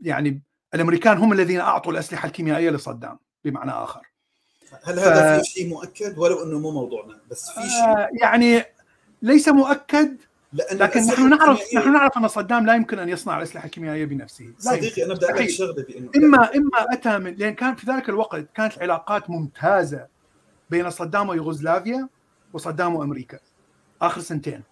يعني 0.00 0.42
الأمريكان 0.74 1.16
هم 1.16 1.32
الذين 1.32 1.60
أعطوا 1.60 1.92
الأسلحة 1.92 2.26
الكيميائية 2.26 2.70
لصدام 2.70 3.18
بمعنى 3.44 3.70
آخر. 3.70 4.10
هل 4.82 4.98
هذا 4.98 5.38
ف... 5.38 5.42
في 5.42 5.50
شيء 5.50 5.68
مؤكد؟ 5.68 6.18
ولو 6.18 6.42
إنه 6.44 6.58
مو 6.58 6.70
موضوعنا 6.70 7.18
بس 7.30 7.50
في 7.50 7.60
شيء. 7.60 7.84
آه 7.84 8.08
يعني 8.22 8.64
ليس 9.22 9.48
مؤكد 9.48 10.16
لكن 10.52 11.00
نحن 11.00 11.28
نعرف 11.28 11.60
نحن 11.74 11.92
نعرف 11.92 12.18
أن 12.18 12.28
صدام 12.28 12.66
لا 12.66 12.74
يمكن 12.74 12.98
أن 12.98 13.08
يصنع 13.08 13.38
الأسلحة 13.38 13.66
الكيميائية 13.66 14.04
بنفسه. 14.04 14.52
صديقي 14.58 15.04
أنا 15.04 15.14
بدي 15.14 15.26
أقول 15.30 15.50
شغلة 15.50 15.84
بإنه 15.84 16.10
اما 16.16 16.56
إما 16.56 16.92
أتى 16.92 17.18
من 17.18 17.34
لأن 17.34 17.54
كان 17.54 17.74
في 17.74 17.90
ذلك 17.90 18.08
الوقت 18.08 18.46
كانت 18.54 18.76
العلاقات 18.76 19.30
ممتازة 19.30 20.06
بين 20.70 20.90
صدام 20.90 21.28
ويوغوسلافيا 21.28 22.08
وصدام 22.52 22.94
وأمريكا. 22.96 23.38
آخر 24.02 24.20
سنتين. 24.20 24.62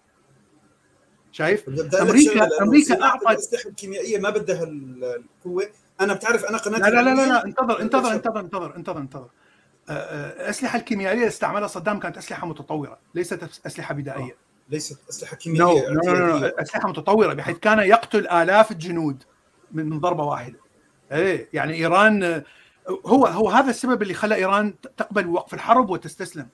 شايف؟ 1.31 1.69
أمريكا 2.01 2.47
أمريكا 2.61 3.03
اعطت 3.03 3.27
الأسلحة 3.27 3.69
الكيميائية 3.69 4.19
ما 4.19 4.29
بدها 4.29 4.63
القوة. 4.63 5.69
أنا 6.01 6.13
بتعرف 6.13 6.45
أنا 6.45 6.57
قناتي 6.57 6.83
لا 6.83 6.89
لا 6.89 7.01
لا, 7.01 7.15
لا, 7.15 7.27
لا 7.27 7.45
انتظر 7.45 7.81
انتظر 7.81 8.13
انتظر 8.13 8.39
انتظر 8.39 8.75
انتظر 8.75 8.97
انتظر. 8.97 9.29
الاسلحه 9.89 10.79
الكيميائية 10.79 11.17
اللي 11.17 11.27
استعملها 11.27 11.67
صدام 11.67 11.99
كانت 11.99 12.17
أسلحة 12.17 12.47
متطورة 12.47 12.99
ليست 13.15 13.43
أسلحة 13.65 13.93
بدائية. 13.93 14.35
ليست 14.69 15.09
أسلحة 15.09 15.35
كيميائية 15.35 15.81
no, 15.81 15.91
no, 15.91 16.03
no, 16.03 16.07
no, 16.07 16.61
أسلحة 16.61 16.89
متطورة 16.89 17.33
بحيث 17.33 17.57
كان 17.57 17.79
يقتل 17.79 18.27
آلاف 18.27 18.71
الجنود 18.71 19.23
من 19.71 19.99
ضربة 19.99 20.23
واحدة. 20.23 20.59
إيه 21.11 21.49
يعني 21.53 21.73
إيران 21.73 22.43
هو 23.05 23.25
هو 23.25 23.49
هذا 23.49 23.69
السبب 23.69 24.01
اللي 24.01 24.13
خلى 24.13 24.35
إيران 24.35 24.79
تقبل 24.81 25.23
بوقف 25.23 25.53
الحرب 25.53 25.89
وتستسلم. 25.89 26.47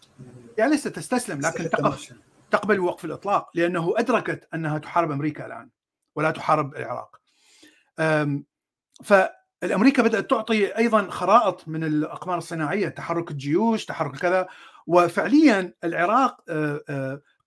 يعني 0.57 0.71
ليست 0.71 0.87
تستسلم 0.87 1.41
لكن 1.41 1.69
تقبل 2.51 2.77
بوقف 2.77 3.05
الإطلاق 3.05 3.49
لأنه 3.53 3.93
أدركت 3.97 4.47
أنها 4.53 4.77
تحارب 4.77 5.11
أمريكا 5.11 5.45
الآن 5.45 5.69
ولا 6.15 6.31
تحارب 6.31 6.75
العراق. 6.75 7.19
فالأمريكا 9.03 10.03
بدأت 10.03 10.29
تعطي 10.29 10.77
أيضا 10.77 11.09
خرائط 11.09 11.67
من 11.67 11.83
الأقمار 11.83 12.37
الصناعية 12.37 12.89
تحرك 12.89 13.31
الجيوش 13.31 13.85
تحرك 13.85 14.17
كذا. 14.17 14.47
وفعليا 14.87 15.73
العراق 15.83 16.41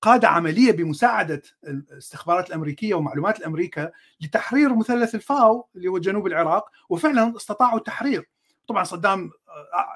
قاد 0.03 0.25
عملية 0.25 0.73
بمساعدة 0.73 1.43
الاستخبارات 1.65 2.49
الأمريكية 2.49 2.95
ومعلومات 2.95 3.39
الأمريكا 3.39 3.91
لتحرير 4.21 4.75
مثلث 4.75 5.15
الفاو 5.15 5.69
اللي 5.77 5.89
هو 5.89 5.99
جنوب 5.99 6.27
العراق 6.27 6.71
وفعلا 6.89 7.37
استطاعوا 7.37 7.79
التحرير. 7.79 8.29
طبعا 8.69 8.85
صدام 8.85 9.31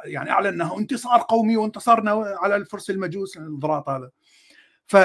يعني 0.04 0.30
أعلن 0.30 0.46
أنه 0.46 0.78
انتصار 0.78 1.24
قومي 1.28 1.56
وانتصرنا 1.56 2.10
على 2.42 2.56
الفرس 2.56 2.90
المجوس 2.90 3.36
الضراط 3.36 3.88
هذا. 3.88 4.10
ف 4.86 4.96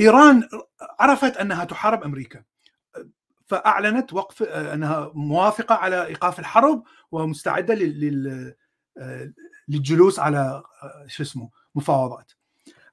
إيران 0.00 0.48
عرفت 1.00 1.36
أنها 1.36 1.64
تحارب 1.64 2.02
أمريكا. 2.02 2.42
فأعلنت 3.50 4.12
وقف 4.12 4.42
أنها 4.42 5.10
موافقة 5.14 5.74
على 5.74 6.06
إيقاف 6.06 6.38
الحرب 6.38 6.82
ومستعدة 7.12 7.74
للجلوس 9.68 10.18
على 10.18 10.62
شو 11.06 11.22
اسمه 11.22 11.50
مفاوضات. 11.74 12.32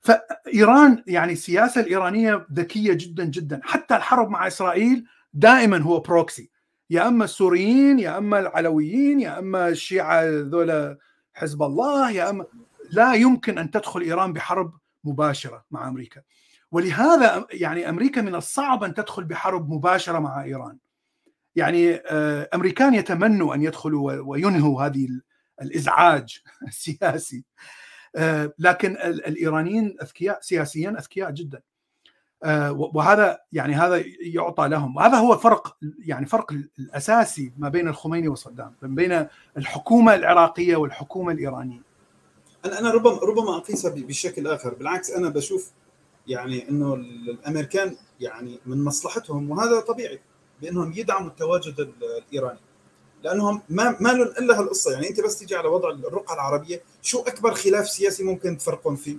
فإيران 0.01 1.03
يعني 1.07 1.33
السياسة 1.33 1.81
الإيرانية 1.81 2.47
ذكية 2.53 2.93
جدا 2.93 3.25
جدا. 3.25 3.61
حتى 3.63 3.95
الحرب 3.95 4.29
مع 4.29 4.47
إسرائيل 4.47 5.05
دائما 5.33 5.77
هو 5.77 5.99
بروكسي 5.99 6.49
يا 6.89 7.07
أما 7.07 7.25
السوريين 7.25 7.99
يا 7.99 8.17
أما 8.17 8.39
العلويين 8.39 9.19
يا 9.19 9.39
أما 9.39 9.67
الشيعة 9.67 10.23
ذولا 10.25 10.97
حزب 11.33 11.63
الله 11.63 12.11
يا 12.11 12.29
أما 12.29 12.45
لا 12.91 13.13
يمكن 13.13 13.57
أن 13.57 13.71
تدخل 13.71 14.01
إيران 14.01 14.33
بحرب 14.33 14.73
مباشرة 15.03 15.65
مع 15.71 15.87
أمريكا. 15.87 16.21
ولهذا 16.71 17.45
يعني 17.51 17.89
أمريكا 17.89 18.21
من 18.21 18.35
الصعب 18.35 18.83
أن 18.83 18.93
تدخل 18.93 19.23
بحرب 19.23 19.69
مباشرة 19.69 20.19
مع 20.19 20.43
إيران. 20.43 20.77
يعني 21.55 21.95
أمريكان 22.53 22.93
يتمنوا 22.93 23.55
أن 23.55 23.61
يدخلوا 23.61 24.11
وينهوا 24.13 24.83
هذه 24.83 25.07
الإزعاج 25.61 26.41
السياسي. 26.67 27.43
لكن 28.59 28.91
الإيرانيين 29.01 29.97
أذكياء 30.01 30.39
سياسيا 30.41 30.89
أذكياء 30.89 31.31
جدا. 31.31 31.61
وهذا 32.71 33.39
يعني 33.51 33.75
هذا 33.75 34.03
يعطى 34.21 34.67
لهم. 34.67 34.95
وهذا 34.95 35.17
هو 35.17 35.37
فرق 35.37 35.77
يعني 35.99 36.25
فرق 36.25 36.51
الأساسي 36.79 37.53
ما 37.57 37.69
بين 37.69 37.87
الخميني 37.87 38.27
وصدام 38.27 38.75
بين 38.81 39.27
الحكومة 39.57 40.15
العراقية 40.15 40.75
والحكومة 40.75 41.31
الإيرانية. 41.31 41.81
أنا 42.65 42.79
أنا 42.79 42.91
ربما 42.91 43.19
ربما 43.19 43.57
اقيسها 43.57 43.91
بشكل 43.95 44.47
آخر. 44.47 44.73
بالعكس 44.73 45.11
أنا 45.11 45.29
بشوف 45.29 45.71
يعني 46.27 46.69
إنه 46.69 46.93
الأمريكان 46.93 47.95
يعني 48.19 48.59
من 48.65 48.83
مصلحتهم 48.83 49.51
وهذا 49.51 49.79
طبيعي 49.79 50.21
بإنهم 50.61 50.93
يدعموا 50.95 51.29
التواجد 51.29 51.93
الإيراني. 52.01 52.59
لأنهم 53.23 53.61
ما 53.69 53.97
ما 53.99 54.09
لهم 54.09 54.27
إلا 54.27 54.59
هالقصة. 54.59 54.91
يعني 54.91 55.09
أنت 55.09 55.21
بس 55.21 55.39
تيجي 55.39 55.55
على 55.55 55.67
وضع 55.67 55.89
الرقعة 55.89 56.35
العربية 56.35 56.81
شو 57.01 57.19
أكبر 57.19 57.53
خلاف 57.53 57.89
سياسي 57.89 58.23
ممكن 58.23 58.57
تفرقون 58.57 58.95
فيه؟ 58.95 59.17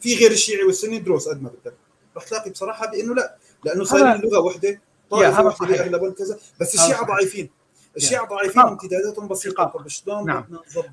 في 0.00 0.14
غير 0.16 0.30
الشيعي 0.30 0.64
والسني 0.64 0.98
دروس 0.98 1.28
قد 1.28 1.42
ما 1.42 1.48
بدك 1.48 1.74
رح 2.16 2.24
تلاقي 2.24 2.50
بصراحة 2.50 2.90
بإنه 2.90 3.14
لا 3.14 3.36
لأنه 3.64 3.84
صار 3.84 4.14
اللغة 4.14 4.38
وحدة 4.38 4.80
طائفة 5.10 5.46
وحدة 5.46 5.80
اغلب 5.80 6.14
كذا 6.14 6.38
بس 6.60 6.74
الشيعة 6.74 7.06
ضعيفين. 7.06 7.50
الشيعة 7.96 8.28
ضعيفين 8.28 8.62
امتداداتهم 8.62 9.28
بسيطة. 9.28 9.64
طب 9.64 9.88
شلون 9.88 10.26
نعم. 10.26 10.44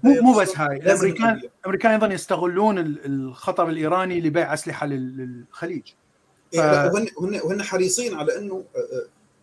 مو 0.03 0.21
مو 0.21 0.39
بس 0.39 0.57
هاي. 0.57 0.77
الامريكان 0.77 1.41
الأمريكان 1.61 1.91
أيضا 1.91 2.07
يستغلون 2.07 2.77
الخطر 2.79 3.69
الإيراني 3.69 4.21
لبيع 4.21 4.53
أسلحة 4.53 4.85
للخليج. 4.85 5.83
ف... 6.53 6.57
وهن 6.57 7.07
وهن 7.43 7.63
حريصين 7.63 8.13
على 8.13 8.37
إنه 8.37 8.63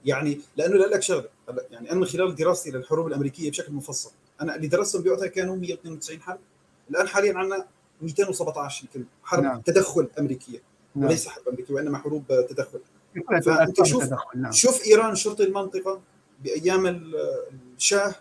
يعني 0.04 0.40
لأنه 0.56 0.76
لك 0.76 1.02
شغله 1.02 1.28
يعني 1.70 1.90
أنا 1.90 2.00
من 2.00 2.06
خلال 2.06 2.34
دراستي 2.34 2.70
للحروب 2.70 3.06
الأمريكية 3.06 3.50
بشكل 3.50 3.72
مفصل 3.72 4.10
أنا 4.40 4.56
اللي 4.56 4.66
درستهم 4.66 5.02
بوقتها 5.02 5.26
كانوا 5.26 5.56
192 5.56 6.20
حرب. 6.20 6.38
الآن 6.90 7.08
حاليا 7.08 7.38
عندنا 7.38 7.66
217 8.02 8.84
يمكن 8.84 9.08
حرب 9.22 9.42
نعم. 9.42 9.60
تدخل 9.60 10.08
أمريكية. 10.18 10.62
نعم. 10.94 11.06
وليس 11.06 11.28
حرب 11.28 11.48
أمريكية 11.48 11.74
وإنما 11.74 11.98
حروب 11.98 12.24
تدخل. 12.48 12.80
فأنت 13.44 13.82
شوف 13.82 14.10
نعم. 14.34 14.52
شوف 14.52 14.86
إيران 14.86 15.14
شرطي 15.14 15.44
المنطقة. 15.44 16.00
بأيام 16.44 16.86
الشاه 17.76 18.14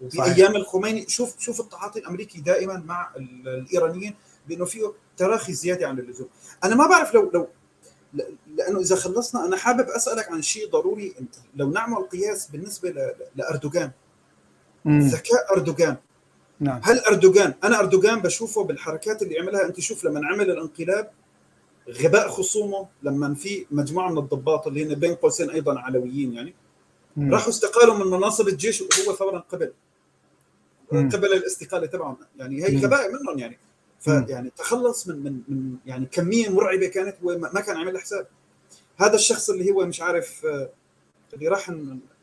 وبايام 0.00 0.56
الخميني. 0.56 1.08
شوف 1.08 1.40
شوف 1.40 1.60
التعاطي 1.60 2.00
الأمريكي 2.00 2.40
دائما 2.40 2.82
مع 2.86 3.10
الإيرانيين 3.16 4.14
بأنه 4.48 4.64
فيه 4.64 4.92
تراخي 5.16 5.52
زيادة 5.52 5.88
عن 5.88 5.98
اللزوم. 5.98 6.28
أنا 6.64 6.74
ما 6.74 6.86
بعرف 6.86 7.14
لو 7.14 7.30
لو 7.34 7.48
لأنه 8.56 8.80
إذا 8.80 8.96
خلصنا 8.96 9.46
أنا 9.46 9.56
حابب 9.56 9.88
أسألك 9.88 10.28
عن 10.30 10.42
شيء 10.42 10.70
ضروري 10.70 11.14
لو 11.56 11.70
نعمل 11.70 11.96
قياس 11.96 12.46
بالنسبة 12.46 13.14
لأردوغان. 13.36 13.90
ذكاء 14.86 15.52
أردوغان. 15.52 15.96
نعم. 16.60 16.80
هل 16.84 16.98
أردوغان 16.98 17.54
أنا 17.64 17.78
أردوغان 17.78 18.22
بشوفه 18.22 18.64
بالحركات 18.64 19.22
اللي 19.22 19.38
عملها. 19.38 19.66
أنت 19.66 19.80
شوف 19.80 20.04
لما 20.04 20.26
عمل 20.26 20.50
الانقلاب 20.50 21.10
غباء 21.88 22.28
خصومه 22.28 22.88
لما 23.02 23.34
في 23.34 23.66
مجموعة 23.70 24.10
من 24.10 24.18
الضباط 24.18 24.66
اللي 24.66 24.84
هن 24.84 24.94
بين 24.94 25.14
قوسين 25.14 25.50
أيضا 25.50 25.78
علويين 25.80 26.32
يعني. 26.34 26.54
راحوا 27.18 27.48
استقالوا 27.48 27.94
من 27.94 28.06
مناصب 28.06 28.48
الجيش 28.48 28.80
وهو 28.80 29.14
فورا 29.16 29.38
قبل. 29.38 29.72
مم. 30.92 31.08
قبل 31.08 31.32
الاستقالة 31.32 31.86
تبعهم 31.86 32.16
يعني 32.38 32.64
هي. 32.64 32.84
غباء 32.84 33.12
منهم 33.12 33.38
يعني. 33.38 33.58
فيعني 34.00 34.52
تخلص 34.56 35.08
من 35.08 35.22
من 35.22 35.40
من 35.48 35.76
يعني 35.86 36.06
كمية 36.06 36.48
مرعبة 36.48 36.86
كانت 36.86 37.16
هو 37.24 37.38
ما 37.38 37.50
ما 37.52 37.60
كان 37.60 37.76
عامل 37.76 37.98
حساب. 37.98 38.26
هذا 38.96 39.14
الشخص 39.14 39.50
اللي 39.50 39.70
هو 39.70 39.86
مش 39.86 40.00
عارف 40.00 40.46
آه، 40.46 40.70
اللي 41.34 41.48
راح 41.48 41.72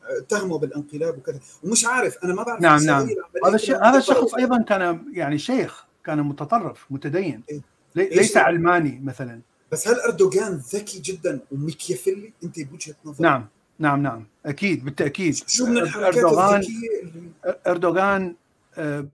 اتهمه 0.03 0.57
بالانقلاب 0.57 1.17
وكذا. 1.17 1.39
ومش 1.63 1.85
عارف 1.85 2.17
أنا 2.23 2.33
ما 2.33 2.43
بعرف 2.43 2.61
نعم، 2.61 2.83
نعم. 2.83 3.09
هذا 3.45 3.55
الشيء 3.55 3.75
كمان 3.75 3.87
هذا. 3.87 3.97
الشخص 3.97 4.33
أيضا 4.33 4.61
كان 4.61 5.05
يعني 5.13 5.37
شيخ 5.37 5.85
كان 6.05 6.19
متطرف 6.19 6.85
متدين. 6.89 7.43
إيه. 7.49 7.61
ليس؟ 7.95 8.37
علماني 8.37 9.01
مثلا. 9.03 9.41
بس 9.71 9.87
هل 9.87 9.99
أردوغان 9.99 10.61
ذكي 10.73 10.99
جدا 10.99 11.39
وميكيافيلي؟ 11.51 12.33
أنت 12.43 12.59
بوجهة 12.59 12.95
نظرك. 13.05 13.21
نعم. 13.21 13.47
نعم 13.81 14.01
نعم. 14.03 14.27
أكيد 14.45 14.85
بالتأكيد. 14.85 15.35
شو 15.35 15.65
من 15.65 15.77
الحركات 15.77 16.15
اردوغان 16.17 16.59
الذكية 16.59 17.01
اللي 17.03 17.31
إردوغان 17.67 18.35
آه، 18.77 19.07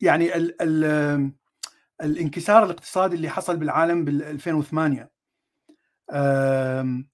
يعني 0.00 0.36
ال 0.36 0.62
ال 0.62 1.30
الانكسار 2.02 2.64
الاقتصادي 2.64 3.16
اللي 3.16 3.28
حصل 3.28 3.56
بالعالم 3.56 4.04
بال 4.04 4.22
2008 4.22 5.10
آم، 6.12 7.08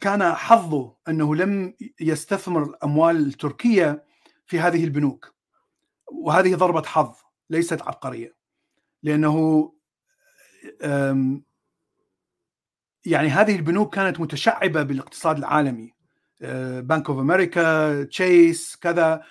كان 0.00 0.32
حظه 0.32 0.94
أنه 1.08 1.34
لم 1.36 1.74
يستثمر 2.00 2.62
الاموال 2.62 3.16
التركيه 3.26 4.04
في 4.46 4.60
هذه 4.60 4.84
البنوك. 4.84 5.34
وهذه 6.12 6.54
ضربة 6.54 6.82
حظ 6.82 7.14
ليست 7.50 7.82
عبقرية. 7.82 8.34
لأنه 9.02 9.72
يعني 13.06 13.28
هذه 13.28 13.56
البنوك 13.56 13.94
كانت 13.94 14.20
متشعبة 14.20 14.82
بالاقتصاد 14.82 15.38
العالمي. 15.38 15.92
بنك 16.80 17.10
اوف 17.10 17.18
أمريكا 17.18 18.02
تشيس 18.04 18.76
كذا 18.76 19.22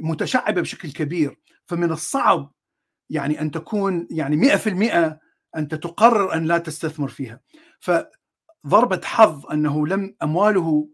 متشعبة 0.00 0.60
بشكل 0.60 0.92
كبير. 0.92 1.38
فمن 1.66 1.92
الصعب 1.92 2.52
يعني 3.10 3.40
أن 3.40 3.50
تكون 3.50 4.06
يعني 4.10 4.36
100% 4.36 5.18
انت 5.56 5.74
تقرر 5.74 6.34
أن 6.34 6.44
لا 6.44 6.58
تستثمر 6.58 7.08
فيها. 7.08 7.40
فضربة 7.80 9.00
حظ 9.04 9.46
أنه 9.46 9.86
لم 9.86 10.16
أمواله 10.22 10.88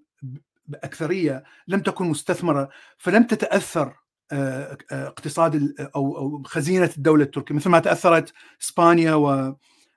بأكثرية 0.67 1.45
لم 1.69 1.81
تكن 1.81 2.07
مستثمرة 2.07 2.69
فلم 2.99 3.23
تتأثر 3.23 3.95
آه، 4.33 4.79
آه، 4.93 5.07
اقتصاد 5.07 5.75
أو 5.97 6.43
خزينة 6.47 6.91
الدولة 6.97 7.25
التركية. 7.25 7.55
مثل 7.55 7.71
ما 7.71 7.79
تأثرت 7.79 8.33
إسبانيا 8.63 9.15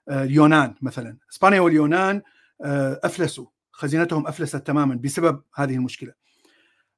واليونان 0.10 0.76
مثلا. 0.82 1.18
إسبانيا 1.32 1.62
واليونان 1.62 2.22
آه، 2.66 3.00
أفلسوا. 3.04 3.46
خزينتهم 3.72 4.28
أفلست 4.28 4.56
تماما 4.56 4.96
بسبب 4.96 5.42
هذه 5.56 5.76
المشكلة. 5.76 6.14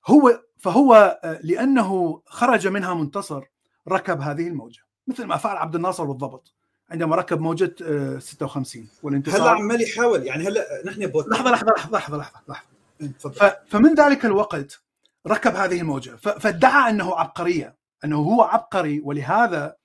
هو 0.07 0.41
فهو 0.59 1.19
آه، 1.23 1.39
لأنه 1.43 2.21
خرج 2.25 2.67
منها 2.67 2.93
منتصر 2.93 3.43
ركب 3.89 4.21
هذه 4.21 4.47
الموجة. 4.47 4.79
مثل 5.07 5.25
ما 5.25 5.37
فعل 5.37 5.57
عبد 5.57 5.75
الناصر 5.75 6.03
بالضبط 6.03 6.53
عندما 6.89 7.15
ركب 7.15 7.39
موجة 7.39 7.75
آه، 7.83 8.19
56 8.19 8.81
هلا 8.83 8.89
والانتصار. 9.03 9.47
عمال 9.57 9.81
يحاول. 9.81 10.23
يعني 10.27 10.47
هلا 10.47 10.65
نحن 10.85 11.07
بوت 11.07 11.27
لحظة 11.27 11.51
لحظة 11.51 11.71
لحظة 11.77 11.97
لحظة 11.97 12.17
لحظة, 12.17 12.41
لحظة. 12.47 13.29
ف- 13.29 13.55
فمن 13.69 13.93
ذلك 13.95 14.25
الوقت 14.25 14.81
ركب 15.27 15.55
هذه 15.55 15.81
الموجة. 15.81 16.15
فادعى 16.15 16.89
أنه 16.89 17.15
عبقرية 17.15 17.75
أنه 18.05 18.17
هو 18.17 18.41
عبقري. 18.41 19.01
ولهذا 19.03 19.75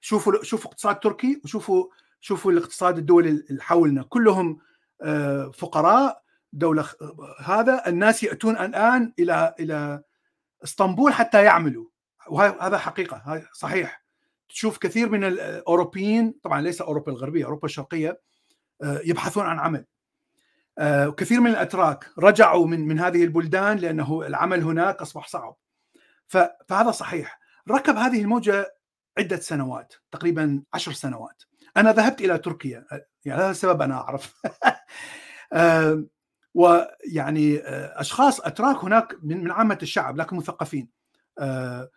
شوفوا 0.00 0.42
شوفوا 0.42 0.70
اقتصاد 0.70 1.00
تركي 1.00 1.40
وشوفوا 1.44 1.86
شوفوا 2.22 2.52
الاقتصاد 2.52 2.98
الدول 2.98 3.26
اللي 3.26 3.62
حولنا. 3.62 4.02
كلهم 4.02 4.58
آه، 5.02 5.50
فقراء 5.50 6.22
دولة 6.52 6.82
خ- 6.82 6.96
هذا 7.44 7.86
الناس 7.86 8.22
يأتون 8.22 8.56
الآن 8.56 9.12
إلى 9.18 9.54
إلى 9.60 10.02
إسطنبول 10.64 11.12
حتى 11.12 11.44
يعملوا. 11.44 11.86
وهذا 12.28 12.78
حقيقة 12.78 13.16
هذا 13.26 13.48
صحيح. 13.52 14.02
تشوف 14.48 14.78
كثير 14.78 15.08
من 15.08 15.24
الأوروبيين 15.24 16.34
طبعا 16.42 16.60
ليس 16.60 16.80
أوروبا 16.82 17.12
الغربية 17.12 17.44
أوروبا 17.44 17.64
الشرقية 17.66 18.20
آه، 18.82 19.00
يبحثون 19.04 19.44
عن 19.46 19.58
عمل. 19.58 19.84
آه، 20.78 21.08
وكثير 21.08 21.40
من 21.40 21.50
الأتراك 21.50 22.10
رجعوا 22.18 22.66
من 22.66 22.80
من 22.88 22.98
هذه 23.00 23.24
البلدان 23.24 23.76
لأنه 23.76 24.26
العمل 24.26 24.62
هناك 24.62 24.96
أصبح 25.02 25.28
صعب. 25.28 25.56
فهذا 26.68 26.90
صحيح. 26.90 27.40
ركب 27.70 27.96
هذه 27.96 28.20
الموجة 28.22 28.74
عدة 29.18 29.36
سنوات 29.36 29.94
تقريبا 30.10 30.62
عشر 30.74 30.92
سنوات. 30.92 31.42
أنا 31.76 31.92
ذهبت 31.92 32.20
إلى 32.20 32.38
تركيا. 32.38 32.86
يعني 33.24 33.40
هذا 33.42 33.50
السبب 33.50 33.82
أنا 33.82 33.94
أعرف. 33.94 34.34
آه، 35.52 36.04
ويعني 36.54 37.58
آه، 37.58 38.00
أشخاص 38.00 38.40
أتراك 38.40 38.84
هناك 38.84 39.16
من 39.22 39.50
عامة 39.50 39.78
الشعب 39.82 40.16
لكن 40.16 40.36
مثقفين. 40.36 40.88
آه، 41.38 41.90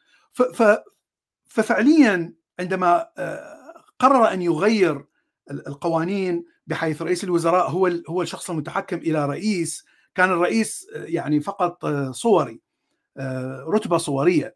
ففعليا 1.48 2.34
عندما 2.60 3.08
آه، 3.18 3.84
قرر 4.00 4.34
أن 4.34 4.42
يغير 4.42 5.06
ال- 5.52 5.68
القوانين 5.68 6.46
بحيث 6.68 7.02
رئيس 7.02 7.24
الوزراء 7.24 7.70
هو 7.70 7.92
هو 8.10 8.22
الشخص 8.22 8.50
المتحكم 8.50 8.98
إلى 8.98 9.26
رئيس 9.26 9.86
كان 10.16 10.30
الرئيس 10.30 10.88
يعني 10.96 11.40
فقط 11.40 11.86
صوري 12.12 12.62
رتبة 13.68 13.98
صورية 13.98 14.56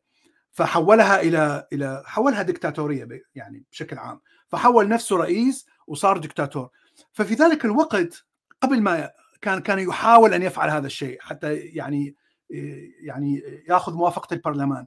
فحولها 0.51 1.21
إلى 1.21 1.67
إلى 1.73 2.03
حولها 2.05 2.41
دكتاتورية 2.41 3.07
يعني 3.35 3.63
بشكل 3.71 3.97
عام. 3.97 4.21
فحول 4.49 4.87
نفسه 4.87 5.17
رئيس 5.17 5.67
وصار 5.87 6.17
دكتاتور. 6.17 6.69
ففي 7.11 7.33
ذلك 7.33 7.65
الوقت 7.65 8.25
قبل 8.61 8.81
ما 8.81 9.11
كان 9.41 9.59
كان 9.59 9.79
يحاول 9.79 10.33
أن 10.33 10.41
يفعل 10.41 10.69
هذا 10.69 10.87
الشيء 10.87 11.21
حتى 11.21 11.55
يعني 11.55 12.15
يعني 12.99 13.43
يأخذ 13.67 13.93
موافقة 13.93 14.33
البرلمان. 14.33 14.85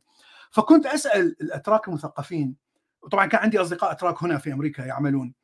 فكنت 0.51 0.87
أسأل 0.87 1.37
الأتراك 1.41 1.89
المثقفين 1.89 2.57
وطبعا 3.03 3.27
كان 3.27 3.41
عندي 3.41 3.61
أصدقاء 3.61 3.93
أتراك 3.93 4.23
هنا 4.23 4.39
في 4.39 4.53
أمريكا 4.53 4.83
يعملون. 4.83 5.35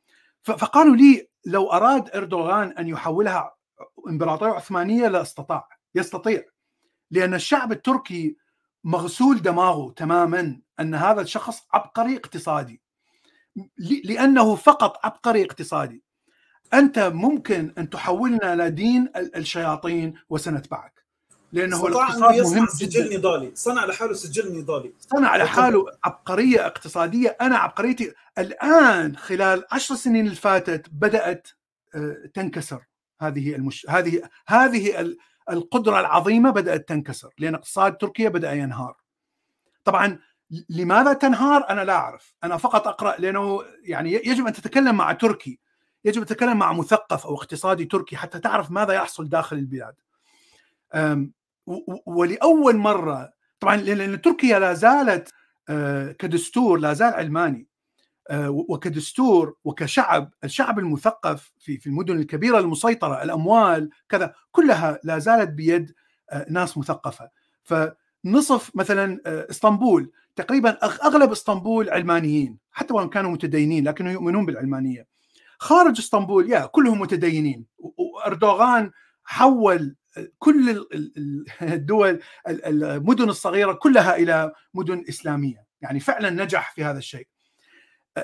فقالوا 0.43 0.97
لي 0.97 1.29
لو 1.45 1.73
أراد 1.73 2.11
إردوغان 2.17 2.69
أن 2.71 2.89
يحولها 2.89 3.55
إمبراطورية 4.09 4.53
عثمانية 4.53 5.09
لاستطاع 5.09 5.69
يستطيع. 5.95 6.45
لأن 7.11 7.35
الشعب 7.35 7.73
التركي 7.73 8.37
مغسول 8.85 9.43
دماغه 9.43 9.93
تماما 9.93 10.61
أن 10.81 10.95
هذا 10.95 11.21
الشخص 11.21 11.67
عبقري 11.73 12.17
اقتصادي. 12.17 12.83
لأنه 14.05 14.55
فقط 14.55 14.97
عبقري 15.05 15.45
اقتصادي. 15.45 16.03
أنت 16.75 16.99
ممكن 16.99 17.73
أن 17.79 17.91
تحولنا 17.91 18.55
إلى 18.55 18.71
دين 18.71 19.09
ال- 19.17 19.37
الشياطين 19.37 20.15
وسنتبعك. 20.31 21.05
لأنه 21.53 21.87
الاقتصاد 21.87 22.41
مهم 22.41 22.67
سجل 22.67 23.19
نضالي. 23.19 23.51
صنع 23.55 23.85
لحاله 23.85 24.13
سجل 24.13 24.59
نضالي. 24.59 24.93
صنع 25.01 25.37
لحاله 25.37 25.85
عبقرية 26.05 26.67
اقتصادية. 26.67 27.37
أنا 27.41 27.59
عبقريتي 27.59 28.13
الآن 28.39 29.17
خلال 29.17 29.65
عشر 29.73 29.95
سنين 29.95 30.25
اللي 30.25 30.37
فاتت 30.37 30.87
بدأت 30.93 31.49
آه، 31.95 32.17
تنكسر. 32.35 32.81
هذه 33.21 33.55
المش... 33.55 33.87
هذه 33.89 34.23
هذه 34.47 35.01
ال- 35.01 35.19
القدرة 35.51 36.01
العظيمة 36.01 36.51
بدأت 36.51 36.89
تنكسر. 36.89 37.31
لأن 37.39 37.55
اقتصاد 37.55 37.97
تركيا 37.97 38.29
بدأ 38.29 38.53
ينهار. 38.53 38.97
طبعا 39.85 40.19
لماذا 40.71 41.13
تنهار؟ 41.13 41.67
أنا 41.71 41.85
لا 41.85 41.93
أعرف. 41.93 42.35
أنا 42.45 42.57
فقط 42.57 42.89
أقرأ 42.89 43.17
لأنه 43.19 43.63
يعني 43.83 44.13
يجب 44.13 44.47
أن 44.47 44.53
تتكلم 44.53 44.97
مع 44.97 45.13
تركي. 45.13 45.59
يجب 46.05 46.21
أن 46.21 46.27
تتكلم 46.27 46.59
مع 46.59 46.73
مثقف 46.73 47.27
أو 47.27 47.35
اقتصادي 47.35 47.85
تركي 47.85 48.17
حتى 48.17 48.39
تعرف 48.39 48.71
ماذا 48.71 48.93
يحصل 48.93 49.29
داخل 49.29 49.57
البلاد. 49.57 49.95
ولأول 52.07 52.77
مرة 52.77 53.33
طبعا 53.61 53.77
لأن 53.77 54.21
تركيا 54.21 54.59
لا 54.59 54.75
زالت 54.75 55.33
آه، 55.69 56.13
كدستور 56.13 56.79
لا 56.79 56.93
زال 56.93 57.15
علماني. 57.15 57.67
آه، 58.31 58.51
وكدستور 58.51 59.55
وكشعب 59.65 60.35
الشعب 60.45 60.79
المثقف 60.79 61.53
في 61.59 61.79
في 61.79 61.87
المدن 61.87 62.19
الكبيرة 62.19 62.59
المسيطرة 62.59 63.23
الأموال 63.23 63.91
كذا 64.09 64.35
كلها 64.53 65.01
لا 65.05 65.19
زالت 65.19 65.51
بيد 65.51 65.95
آه، 66.31 66.47
ناس 66.51 66.79
مثقفة. 66.79 67.31
فنصف 67.63 68.77
مثلا 68.77 69.21
إسطنبول 69.27 70.13
تقريبا 70.39 70.71
أغلب 70.85 71.33
إسطنبول 71.33 71.91
علمانيين 71.91 72.59
حتى 72.73 72.95
وان 72.95 73.09
كانوا 73.09 73.31
متدينين 73.31 73.89
لكنهم 73.89 74.13
يؤمنون 74.13 74.47
بالعلمانية. 74.47 75.07
خارج 75.59 75.99
إسطنبول 75.99 76.51
يا 76.51 76.67
كلهم 76.67 77.01
متدينين. 77.01 77.67
وأردوغان 77.79 78.91
حول 79.25 79.97
كل 80.39 80.71
ال- 80.71 80.95
ال- 80.95 81.13
ال- 81.17 81.45
الدول 81.75 82.21
ال- 82.49 82.85
المدن 82.85 83.29
الصغيرة 83.29 83.73
كلها 83.73 84.17
إلى 84.17 84.53
مدن 84.75 85.05
إسلامية. 85.09 85.65
يعني 85.81 86.01
فعلا 86.01 86.31
نجح 86.31 86.75
في 86.75 86.85
هذا 86.85 86.99
الشيء. 86.99 87.27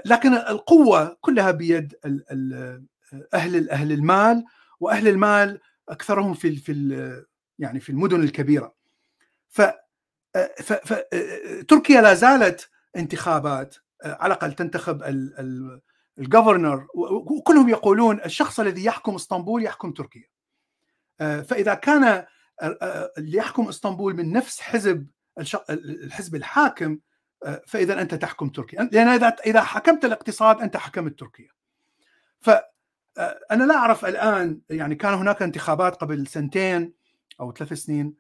لكن 0.05 0.35
القوة 0.35 1.17
كلها 1.21 1.51
بيد 1.51 1.95
أهل 3.35 3.71
أهل 3.71 3.93
المال 3.93 4.45
وأهل 4.81 5.09
المال 5.09 5.61
أكثرهم 5.89 6.35
في 6.35 6.57
في 6.57 7.25
يعني 7.59 7.81
في 7.81 7.91
المدن 7.91 8.23
الكبيرة. 8.23 8.75
ف- 9.49 9.84
تركيا 11.69 12.01
لا 12.01 12.15
زالت 12.15 12.71
انتخابات 12.97 13.77
على 14.05 14.35
الأقل 14.35 14.53
تنتخب 14.53 15.03
ال- 15.03 15.39
ال- 15.39 15.81
الجفرنر 16.19 16.87
وكلهم 16.95 17.69
يقولون 17.69 18.21
الشخص 18.25 18.61
الذي 18.61 18.85
يحكم 18.85 19.15
اسطنبول 19.15 19.65
يحكم 19.65 19.93
تركيا. 19.93 20.29
فإذا 21.19 21.75
كان 21.75 22.25
اللي 23.19 23.39
يحكم 23.39 23.69
اسطنبول 23.69 24.15
من 24.15 24.33
نفس 24.33 24.61
حزب 24.61 25.07
الحزب 25.71 26.35
الحاكم 26.35 26.99
فإذا 27.67 28.01
أنت 28.01 28.15
تحكم 28.15 28.49
تركيا. 28.49 28.89
لأن 28.93 29.09
إذا 29.09 29.29
إذا 29.47 29.63
حكمت 29.63 30.05
الاقتصاد 30.05 30.61
أنت 30.61 30.77
حكمت 30.77 31.19
تركيا. 31.19 31.49
ف 32.41 32.51
أنا 33.51 33.65
لا 33.65 33.75
أعرف 33.77 34.05
الآن 34.05 34.61
يعني 34.71 34.95
كان 34.95 35.15
هناك 35.15 35.43
انتخابات 35.43 35.97
قبل 35.97 36.27
سنتين 36.27 36.95
أو 37.41 37.53
ثلاث 37.53 37.73
سنين 37.73 38.15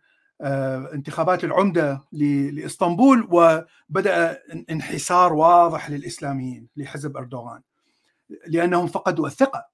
انتخابات 0.95 1.45
العمدة 1.45 2.05
لإسطنبول 2.13 3.29
وبدأ 3.31 4.43
انحسار 4.71 5.33
واضح 5.33 5.91
للإسلاميين 5.91 6.69
لحزب 6.77 7.17
أردوغان 7.17 7.61
لأنهم 8.47 8.87
فقدوا 8.87 9.27
الثقة. 9.27 9.69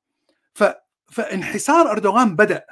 فانحسار 1.11 1.91
أردوغان 1.91 2.37
بدأ 2.37 2.65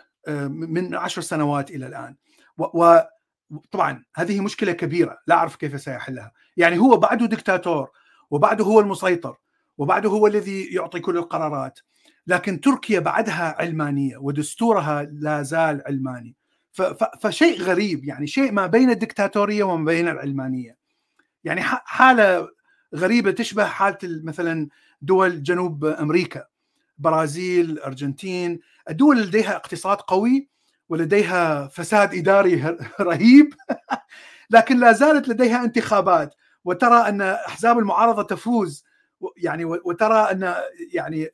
من 0.48 0.94
عشر 0.94 1.22
سنوات 1.22 1.70
إلى 1.70 1.86
الآن. 1.86 2.16
وطبعا 2.58 4.04
هذه 4.16 4.40
مشكلة 4.40 4.72
كبيرة 4.72 5.18
لا 5.26 5.34
أعرف 5.34 5.56
كيف 5.56 5.80
سيحلها. 5.80 6.32
يعني 6.56 6.78
هو 6.78 6.96
بعده 6.96 7.26
دكتاتور 7.26 7.90
وبعده 8.30 8.64
هو 8.64 8.80
المسيطر 8.80 9.36
وبعده 9.78 10.10
هو 10.10 10.26
الذي 10.26 10.74
يعطي 10.74 11.00
كل 11.00 11.16
القرارات. 11.16 11.78
لكن 12.26 12.60
تركيا 12.60 13.00
بعدها 13.00 13.54
علمانية 13.58 14.16
ودستورها 14.16 15.02
لا 15.02 15.42
زال 15.42 15.82
علماني. 15.86 16.36
فشيء 17.20 17.62
غريب 17.62 18.04
يعني 18.04 18.26
شيء 18.26 18.52
ما 18.52 18.66
بين 18.66 18.90
الدكتاتورية 18.90 19.64
وما 19.64 19.84
بين 19.84 20.08
العلمانية. 20.08 20.76
يعني 21.44 21.60
حالة 21.62 22.48
غريبة 22.94 23.30
تشبه 23.30 23.64
حالة 23.64 23.98
مثلا 24.02 24.68
دول 25.02 25.42
جنوب 25.42 25.84
أمريكا 25.84 26.44
برازيل 26.98 27.70
الارجنتين 27.70 28.60
الدول 28.90 29.22
لديها 29.22 29.56
اقتصاد 29.56 29.96
قوي 29.96 30.48
ولديها 30.88 31.68
فساد 31.68 32.14
إداري 32.14 32.76
رهيب 33.00 33.54
لكن 34.50 34.80
لا 34.80 34.92
زالت 34.92 35.28
لديها 35.28 35.64
انتخابات. 35.64 36.34
وترى 36.64 37.08
أن 37.08 37.22
أحزاب 37.22 37.78
المعارضة 37.78 38.22
تفوز 38.22 38.84
يعني 39.36 39.64
وترى 39.64 40.14
أن 40.30 40.54
يعني 40.92 41.28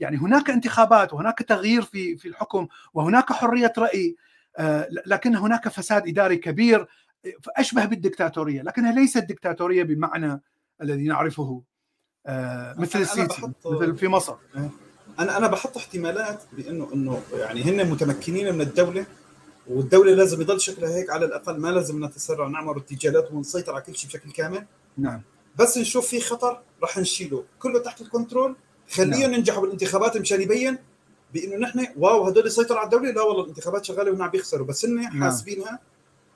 يعني 0.00 0.16
هناك 0.16 0.50
انتخابات 0.50 1.12
وهناك 1.14 1.38
تغيير 1.38 1.82
في 1.82 2.16
في 2.16 2.28
الحكم 2.28 2.68
وهناك 2.94 3.32
حرية 3.32 3.72
رأي. 3.78 4.16
لكن 5.06 5.36
هناك 5.36 5.68
فساد 5.68 6.08
إداري 6.08 6.36
كبير 6.36 6.86
أشبه 7.56 7.84
بالدكتاتورية 7.84 8.62
لكنها 8.62 8.92
ليست 8.92 9.18
دكتاتورية 9.18 9.82
بالمعنى 9.82 10.42
الذي 10.82 11.04
نعرفه 11.04 11.62
مثل 12.78 13.00
السيسي 13.00 13.52
مثل 13.64 13.96
في 13.96 14.08
مصر. 14.08 14.34
أنا 15.18 15.36
أنا 15.36 15.46
بحط 15.46 15.76
احتمالات 15.76 16.42
بانه 16.52 16.88
أنه 16.94 17.22
يعني 17.32 17.62
هن 17.62 17.90
متمكنين 17.90 18.54
من 18.54 18.60
الدولة 18.60 19.06
والدولة 19.66 20.14
لازم 20.14 20.40
يضل 20.40 20.60
شكلها 20.60 20.90
هيك 20.96 21.10
على 21.10 21.26
الأقل 21.26 21.60
ما 21.60 21.68
لازم 21.68 22.04
نتسرع 22.04 22.48
نعمل 22.48 22.68
ارتجالات 22.68 23.32
ونسيطر 23.32 23.72
على 23.72 23.82
كل 23.82 23.96
شيء 23.96 24.10
بشكل 24.10 24.32
كامل. 24.32 24.66
نعم. 24.98 25.22
بس 25.56 25.78
نشوف 25.78 26.06
في 26.06 26.20
خطر 26.20 26.62
رح 26.82 26.98
نشيله. 26.98 27.44
كله 27.58 27.78
تحت 27.82 28.00
الكنترول. 28.00 28.56
خليهم 28.90 29.20
نعم. 29.20 29.32
ينجحوا 29.32 29.62
بالانتخابات 29.62 30.16
مشان 30.16 30.42
يبين 30.42 30.78
بانه 31.34 31.56
نحن 31.56 31.86
واو 31.96 32.24
هدول 32.24 32.50
سيطروا 32.52 32.78
على 32.78 32.86
الدولة. 32.86 33.10
لا 33.10 33.22
والله 33.22 33.42
الانتخابات 33.42 33.84
شغالة 33.84 34.10
وهن 34.10 34.22
عم 34.22 34.30
بيخسروا 34.30 34.66
بس 34.66 34.84
هن 34.84 34.94
نعم. 34.94 35.24
حاسبينها 35.24 35.78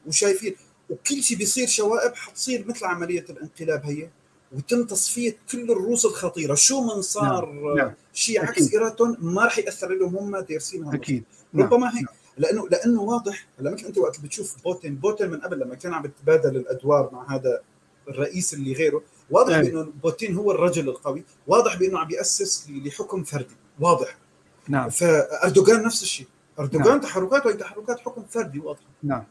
وشايفين. 0.07 0.57
وكل 0.91 1.23
شيء 1.23 1.37
بيصير 1.37 1.69
شوائب 1.69 2.15
حتصير 2.15 2.65
مثل 2.69 2.85
عملية 2.85 3.25
الانقلاب 3.31 3.85
هي 3.85 4.09
وتم 4.53 4.85
تصفية 4.85 5.37
كل 5.53 5.71
الروس 5.71 6.05
الخطيرة. 6.05 6.55
شو 6.55 6.81
من 6.81 7.03
صار؟ 7.03 7.53
نعم. 7.53 7.77
نعم. 7.77 7.93
شيء 8.13 8.41
عكس 8.41 8.75
ارادتهم 8.75 9.17
ما 9.21 9.45
راح 9.45 9.59
يأثر 9.59 9.95
لهم 9.95 10.17
هم 10.17 10.37
دارسينها 10.37 10.95
أكيد. 10.95 11.25
ربما 11.55 11.87
نعم. 11.87 11.97
هيك 11.97 12.07
لأنه 12.39 12.69
لأنه 12.69 13.03
واضح 13.03 13.47
هلا 13.61 13.71
مثل 13.71 13.87
أنت 13.87 13.99
وقت 13.99 14.21
بتشوف 14.21 14.63
بوتين 14.65 14.97
بوتين 14.97 15.31
من 15.31 15.41
قبل 15.41 15.61
لما 15.61 15.75
كان 15.75 15.95
عم 15.95 16.05
يتبادل 16.05 16.57
الأدوار 16.57 17.11
مع 17.13 17.35
هذا 17.35 17.61
الرئيس 18.09 18.55
اللي 18.55 18.73
غيره 18.73 19.03
واضح 19.31 19.61
بأنه 19.61 19.93
بوتين 20.03 20.35
هو 20.35 20.51
الرجل 20.51 20.89
القوي 20.89 21.25
واضح 21.47 21.77
بأنه 21.77 21.99
عم 21.99 22.09
بياسس 22.09 22.71
لحكم 22.71 23.23
فردي. 23.23 23.57
واضح. 23.81 24.19
نعم. 24.69 24.89
فأردوغان 24.91 25.83
نفس 25.83 26.03
الشيء. 26.03 26.27
أردوغان 26.59 26.89
نعم. 26.89 27.01
تحركاته 27.01 27.51
هي 27.51 27.55
تحركات 27.55 28.01
حكم 28.01 28.25
فردي 28.25 28.61
واضحه 28.61 28.83
نعم. 29.03 29.25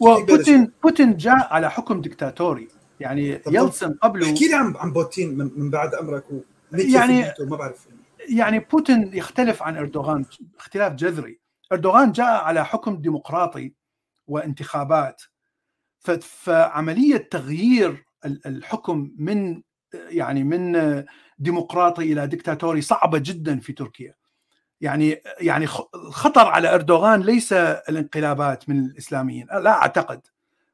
وبوتين 0.00 0.72
بوتين 0.82 1.16
جاء 1.16 1.54
على 1.54 1.70
حكم 1.70 2.00
دكتاتوري 2.00 2.68
يعني 3.00 3.40
يلتسن 3.46 3.92
قبله 3.92 4.26
احكي 4.26 4.48
لي 4.48 4.54
عن 4.54 4.76
عن 4.76 4.92
بوتين 4.92 5.38
من, 5.38 5.70
بعد 5.70 5.94
أمرك. 5.94 6.24
يعني 6.72 7.32
ما 7.40 7.56
بعرف. 7.56 7.88
يعني 8.28 8.58
بوتين 8.58 9.10
يختلف 9.14 9.62
عن 9.62 9.76
أردوغان 9.76 10.24
اختلاف 10.58 10.92
جذري. 10.92 11.40
أردوغان 11.72 12.12
جاء 12.12 12.44
على 12.44 12.64
حكم 12.64 12.96
ديمقراطي 12.96 13.72
وانتخابات. 14.26 15.22
فعملية 16.20 17.28
تغيير 17.30 18.04
الحكم 18.24 19.10
من 19.18 19.62
يعني 19.94 20.44
من 20.44 21.04
ديمقراطي 21.38 22.12
إلى 22.12 22.26
دكتاتوري 22.26 22.80
صعبة 22.80 23.18
جدا 23.18 23.60
في 23.60 23.72
تركيا. 23.72 24.14
يعني 24.84 25.22
يعني 25.40 25.66
خطر 26.10 26.46
على 26.46 26.74
إردوغان 26.74 27.20
ليس 27.20 27.52
الانقلابات 27.52 28.68
من 28.68 28.78
الإسلاميين 28.78 29.46
لا 29.46 29.70
أعتقد 29.70 30.20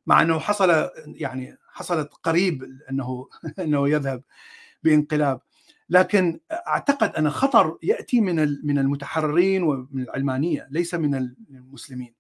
مع 0.07 0.23
إنه 0.23 0.39
حصل 0.39 0.91
يعني 1.07 1.57
حصلت 1.73 2.15
قريب 2.23 2.79
إنه 2.91 3.29
إنه 3.65 3.89
يذهب 3.89 4.23
بانقلاب. 4.83 5.41
لكن 5.91 6.41
أعتقد 6.53 7.15
أن 7.15 7.31
خطر 7.31 7.79
يأتي 7.83 8.21
من 8.21 8.37
من 8.67 8.79
المتحررين 8.79 9.63
ومن 9.63 10.03
العلمانية 10.03 10.69
ليس 10.71 10.95
من 10.95 11.15
المسلمين. 11.51 12.15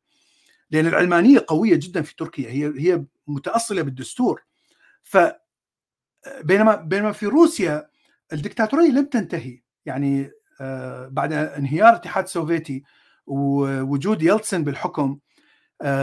لأن 0.70 0.86
العلمانية 0.86 1.44
قوية 1.48 1.76
جدا 1.76 2.02
في 2.02 2.16
تركيا 2.16 2.50
هي 2.50 2.72
هي 2.76 3.04
متأصلة 3.26 3.82
بالدستور. 3.82 4.42
ف 5.02 5.18
بينما 6.42 6.74
بينما 6.74 7.12
في 7.12 7.26
روسيا 7.26 7.90
الدكتاتورية 8.32 8.90
لم 8.90 9.04
تنتهي 9.04 9.60
يعني 9.86 10.30
بعد 11.10 11.32
انهيار 11.32 11.90
الاتحاد 11.90 12.24
السوفيتي 12.24 12.82
ووجود 13.26 14.22
يلتسن 14.22 14.64
بالحكم 14.64 15.18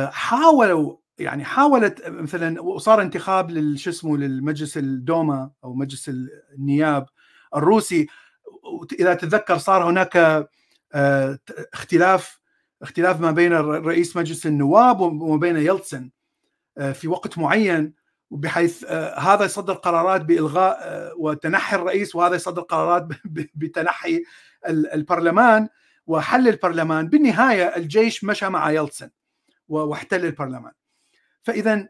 حاولوا 0.10 0.98
يعني 1.18 1.44
حاولت 1.46 2.08
مثلا 2.08 2.62
وصار 2.62 3.02
انتخاب 3.02 3.52
للشو 3.52 3.90
اسمه 3.90 4.18
للمجلس 4.18 4.78
الدوما 4.78 5.52
أو 5.64 5.74
مجلس 5.74 6.12
النياب 6.58 7.06
الروسي. 7.56 8.08
إذا 9.00 9.14
تتذكر 9.14 9.58
صار 9.58 9.90
هناك 9.90 10.48
اختلاف 11.74 12.40
اختلاف 12.82 13.22
ما 13.22 13.32
بين 13.32 13.54
رئيس 13.54 14.18
مجلس 14.18 14.46
النواب 14.46 15.00
وما 15.02 15.38
بين 15.38 15.58
يلتسن 15.58 16.10
في 16.94 17.08
وقت 17.08 17.38
معين 17.38 17.94
بحيث 18.32 18.86
هذا 19.18 19.46
يصدر 19.46 19.74
قرارات 19.74 20.22
بإلغاء 20.22 21.14
وتنحي 21.18 21.76
الرئيس 21.76 22.16
وهذا 22.16 22.36
يصدر 22.36 22.62
قرارات 22.62 23.08
بتنحي 23.56 24.24
البرلمان 24.68 25.70
وحل 26.08 26.48
البرلمان. 26.48 27.08
بالنهاية 27.08 27.76
الجيش 27.76 28.24
مشى 28.24 28.50
مع 28.50 28.72
يلتسن 28.72 29.10
واحتل 29.68 30.26
البرلمان. 30.26 30.72
فإذا 31.44 31.88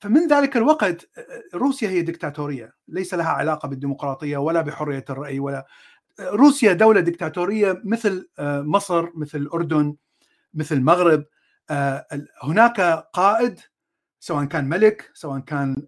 فمن 0.00 0.28
ذلك 0.28 0.56
الوقت 0.56 1.08
روسيا 1.54 1.88
هي 1.88 2.02
دكتاتورية. 2.02 2.74
ليس 2.88 3.14
لها 3.14 3.30
علاقة 3.30 3.68
بالديمقراطية 3.68 4.36
ولا 4.36 4.60
بحرية 4.60 5.04
الرأي 5.10 5.40
ولا 5.40 5.66
روسيا 6.20 6.72
دولة 6.72 7.00
دكتاتورية 7.00 7.82
مثل 7.84 8.28
مصر 8.40 9.08
مثل 9.14 9.38
الاردن 9.38 9.96
مثل 10.54 10.76
المغرب. 10.76 11.24
هناك 12.42 12.80
قائد 13.12 13.60
سواء 14.20 14.44
كان 14.44 14.68
ملك 14.68 15.10
سواء 15.14 15.40
كان 15.40 15.86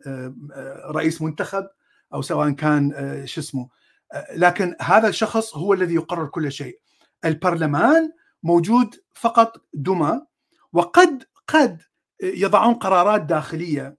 رئيس 0.86 1.22
منتخب 1.22 1.68
أو 2.14 2.22
سواء 2.22 2.50
كان 2.50 2.92
شو 3.26 3.40
اسمه 3.40 3.68
لكن 4.34 4.76
هذا 4.80 5.08
الشخص 5.08 5.56
هو 5.56 5.72
الذي 5.72 5.94
يقرر 5.94 6.26
كل 6.26 6.52
شيء. 6.52 6.80
البرلمان 7.24 8.12
موجود 8.42 8.94
فقط 9.14 9.64
دمى 9.74 10.20
وقد 10.72 11.22
قد 11.48 11.82
يضعون 12.22 12.74
قرارات 12.74 13.22
داخلية 13.22 13.96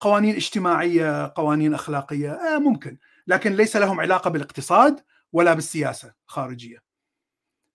قوانين 0.00 0.34
اجتماعية 0.34 1.32
قوانين 1.36 1.74
أخلاقية 1.74 2.38
ممكن 2.58 2.98
لكن 3.26 3.52
ليس 3.52 3.76
لهم 3.76 4.00
علاقة 4.00 4.30
بالاقتصاد 4.30 5.00
ولا 5.32 5.54
بالسياسة 5.54 6.14
الخارجية. 6.28 6.84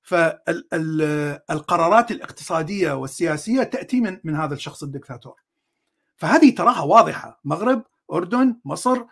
فالقرارات 0.01 2.11
الاقتصادية 2.11 2.91
والسياسية 2.91 3.64
تأتي 3.64 4.01
من 4.01 4.19
من 4.23 4.35
هذا 4.35 4.53
الشخص 4.53 4.84
الدكتاتور. 4.84 5.41
فهذه 6.18 6.56
تراها 6.56 6.81
واضحة. 6.81 7.39
مغرب 7.43 7.84
أردن 8.14 8.56
مصر 8.65 9.03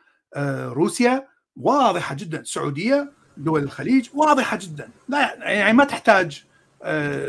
روسيا 0.68 1.28
واضحة 1.62 2.16
جدا 2.16 2.40
السعوديه 2.40 3.12
دول 3.38 3.64
الخليج 3.64 4.10
واضحة 4.14 4.60
جدا 4.62 4.90
لا 5.10 5.36
يعني 5.52 5.74
ما 5.78 5.84
تحتاج 5.84 6.44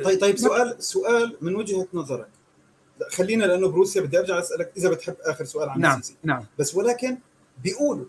طيب 0.05 0.20
طيب 0.20 0.36
سؤال 0.36 0.76
سؤال 0.82 1.36
من 1.40 1.56
وجهة 1.56 1.88
نظرك 1.94 2.28
خلينا 3.10 3.44
لأنه 3.44 3.68
بروسيا 3.68 4.02
بدي 4.02 4.18
أرجع 4.18 4.38
أسألك 4.38 4.72
إذا 4.76 4.90
بتحب 4.90 5.16
آخر 5.20 5.44
سؤال 5.44 5.68
عن 5.68 5.80
نعم 5.80 5.98
السيسي. 5.98 6.16
نعم 6.22 6.44
بس 6.59 6.74
ولكن 6.74 7.18
بيقولوا 7.64 8.05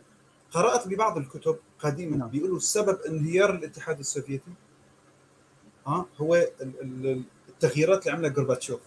قرأت 0.52 0.88
ببعض 0.88 1.18
الكتب 1.18 1.58
قديما 1.80 2.18
نعم. 2.18 2.30
بيقولوا 2.30 2.60
سبب 2.60 3.00
انهيار 3.08 3.56
الاتحاد 3.56 4.00
السوفيتي 4.00 4.52
ها 5.88 6.06
هو 6.18 6.36
ال- 6.36 6.52
ال- 6.82 7.24
التغييرات 7.50 8.02
اللي 8.02 8.12
عملها 8.18 8.30
جورباتشوف 8.30 8.80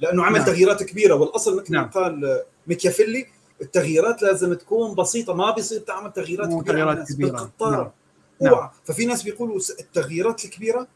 لأنه 0.00 0.24
عمل 0.24 0.38
نعم. 0.38 0.46
تغييرات 0.46 0.82
كبيرة 0.82 1.14
والأصل 1.14 1.56
مثل 1.62 1.72
ما 1.72 1.78
نعم. 1.80 1.90
قال 1.90 2.42
ميكيافيلي 2.66 3.26
التغييرات 3.60 4.22
لازم 4.22 4.54
تكون 4.54 4.94
بسيطة 4.94 5.34
ما 5.34 5.50
بيصير 5.50 5.80
تعمل 5.80 6.12
تغييرات 6.12 6.48
كبيرة 6.48 6.62
تغييرات 6.62 7.12
كبيرة. 7.12 7.30
بالقطاره 7.30 7.94
نعم. 8.42 8.52
اوعى 8.54 8.70
ففي 8.84 9.06
ناس 9.06 9.22
بيقولوا 9.22 9.60
التغييرات 9.80 10.44
الكبيرة 10.44 10.88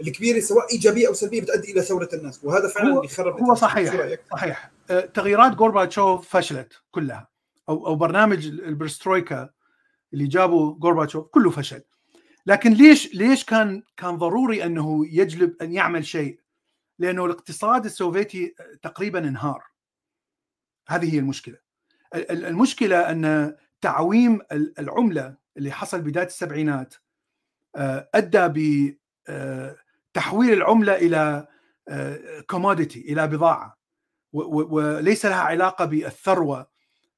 الكبيرة 0.00 0.40
سواء 0.40 0.72
إيجابية 0.72 1.08
أو 1.08 1.12
سلبية 1.12 1.40
بتؤدي 1.42 1.72
إلى 1.72 1.82
ثورة 1.82 2.08
الناس 2.12 2.44
وهذا 2.44 2.68
فعلا 2.68 2.90
هو- 2.94 2.96
اللي 2.98 3.08
خرب 3.08 3.40
هو 3.40 3.54
صحيح؟ 3.54 4.16
صحيح 4.32 4.70
آه، 4.90 5.00
تغييرات 5.00 5.52
غورباتشوف 5.52 6.28
فشلت 6.36 6.72
كلها 6.90 7.28
أو 7.68 7.86
أو 7.86 7.94
برنامج 7.96 8.46
البرسترويكا 8.46 9.50
اللي 10.12 10.26
جابه 10.26 10.78
غورباتشوف 10.82 11.26
كله 11.26 11.50
فشل 11.50 11.82
لكن 12.46 12.72
ليش 12.72 13.14
ليش 13.14 13.44
كان 13.44 13.82
كان 13.96 14.16
ضروري 14.16 14.64
أنه 14.64 15.06
يجلب 15.06 15.56
أن 15.62 15.72
يعمل 15.72 16.06
شيء؟ 16.06 16.40
لأنه 16.98 17.24
الاقتصاد 17.24 17.84
السوفيتي 17.84 18.54
تقريبا 18.82 19.18
انهار 19.18 19.62
هذه 20.88 21.14
هي 21.14 21.18
المشكلة 21.18 21.54
ال- 21.54 21.58
ال- 21.58 21.63
المشكلة 22.14 23.10
أن 23.10 23.56
تعويم 23.80 24.40
ال- 24.52 24.78
العملة 24.80 25.36
اللي 25.56 25.70
حصل 25.70 26.00
بداية 26.00 26.26
السبعينات 26.26 26.94
آه، 27.76 28.08
أدى 28.14 28.48
بتحويل 30.14 30.52
العملة 30.52 30.94
إلى 30.96 31.46
commodity 32.46 33.00
إلى 33.00 33.26
بضاعة 33.28 33.78
وليس 34.32 35.26
لها 35.26 35.40
علاقة 35.40 35.84
بالثروة 35.84 36.70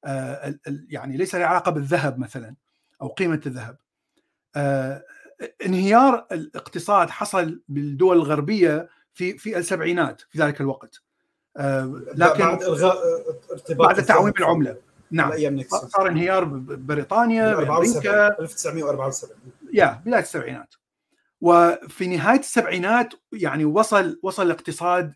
آه، 0.05 0.47
ال- 0.47 0.59
ال- 0.67 0.87
يعني 0.89 1.17
ليس 1.17 1.35
لها 1.35 1.45
علاقة 1.45 1.71
بالذهب 1.71 2.19
مثلا 2.19 2.55
أو 3.01 3.07
قيمة 3.07 3.41
الذهب. 3.45 3.77
آه، 4.55 5.03
انهيار 5.65 6.27
الاقتصاد 6.31 7.09
حصل 7.09 7.63
بالدول 7.67 8.17
الغربية 8.17 8.89
في 9.13 9.37
في 9.37 9.57
السبعينات 9.57 10.21
في 10.21 10.39
ذلك 10.39 10.61
الوقت. 10.61 10.95
آه، 10.95 11.06
لكن 11.57 12.43
بعد 12.45 12.63
الغاء 12.63 12.97
ارتباط 13.51 13.87
بعد 13.87 14.05
تعويم 14.05 14.33
العملة. 14.39 14.77
نعم. 15.11 15.31
صار 15.67 16.07
انهيار 16.07 16.43
بريطانيا 16.63 17.49
74 17.53 17.93
بامريكا 17.93 18.39
1974 18.41 19.31
يا 19.73 20.01
بداية 20.05 20.21
السبعينات. 20.21 20.73
وفي 21.41 22.07
نهاية 22.07 22.39
السبعينات 22.39 23.13
يعني 23.33 23.65
وصل 23.65 24.19
وصل 24.23 24.45
الاقتصاد 24.45 25.13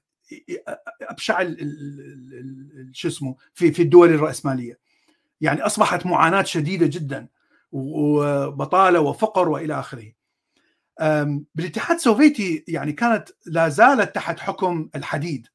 أبشع 1.02 1.42
ال- 1.42 1.62
ال- 1.62 2.34
ال- 2.34 2.90
شو 2.94 3.08
اسمه 3.08 3.36
في 3.54 3.72
في 3.72 3.82
الدول 3.82 4.10
الرأسمالية. 4.14 4.80
يعني 5.42 5.62
أصبحت 5.62 6.06
معاناة 6.06 6.44
شديدة 6.44 6.86
جدا 6.88 7.28
وبطالة 7.72 9.00
وفقر 9.00 9.50
وإلى 9.50 9.80
آخره. 9.80 10.12
بالاتحاد 11.56 11.96
السوفيتي 11.98 12.64
يعني 12.68 12.92
كانت 12.94 13.30
لا 13.46 13.70
زالت 13.70 14.16
تحت 14.16 14.40
حكم 14.40 14.90
الحديد. 14.96 15.48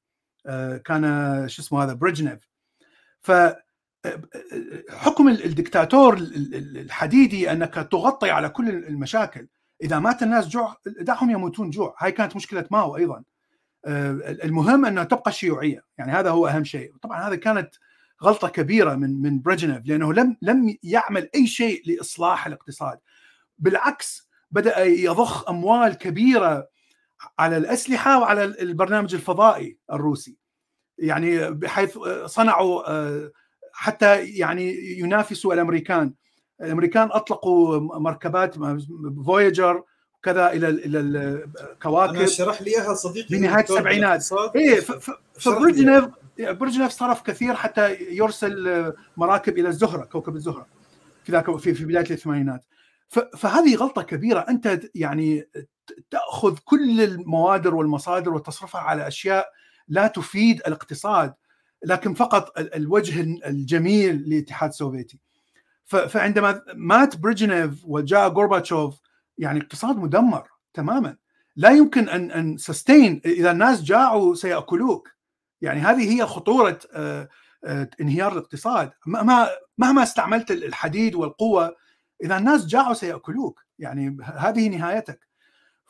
كان 0.84 1.02
شو 1.48 1.62
اسمه 1.62 1.84
هذا 1.84 1.92
بريجنيف. 1.92 2.38
ف 3.20 3.32
حكم 4.90 5.28
ال- 5.28 5.44
الدكتاتور 5.44 6.14
ال- 6.14 6.54
ال- 6.54 6.78
الحديدي 6.78 7.52
أنك 7.52 7.74
تغطي 7.74 8.30
على 8.30 8.48
كل 8.48 8.68
المشاكل. 8.68 9.48
إذا 9.82 9.98
مات 9.98 10.22
الناس 10.22 10.48
جوع 10.48 10.76
دعهم 10.86 11.30
يموتون 11.30 11.70
جوع. 11.70 11.96
هاي 11.98 12.12
كانت 12.12 12.36
مشكلة 12.36 12.66
ماو 12.70 12.96
أيضا. 12.96 13.22
آه، 13.86 14.10
المهم 14.44 14.86
أنها 14.86 15.04
تبقى 15.04 15.30
الشيوعيه 15.30 15.84
يعني 15.98 16.12
هذا 16.12 16.30
هو 16.30 16.46
أهم 16.46 16.64
شيء. 16.64 16.96
طبعا 17.02 17.28
هذا 17.28 17.36
كانت 17.36 17.70
غلطة 18.22 18.48
كبيرة 18.48 18.94
من 18.94 19.22
من 19.22 19.40
بريجنيف 19.40 19.82
لأنه 19.86 20.12
لم 20.12 20.36
لم 20.42 20.76
يعمل 20.82 21.28
أي 21.34 21.46
شيء 21.46 21.82
لإصلاح 21.86 22.46
الاقتصاد. 22.46 22.98
بالعكس 23.58 24.28
بدأ 24.50 24.84
يضخ 24.84 25.48
أموال 25.48 25.94
كبيرة 25.94 26.68
على 27.38 27.56
الأسلحة 27.56 28.20
وعلى 28.20 28.44
البرنامج 28.44 29.14
الفضائي 29.14 29.78
الروسي. 29.92 30.36
يعني 30.98 31.50
بحيث 31.50 31.98
صنعوا 32.26 32.90
آه، 32.90 33.30
حتى 33.72 34.24
يعني 34.24 34.98
ينافسوا 34.98 35.54
الأمريكان. 35.54 36.14
الأمريكان 36.60 37.08
أطلقوا 37.12 37.78
مركبات 38.00 38.54
فويجر 39.26 39.82
وكذا 40.18 40.52
إلى 40.52 40.68
إلى 40.68 41.00
الكواكب. 41.00 42.14
أنا 42.14 42.26
شرح 42.26 42.62
لي 42.62 42.70
إياها 42.70 42.94
صديقي 42.94 43.36
بنهاية 43.36 43.64
السبعينات. 43.64 44.32
لي 44.54 44.80
فبرجنيف 45.40 46.04
برجنيف 46.38 46.92
صرف 46.92 47.22
كثير 47.22 47.54
حتى 47.54 47.94
يرسل 48.10 48.92
مراكب 49.16 49.58
إلى 49.58 49.68
الزهرة 49.68 50.04
كوكب 50.04 50.36
الزهرة. 50.36 50.66
في 51.24 51.32
ذاك 51.32 51.56
في 51.56 51.84
بداية 51.84 52.10
الثمانينات. 52.10 52.64
فهذه 53.08 53.74
غلطة 53.76 54.02
كبيرة. 54.02 54.40
أنت 54.48 54.80
يعني 54.94 55.48
تأخذ 56.10 56.58
كل 56.64 57.00
الموارد 57.00 57.74
والمصادر 57.74 58.34
وتصرفها 58.34 58.80
على 58.80 59.08
أشياء 59.08 59.48
لا 59.88 60.06
تفيد 60.06 60.60
الاقتصاد 60.66 61.34
لكن 61.84 62.14
فقط 62.14 62.58
ال- 62.58 62.74
الوجه 62.74 63.20
الجميل 63.46 64.16
للاتحاد 64.16 64.68
السوفيتي. 64.70 65.18
فعندما 65.84 66.62
مات 66.74 67.16
بريجنيف 67.16 67.84
وجاء 67.84 68.28
غورباتشوف 68.28 69.00
يعني 69.38 69.60
اقتصاد 69.60 69.96
مدمر 69.96 70.48
تماما. 70.74 71.16
لا 71.56 71.70
يمكن 71.70 72.08
ان 72.08 72.30
أن 72.30 72.56
sustain 72.56 73.20
إذا 73.24 73.50
الناس 73.50 73.82
جاعوا 73.82 74.34
سيأكلوك. 74.34 75.10
يعني 75.60 75.80
هذه 75.80 76.16
هي 76.16 76.26
خطورة 76.26 76.78
آه، 76.92 77.28
آه، 77.64 77.90
انهيار 78.00 78.32
الاقتصاد. 78.32 78.90
مهما 79.06 79.48
مهما 79.78 80.02
استعملت 80.02 80.50
الحديد 80.50 81.14
والقوة 81.14 81.76
إذا 82.24 82.36
الناس 82.38 82.66
جاعوا 82.66 82.94
سيأكلوك 82.94 83.60
يعني 83.78 84.16
هذه 84.24 84.68
نهايتك. 84.68 85.26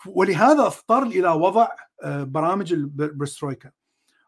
ولهذا 0.07 0.63
اضطر 0.67 1.03
إلى 1.03 1.29
وضع 1.29 1.69
آه، 2.03 2.23
برامج 2.23 2.73
البرسترويكا 2.73 3.71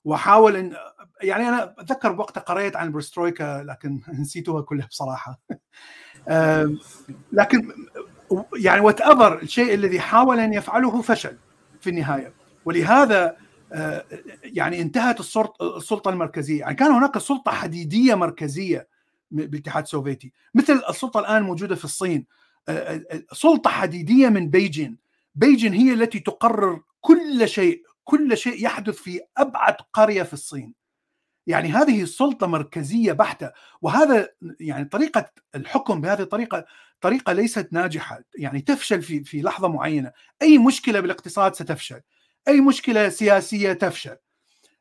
وحاول 0.04 0.56
إن 0.56 0.76
يعني 1.22 1.48
أنا 1.48 1.74
أتذكر 1.78 2.12
وقت 2.20 2.38
قريت 2.38 2.76
عن 2.76 2.86
البرسترويكا 2.86 3.62
لكن 3.62 4.00
نسيتها 4.20 4.60
كلها 4.62 4.86
بصراحة. 4.86 5.40
لكن 7.32 7.72
يعني 8.56 8.80
whatever 8.80 9.42
الشيء 9.42 9.74
الذي 9.74 10.00
حاول 10.00 10.40
أن 10.40 10.52
يفعله 10.52 11.02
فشل 11.02 11.36
في 11.80 11.90
النهاية. 11.90 12.32
ولهذا 12.64 13.36
آه، 13.72 14.04
يعني 14.42 14.80
انتهت 14.82 15.20
السلط- 15.20 15.62
السلطة 15.62 16.08
المركزية. 16.08 16.60
يعني 16.60 16.74
كان 16.74 16.90
هناك 16.92 17.18
سلطة 17.18 17.50
حديدية 17.52 18.14
مركزية 18.14 18.88
بالاتحاد 19.30 19.82
السوفيتي 19.82 20.32
مثل 20.54 20.82
السلطة 20.88 21.20
الآن 21.20 21.42
موجودة 21.42 21.74
في 21.74 21.84
الصين. 21.84 22.26
سلطة 23.32 23.70
حديدية 23.70 24.28
من 24.28 24.50
بيجين. 24.50 24.98
بيجين 25.34 25.72
هي 25.72 25.94
التي 25.94 26.20
تقرر 26.20 26.80
كل 27.00 27.48
شيء 27.48 27.82
كل 28.04 28.36
شيء 28.36 28.64
يحدث 28.64 28.94
في 28.94 29.20
أبعد 29.36 29.74
قرية 29.92 30.22
في 30.22 30.32
الصين. 30.32 30.74
يعني 31.46 31.68
هذه 31.68 32.02
السلطة 32.02 32.46
مركزية 32.46 33.12
بحتة. 33.12 33.50
وهذا 33.82 34.28
يعني 34.60 34.84
طريقة 34.84 35.30
الحكم 35.54 36.00
بهذه 36.00 36.22
الطريقة 36.22 36.64
طريقة 37.00 37.32
ليست 37.32 37.68
ناجحة. 37.72 38.20
يعني 38.38 38.60
تفشل 38.60 39.02
في 39.02 39.24
في 39.24 39.42
لحظة 39.42 39.68
معينة. 39.68 40.12
أي 40.42 40.58
مشكلة 40.58 41.00
بالاقتصاد 41.00 41.54
ستفشل. 41.54 42.00
أي 42.48 42.60
مشكلة 42.60 43.08
سياسية 43.08 43.72
تفشل. 43.72 44.16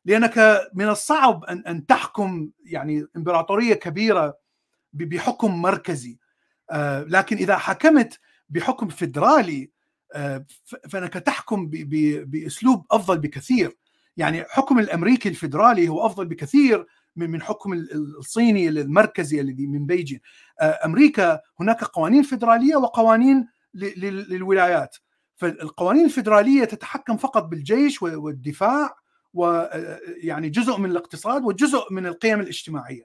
لأنك 0.08 0.62
من 0.74 0.90
الصعب 0.90 1.44
ان 1.44 1.64
أن 1.68 1.86
تحكم 1.86 2.50
يعني 2.66 3.06
إمبراطورية 3.18 3.74
كبيرة 3.74 4.38
بحكم 4.94 5.62
مركزي. 5.62 6.18
آه، 6.72 7.04
لكن 7.04 7.38
إذا 7.38 7.58
حكمت 7.58 8.20
بحكم 8.50 8.88
فدرالي 8.88 9.72
آه، 10.14 10.46
فأنك 10.90 11.14
تحكم 11.14 11.70
بأسلوب 12.26 12.86
أفضل 12.92 13.18
بكثير. 13.18 13.78
يعني 14.18 14.44
حكم 14.50 14.80
الأمريكي 14.80 15.30
الفدرالي 15.30 15.90
هو 15.90 16.06
أفضل 16.06 16.26
بكثير 16.26 16.86
من 17.16 17.42
حكم 17.42 17.74
ال- 17.74 18.18
الصيني 18.18 18.70
المركزي 18.70 19.42
الذي 19.42 19.68
من 19.68 19.86
بيجين. 19.86 20.20
آه، 20.62 20.80
أمريكا 20.86 21.42
هناك 21.60 21.84
قوانين 21.84 22.24
فدراليه 22.24 22.76
وقوانين 22.76 23.48
للولايات. 23.74 24.96
فالقوانين 25.36 26.06
الفدراليه 26.06 26.66
تتحكم 26.66 27.18
فقط 27.18 27.44
بالجيش 27.44 28.02
والدفاع 28.02 28.96
ويعني 29.34 30.49
جزء 30.49 30.78
من 30.78 30.91
الاقتصاد 30.91 31.44
وجزء 31.44 31.84
من 31.91 32.06
القيم 32.08 32.40
الاجتماعية. 32.40 33.04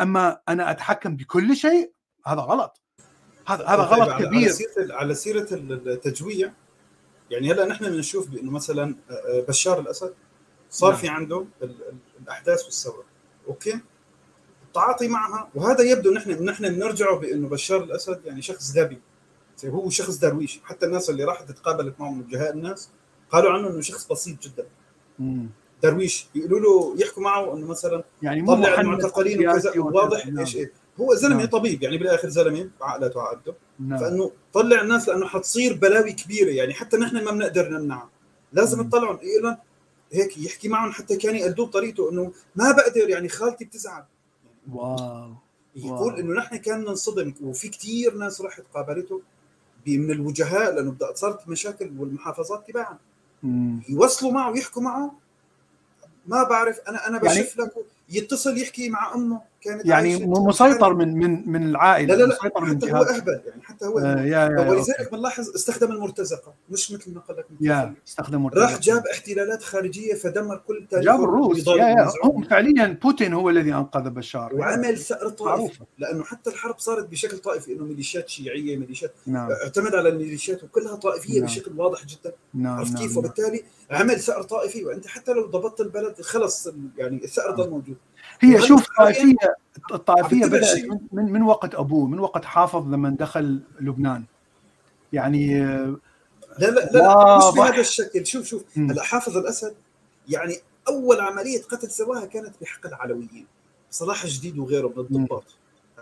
أما 0.00 0.38
أنا 0.48 0.70
أتحكم 0.70 1.16
بكل 1.16 1.56
شيء 1.56 1.92
هذا 2.26 2.40
غلط. 2.40 2.80
هذا 3.46 3.66
هذا 3.66 3.82
طيب، 3.84 3.92
غلط 4.00 4.10
على- 4.10 4.22
كبير. 4.24 4.38
على 4.40 4.48
سيره 4.48 4.94
على 4.94 5.14
سيرة 5.14 5.46
التجويع 5.52 6.52
يعني 7.30 7.52
هلا 7.52 7.64
نحن 7.66 7.84
بنشوف 7.90 8.28
بأنه 8.28 8.50
مثلا 8.50 8.96
آه، 9.10 9.44
بشار 9.48 9.80
الأسد 9.80 10.14
صار 10.70 10.90
نعم. 10.90 11.00
في 11.00 11.08
عنده 11.08 11.46
ال- 11.62 11.88
ال- 11.88 11.98
الأحداث 12.22 12.64
والثوره 12.64 13.04
أوكي؟ 13.48 13.80
التعاطي 14.66 15.08
معها 15.08 15.50
وهذا 15.54 15.82
يبدو 15.82 16.12
نحن 16.12 16.30
نحن 16.44 16.68
بنرجعه 16.74 17.16
بأنه 17.18 17.48
بشار 17.48 17.82
الأسد 17.84 18.20
يعني 18.24 18.42
شخص 18.42 18.76
غبي 18.76 19.00
زي 19.58 19.68
هو 19.68 19.90
شخص 19.90 20.16
درويش 20.16 20.60
حتى 20.64 20.86
الناس 20.86 21.10
اللي 21.10 21.24
راحت 21.24 21.50
تقابلت 21.52 22.00
معه 22.00 22.10
من 22.10 22.20
وجهاء 22.20 22.52
الناس 22.52 22.90
قالوا 23.30 23.52
عنه 23.52 23.68
إنه 23.70 23.80
شخص 23.80 24.06
بسيط 24.12 24.42
جدا. 24.42 24.66
مم. 25.18 25.46
درويش 25.82 26.26
يقولوا 26.34 26.60
له 26.60 27.02
يحكوا 27.02 27.22
معه 27.22 27.54
إنه 27.56 27.66
مثلا 27.66 28.04
يعني 28.22 28.42
مو 28.42 28.54
طلع 28.54 28.80
المعتقلين 28.80 29.48
وكذا. 29.48 29.72
واضح 29.80 30.26
نعم. 30.26 30.38
إيش 30.38 30.56
إيه 30.56 30.72
هو 31.00 31.14
زلمة 31.14 31.36
نعم. 31.36 31.46
طبيب 31.46 31.82
يعني 31.82 31.98
بالآخر 31.98 32.28
زلمة 32.28 32.70
عقلته 32.80 33.22
عقده 33.22 33.54
نعم 33.78 33.98
فإنه 33.98 34.30
طلع 34.52 34.80
الناس 34.80 35.08
لأنه 35.08 35.26
حتصير 35.26 35.74
بلاوي 35.74 36.12
كبيرة 36.12 36.50
يعني 36.50 36.74
حتى 36.74 36.96
نحن 36.96 37.24
ما 37.24 37.30
بنقدر 37.30 37.68
نمنعها 37.68 38.10
لازم. 38.52 38.88
تطلعهم 38.88 39.18
يقول 39.22 39.56
هيك 40.12 40.38
يحكي 40.38 40.68
معهم 40.68 40.92
حتى 40.92 41.16
كان 41.16 41.36
يقلدوه 41.36 41.66
بطريقته 41.66 42.10
إنه 42.10 42.32
ما 42.56 42.72
بقدر 42.72 43.08
يعني 43.08 43.28
خالتي 43.28 43.64
بتزعل 43.64 44.04
واو 44.72 45.34
يقول. 45.76 46.18
إنه 46.18 46.34
نحن 46.34 46.56
كان 46.56 46.80
ننصدم 46.80 47.34
وفي 47.42 47.68
كثير 47.68 48.14
ناس 48.14 48.40
راحت 48.40 48.62
قابلته 48.74 49.22
من 49.86 50.10
الوجهاء 50.10 50.74
لأنه 50.74 50.96
صارت 51.14 51.48
مشاكل 51.48 51.92
والمحافظات 51.98 52.68
تبعها. 52.68 52.98
يوصلوا 53.88 54.32
معه 54.32 54.50
ويحكوا 54.50 54.82
معه. 54.82 55.14
ما 56.26 56.42
بعرف 56.42 56.78
أنا 56.88 57.08
أنا 57.08 57.24
يعني- 57.24 57.40
بشوف 57.42 57.58
لك 57.60 57.72
يتصل 58.08 58.58
يحكي 58.58 58.88
مع 58.88 59.14
أمه. 59.14 59.40
كانت 59.64 59.86
يعني 59.86 60.26
مسيطر 60.26 60.94
من 60.94 61.14
من 61.18 61.50
من 61.50 61.68
العائلة 61.68 62.14
لا 62.14 62.20
لا 62.22 62.26
لا 62.26 62.36
مسيطر 62.38 62.64
من 62.64 62.76
حتى 62.76 62.92
هو 62.92 63.04
جهات. 63.04 63.08
أهبل 63.08 63.40
يعني 63.46 63.62
حتى 63.62 63.86
هو 63.86 63.98
آه،. 63.98 64.20
يا 64.20 64.26
يا 64.26 64.70
ولذلك 64.70 65.08
بنلاحظ 65.12 65.54
استخدم 65.54 65.92
المرتزقة 65.92 66.54
مش 66.70 66.92
مثل 66.92 67.14
ما 67.14 67.20
قال 67.20 67.36
لك 67.36 67.46
يا 67.60 67.94
استخدم 68.08 68.46
راح 68.46 68.78
جاب 68.78 69.02
احتلالات 69.12 69.62
خارجية 69.62 70.14
فدمر 70.14 70.56
كل 70.56 70.86
تاريخ 70.90 71.04
جاب 71.04 71.22
الروس 71.22 71.66
يا 71.66 71.74
يا. 71.74 72.10
هم 72.24 72.42
فعليا 72.42 72.98
بوتين 73.02 73.32
هو 73.32 73.50
الذي 73.50 73.74
أنقذ 73.74 74.10
بشار. 74.10 74.54
وعمل 74.54 74.98
ثأر 74.98 75.28
طائفي. 75.28 75.80
لأنه 75.98 76.24
حتى 76.24 76.50
الحرب 76.50 76.78
صارت 76.78 77.08
بشكل 77.08 77.38
طائفي 77.38 77.72
إنه 77.72 77.84
ميليشيات 77.84 78.28
شيعية 78.28 78.76
ميليشيات 78.76 79.12
نعم. 79.26 79.50
اعتمد 79.50 79.94
على 79.94 80.08
الميليشيات 80.08 80.64
وكلها 80.64 80.96
طائفية 80.96 81.38
نعم. 81.38 81.44
بشكل 81.44 81.72
واضح 81.76 82.06
جدا. 82.06 82.32
نعم 82.54 82.78
عرفت 82.78 82.92
نعم 82.92 83.02
كيف؟ 83.02 83.10
نعم. 83.10 83.18
وبالتالي 83.18 83.64
عمل 83.90 84.20
ثأر 84.20 84.42
طائفي 84.42 84.84
وأنت 84.84 85.06
حتى 85.06 85.32
لو 85.32 85.46
ضبطت 85.46 85.80
البلد 85.80 86.20
خلص 86.20 86.68
يعني 86.98 87.24
الثأر 87.24 87.50
ضل 87.50 87.70
موجود. 87.70 87.96
هي 88.40 88.62
شوف 88.62 88.90
الطائفية. 88.90 89.56
الطائفيه 89.92 90.46
بتبع 90.46 90.58
بدأت. 90.58 90.84
من, 91.12 91.32
من 91.32 91.42
وقت 91.42 91.74
أبوه 91.74 92.06
من 92.06 92.18
وقت 92.18 92.44
حافظ 92.44 92.86
لما 92.94 93.16
دخل 93.18 93.60
لبنان. 93.80 94.24
يعني 95.12 95.58
لا 96.58 96.66
لا 96.66 96.90
لا, 96.92 97.38
مش. 97.38 97.54
بهذا 97.56 97.80
الشكل. 97.80 98.26
شوف 98.26 98.46
شوف. 98.46 98.64
هلا 98.76 99.02
حافظ 99.02 99.36
الأسد 99.36 99.74
يعني 100.28 100.56
أول 100.88 101.20
عملية 101.20 101.62
قتل 101.62 101.90
سواها 101.90 102.26
كانت 102.26 102.52
بحق 102.60 102.86
العلويين. 102.86 103.46
صلاح 103.90 104.26
جديد 104.26 104.58
وغيره 104.58 104.88
من 104.96 104.98
الضباط. 104.98 105.44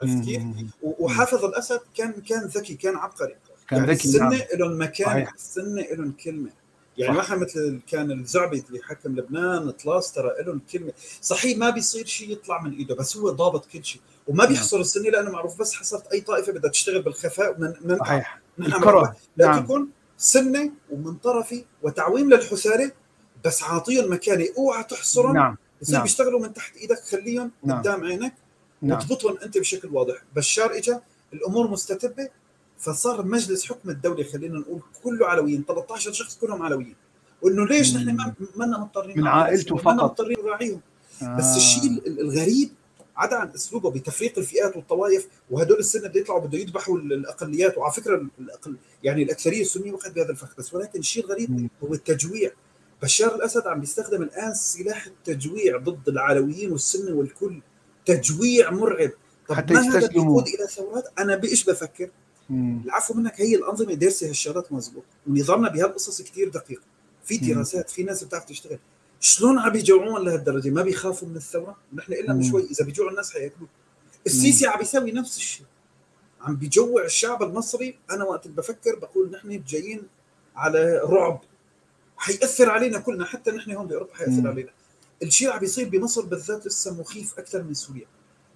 عرفت 0.02 0.24
كيف؟ 0.24 0.42
وحافظ 0.82 1.44
الأسد 1.44 1.80
كان 1.94 2.12
كان 2.12 2.46
ذكي 2.46 2.74
كان 2.74 2.96
عبقري. 2.96 3.36
كان 3.68 3.78
يعني 3.78 3.92
ذكي 3.92 4.18
نعم. 4.18 4.32
السنة 4.32 4.46
لهم 4.54 4.82
مكان. 4.82 5.26
السنة 5.34 5.82
لهم 5.82 6.12
كلمة. 6.12 6.50
يعني. 6.98 7.16
واحد 7.16 7.38
مثل 7.38 7.80
كان 7.86 8.10
الزعبي 8.10 8.64
اللي 8.68 8.82
حكم 8.82 9.16
لبنان 9.16 9.70
طلاس 9.70 10.12
ترى 10.12 10.30
لهم 10.46 10.60
كلمة. 10.72 10.92
صحيح 11.20 11.58
ما 11.58 11.70
بيصير 11.70 12.06
شيء 12.06 12.30
يطلع 12.32 12.62
من 12.62 12.76
إيده 12.76 12.94
بس 12.94 13.16
هو 13.16 13.30
ضابط 13.30 13.66
كل 13.66 13.84
شيء. 13.84 14.00
وما 14.26 14.44
نعم. 14.44 14.52
بيخسر 14.52 14.80
السنة 14.80 15.10
لأنه 15.10 15.30
معروف 15.30 15.58
بس 15.58 15.74
حصلت 15.74 16.06
أي 16.06 16.20
طائفة 16.20 16.52
بدها 16.52 16.70
تشتغل 16.70 17.02
بالخفاء 17.02 17.60
من 17.60 17.74
من 17.80 17.98
صحيح. 17.98 18.40
الكرة. 18.58 19.16
نعم. 19.36 19.88
سنة 20.16 20.72
ومن 20.90 21.14
طرفي 21.14 21.64
وتعويم 21.82 22.30
للحسارة 22.30 22.92
بس 23.44 23.62
عاطيهم 23.62 24.12
مكانة. 24.12 24.46
أوعى 24.58 24.84
تحصرهم. 24.84 25.36
نعم. 25.36 25.56
بصير 25.82 25.94
نعم. 25.94 26.02
بيشتغلوا 26.02 26.40
من 26.40 26.52
تحت 26.54 26.76
إيدك 26.76 26.98
خليهم 26.98 27.50
نعم. 27.64 27.78
قدام 27.78 28.04
عينك 28.04 28.34
نعم. 28.82 28.98
وتضبطهم 28.98 29.38
أنت 29.38 29.58
بشكل 29.58 29.88
واضح. 29.88 30.14
بشار 30.36 30.76
اجى 30.76 30.96
الأمور 31.32 31.70
مستتبة. 31.70 32.28
فصار 32.82 33.24
مجلس 33.26 33.64
حكم 33.66 33.90
الدولة 33.90 34.24
خلينا 34.24 34.58
نقول 34.58 34.80
كله 35.04 35.26
علويين 35.26 35.64
13 35.68 36.12
شخص 36.12 36.38
كلهم 36.38 36.62
علويين 36.62 36.94
وإنه 37.42 37.66
ليش 37.66 37.94
نحن 37.96 38.16
ما 38.16 38.34
ما 38.56 38.64
لنا 38.64 38.78
مضطرين 38.78 39.18
من 39.20 39.26
عائلته 39.26 39.76
فقط. 39.76 39.94
مضطرين 39.94 40.36
نراعيهم 40.44 40.80
بس 41.38 41.44
آه. 41.44 41.56
الشيء 41.56 41.82
ال- 41.84 42.20
الغريب 42.20 42.70
عدا 43.16 43.36
عن 43.36 43.50
أسلوبه 43.50 43.90
بتفريق 43.90 44.38
الفئات 44.38 44.76
والطوائف 44.76 45.28
وهدول 45.50 45.78
السنة 45.78 46.08
بده 46.08 46.20
يطلعوا 46.20 46.40
بده 46.40 46.58
يذبحوا 46.58 46.98
ال- 46.98 47.12
الأقليات 47.12 47.78
وعلى 47.78 47.92
فكرة 47.92 48.26
الأقل 48.40 48.76
يعني 49.02 49.22
الأكثرية 49.22 49.60
السنية 49.60 49.92
وقعت 49.92 50.12
بهذا 50.12 50.30
الفخ 50.30 50.56
بس 50.58 50.74
ولكن 50.74 50.98
الشيء 50.98 51.24
الغريب 51.24 51.50
مم. 51.50 51.68
هو 51.84 51.94
التجويع 51.94 52.50
بشار 53.02 53.34
الأسد 53.34 53.66
عم 53.66 53.80
بيستخدم 53.80 54.22
الآن 54.22 54.54
سلاح 54.54 55.06
التجويع 55.06 55.76
ضد 55.78 56.08
العلويين 56.08 56.72
والسنة 56.72 57.14
والكل 57.14 57.60
تجويع 58.06 58.70
مرعب 58.70 59.10
طب 59.48 59.54
حتى 59.54 59.74
ما 59.74 59.80
هذا 59.80 59.98
يستسلموا. 59.98 60.24
بيقود 60.42 60.48
إلى 60.60 60.66
ثورات 60.66 61.04
أنا 61.18 61.36
بإيش 61.36 61.64
بفكر. 61.64 62.10
العفو 62.50 63.14
منك 63.14 63.40
هي 63.40 63.54
الأنظمة 63.54 63.94
دارسة 63.94 64.28
هالشغلات 64.28 64.72
مزبوط. 64.72 65.04
ونظامنا 65.26 65.68
بهالقصص 65.68 66.22
كثير 66.22 66.48
دقيق 66.48 66.82
في. 67.24 67.38
دراسات 67.38 67.90
في 67.90 68.02
ناس 68.02 68.24
بتعرف 68.24 68.44
تشتغل. 68.44 68.78
شلون 69.20 69.58
عم 69.58 69.72
بيجوعون 69.72 70.24
لهالدرجة؟ 70.24 70.70
ما 70.70 70.82
بيخافوا 70.82 71.28
من 71.28 71.36
الثورة؟ 71.36 71.76
نحن 71.94 72.14
قلنا 72.14 72.34
من. 72.34 72.42
شوي 72.42 72.66
إذا 72.70 72.84
بيجوعوا 72.84 73.10
الناس 73.10 73.32
حياكلوا 73.32 73.68
السيسي 74.26 74.66
عم 74.66 74.78
بيسوي 74.78 75.12
نفس 75.12 75.36
الشيء. 75.36 75.66
عم 76.40 76.56
بيجوع 76.56 77.04
الشعب 77.04 77.42
المصري. 77.42 77.98
أنا 78.10 78.24
وقت 78.24 78.48
بفكر 78.48 78.98
بقول 78.98 79.30
نحن 79.30 79.62
جايين 79.66 80.02
على 80.56 81.00
رعب. 81.04 81.40
حيأثر 82.16 82.70
علينا 82.70 82.98
كلنا. 82.98 83.24
حتى 83.24 83.50
نحن 83.50 83.70
هون 83.70 83.86
بأوروبا 83.86 84.14
حيأثر. 84.14 84.48
علينا. 84.48 84.70
الشيء 85.22 85.50
عم 85.50 85.58
بيصير 85.58 85.88
بمصر 85.88 86.22
بالذات 86.22 86.66
لسه 86.66 87.00
مخيف 87.00 87.38
أكثر 87.38 87.62
من 87.62 87.74
سوريا. 87.74 88.06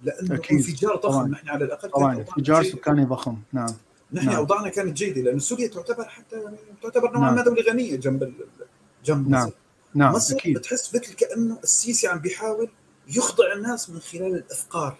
لأنه 0.03 0.35
أكيد. 0.35 0.57
انفجار 0.57 0.95
ضخم 0.95 1.09
طبعاً. 1.11 1.27
نحن 1.27 1.49
على 1.49 1.65
الأقل 1.65 1.89
طبعا 1.89 2.15
انفجار. 2.17 2.63
سكاني 2.63 3.05
ضخم 3.05 3.37
نعم 3.53 3.73
نحن 4.13 4.25
نعم. 4.25 4.35
اوضاعنا 4.35 4.69
كانت 4.69 4.97
جيده 4.97 5.21
لأنه 5.21 5.39
سوريا 5.39 5.67
تعتبر 5.67 6.05
حتى 6.05 6.35
يعني 6.35 6.57
تعتبر 6.83 7.11
نوعا 7.11 7.25
نعم. 7.25 7.35
ما 7.35 7.43
دولة 7.43 7.61
غنية 7.63 7.95
جنب 7.95 8.23
ال- 8.23 8.33
جنب 9.05 9.29
نعم. 9.29 9.45
مصر 9.47 9.55
نعم 9.95 10.13
مصر 10.13 10.35
أكيد 10.35 10.57
بتحس 10.57 10.95
مثل 10.95 11.13
كأنه 11.13 11.59
السيسي 11.63 12.07
عم 12.07 12.19
بيحاول 12.19 12.69
يخضع 13.07 13.53
الناس 13.53 13.89
من 13.89 13.99
خلال 13.99 14.35
الإفقار 14.35 14.97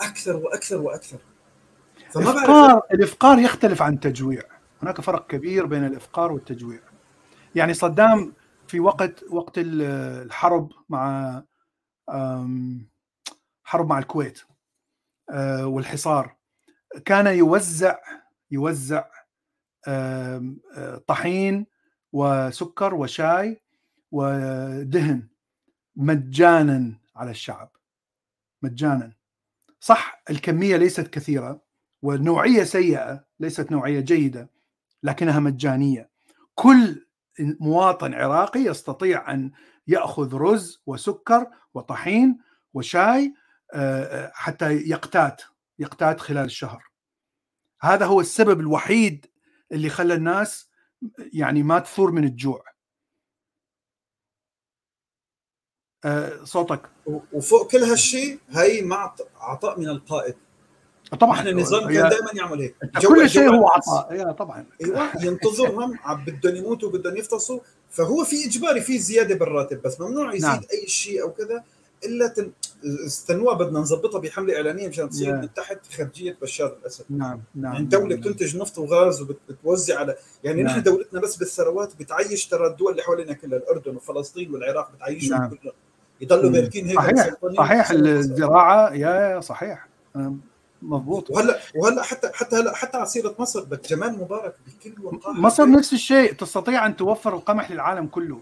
أكثر 0.00 0.36
وأكثر 0.36 0.80
وأكثر 0.80 1.18
فما 2.10 2.24
بعرف 2.24 2.36
الافقار 2.36 2.82
الإفقار 2.94 3.38
يختلف 3.38 3.82
عن 3.82 3.94
التجويع 3.94 4.42
هناك 4.82 5.00
فرق 5.00 5.26
كبير 5.26 5.66
بين 5.66 5.84
الإفقار 5.86 6.32
والتجويع 6.32 6.80
يعني 7.54 7.74
صدام 7.74 8.32
في 8.68 8.80
وقت 8.80 9.24
وقت 9.30 9.58
ال- 9.58 9.82
الحرب 10.26 10.72
مع 10.88 11.42
حرب 13.70 13.88
مع 13.88 13.98
الكويت 13.98 14.40
أه، 15.30 15.66
والحصار. 15.66 16.36
كان 17.04 17.26
يوزع 17.26 17.98
يوزع 18.50 19.04
أه، 19.88 20.54
طحين 21.06 21.66
وسكر 22.12 22.94
وشاي 22.94 23.62
ودهن 24.12 25.28
مجانا 25.96 26.94
على 27.16 27.30
الشعب 27.30 27.70
مجانا. 28.62 29.12
صح 29.80 30.22
الكمية 30.30 30.76
ليست 30.76 31.06
كثيرة 31.06 31.62
والنوعيه 32.02 32.64
سيئة 32.64 33.24
ليست 33.40 33.72
نوعية 33.72 34.00
جيدة 34.00 34.50
لكنها 35.02 35.40
مجانية. 35.40 36.10
كل 36.54 37.06
مواطن 37.60 38.14
عراقي 38.14 38.60
يستطيع 38.60 39.32
أن 39.32 39.52
يأخذ 39.86 40.34
رز 40.34 40.82
وسكر 40.86 41.50
وطحين 41.74 42.38
وشاي 42.74 43.24
آه، 43.24 43.39
حتى 44.32 44.76
يقتات 44.76 45.42
يقتات 45.78 46.20
خلال 46.20 46.44
الشهر. 46.44 46.90
هذا 47.80 48.06
هو 48.06 48.20
السبب 48.20 48.60
الوحيد 48.60 49.26
اللي 49.72 49.88
خلى 49.88 50.14
الناس 50.14 50.70
يعني 51.32 51.62
ما 51.62 51.78
تثور 51.78 52.10
من 52.10 52.24
الجوع. 52.24 52.64
آه، 56.04 56.44
صوتك. 56.44 56.80
وفوق 57.32 57.70
كل 57.70 57.78
هالشيء 57.78 58.38
هي 58.48 58.82
مع 58.82 59.14
عطاء 59.36 59.80
من 59.80 59.88
القائد. 59.88 60.34
طبعا. 61.20 61.32
نحن 61.32 61.48
النظام 61.48 61.92
كان 61.92 62.08
دائما 62.08 62.30
يعمل 62.34 62.60
هيك. 62.60 62.76
كل 63.08 63.30
شيء 63.30 63.48
هو. 63.48 63.68
عطاء. 63.68 64.32
طبعا. 64.32 64.66
أيوه 64.84 65.24
ينتظرهم 65.24 65.98
عم 65.98 66.24
بدهم 66.24 66.56
يموتوا 66.56 66.90
بدهم 66.90 67.16
يفطسوا. 67.16 67.60
فهو 67.90 68.24
في 68.24 68.46
إجباري 68.46 68.80
في 68.80 68.98
زيادة 68.98 69.34
بالراتب 69.34 69.82
بس 69.82 70.00
ممنوع 70.00 70.34
يزيد 70.34 70.50
نعم. 70.50 70.62
أي 70.72 70.88
شيء 70.88 71.22
أو 71.22 71.32
كذا. 71.32 71.64
إلا 72.04 72.28
تن... 72.28 72.50
استنوها 73.06 73.54
بدنا 73.54 73.78
نظبطها 73.78 74.18
بحملة 74.18 74.56
إعلانية 74.56 74.88
مشان 74.88 75.10
تصير 75.10 75.32
نعم. 75.32 75.40
من 75.40 75.54
تحت 75.54 75.78
خرجيه 75.92 76.36
بشار 76.42 76.76
الأسد 76.80 77.04
نعم 77.10 77.40
نعم 77.54 77.72
يعني 77.74 77.86
دولة 77.86 78.08
نعم. 78.08 78.20
بتنتج 78.20 78.56
نفط 78.56 78.78
وغاز 78.78 79.22
وبتوزع 79.22 79.98
على 79.98 80.16
يعني 80.44 80.62
نعم. 80.62 80.72
نحن 80.72 80.82
دولتنا 80.82 81.20
بس 81.20 81.36
بالثروات 81.36 81.96
بتعيش 81.98 82.46
ترى 82.46 82.66
الدول 82.66 82.92
اللي 82.92 83.02
حوالينا 83.02 83.32
كلها 83.32 83.58
الأردن 83.58 83.96
وفلسطين 83.96 84.54
والعراق 84.54 84.92
بتعيشهم 84.92 85.38
نعم. 85.38 85.50
كلهم 85.50 85.74
يضلوا 86.20 86.50
مم. 86.50 86.52
باركين 86.52 86.86
هيك 86.86 86.98
صحيح 86.98 87.34
صحيح 87.56 87.90
الزراعة 87.90 88.94
يا 88.94 89.40
صحيح 89.40 89.88
مضبوط 90.82 91.30
وهلا 91.30 91.58
وهلا 91.74 92.02
حتى 92.02 92.30
حتى 92.34 92.56
هلا 92.56 92.74
حتى 92.74 92.96
على 92.96 93.06
سيره 93.06 93.34
مصر 93.38 93.64
بس 93.64 93.78
جمال 93.88 94.18
مبارك 94.18 94.54
بكل 94.66 94.94
وقاحه 95.02 95.40
مصر 95.40 95.70
نفس 95.70 95.92
الشيء 95.92 96.32
تستطيع 96.32 96.86
أن 96.86 96.96
توفر 96.96 97.34
القمح 97.34 97.70
للعالم 97.70 98.06
كله 98.06 98.40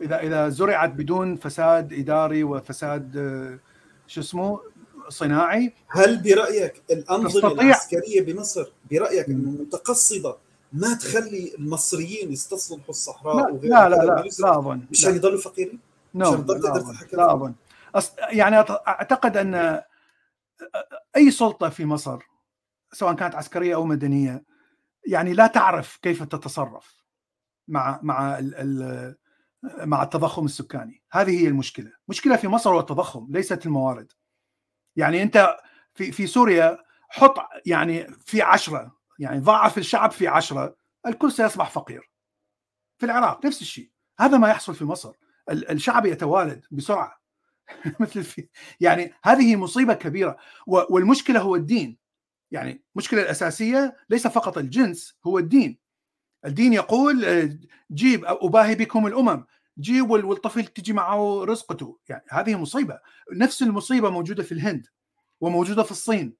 اذا 0.00 0.20
إذا 0.20 0.48
زرعت 0.48 0.90
بدون 0.90 1.36
فساد 1.36 1.92
إداري 1.92 2.44
وفساد 2.44 3.16
آه، 3.16 3.58
شو 4.06 4.20
اسمه 4.20 4.60
صناعي 5.08 5.72
هل 5.88 6.22
برأيك 6.22 6.82
الأنظمة 6.90 7.48
تستطيع- 7.48 7.62
العسكرية 7.64 8.20
بمصر 8.22 8.72
برأيك. 8.90 9.28
انه 9.28 9.50
متقصده 9.50 10.36
ما 10.72 10.94
تخلي 10.94 11.54
المصريين 11.58 12.32
يستصلحوا 12.32 12.88
الصحراء 12.88 13.52
لا 13.62 13.88
لا 13.88 13.88
لا 13.88 13.96
لا؟ 14.04 14.24
لا 14.40 14.58
أظن 14.58 14.80
مشان 14.90 15.14
يضلوا 15.16 15.38
فقيرين 15.40 15.80
عشان 16.20 16.44
تضل 16.46 16.54
لا 16.60 16.70
تقدر 16.70 16.92
لا. 17.12 17.34
أظن 17.34 17.54
أص... 17.94 18.12
يعني 18.18 18.56
أعتقد 18.88 19.36
أن 19.36 19.82
أي 21.16 21.30
سلطة 21.30 21.68
في 21.68 21.84
مصر 21.84 22.18
سواء 22.92 23.14
كانت 23.14 23.34
عسكرية 23.34 23.74
أو 23.74 23.84
مدنية 23.84 24.44
يعني 25.06 25.32
لا 25.32 25.46
تعرف 25.46 25.98
كيف 26.02 26.22
تتصرف 26.22 27.04
مع 27.68 28.00
مع 28.02 28.38
مع 29.62 30.02
التضخم 30.02 30.44
السكاني. 30.44 31.02
هذه 31.12 31.42
هي 31.42 31.48
المشكلة. 31.48 31.92
مشكلة 32.08 32.36
في 32.36 32.48
مصر 32.48 32.70
هو 32.70 32.80
التضخم 32.80 33.26
ليست 33.30 33.66
الموارد. 33.66 34.12
يعني 34.96 35.22
أنت 35.22 35.56
في 35.94 36.12
في 36.12 36.26
سوريا 36.26 36.78
حط 37.08 37.34
يعني 37.66 38.06
في 38.26 38.42
عشرة 38.42 38.98
يعني 39.18 39.40
ضاعف 39.40 39.78
الشعب 39.78 40.10
في 40.10 40.28
عشرة 40.28 40.76
الكل 41.06 41.32
سيصبح 41.32 41.70
فقير. 41.70 42.10
في 42.98 43.06
العراق 43.06 43.46
نفس 43.46 43.62
الشيء. 43.62 43.90
هذا 44.20 44.38
ما 44.38 44.48
يحصل 44.48 44.74
في 44.74 44.84
مصر. 44.84 45.12
الشعب 45.50 46.06
يتوالد 46.06 46.64
بسرعة. 46.70 47.18
مثل 48.00 48.24
في 48.24 48.48
يعني 48.80 49.14
هذه 49.22 49.56
مصيبة 49.56 49.94
كبيرة. 49.94 50.36
والمشكلة 50.66 51.40
هو 51.40 51.56
الدين. 51.56 51.98
يعني 52.50 52.84
المشكلة 52.96 53.22
الأساسية 53.22 53.96
ليس 54.10 54.26
فقط 54.26 54.58
الجنس 54.58 55.18
هو 55.26 55.38
الدين. 55.38 55.78
الدين 56.44 56.72
يقول 56.72 57.24
آه، 57.24 57.58
جيب 57.92 58.24
أباهي 58.24 58.74
بكم 58.74 59.06
الأمم. 59.06 59.44
جيب 59.80 60.10
والطفل 60.10 60.64
تجي 60.64 60.92
معه 60.92 61.44
رزقته. 61.44 61.98
يعني 62.08 62.24
هذه 62.30 62.56
مصيبة. 62.56 63.00
نفس 63.32 63.62
المصيبة 63.62 64.10
موجودة 64.10 64.42
في 64.42 64.52
الهند 64.52 64.86
وموجودة 65.40 65.82
في 65.82 65.90
الصين. 65.90 66.36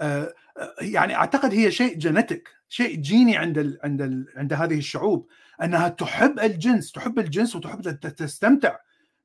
آه، 0.00 0.34
آه، 0.58 0.74
يعني 0.80 1.14
أعتقد 1.14 1.54
هي 1.54 1.70
شيء 1.70 1.98
جينيتك 1.98 2.48
شيء 2.68 2.96
جيني 2.96 3.36
عند 3.36 3.58
ال 3.58 3.78
عند 3.84 4.02
ال 4.02 4.26
عند 4.36 4.52
هذه 4.52 4.78
الشعوب. 4.78 5.28
أنها 5.62 5.88
تحب 5.88 6.40
الجنس 6.40 6.92
تحب 6.92 7.18
الجنس 7.18 7.56
وتحب 7.56 8.00
تستمتع 8.00 8.76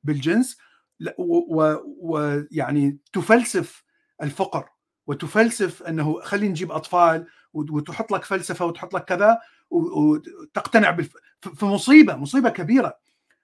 بالجنس. 0.04 0.58
ويعني 1.18 2.98
تفلسف 3.12 3.84
الفقر 4.22 4.68
وتفلسف 5.06 5.82
أنه 5.82 6.20
خلي 6.20 6.48
نجيب 6.48 6.72
أطفال 6.72 7.26
وتحط 7.52 8.12
لك 8.12 8.24
فلسفة 8.24 8.64
وتحط 8.64 8.94
لك 8.94 9.04
كذا. 9.04 9.38
وتقتنع 9.70 10.90
بالف... 10.90 11.16
في 11.40 11.64
مصيبه 11.64 12.16
مصيبة 12.16 12.50
كبيرة. 12.50 12.98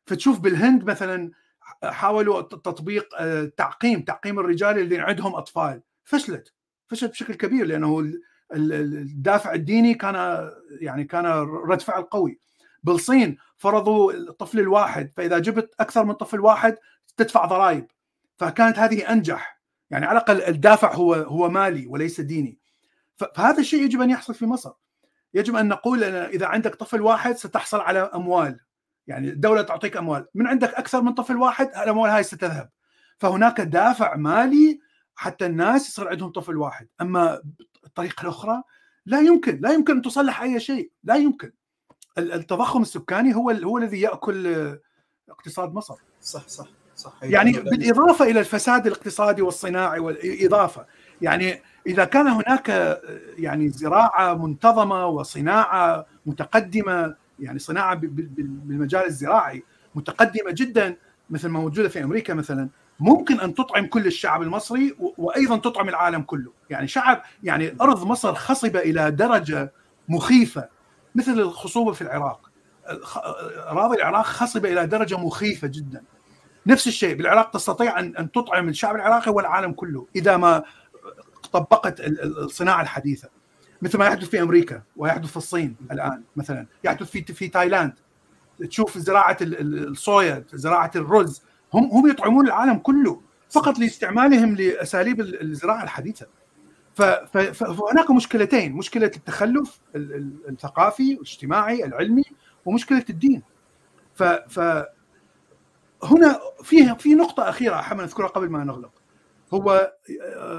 فتشوف 0.07 0.41
بالهند 0.41 0.85
مثلا 0.85 1.31
حاولوا 1.85 2.41
تطبيق 2.41 3.09
آه، 3.19 3.53
تعقيم 3.57 4.03
تعقيم 4.03 4.39
الرجال 4.39 4.79
اللي 4.79 4.99
عندهم 4.99 5.35
أطفال. 5.35 5.83
فشلت 6.05 6.53
فشلت 6.89 7.11
بشكل 7.11 7.35
كبير 7.35 7.67
لأنه 7.67 8.13
الدافع 8.53 9.55
الديني 9.55 9.95
كان 9.95 10.51
يعني 10.81 11.05
كان 11.05 11.27
رد 11.69 11.81
فعل 11.81 12.03
قوي. 12.03 12.39
بالصين 12.83 13.37
فرضوا 13.57 14.13
الطفل 14.13 14.61
الواحد 14.61 15.13
فإذا 15.17 15.39
جبت 15.39 15.75
أكثر 15.81 16.05
من 16.05 16.13
طفل 16.13 16.41
واحد 16.41 16.77
تدفع 17.17 17.45
ضرائب. 17.45 17.87
فكانت 18.37 18.79
هذه 18.79 19.13
أنجح. 19.13 19.61
يعني 19.91 20.07
على 20.07 20.19
الأقل 20.19 20.43
الدافع 20.43 20.95
هو 20.95 21.15
هو 21.15 21.51
مالي 21.51 21.87
وليس 21.87 22.21
ديني. 22.21 22.59
فهذا 23.17 23.61
الشيء 23.61 23.83
يجب 23.83 24.01
أن 24.01 24.11
يحصل 24.11 24.35
في 24.35 24.47
مصر. 24.47 24.73
يجب 25.35 25.57
أن 25.57 25.69
نقول 25.69 26.05
أن 26.05 26.15
إذا 26.15 26.47
عندك 26.47 26.75
طفل 26.75 27.01
واحد 27.01 27.37
ستحصل 27.37 27.81
على 27.81 27.99
أموال. 27.99 28.61
يعني 29.07 29.29
الدولة 29.29 29.63
تعطيك 29.63 29.97
أموال. 29.97 30.27
من 30.35 30.47
عندك 30.47 30.75
أكثر 30.75 31.03
من 31.03 31.15
طفل 31.15 31.37
واحد 31.37 31.67
الأموال 31.67 32.11
هاي 32.11 32.23
ستذهب. 32.23 32.71
فهناك 33.19 33.61
دافع 33.61 34.17
مالي 34.17 34.81
حتى 35.15 35.47
الناس 35.47 35.89
يصير 35.89 36.09
عندهم 36.09 36.33
طفل 36.33 36.57
واحد. 36.57 36.89
أما 37.01 37.43
الطريقة 37.85 38.23
الاخرى 38.23 38.63
لا 39.07 39.21
يمكن. 39.21 39.61
لا 39.63 39.73
يمكن 39.73 39.97
أن 39.97 40.03
تصلح 40.03 40.43
أي 40.43 40.61
شيء. 40.61 40.91
لا 41.05 41.15
يمكن. 41.15 41.53
التضخم 42.19 42.83
السكاني 42.83 43.35
هو 43.35 43.51
هو 43.51 43.79
الذي 43.79 44.01
يأكل 44.01 44.79
اقتصاد 45.29 45.75
مصر. 45.75 45.95
صح 46.21 46.49
صح 46.49 46.67
صح. 46.97 47.13
يعني 47.23 47.53
بالإضافة 47.53 48.25
إلى 48.25 48.41
الفساد 48.41 48.87
الاقتصادي 48.87 49.43
والصناعي 49.43 49.99
والإضافة. 50.01 50.87
يعني 51.23 51.63
إذا 51.87 52.05
كان 52.05 52.27
هناك 52.27 52.99
يعني 53.39 53.69
زراعة 53.69 54.35
منتظمة 54.35 55.07
وصناعة 55.07 56.07
متقدمة 56.27 57.15
يعني 57.41 57.59
صناعة 57.59 57.95
بالمجال 57.95 59.05
الزراعي 59.05 59.63
متقدمة 59.95 60.51
جدا 60.51 60.97
مثل 61.31 61.49
ما 61.49 61.61
موجودة 61.61 61.89
في 61.89 62.05
أمريكا 62.05 62.35
مثلا 62.35 62.69
ممكن 63.01 63.41
أن 63.41 63.55
تطعم 63.55 63.87
كل 63.87 64.07
الشعب 64.07 64.43
المصري 64.43 64.97
وأيضا 65.19 65.57
تطعم 65.57 65.89
العالم 65.89 66.23
كله، 66.23 66.53
يعني 66.71 66.89
شعب 66.89 67.23
يعني 67.43 67.77
أرض 67.81 68.07
مصر 68.07 68.35
خصبة 68.35 68.79
إلى 68.79 69.11
درجة 69.11 69.73
مخيفة 70.09 70.69
مثل 71.15 71.33
الخصوبة 71.33 71.93
في 71.93 72.03
العراق. 72.03 72.51
أراضي 73.71 73.97
العراق 73.97 74.25
خصبة 74.25 74.73
إلى 74.73 74.87
درجة 74.87 75.19
مخيفة 75.19 75.69
جدا. 75.69 76.03
نفس 76.67 76.87
الشيء 76.87 77.15
بالعراق 77.17 77.51
تستطيع 77.51 77.99
أن 77.99 78.33
تطعم 78.33 78.69
الشعب 78.69 78.97
العراقي 78.97 79.31
والعالم 79.31 79.73
كله 79.73 80.07
إذا 80.17 80.37
ما 80.37 80.63
طبقت 81.47 82.01
الصناعة 82.01 82.83
الحديثة. 82.83 83.29
مثل 83.83 83.99
ما 83.99 84.07
يحدث 84.07 84.29
في 84.29 84.43
أمريكا 84.43 84.83
ويحدث 84.97 85.31
في 85.31 85.37
الصين 85.37 85.77
الآن 85.93 86.23
مثلا، 86.37 86.67
يحدث 86.85 87.11
في 87.11 87.23
في 87.23 87.49
تايلاند. 87.49 87.93
تشوف 88.69 88.99
زراعة 88.99 89.37
الصويا، 89.43 90.45
زراعة 90.53 90.91
الرز، 90.97 91.43
هم 91.75 91.91
هم 91.91 92.11
يطعمون 92.11 92.47
العالم 92.47 92.79
كله 92.79 93.21
فقط 93.51 93.79
لاستعمالهم 93.79 94.55
لأساليب 94.55 95.21
الزراعة 95.21 95.83
الحديثة. 95.85 96.27
فهناك 96.95 98.11
مشكلتين. 98.11 98.73
مشكلة 98.73 99.11
التخلف 99.17 99.81
الثقافي 100.49 101.15
والاجتماعي 101.15 101.85
العلمي 101.85 102.25
ومشكلة 102.65 103.05
الدين. 103.11 103.43
ف 104.15 104.23
هنا 106.03 106.41
في 106.63 106.95
في 106.99 107.15
نقطة 107.15 107.49
أخيرة 107.49 107.81
أحب 107.81 108.01
أذكرها 108.01 108.29
قبل 108.29 108.49
ما 108.49 108.65
نغلق. 108.65 108.93
هو 109.55 109.93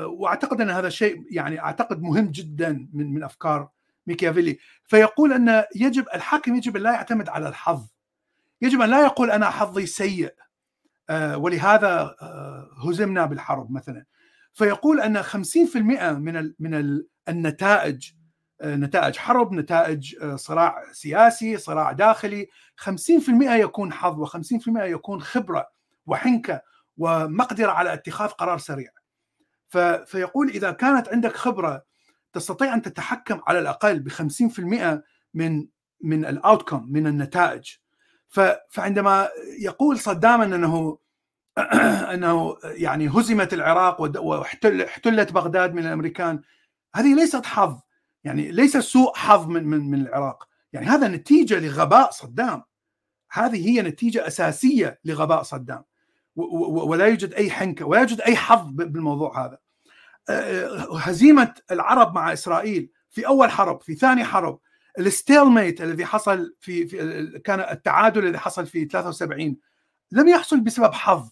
وأعتقد 0.06 0.62
أن 0.62 0.70
هذا 0.70 0.88
الشيء 0.88 1.26
يعني 1.30 1.60
أعتقد 1.60 2.02
مهم 2.02 2.26
جدا 2.26 2.88
من 2.94 3.14
من 3.14 3.24
أفكار 3.24 3.70
ميكيافيلي. 4.08 4.58
فيقول 4.84 5.34
أن 5.34 5.64
يجب 5.76 6.06
الحاكم 6.16 6.56
يجب 6.56 6.78
أن 6.78 6.84
لا 6.84 6.92
يعتمد 6.92 7.30
على 7.30 7.50
الحظ. 7.50 7.88
يجب 8.62 8.82
أن 8.82 8.90
لا 8.90 9.04
يقول 9.04 9.32
أنا 9.32 9.50
حظي 9.50 9.86
سيء 9.86 10.34
آه، 11.10 11.38
ولهذا 11.38 12.16
آه، 12.22 12.70
هزمنا 12.88 13.26
بالحرب 13.26 13.72
مثلا. 13.72 14.06
فيقول 14.54 15.02
أن 15.02 15.24
50% 15.24 16.14
من 16.14 16.54
من 16.60 17.02
النتائج 17.30 18.12
آه، 18.62 18.76
نتائج 18.76 19.18
حرب 19.18 19.54
نتائج 19.54 20.16
صراع 20.36 20.84
سياسي 20.92 21.58
صراع 21.58 21.92
داخلي 21.92 22.48
50% 22.76 23.52
يكون 23.52 23.94
حظ 23.94 24.24
و50% 24.26 24.68
يكون 24.68 25.22
خبرة 25.22 25.68
وحنكة 26.06 26.62
ومقدرة 26.98 27.72
على 27.72 27.94
اتخاذ 27.94 28.30
قرار 28.30 28.58
سريع. 28.58 28.90
فيقول 30.06 30.50
إذا 30.50 30.72
كانت 30.72 31.10
عندك 31.10 31.36
خبرة 31.36 31.86
تستطيع 32.34 32.74
أن 32.74 32.82
تتحكم 32.82 33.42
على 33.48 33.60
الأقل 33.60 34.00
ب 34.00 34.10
50% 34.10 35.02
من 35.34 35.68
من 36.02 36.26
الاوتكم 36.26 36.86
من 36.90 37.08
النتائج. 37.08 37.72
فعندما 38.70 39.30
يقول 39.60 40.00
صدام 40.00 40.42
أنه 40.42 40.98
أنه 42.14 42.58
يعني 42.64 43.10
هزمت 43.10 43.54
العراق 43.54 44.02
واحتلت 44.22 45.32
بغداد 45.32 45.74
من 45.74 45.86
الأمريكان 45.86 46.42
هذه 46.96 47.16
ليست 47.16 47.46
حظ 47.46 47.80
يعني 48.24 48.52
ليس 48.52 48.78
سوء 48.78 49.16
حظ 49.16 49.48
من 49.48 49.64
من 49.64 49.92
من 49.92 50.02
العراق. 50.02 50.48
يعني 50.74 50.86
هذا 50.86 51.08
نتيجة 51.08 51.60
لغباء 51.60 52.12
صدام. 52.12 52.64
هذه 53.32 53.70
هي 53.70 53.82
نتيجة 53.82 54.28
أساسية 54.28 55.00
لغباء 55.06 55.44
صدام. 55.44 55.84
ولا 56.38 57.06
يوجد 57.06 57.34
أي 57.34 57.52
حنكة 57.52 57.86
ولا 57.86 58.00
يوجد 58.00 58.22
أي 58.22 58.36
حظ 58.36 58.68
بالموضوع 58.72 59.46
هذا. 59.46 59.58
هزيمة 61.00 61.54
العرب 61.72 62.16
مع 62.16 62.34
إسرائيل 62.34 62.90
في 63.10 63.28
أول 63.28 63.52
حرب 63.52 63.82
في 63.82 63.96
ثاني 63.96 64.24
حرب 64.24 64.60
الستيل 65.00 65.58
الذي 65.58 66.06
حصل 66.06 66.56
في, 66.60 66.88
في 66.88 67.40
كان 67.40 67.60
التعادل 67.60 68.26
الذي 68.26 68.38
حصل 68.38 68.66
في 68.66 68.86
73 68.86 69.58
لم 70.12 70.28
يحصل 70.28 70.60
بسبب 70.60 70.94
حظ 70.94 71.30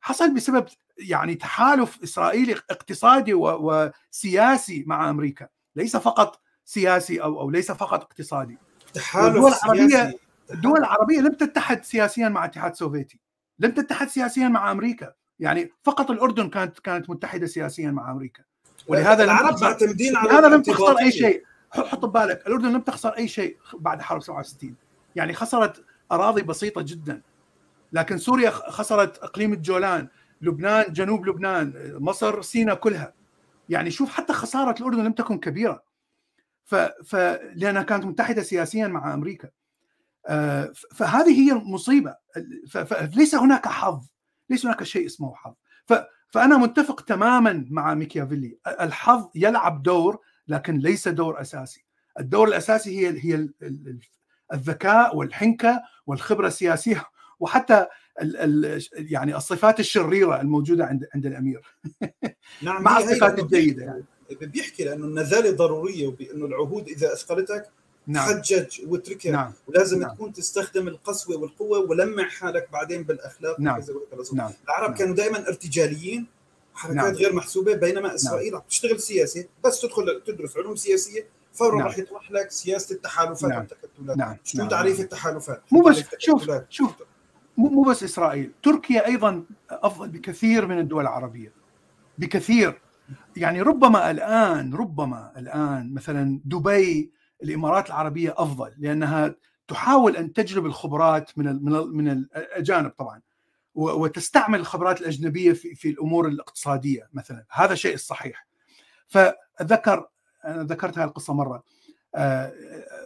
حصل 0.00 0.34
بسبب 0.34 0.66
يعني 0.98 1.34
تحالف 1.34 2.02
إسرائيلي 2.02 2.54
اقتصادي 2.70 3.34
وسياسي 3.34 4.84
مع 4.86 5.10
أمريكا. 5.10 5.48
ليس 5.76 5.96
فقط 5.96 6.40
سياسي 6.64 7.22
أو 7.22 7.40
أو 7.40 7.50
ليس 7.50 7.72
فقط 7.72 8.02
اقتصادي. 8.02 8.58
تحالف 8.94 9.36
الدول 9.36 9.52
العربيه 9.52 10.18
الدول 10.52 10.78
العربية 10.78 11.20
لم 11.20 11.32
تتحد 11.32 11.84
سياسيا 11.84 12.28
مع 12.28 12.44
الاتحاد 12.44 12.70
السوفيتي. 12.70 13.20
لم 13.58 13.70
تتحد 13.70 14.08
سياسيا 14.08 14.48
مع 14.48 14.72
أمريكا. 14.72 15.12
يعني 15.40 15.72
فقط 15.82 16.10
الأردن 16.10 16.48
كانت 16.48 16.78
كانت 16.78 17.10
متحدة 17.10 17.46
سياسيا 17.46 17.90
مع 17.90 18.12
أمريكا. 18.12 18.42
ولهذا 18.88 19.24
العرب 19.24 19.62
معتمدين 19.62 20.16
على 20.16 20.30
هذا 20.30 20.48
لم 20.48 20.62
تخسر 20.62 20.98
أي 20.98 21.12
شيء. 21.12 21.44
حط 21.70 22.04
ببالك 22.04 22.46
الأردن 22.46 22.72
لم 22.72 22.80
تخسر 22.80 23.08
أي 23.08 23.28
شيء 23.28 23.56
بعد 23.74 24.02
حرب 24.02 24.22
67 24.22 24.74
يعني 25.16 25.32
خسرت 25.32 25.84
أراضي 26.12 26.42
بسيطة 26.42 26.82
جدا. 26.82 27.22
لكن 27.92 28.18
سوريا 28.18 28.50
خسرت 28.50 29.18
إقليم 29.18 29.52
الجولان 29.52 30.08
لبنان 30.40 30.92
جنوب 30.92 31.26
لبنان 31.26 31.96
مصر 32.00 32.42
سينا 32.42 32.74
كلها. 32.74 33.12
يعني 33.68 33.90
شوف 33.90 34.10
حتى 34.10 34.32
خسارة 34.32 34.74
الأردن 34.80 35.04
لم 35.04 35.12
تكن 35.12 35.38
كبيرة. 35.38 35.82
ف... 36.64 36.74
ف... 37.04 37.16
لأنها 37.54 37.82
كانت 37.82 38.04
متحدة 38.04 38.42
سياسيا 38.42 38.88
مع 38.88 39.14
أمريكا. 39.14 39.48
فهذه 40.94 41.40
هي 41.40 41.52
المصيبة. 41.52 42.16
فليس 42.68 43.34
هناك 43.34 43.68
حظ. 43.68 44.06
ليس 44.50 44.66
هناك 44.66 44.82
شيء 44.82 45.06
اسمه 45.06 45.34
حظ. 45.34 45.54
فأنا 46.30 46.56
متفق 46.56 47.00
تماما 47.00 47.66
مع 47.70 47.94
ميكيافيلي. 47.94 48.58
الحظ 48.80 49.28
يلعب 49.34 49.82
دور 49.82 50.18
لكن 50.48 50.78
ليس 50.78 51.08
دور 51.08 51.40
أساسي. 51.40 51.86
الدور 52.20 52.48
الأساسي 52.48 52.98
هي 52.98 53.18
هي 53.20 53.48
الذكاء 54.52 55.16
والحنكة 55.16 55.82
والخبرة 56.06 56.46
السياسية 56.46 57.04
وحتى 57.40 57.86
ال 58.22 58.36
ال 58.36 58.86
يعني 58.92 59.36
الصفات 59.36 59.80
الشريرة 59.80 60.40
الموجودة 60.40 60.84
عند 60.84 61.06
عند 61.14 61.26
الأمير. 61.26 61.60
نعم 62.62 62.82
مع 62.82 62.98
الصفات 62.98 63.38
الجيدة 63.38 63.84
يعني. 63.84 64.04
بيحكي 64.40 64.84
لأنه 64.84 65.04
النزالة 65.04 65.50
ضرورية 65.50 66.06
وبأنه 66.06 66.46
العهود 66.46 66.88
إذا 66.88 67.12
أثقلتك 67.12 67.70
نعم 68.06 68.28
حجج 68.28 68.80
واتركها 68.86 69.32
نعم 69.32 69.52
ولازم 69.66 70.00
نعم. 70.00 70.14
تكون 70.14 70.32
تستخدم 70.32 70.88
القسوة 70.88 71.36
والقوة 71.36 71.78
ولمع 71.78 72.28
حالك 72.28 72.68
بعدين 72.72 73.02
بالأخلاق 73.02 73.60
نعم. 73.60 73.80
نعم 74.32 74.52
العرب 74.64 74.88
نعم. 74.88 74.98
كانوا 74.98 75.14
دائما 75.14 75.48
ارتجاليين 75.48 76.26
حركات 76.74 76.96
نعم. 76.96 77.14
غير 77.14 77.34
محسوبة 77.34 77.74
بينما 77.74 78.14
إسرائيل 78.14 78.54
عم 78.54 78.62
تشتغل 78.68 79.00
سياسه 79.00 79.44
بس 79.64 79.80
تدخل 79.80 80.22
تدرس 80.26 80.56
علوم 80.56 80.76
سياسية 80.76 81.26
فورا 81.52 81.76
نعم. 81.76 81.86
راح 81.86 81.98
يطرح 81.98 82.30
لك 82.30 82.50
سياسة 82.50 82.94
التحالفات 82.94 83.50
نعم. 83.50 83.58
والتكتلات 83.58 84.16
نعم 84.16 84.36
شو 84.44 84.58
نعم. 84.58 84.68
تعريف 84.68 85.00
التحالفات 85.00 85.62
مو 85.72 85.80
بس 85.80 86.02
شوف؟ 86.18 86.50
شوف 86.70 86.90
مو 87.56 87.82
بس 87.82 88.02
إسرائيل 88.02 88.52
تركيا 88.62 89.06
أيضا 89.06 89.44
أفضل 89.70 90.08
بكثير 90.08 90.66
من 90.66 90.78
الدول 90.78 91.02
العربية 91.02 91.52
بكثير 92.18 92.80
يعني 93.36 93.62
ربما 93.62 94.10
الآن 94.10 94.74
ربما 94.74 95.32
الآن 95.36 95.94
مثلا 95.94 96.40
دبي 96.44 97.10
الإمارات 97.42 97.86
العربية 97.86 98.34
أفضل 98.36 98.72
لأنها 98.78 99.34
تحاول 99.68 100.16
أن 100.16 100.32
تجلب 100.32 100.66
الخبرات 100.66 101.38
من 101.38 101.48
ال 101.48 101.64
من 101.64 101.74
ال 101.74 101.96
من 101.96 102.08
الأجانب 102.08 102.90
طبعا 102.90 103.20
وتستعمل 103.74 104.60
الخبرات 104.60 105.00
الأجنبية 105.00 105.52
في 105.52 105.74
في 105.74 105.90
الأمور 105.90 106.28
الاقتصادية 106.28 107.08
مثلا 107.12 107.44
هذا 107.50 107.74
شيء 107.74 107.94
الصحيح 107.94 108.46
فذكر 109.06 110.08
أنا 110.44 110.62
ذكرت 110.62 110.98
هذه 110.98 111.06
القصة 111.08 111.34
مرة 111.34 111.62
آه، 112.14 112.52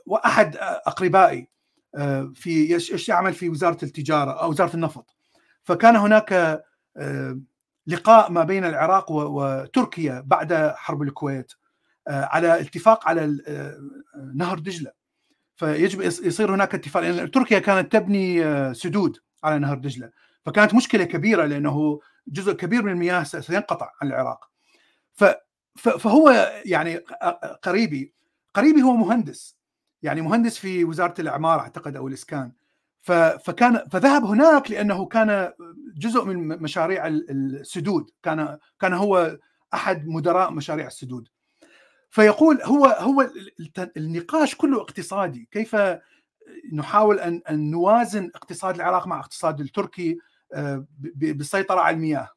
وأحد 0.07 0.57
أقربائي 0.61 1.49
آه، 1.95 2.33
في 2.35 2.79
يعمل 3.09 3.35
في 3.35 3.49
وزارة 3.49 3.79
التجارة 3.83 4.31
أو 4.31 4.51
وزارة 4.51 4.75
النفط. 4.75 5.17
فكان 5.63 5.97
هناك 5.97 6.33
آه، 6.97 7.41
لقاء 7.87 8.31
ما 8.31 8.45
بين 8.45 8.65
العراق 8.65 9.11
وتركيا 9.11 10.23
بعد 10.27 10.73
حرب 10.77 11.03
الكويت. 11.03 11.53
على 12.11 12.61
اتفاق 12.61 13.09
على 13.09 13.39
آه، 13.47 13.79
نهر 14.35 14.59
دجلة. 14.59 14.93
فيجب 15.57 16.01
يص- 16.01 16.21
يصير 16.21 16.55
هناك 16.55 16.75
اتفاق 16.75 17.03
لأن 17.03 17.31
تركيا 17.31 17.59
كانت 17.59 17.93
تبني 17.93 18.45
آه، 18.45 18.73
سدود 18.73 19.19
على 19.45 19.59
نهر 19.59 19.79
دجلة. 19.79 20.11
فكانت 20.45 20.75
مشكلة 20.75 21.05
كبيرة 21.05 21.45
لأنه 21.45 22.01
جزء 22.29 22.53
كبير 22.53 22.83
من 22.83 22.93
المياه 22.93 23.23
سينقطع 23.23 23.91
عن 24.03 24.09
العراق. 24.09 24.51
فهو 25.77 26.53
يعني 26.65 26.97
قريبي. 27.63 28.15
قريبي 28.55 28.83
هو 28.83 28.93
مهندس. 28.97 29.57
يعني 30.03 30.21
مهندس 30.21 30.59
في 30.59 30.85
وزارة 30.85 31.15
الأعمار 31.21 31.61
أعتقد 31.61 31.97
أو 31.97 32.09
الإسكان. 32.09 32.53
فكان 33.03 33.89
فذهب 33.91 34.25
هناك 34.25 34.71
لأنه 34.71 35.07
كان 35.07 35.53
جزء 35.97 36.25
من 36.25 36.49
مشاريع 36.49 37.07
ال- 37.07 37.31
السدود. 37.61 38.11
كان 38.23 38.59
كان 38.81 38.93
هو 38.93 39.39
أحد 39.75 40.07
مدراء 40.07 40.51
مشاريع 40.53 40.87
السدود. 40.87 41.29
فيقول 42.11 42.63
هو 42.63 42.87
هو 42.87 43.31
النقاش 43.97 44.55
كله 44.55 44.81
اقتصادي. 44.81 45.49
كيف 45.51 45.77
نحاول 46.73 47.21
أن 47.21 47.43
أن 47.51 47.71
نوازن 47.71 48.31
اقتصاد 48.35 48.75
العراق 48.75 49.07
مع 49.07 49.21
اقتصاد 49.21 49.61
التركي 49.61 50.19
آه، 50.55 50.87
بالسيطره 51.15 51.81
على 51.81 51.95
المياه 51.97 52.29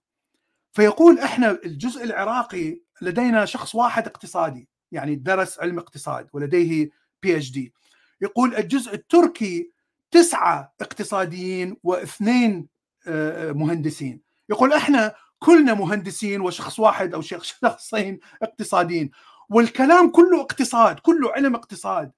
فيقول 0.71 1.19
إحنا 1.19 1.51
الجزء 1.65 2.03
العراقي 2.03 2.79
لدينا 3.01 3.45
شخص 3.45 3.75
واحد 3.75 4.07
اقتصادي 4.07 4.69
يعني 4.91 5.15
درس 5.15 5.59
علم 5.59 5.79
اقتصاد 5.79 6.29
ولديه 6.33 6.89
بي 7.23 7.37
اتش 7.37 7.51
دي 7.51 7.73
يقول 8.21 8.55
الجزء 8.55 8.93
التركي 8.93 9.71
تسعة 10.11 10.73
اقتصاديين 10.81 11.77
واثنين 11.83 12.67
آه، 13.07 13.51
مهندسين. 13.51 14.21
يقول 14.49 14.73
إحنا 14.73 15.15
كلنا 15.39 15.73
مهندسين 15.73 16.41
وشخص 16.41 16.79
واحد 16.79 17.13
أو 17.13 17.21
شخ- 17.21 17.43
شخصين 17.43 18.19
اقتصاديين. 18.43 19.11
والكلام 19.53 20.09
كله 20.11 20.41
اقتصاد 20.41 20.99
كله 20.99 21.31
علم 21.31 21.55
اقتصاد. 21.55 22.11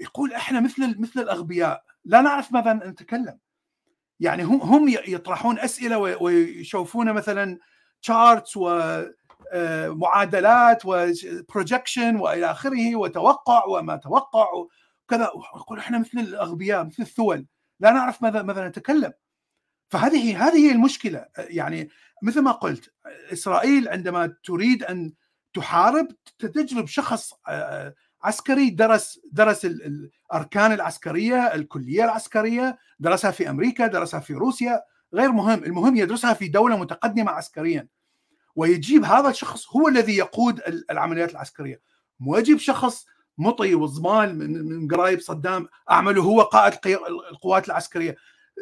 يقول 0.00 0.32
إحنا 0.32 0.60
مثل 0.60 1.00
مثل 1.00 1.20
الأغبياء. 1.20 1.84
لا 2.04 2.20
نعرف 2.20 2.52
ماذا 2.52 2.72
نتكلم. 2.72 3.38
يعني 4.20 4.42
هم 4.42 4.60
هم 4.60 4.88
يطرحون 4.88 5.58
أسئلة 5.58 5.98
وي- 5.98 6.16
ويشوفون 6.20 7.12
مثلا 7.12 7.58
charts 8.02 8.56
ومعادلات 9.52 10.82
و 10.84 10.96
projection 10.96 12.16
وإلى 12.16 12.50
آخره 12.50 12.96
وتوقع 12.96 13.64
وما 13.64 13.96
توقع 13.96 14.46
وكذا. 14.52 15.30
يقول 15.56 15.78
إحنا 15.78 15.98
مثل 15.98 16.18
الأغبياء 16.18 16.84
مثل 16.84 17.02
الثول. 17.02 17.46
لا 17.80 17.90
نعرف 17.90 18.22
ماذا 18.22 18.42
ماذا 18.42 18.68
نتكلم. 18.68 19.12
فهذه 19.90 20.48
هذه 20.48 20.66
هي 20.66 20.72
المشكلة. 20.72 21.26
يعني 21.38 21.90
مثل 22.22 22.40
ما 22.40 22.52
قلت 22.52 22.92
إسرائيل 23.32 23.88
عندما 23.88 24.34
تريد 24.44 24.84
أن 24.84 25.12
تحارب 25.54 26.08
تجلب 26.38 26.86
شخص 26.86 27.32
آه، 27.48 27.94
عسكري 28.22 28.70
درس 28.70 29.20
درس 29.32 29.64
ال- 29.64 30.10
الاركان 30.32 30.72
العسكرية 30.72 31.54
الكلية 31.54 32.04
العسكرية 32.04 32.78
درسها 33.00 33.30
في 33.30 33.50
أمريكا 33.50 33.86
درسها 33.86 34.20
في 34.20 34.34
روسيا 34.34 34.82
غير 35.14 35.32
مهم 35.32 35.64
المهم 35.64 35.96
يدرسها 35.96 36.34
في 36.34 36.48
دولة 36.48 36.76
متقدمة 36.78 37.30
عسكريا. 37.30 37.88
ويجيب 38.56 39.04
هذا 39.04 39.28
الشخص 39.28 39.66
هو 39.76 39.88
الذي 39.88 40.16
يقود 40.16 40.58
ال- 40.60 40.90
العمليات 40.90 41.30
العسكرية. 41.30 41.80
مو 42.20 42.36
يجيب 42.36 42.58
شخص 42.58 43.06
مطي 43.38 43.74
وزمال 43.74 44.38
من 44.68 44.88
قرايب 44.88 45.20
صدام 45.20 45.68
أعمله 45.90 46.22
هو 46.22 46.42
قائد 46.42 46.74
القوات 47.30 47.66
العسكرية. 47.66 48.16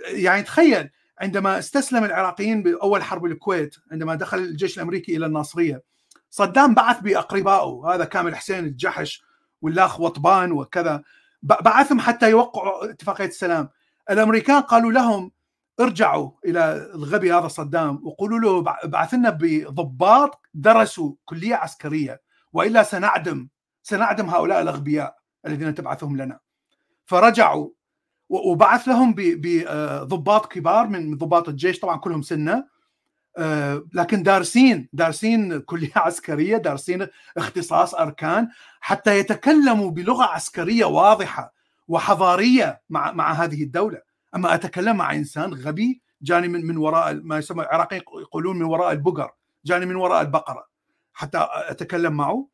يعني 0.08 0.42
تخيل 0.42 0.90
عندما 1.20 1.58
استسلم 1.58 2.04
العراقيين 2.04 2.62
بأول 2.62 3.02
حرب 3.02 3.26
الكويت 3.26 3.74
عندما 3.92 4.14
دخل 4.14 4.38
الجيش 4.38 4.76
الأمريكي 4.76 5.16
إلى 5.16 5.26
الناصرية 5.26 5.82
صدام 6.30 6.74
بعث 6.74 7.00
باقربائه 7.00 7.82
هذا 7.86 8.04
كامل 8.04 8.36
حسين 8.36 8.64
الجحش 8.64 9.22
واللاخ 9.62 10.00
وطبان 10.00 10.52
وكذا. 10.52 11.02
بعثهم 11.42 12.00
حتى 12.00 12.30
يوقعوا 12.30 12.90
اتفاقية 12.90 13.24
السلام. 13.24 13.68
الأمريكان 14.10 14.60
قالوا 14.62 14.92
لهم 14.92 15.32
ارجعوا 15.80 16.30
إلى 16.46 16.90
الغبي 16.94 17.32
هذا 17.32 17.48
صدام 17.48 18.00
وقولوا 18.02 18.38
له 18.38 18.64
بع- 18.64 18.86
بعث 18.86 19.14
لنا 19.14 19.30
بضباط 19.40 20.40
درسوا 20.54 21.14
كلية 21.24 21.54
عسكرية 21.54 22.20
وإلا 22.52 22.82
سنعدم 22.82 23.48
سنعدم 23.82 24.30
هؤلاء 24.30 24.62
الأغبياء 24.62 25.16
الذين 25.46 25.74
تبعثهم 25.74 26.16
لنا. 26.16 26.38
فرجعوا 27.04 27.70
وبعث 28.28 28.88
لهم 28.88 29.14
بضباط 29.16 30.52
كبار 30.52 30.86
من 30.86 31.16
ضباط 31.16 31.48
الجيش. 31.48 31.78
طبعا 31.80 31.96
كلهم 31.96 32.22
سنة. 32.22 32.52
آه، 32.54 32.66
لكن 33.94 34.22
دارسين 34.22 34.88
دارسين 34.92 35.58
كلية 35.60 35.92
عسكرية 36.06 36.56
دارسين 36.56 37.06
اختصاص 37.36 37.94
أركان 37.94 38.48
حتى 38.80 39.18
يتكلموا 39.18 39.90
بلغة 39.90 40.24
عسكرية 40.24 40.84
واضحة 40.84 41.54
وحضارية 41.88 42.80
مع 42.90 43.12
مع 43.12 43.32
هذه 43.32 43.62
الدولة. 43.62 44.00
أما 44.34 44.54
أتكلم 44.54 44.96
مع 44.96 45.14
إنسان 45.14 45.54
غبي 45.54 46.00
جاني 46.22 46.48
من 46.48 46.66
من 46.66 46.76
وراء 46.76 47.14
ما 47.14 47.38
يسمى 47.38 47.62
العراقيين 47.62 48.02
يقولون 48.20 48.56
من 48.58 48.62
وراء 48.64 48.92
البقر 48.92 49.30
جاني 49.64 49.86
من 49.86 49.96
وراء 49.96 50.22
البقرة 50.22 50.66
حتى 51.12 51.48
أتكلم 51.52 52.12
معه. 52.12 52.48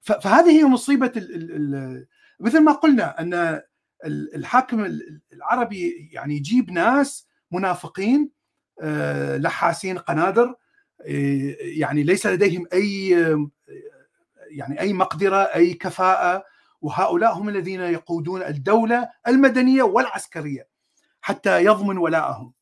فهذه 0.00 0.50
هي 0.50 0.64
مصيبة 0.64 1.12
ال 1.16 1.34
ال 1.34 1.74
ال 1.74 2.06
مثل 2.40 2.60
ما 2.64 2.72
قلنا 2.72 3.20
ال- 4.04 4.34
الحاكم 4.36 4.84
ال- 4.84 5.20
العربي 5.32 6.08
يعني 6.12 6.36
يجيب 6.36 6.70
ناس 6.70 7.26
منافقين 7.50 8.20
آه، 8.22 8.39
لحاسين 9.38 9.98
قنادر 9.98 10.54
آه، 11.02 11.56
يعني 11.60 12.02
ليس 12.02 12.26
لديهم 12.26 12.66
أي 12.72 13.16
آه، 13.24 13.50
يعني 14.50 14.80
أي 14.80 14.92
مقدرة 14.92 15.36
أي 15.36 15.74
كفاءة 15.74 16.44
وهؤلاء 16.82 17.32
هم 17.32 17.48
الذين 17.48 17.80
يقودون 17.80 18.42
الدولة 18.42 19.08
المدنية 19.28 19.82
والعسكرية 19.82 20.68
حتى 21.20 21.64
يضمن 21.64 21.98
ولاءهم. 21.98 22.52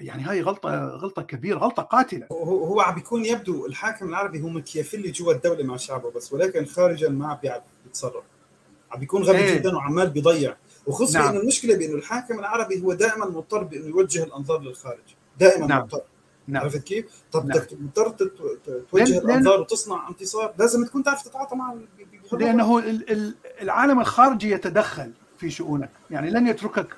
يعني 0.00 0.22
هاي 0.22 0.42
غلطة 0.42 0.84
غلطة 0.88 1.22
كبيرة 1.22 1.58
غلطة 1.58 1.82
قاتلة. 1.82 2.26
هو 2.32 2.64
هو 2.64 2.80
عم 2.80 2.94
بيكون 2.94 3.24
يبدو 3.24 3.66
الحاكم 3.66 4.08
العربي 4.08 4.42
هو 4.42 4.48
مكيافيلي 4.48 5.10
جوا 5.10 5.32
الدولة 5.32 5.64
مع 5.64 5.76
شعبه 5.76 6.10
بس 6.10 6.32
ولكن 6.32 6.64
خارجا 6.64 7.08
ما 7.08 7.28
عم 7.28 7.38
بيعرف 7.42 7.62
يتصرف. 7.86 8.24
عم 8.90 9.00
بيكون 9.00 9.22
غبي 9.22 9.38
إيه. 9.38 9.58
جدا 9.58 9.76
وعمال 9.76 10.10
بيضيع. 10.10 10.56
وخصوصا 10.86 11.18
نعم. 11.18 11.28
إنه 11.28 11.40
المشكلة 11.40 11.76
بإنه 11.76 11.94
الحاكم 11.94 12.38
العربي 12.38 12.82
هو 12.82 12.92
دائما 12.92 13.26
مضطر 13.26 13.62
بإنه 13.62 13.86
يوجه 13.86 14.24
الأنظار 14.24 14.60
للخارج. 14.60 15.16
دائما 15.40 15.66
نعم. 15.66 15.82
مضطر. 15.82 16.00
نعم. 16.48 16.62
عرفت 16.62 16.82
كيف؟ 16.82 17.22
طب 17.32 17.46
نعم. 17.46 17.58
مضطر 17.72 18.10
توجه 18.90 19.18
الأنظار 19.18 19.60
وتصنع 19.60 20.08
انتصار. 20.08 20.54
لازم 20.58 20.84
تكون 20.84 21.02
تعرف 21.02 21.22
تتعاطى 21.22 21.56
مع 21.56 21.74
لأنه 22.32 22.78
ال- 22.78 23.12
ال- 23.12 23.34
العالم 23.62 24.00
الخارجي 24.00 24.50
يتدخل 24.50 25.12
في 25.38 25.50
شؤونك. 25.50 25.90
يعني 26.10 26.30
لن 26.30 26.46
يتركك. 26.46 26.96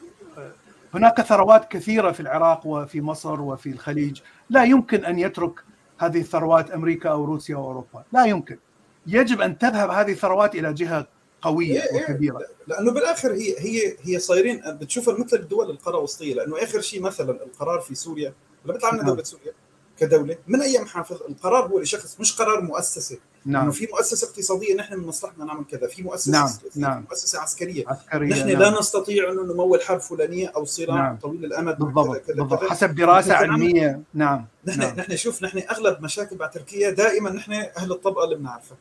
هناك 0.94 1.20
ثروات 1.20 1.72
كثيرة 1.72 2.12
في 2.12 2.20
العراق 2.20 2.66
وفي 2.66 3.00
مصر 3.00 3.40
وفي 3.40 3.70
الخليج. 3.70 4.20
لا 4.50 4.64
يمكن 4.64 5.04
أن 5.04 5.18
يترك 5.18 5.64
هذه 5.98 6.22
ثروات 6.22 6.70
أمريكا 6.70 7.10
أو 7.10 7.24
روسيا 7.24 7.56
أو 7.56 7.64
أوروبا. 7.64 8.04
لا 8.12 8.24
يمكن. 8.24 8.58
يجب 9.06 9.40
أن 9.40 9.58
تذهب 9.58 9.90
هذه 9.90 10.12
الثروات 10.12 10.54
إلى 10.54 10.72
جهة 10.72 11.06
قوية 11.42 11.82
إيه 11.82 11.98
إيه 11.98 12.04
وكبيرة 12.04 12.40
لأنه 12.66 12.92
بالآخر 12.92 13.32
هي 13.32 13.54
هي 13.58 13.96
هي 14.02 14.18
صايرين 14.18 14.62
بتشوفها 14.66 15.18
مثل 15.18 15.36
الدول 15.36 15.70
القارة 15.70 15.98
الوسطية 15.98 16.34
لأنه 16.34 16.62
آخر 16.62 16.80
شيء 16.80 17.00
مثلا 17.00 17.30
القرار 17.30 17.80
في 17.80 17.94
سوريا 17.94 18.32
لنا 18.64 18.78
نعم. 18.92 19.06
دوله 19.06 19.22
سوريا 19.22 19.52
كدولة 19.98 20.36
من 20.46 20.62
اي 20.62 20.78
محافظ 20.78 21.22
القرار 21.28 21.66
هو 21.66 21.78
لشخص 21.78 22.20
مش 22.20 22.36
قرار 22.36 22.60
مؤسسة 22.60 23.18
إنه 23.46 23.58
نعم 23.58 23.70
في 23.70 23.88
مؤسسة 23.92 24.28
اقتصادية 24.28 24.74
نحن 24.74 24.94
من 24.94 25.06
مصلحتنا 25.06 25.44
نعمل 25.44 25.64
كذا 25.64 25.86
في 25.86 26.02
مؤسسة 26.02 26.32
نعم، 26.32 26.50
نعم. 26.76 27.04
مؤسسة 27.10 27.40
عسكرية 27.40 27.84
عسكرية 27.88 28.28
نحن 28.28 28.48
نعم. 28.48 28.58
لا 28.58 28.78
نستطيع 28.78 29.30
انه 29.30 29.42
نمول 29.42 29.82
حرب 29.82 30.00
فلانية 30.00 30.52
أو 30.56 30.64
صراع 30.64 30.96
نعم. 30.96 31.16
طويل 31.16 31.44
الأمد 31.44 31.78
بالضبط 31.78 32.06
كذا 32.06 32.18
كذا 32.18 32.34
بالضبط 32.34 32.60
كذا. 32.60 32.70
حسب 32.70 32.94
دراسة 32.94 33.34
علمية 33.34 34.02
نعم 34.14 34.46
نحن 34.66 34.80
نعم. 34.80 34.96
نحن 34.96 35.16
شوف 35.16 35.42
نحن 35.42 35.58
أغلب 35.58 36.02
مشاكل 36.02 36.36
مع 36.36 36.46
تركيا 36.46 36.90
دائما 36.90 37.30
نحن 37.30 37.52
أهل 37.52 37.92
الطبقة 37.92 38.24
اللي 38.24 38.36
بنعرفها 38.36 38.76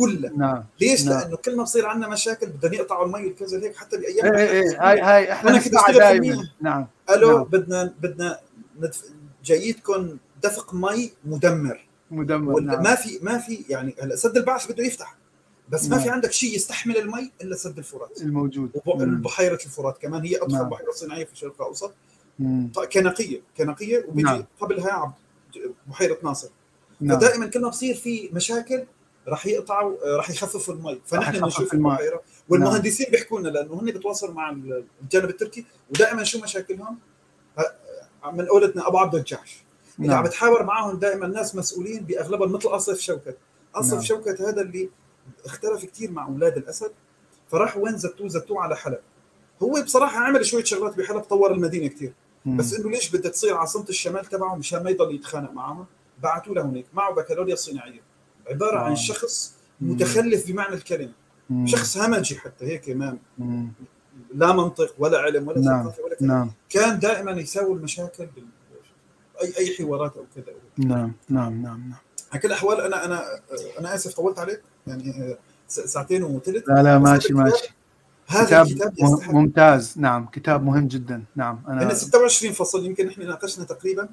كلها 0.00 0.32
نعم 0.36 0.64
ليش؟ 0.80 1.04
نعم. 1.04 1.20
لأنه 1.20 1.36
كل 1.36 1.56
ما 1.56 1.62
بصير 1.62 1.86
عندنا 1.86 2.08
مشاكل 2.08 2.46
بدنا 2.46 2.74
يقطعوا 2.74 3.06
المي 3.06 3.26
وكذا 3.26 3.58
هيك 3.62 3.76
حتى 3.76 3.96
بأيام 3.96 4.34
إيه 4.34 4.50
إيه 4.50 4.90
هاي 4.90 5.00
هاي 5.00 5.32
إحنا 5.32 5.52
نسمع 5.56 5.86
دائما. 5.90 6.48
نعم 6.60 6.86
ألو 7.10 7.36
نعم. 7.36 7.44
بدنا 7.44 7.94
بدنا 8.00 8.40
ندف... 8.80 9.02
جاييتكم 9.44 10.16
دفق 10.42 10.74
مي 10.74 11.12
مدمر 11.24 11.86
مدمر 12.10 12.52
ولا 12.52 12.66
نعم 12.72 12.82
ما 12.82 12.94
في 12.94 13.18
ما 13.22 13.38
في 13.38 13.64
يعني 13.68 13.94
هلا 14.02 14.16
سد 14.16 14.36
البعث 14.36 14.72
بده 14.72 14.84
يفتح 14.84 15.16
بس 15.68 15.84
ما 15.84 15.96
نعم. 15.96 16.00
في 16.04 16.10
عندك 16.10 16.32
شيء 16.32 16.54
يستحمل 16.54 16.96
المي 16.96 17.30
إلا 17.42 17.56
سد 17.56 17.78
الفرات 17.78 18.22
الموجود 18.22 18.70
مم. 18.86 19.18
وبحيرة 19.18 19.54
الفرات 19.66 19.98
كمان 19.98 20.22
هي 20.22 20.36
اضخم 20.36 20.56
نعم. 20.56 20.68
بحيرة 20.68 20.90
صناعية 20.90 21.24
في 21.24 21.32
الشرق 21.32 21.54
الأوسط 21.60 21.92
مم. 22.38 22.70
ط- 22.74 22.80
كنقية 22.84 23.40
كنقية 23.56 24.04
وبيجي 24.08 24.28
نعم. 24.28 24.44
قبلها 24.60 25.14
بحيرة 25.86 26.18
ناصر 26.24 26.48
نعم 27.00 27.18
فدائما 27.18 27.46
كل 27.46 27.60
ما 27.60 27.68
بصير 27.68 27.94
في 27.94 28.30
مشاكل 28.32 28.84
راح 29.28 29.46
يقطعوا 29.46 29.96
آه، 30.04 30.16
راح 30.16 30.30
يخففوا 30.30 30.74
المي. 30.74 31.00
فنحن 31.06 31.40
بنشوف. 31.40 31.74
البحيره 31.74 32.22
والمهندسين 32.48 33.06
بيحكوا 33.10 33.40
لنا 33.40 33.48
لأنه 33.48 33.80
هن 33.80 33.84
بيتواصلوا 33.84 34.34
مع 34.34 34.50
الجانب 35.02 35.30
التركي 35.30 35.64
ودائما 35.90 36.24
شو 36.24 36.40
مشاكلهم؟ 36.42 36.98
ه- 37.58 38.30
من 38.30 38.46
قولتنا 38.46 38.88
أبو 38.88 38.98
عبد 38.98 39.14
الجحش 39.14 39.62
إذا 39.98 40.06
عم 40.08 40.10
نعم. 40.14 40.24
بتحاور 40.24 40.62
معهم 40.62 40.98
دائما 40.98 41.26
ناس 41.26 41.56
مسؤولين 41.56 42.04
بأغلبهم 42.04 42.52
مثل 42.52 42.68
أصف 42.68 43.00
شوكت. 43.00 43.36
أصف 43.74 43.92
نعم. 43.94 44.02
شوكت 44.02 44.40
هذا 44.40 44.60
اللي 44.62 44.90
اختلف 45.44 45.84
كثير 45.84 46.10
مع 46.10 46.26
أولاد 46.26 46.56
الأسد. 46.56 46.92
فراح 47.48 47.76
وين 47.76 47.98
زتوه 47.98 48.28
زتوه 48.28 48.60
على 48.62 48.76
حلب. 48.76 49.00
هو 49.62 49.82
بصراحة 49.84 50.18
عمل 50.18 50.46
شوية 50.46 50.64
شغلات 50.64 50.96
بحلب 50.98 51.20
طور 51.20 51.52
المدينة 51.52 51.86
كثير. 51.86 52.12
بس 52.46 52.74
إنه 52.74 52.90
ليش 52.90 53.10
بدها 53.16 53.30
تصير 53.30 53.54
عاصمة 53.56 53.88
الشمال 53.88 54.24
تبعه 54.26 54.54
مشان 54.56 54.82
ما 54.84 54.90
يضل 54.90 55.14
يتخانق 55.14 55.50
معهم. 55.52 55.86
بعثوا 56.22 56.54
له 56.54 56.62
هناك 56.62 56.84
معه 56.94 57.14
بكالوريا 57.14 57.54
صناعيه 57.54 58.00
عبارة 58.50 58.76
آه. 58.78 58.82
عن 58.82 58.96
شخص 58.96 59.54
مم. 59.80 59.92
متخلف 59.92 60.46
بمعنى 60.46 60.74
الكلمة. 60.74 61.12
شخص 61.64 61.98
همجي 61.98 62.38
حتى 62.38 62.64
هيك 62.66 62.88
ما. 62.88 63.18
لا 64.34 64.52
منطق 64.52 64.94
ولا 64.98 65.18
علم 65.18 65.48
ولا 65.48 65.60
نعم. 65.60 65.86
ولا 65.86 66.16
كلام 66.18 66.30
نعم 66.30 66.50
كان 66.68 66.98
دائما 66.98 67.30
يساوي 67.30 67.72
المشاكل 67.76 68.26
بال... 68.26 68.44
أي 69.42 69.54
أي 69.58 69.76
حوارات 69.76 70.16
أو 70.16 70.24
كذا 70.34 70.54
نعم 70.78 71.12
نعم 71.28 71.62
نعم 71.62 71.80
نعم 71.88 71.94
على 72.32 72.40
كل 72.42 72.48
الاحوال 72.48 72.80
أنا 72.80 73.04
أنا 73.04 73.24
أنا 73.78 73.94
آسف 73.94 74.14
طولت 74.14 74.38
عليك 74.38 74.62
يعني 74.86 75.36
س- 75.68 75.80
ساعتين 75.80 76.22
وثلث 76.22 76.68
لا 76.68 76.82
لا 76.82 76.98
ماشي 76.98 77.32
ماشي 77.32 77.74
هذا 78.26 78.44
كتاب 78.46 78.66
الكتاب 78.66 78.94
يستحق 78.98 79.30
ممتاز 79.32 79.94
نعم 79.98 80.26
كتاب 80.26 80.64
مهم 80.64 80.88
جدا 80.88 81.24
نعم 81.36 81.60
أنا 81.68 81.94
26 81.94 82.52
فصل 82.52 82.84
يمكن 82.86 83.08
إحنا 83.08 83.24
ناقشنا 83.24 83.64
تقريبا 83.64 84.08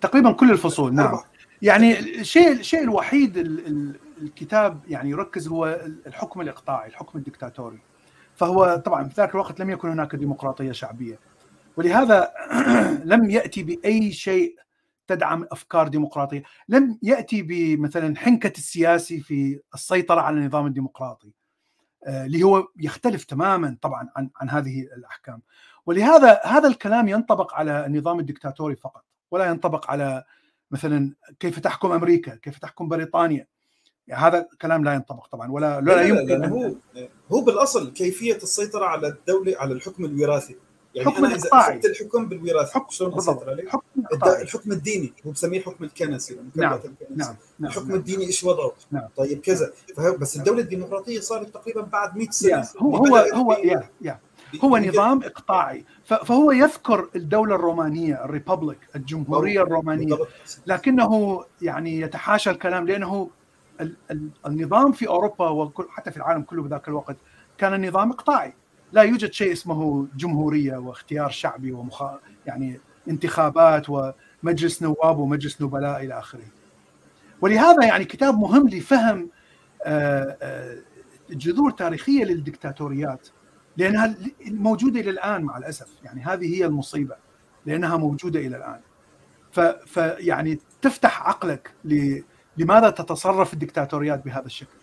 تقريبا 0.00 0.32
كل 0.32 0.50
الفصول 0.50 0.94
نعم. 0.94 1.18
يعني 1.62 1.98
الشيء 1.98 2.52
الشيء 2.52 2.82
الوحيد 2.82 3.36
ال- 3.36 3.66
ال- 3.66 3.96
الكتاب 4.22 4.80
يعني 4.88 5.10
يركز 5.10 5.48
هو 5.48 5.80
الحكم 6.06 6.40
الإقطاعي 6.40 6.88
الحكم 6.88 7.18
الدكتاتوري. 7.18 7.78
فهو 8.34 8.82
طبعا 8.84 9.08
في 9.08 9.14
ذاك 9.14 9.30
الوقت 9.34 9.60
لم 9.60 9.70
يكن 9.70 9.88
هناك 9.88 10.16
ديمقراطية 10.16 10.72
شعبية. 10.72 11.18
ولهذا 11.76 12.32
لم 13.04 13.30
يأتي 13.30 13.62
بأي 13.62 14.12
شيء 14.12 14.56
تدعم 15.06 15.46
أفكار 15.52 15.88
ديمقراطية. 15.88 16.42
لم 16.68 16.98
يأتي 17.02 17.42
بمثلا 17.42 18.16
حنكة 18.16 18.52
السياسي 18.58 19.20
في 19.20 19.60
السيطرة 19.74 20.20
على 20.20 20.36
النظام 20.36 20.66
الديمقراطي 20.66 21.32
آه، 22.06 22.26
اللي 22.26 22.42
هو 22.42 22.68
يختلف 22.76 23.24
تماما 23.24 23.76
طبعا 23.82 24.08
عن 24.16 24.30
عن 24.36 24.50
هذه 24.50 24.80
الأحكام. 24.96 25.42
ولهذا 25.86 26.40
هذا 26.44 26.68
الكلام 26.68 27.08
ينطبق 27.08 27.54
على 27.54 27.86
النظام 27.86 28.20
الدكتاتوري 28.20 28.76
فقط 28.76 29.04
ولا 29.30 29.44
ينطبق 29.44 29.90
على 29.90 30.24
مثلا 30.72 31.12
كيف 31.40 31.58
تحكم 31.60 31.92
أمريكا 31.92 32.34
كيف 32.34 32.58
تحكم 32.58 32.88
بريطانيا 32.88 33.46
يعني 34.08 34.22
هذا 34.22 34.46
الكلام 34.52 34.84
لا 34.84 34.94
ينطبق 34.94 35.26
طبعا 35.26 35.50
ولا 35.50 35.80
لا 35.80 35.84
لا 35.86 35.94
لا 35.94 36.02
يمكن 36.02 36.42
أن- 36.44 36.48
هو 36.48 36.74
هو 37.32 37.40
بالأصل 37.40 37.92
كيفية 37.92 38.36
السيطرة 38.36 38.84
على 38.84 39.06
الدولة 39.08 39.54
على 39.58 39.72
الحكم 39.74 40.04
الوراثي 40.04 40.56
يعني 40.94 41.10
حكم 41.10 41.24
أنا 41.24 41.34
إذا. 41.34 41.48
أخذت 41.52 41.84
الحكم 41.84 42.26
بالوراثة 42.28 42.70
حكم 42.72 42.90
شلون 42.90 43.10
بالضبط 43.10 43.36
اسيطر 43.36 43.50
عليه؟ 43.50 43.68
حكم. 43.68 43.82
الحكم 44.42 44.72
الديني 44.72 45.12
هو 45.26 45.30
بسميه 45.30 45.58
الحكم 45.58 45.84
الكنسي 45.84 46.34
لأنه 46.34 46.50
نعم، 46.54 46.74
الكنسي. 46.74 46.96
نعم 47.16 47.36
نعم 47.58 47.70
الحكم 47.70 47.88
نعم. 47.88 47.96
الديني 47.96 48.26
إيش 48.26 48.44
وضعه؟ 48.44 48.72
نعم. 48.90 49.08
طيب 49.16 49.40
كذا 49.40 49.72
فهو 49.96 50.16
بس 50.16 50.36
الدولة 50.36 50.60
الديمقراطية 50.60 51.20
صارت 51.20 51.54
تقريبا 51.54 51.80
بعد 51.82 52.16
100 52.16 52.30
سنة 52.30 52.68
هو 52.78 52.96
هو 52.96 53.16
هو 53.16 53.52
يا 53.52 53.88
يا 54.00 54.18
هو 54.64 54.78
نظام 54.78 55.22
إقطاعي 55.22 55.84
فهو 56.16 56.52
يذكر 56.52 57.08
الدولة 57.16 57.54
الرومانية 57.54 58.24
الريببليك 58.24 58.78
الجمهورية 58.96 59.62
الرومانية. 59.62 60.06
بالضبط. 60.06 60.28
لكنه 60.66 61.44
يعني 61.62 62.00
يتحاشى 62.00 62.50
الكلام 62.50 62.86
ال- 64.10 64.30
النظام 64.46 64.92
في 64.92 65.08
أوروبا 65.08 65.48
وكل 65.48 65.86
حتى 65.90 66.10
في 66.10 66.16
العالم 66.16 66.42
كله 66.42 66.62
بذاك 66.62 66.88
الوقت 66.88 67.16
كان 67.58 67.88
نظام 67.88 68.10
إقطاعي. 68.10 68.54
لا 68.92 69.02
يوجد 69.02 69.32
شيء 69.32 69.52
اسمه 69.52 70.06
جمهورية 70.16 70.76
واختيار 70.76 71.30
شعبي 71.30 71.72
ومخ... 71.72 72.04
يعني 72.46 72.80
انتخابات 73.08 73.86
ومجلس 73.88 74.82
نواب 74.82 75.18
ومجلس 75.18 75.62
نبلاء 75.62 76.04
إلى 76.04 76.18
آخره. 76.18 76.44
ولهذا 77.40 77.84
يعني 77.86 78.04
كتاب 78.04 78.38
مهم 78.38 78.68
لفهم 78.68 79.28
آه، 79.84 80.36
آه، 80.42 80.76
جذور 81.30 81.70
تاريخية 81.70 82.24
للدكتاتوريات. 82.24 83.28
لانها 83.76 84.14
موجودة 84.46 85.00
إلى 85.00 85.10
الآن 85.10 85.42
مع 85.42 85.58
الأسف. 85.58 85.88
يعني 86.04 86.22
هذه 86.22 86.56
هي 86.56 86.66
المصيبة 86.66 87.16
لأنها 87.66 87.96
موجودة 87.96 88.40
إلى 88.40 88.56
الآن. 88.56 88.80
ف 89.52 89.60
فيعني 89.60 90.58
تفتح 90.82 91.28
عقلك 91.28 91.70
ل... 91.84 92.20
لماذا 92.56 92.90
تتصرف 92.90 93.52
الدكتاتوريات 93.52 94.24
بهذا 94.24 94.46
الشكل؟ 94.46 94.76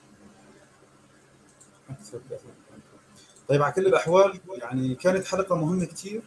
طيب 3.48 3.62
على 3.62 3.74
كل 3.74 3.86
الأحوال 3.88 4.40
يعني 4.62 4.96
كانت 4.96 5.26
حلقة 5.26 5.56
مهمة 5.56 5.86
كثير 5.86 6.22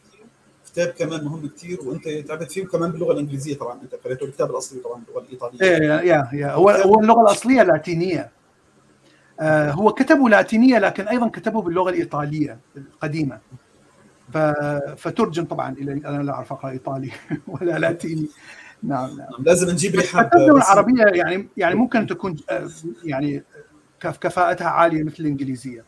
كتاب 0.66 0.88
كمان 0.88 1.24
مهم 1.24 1.48
كثير 1.48 1.78
وأنت 1.84 2.08
تعبت 2.08 2.52
فيه 2.52 2.66
كمان 2.66 2.90
باللغة 2.90 3.12
الإنجليزية 3.12 3.56
طبعا 3.56 3.82
أنت 3.82 3.94
قريته 3.94 4.24
الكتاب 4.24 4.50
الأصلي 4.50 4.80
طبعا 4.80 5.02
باللغة 5.06 5.22
الإيطالية. 5.22 5.60
إيه 5.62 6.08
يا 6.08 6.28
يا 6.32 6.52
هو 6.52 6.70
هو 6.70 7.00
اللغة 7.00 7.20
الأصلية 7.20 7.62
لاتينيه 7.62 8.30
هو 9.70 9.92
كتبه 9.92 10.28
لاتينية 10.28 10.78
لكن 10.78 11.08
أيضا 11.08 11.28
كتبه 11.28 11.62
باللغة 11.62 11.90
الإيطالية 11.90 12.58
القديمة. 12.76 13.38
فترجم 14.96 15.44
طبعا 15.44 15.72
إلى 15.72 15.92
أنا 15.92 16.22
لا 16.22 16.32
أعرف 16.32 16.52
أقرأ 16.52 16.70
إيطالي 16.70 17.10
ولا 17.46 17.78
لاتيني. 17.78 18.28
نعم 18.82 19.08
نعم. 19.08 19.18
نعم، 19.18 19.44
لازم 19.44 19.70
نجيب 19.70 19.94
الترجمه 19.94 20.54
بس- 20.54 20.62
العربيه 20.70 21.04
يعني 21.04 21.48
يعني 21.56 21.74
ممكن 21.74 22.06
تكون 22.06 22.36
آه، 22.50 22.68
يعني 23.04 23.42
كف- 24.00 24.16
كفاءتها 24.18 24.66
عالية 24.68 25.02
مثل 25.02 25.16
الإنجليزية. 25.20 25.84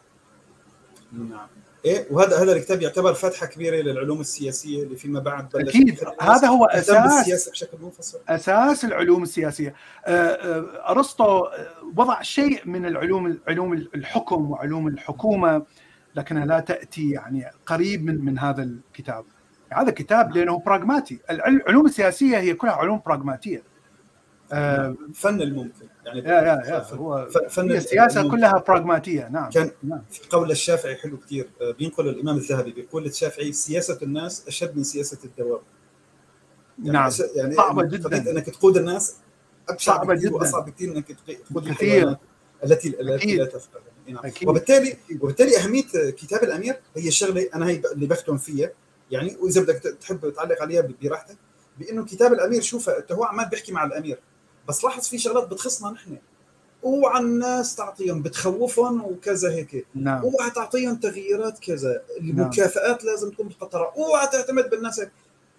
نعم. 1.12 1.46
إيه 1.84 2.06
وهذا 2.10 2.42
هذا 2.42 2.52
الكتاب 2.52 2.82
يعتبر 2.82 3.14
فتحة 3.14 3.46
كبيرة 3.46 3.76
للعلوم 3.76 4.20
السياسية 4.20 4.82
اللي 4.82 4.96
فيما 4.96 5.20
بعد 5.20 5.48
بلش 5.48 5.68
أكيد. 5.68 5.98
هذا 6.20 6.48
هو 6.48 6.64
أساس 6.64 7.48
بشكل 7.48 7.78
منفصل. 7.82 8.18
أساس 8.28 8.84
العلوم 8.84 9.22
السياسية. 9.22 9.74
آه، 10.06 10.10
آه، 10.10 10.90
أرسطو 10.90 11.38
آه، 11.44 11.68
وضع 11.96 12.22
شيء 12.22 12.60
من 12.68 12.86
العلوم 12.86 13.38
علوم 13.48 13.72
الحكم 13.72 14.50
وعلوم 14.50 14.88
الحكومة 14.88 15.62
لكنها 16.14 16.46
لا 16.46 16.60
تأتي 16.60 17.10
يعني 17.10 17.50
قريب 17.66 18.04
من 18.04 18.24
من 18.24 18.38
هذا 18.38 18.62
الكتاب. 18.62 19.24
هذا 19.72 19.90
كتاب 19.90 20.36
لأنه 20.36 20.58
براغماتي 20.58 21.18
العل- 21.30 21.56
العلوم 21.56 21.86
السياسية 21.86 22.38
هي 22.38 22.54
كلها 22.54 22.72
علوم 22.72 23.02
براغماتيه 23.06 23.62
آه، 24.52 24.96
فن 25.14 25.42
الممكن. 25.42 25.86
يعني 26.06 26.18
يا 26.20 26.24
يا 26.34 26.62
يا 26.66 26.86
هو 26.92 27.28
فن 27.50 27.70
السياسة. 27.70 28.30
كلها 28.30 28.64
براغماتيه 28.68 29.28
نعم 29.28 29.50
كان 29.50 29.70
نعم 29.82 30.02
قول 30.30 30.50
الشافعي 30.50 30.96
حلو 30.96 31.16
كثير 31.16 31.48
بينقل 31.78 32.08
الإمام 32.08 32.36
الذهبي 32.36 32.72
بيقول 32.72 33.06
الشافعي 33.06 33.52
سياسة 33.52 33.98
الناس 34.02 34.48
أشد 34.48 34.76
من 34.76 34.84
سياسة 34.84 35.18
الدواب 35.24 35.60
يعني 36.78 36.90
نعم 36.92 37.10
يعني 37.36 37.56
قضية 37.56 37.98
جداً. 37.98 38.30
إنك 38.30 38.46
تقود 38.50 38.76
الناس 38.76 39.16
ابشع 39.68 39.92
صعبة 39.96 40.14
بكثير 40.14 40.28
جداً. 40.28 40.36
وأصعب 40.38 40.66
بكثير 40.66 40.96
إنك 40.96 41.08
تق- 41.08 41.38
تقود 41.50 41.68
كثير. 41.70 42.16
التي 42.64 43.00
التي. 43.00 43.36
لا 43.36 43.44
تفقه 43.44 43.80
يعني 44.06 44.12
نعم. 44.12 44.26
أكيد. 44.26 44.48
وبالتالي 44.48 44.96
وبالتالي 45.20 45.58
أهمية 45.58 45.82
كتاب 46.10 46.42
الأمير 46.42 46.76
هي 46.96 47.08
الشغلة 47.08 47.48
أنا 47.54 47.68
هي 47.68 47.82
اللي 47.92 48.06
بختم 48.06 48.36
فيها 48.36 48.70
يعني 49.10 49.36
وإذا 49.40 49.60
بدك 49.62 49.76
تحب 50.00 50.32
تعلق 50.36 50.62
عليها 50.62 50.88
براحتك 51.02 51.36
بإنه 51.78 52.04
كتاب 52.04 52.32
الأمير 52.32 52.62
شوف 52.62 52.90
هو 53.12 53.24
عمال 53.24 53.48
بيحكي 53.48 53.72
مع 53.72 53.84
الأمير 53.84 54.18
بس 54.68 54.84
لاحظ 54.84 55.08
في 55.08 55.18
شغلات 55.18 55.48
بتخصنا 55.48 55.90
نحن. 55.90 56.16
أوعى 56.84 57.20
الناس 57.20 57.76
تعطيهم 57.76 58.22
بتخوفهم 58.22 59.04
وكذا 59.04 59.50
هيك. 59.50 59.86
نعم. 59.94 60.22
أوعى 60.22 60.50
تعطيهم 60.50 60.96
تغييرات 60.96 61.58
كذا. 61.58 62.02
المكافآت 62.20 63.04
لازم 63.04 63.30
تكون 63.30 63.46
مقطره 63.46 63.92
أوعى 63.96 64.26
تعتمد 64.26 64.70
بالناس 64.70 65.00
هيك. 65.00 65.10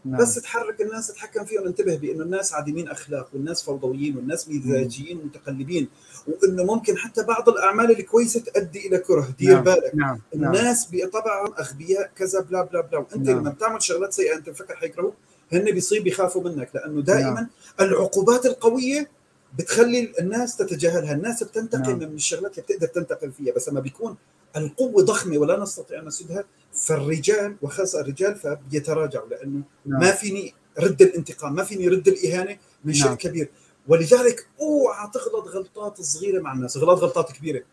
نعم. 0.06 0.22
بس 0.22 0.35
تحرك 0.35 0.82
الناس 0.82 1.08
تتحكم 1.08 1.45
فيهم. 1.45 1.66
انتبه 1.66 1.95
بأنه 1.95 2.24
الناس 2.24 2.53
عديمين 2.53 2.88
أخلاق 2.88 3.30
والناس 3.34 3.64
فوضويين 3.64 4.17
والناس 4.17 4.50
مزاجيين 4.50 5.17
متقلبين. 5.25 5.88
وإنه 6.27 6.64
ممكن 6.64 6.98
حتى 6.98 7.24
بعض 7.24 7.50
الأعمال 7.50 7.92
الكويسة 7.92 8.40
تؤدي 8.40 8.88
إلى 8.88 8.98
كره. 8.98 9.34
دير 9.40 9.53
نعم. 9.53 9.64
بالك. 9.64 9.95
نعم. 9.95 10.22
نعم. 10.35 10.56
الناس 10.56 10.88
بطبعهم 10.92 11.53
أغبياء 11.59 12.11
كذا 12.16 12.40
بلا 12.40 12.64
بلا 12.64 12.82
بلا. 12.82 13.00
وأنت 13.00 13.30
نعم. 13.30 13.40
لما 13.40 13.50
بتعمل 13.50 13.84
شغلات 13.84 14.14
سيئة 14.14 14.35
أنت 14.35 14.50
مفكر 14.50 14.75
حيكرهوك؟ 14.75 15.16
هن 15.53 15.72
بيصير 15.72 16.01
بيخافوا 16.01 16.43
منك 16.43 16.69
لأنه 16.74 17.01
دائما 17.01 17.32
نعم. 17.32 17.48
العقوبات 17.80 18.45
القوية 18.45 19.09
بتخلي 19.57 20.14
الناس 20.19 20.57
تتجاهلها 20.57 21.14
الناس 21.14 21.43
بتنتقم 21.43 21.99
نعم. 21.99 21.99
من 21.99 22.15
الشغلات 22.15 22.51
اللي 22.51 22.64
بتقدر 22.64 22.88
تنتقم 22.88 23.32
فيها 23.32 23.53
بس 23.53 23.69
لما 23.69 23.80
بيكون 23.80 24.15
القوة 24.57 25.03
ضخمة 25.03 25.38
ولا 25.38 25.59
نستطيع 25.59 25.99
أن 25.99 26.06
نسدها 26.06 26.43
فالرجال 26.74 27.56
وخاصة 27.61 28.01
الرجال 28.01 28.35
فبيتراجعوا 28.35 29.30
لأنه 29.30 29.61
نعم. 29.85 30.01
ما 30.01 30.11
فيني 30.11 30.53
رد 30.80 31.01
الانتقام 31.01 31.56
ما 31.56 31.64
فيني 31.64 31.88
رد 31.88 32.07
الإهانة 32.07 32.57
من 32.85 32.93
شيء 32.93 33.06
نعم. 33.06 33.15
كبير 33.15 33.49
ولذلك 33.88 34.48
أوعى 34.61 35.09
تغلط 35.14 35.48
غلطات 35.48 36.01
صغيرة 36.01 36.41
مع 36.41 36.53
الناس 36.53 36.77
غلط 36.77 36.99
غلطات 36.99 37.32
كبيرة 37.32 37.64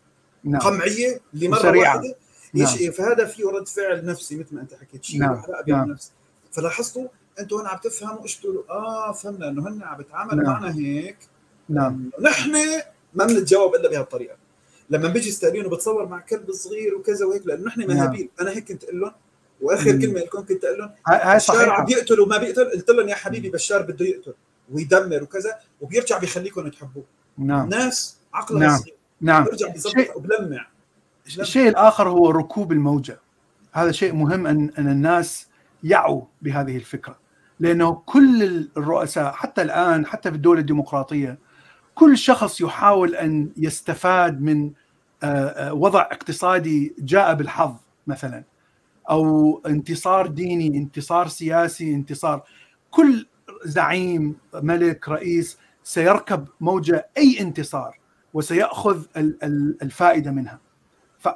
نعم 0.43 0.61
قمعية 0.61 1.19
لمرة 1.33 1.59
وسريعة. 1.59 1.95
واحدة 1.95 2.15
نعم. 2.53 2.67
شيء 2.67 2.91
فهذا 2.91 3.25
فيه 3.25 3.45
رد 3.45 3.67
فعل 3.67 4.05
نفسي 4.05 4.35
مثل 4.35 4.55
ما 4.55 4.61
أنت 4.61 4.73
حكيت 4.73 5.03
شيء 5.03 5.19
نعم. 5.19 5.41
نعم. 5.67 5.85
بالنفس 5.85 6.11
فلاحظتوا 6.51 7.07
أنتم 7.39 7.55
هون 7.55 7.67
عم 7.67 7.77
تفهموا 7.77 8.23
إيش 8.23 8.37
تقولوا 8.37 8.63
آه 8.69 9.11
فهمنا 9.11 9.49
إنه 9.49 9.67
هن 9.67 9.83
عم 9.83 9.97
بيتعاملوا 9.97 10.43
نعم. 10.43 10.53
معنا 10.53 10.75
هيك. 10.75 11.17
نعم. 11.69 12.09
نحن 12.21 12.51
ما 13.13 13.25
بنتجاوب 13.25 13.75
إلا 13.75 13.89
بهالطريقة. 13.89 14.35
لما 14.89 15.07
بيجي 15.07 15.31
ستالين 15.31 15.65
وبتصور 15.65 16.05
مع 16.07 16.19
كلب 16.19 16.51
صغير 16.51 16.95
وكذا 16.95 17.25
وهيك 17.25 17.47
لأنه 17.47 17.65
نحن 17.65 17.79
نعم. 17.79 17.97
مهابيل. 17.97 18.29
أنا 18.41 18.51
هيك 18.51 18.67
كنت 18.67 18.83
أقول 18.83 18.99
لهم 18.99 19.11
وآخر 19.61 19.93
مم. 19.93 20.01
كلمة 20.01 20.19
لكم 20.19 20.45
كنت 20.45 20.65
أقول 20.65 20.79
لهم 20.79 20.91
بشار 21.35 21.69
عم 21.69 21.85
بيقتل 21.85 22.19
وما 22.19 22.37
بيقتل؟ 22.37 22.71
قلت 22.71 22.89
لهم 22.89 23.09
يا 23.09 23.15
حبيبي 23.15 23.49
بشار 23.49 23.81
بده 23.81 24.05
يقتل 24.05 24.33
ويدمر 24.71 25.23
وكذا 25.23 25.59
وبيرجع 25.81 26.17
بيخليكم 26.17 26.67
تحبوه. 26.67 27.03
نعم. 27.37 27.63
الناس 27.63 28.17
عقلها 28.33 28.59
نعم. 28.59 28.77
صغير. 28.77 28.95
نعم. 29.21 29.43
بيرجع 29.43 29.67
بيظبط 29.67 30.15
وبلمع. 30.15 30.67
الشيء 31.27 31.69
الآخر 31.69 32.09
هو 32.09 32.29
ركوب 32.29 32.71
الموجة. 32.71 33.19
هذا 33.71 33.91
شيء 33.91 34.13
مهم 34.13 34.47
أن, 34.47 34.71
أن 34.77 34.87
الناس 34.87 35.47
يعوا 35.83 36.21
بهذه 36.41 36.77
الفكرة. 36.77 37.22
لأنه 37.63 37.93
كل 38.05 38.43
الرؤساء 38.77 39.31
حتى 39.31 39.61
الآن 39.61 40.05
حتى 40.05 40.29
في 40.29 40.35
الدولة 40.35 40.59
الديمقراطية 40.59 41.37
كل 41.95 42.17
شخص 42.17 42.61
يحاول 42.61 43.15
أن 43.15 43.49
يستفاد 43.57 44.41
من 44.41 44.71
آه، 45.23 45.27
آه، 45.27 45.73
وضع 45.73 46.01
اقتصادي 46.01 46.95
جاء 46.99 47.33
بالحظ 47.33 47.75
مثلا 48.07 48.43
أو 49.09 49.61
انتصار 49.65 50.27
ديني 50.27 50.77
انتصار 50.77 51.27
سياسي 51.27 51.93
انتصار 51.93 52.43
كل 52.91 53.25
زعيم 53.65 54.35
ملك 54.53 55.09
رئيس 55.09 55.57
سيركب 55.83 56.47
موجة 56.61 57.07
أي 57.17 57.37
انتصار 57.39 57.99
وسيأخذ 58.33 59.05
ال- 59.17 59.43
ال- 59.43 59.77
الفائدة 59.81 60.31
منها. 60.31 60.59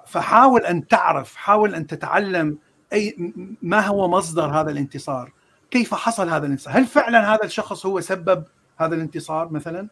فحاول 0.08 0.62
أن 0.66 0.88
تعرف 0.88 1.36
حاول 1.36 1.76
أن 1.76 1.88
تتعلم 1.88 2.58
أي 2.94 3.34
ما 3.62 3.88
هو 3.88 4.08
مصدر 4.08 4.46
هذا 4.46 4.72
الانتصار. 4.72 5.37
كيف 5.72 5.94
حصل 5.94 6.30
هذا 6.30 6.46
الانتصار؟ 6.46 6.74
هل 6.74 6.86
فعلا 6.86 7.34
هذا 7.34 7.44
الشخص 7.44 7.86
هو 7.86 8.02
سبب 8.02 8.44
هذا 8.78 8.96
الانتصار 8.96 9.52
مثلا؟ 9.52 9.88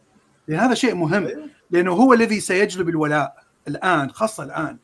لأن 0.48 0.60
هذا 0.60 0.74
شيء 0.74 0.94
مهم 0.94 1.26
أيوة. 1.26 1.48
لأنه 1.70 1.92
هو 1.92 2.12
الذي 2.12 2.40
سيجلب 2.40 2.88
الولاء 2.88 3.44
الآن 3.68 4.10
خاصة 4.10 4.44
الآن. 4.44 4.76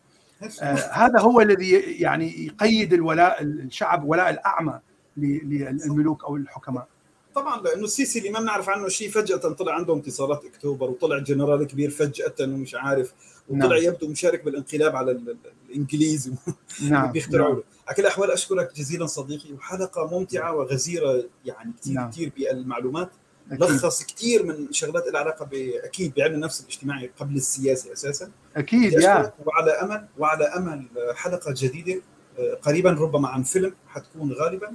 آه 0.63 0.75
هذا 0.93 1.21
هو 1.21 1.41
الذي 1.41 1.71
يعني 2.01 2.47
يقيد 2.47 2.93
الولاء 2.93 3.43
الشعب 3.43 4.05
ولاء 4.05 4.31
الأعمى 4.31 4.81
للملوك 5.17 6.25
أو 6.25 6.37
الحكماء. 6.37 6.87
طبعا 7.35 7.61
لأنه 7.61 7.85
السيسي 7.85 8.19
اللي 8.19 8.31
ما 8.31 8.41
بنعرف 8.41 8.69
عنه 8.69 8.89
شيء 8.89 9.11
فجأة 9.11 9.37
طلع 9.37 9.75
عنده 9.75 9.95
انتصارات 9.95 10.45
أكتوبر 10.45 10.91
وطلع 10.91 11.19
جنرال 11.19 11.67
كبير 11.67 11.91
فجأة 11.91 12.35
ومش 12.41 12.75
عارف. 12.75 13.13
وطلع 13.49 13.67
نعم. 13.77 13.85
يبدو 13.85 14.09
مشارك 14.09 14.45
بالانقلاب 14.45 14.97
على 14.97 15.11
ال- 15.11 15.31
ال- 15.31 15.37
الانجليز 15.71 16.33
نعم. 16.91 17.13
بيخترعوا 17.13 17.49
نعم. 17.49 17.57
له 17.59 17.65
على 17.87 17.97
كل 17.97 18.03
الأحوال 18.03 18.31
أشكرك 18.31 18.75
جزيلا 18.77 19.07
صديقي 19.07 19.53
وحلقة 19.53 20.07
ممتعة 20.19 20.55
وغزيرة 20.57 21.25
يعني 21.45 21.73
كثير 21.81 21.95
نعم. 21.95 22.11
كثير 22.11 22.33
بالمعلومات. 22.37 23.11
أكيد. 23.51 23.63
لخص 23.63 24.03
كثير 24.05 24.43
من 24.47 24.73
شغلات 24.73 25.07
لها 25.07 25.21
علاقة 25.21 25.49
أكيد 25.85 26.15
بعلم 26.15 26.35
النفس 26.35 26.61
الاجتماعي 26.61 27.11
قبل 27.21 27.37
السياسي 27.37 27.93
أساسا. 27.93 28.31
أكيد 28.57 28.93
يا. 28.93 29.33
وعلى 29.47 29.71
امل 29.71 30.07
وعلى 30.19 30.45
أمل 30.45 30.87
حلقة 31.15 31.55
جديدة 31.57 32.03
آه، 32.39 32.55
قريبا 32.55 32.91
ربما 32.91 33.29
عن 33.29 33.43
فيلم 33.43 33.75
حتكون 33.89 34.33
غالبا. 34.33 34.75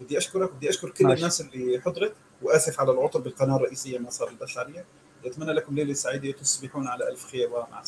بدي 0.00 0.18
أشكرك 0.18 0.52
بدي 0.52 0.68
أشكر 0.70 0.90
كل 0.90 1.04
ماشي. 1.04 1.18
الناس 1.18 1.40
اللي 1.40 1.80
حضرت. 1.80 2.12
وآسف 2.42 2.80
على 2.80 2.90
العطل 2.92 3.20
بالقناة 3.20 3.56
الرئيسية 3.56 3.98
مسار 3.98 4.28
البشرية. 4.28 4.84
أتمنى 5.26 5.52
لكم 5.52 5.74
ليلة 5.74 5.92
سعيدة 5.94 6.32
تصبحون 6.32 6.86
على 6.88 7.08
ألف 7.08 7.24
خير 7.26 7.48
ومع 7.48 7.64
السلامه 7.64 7.84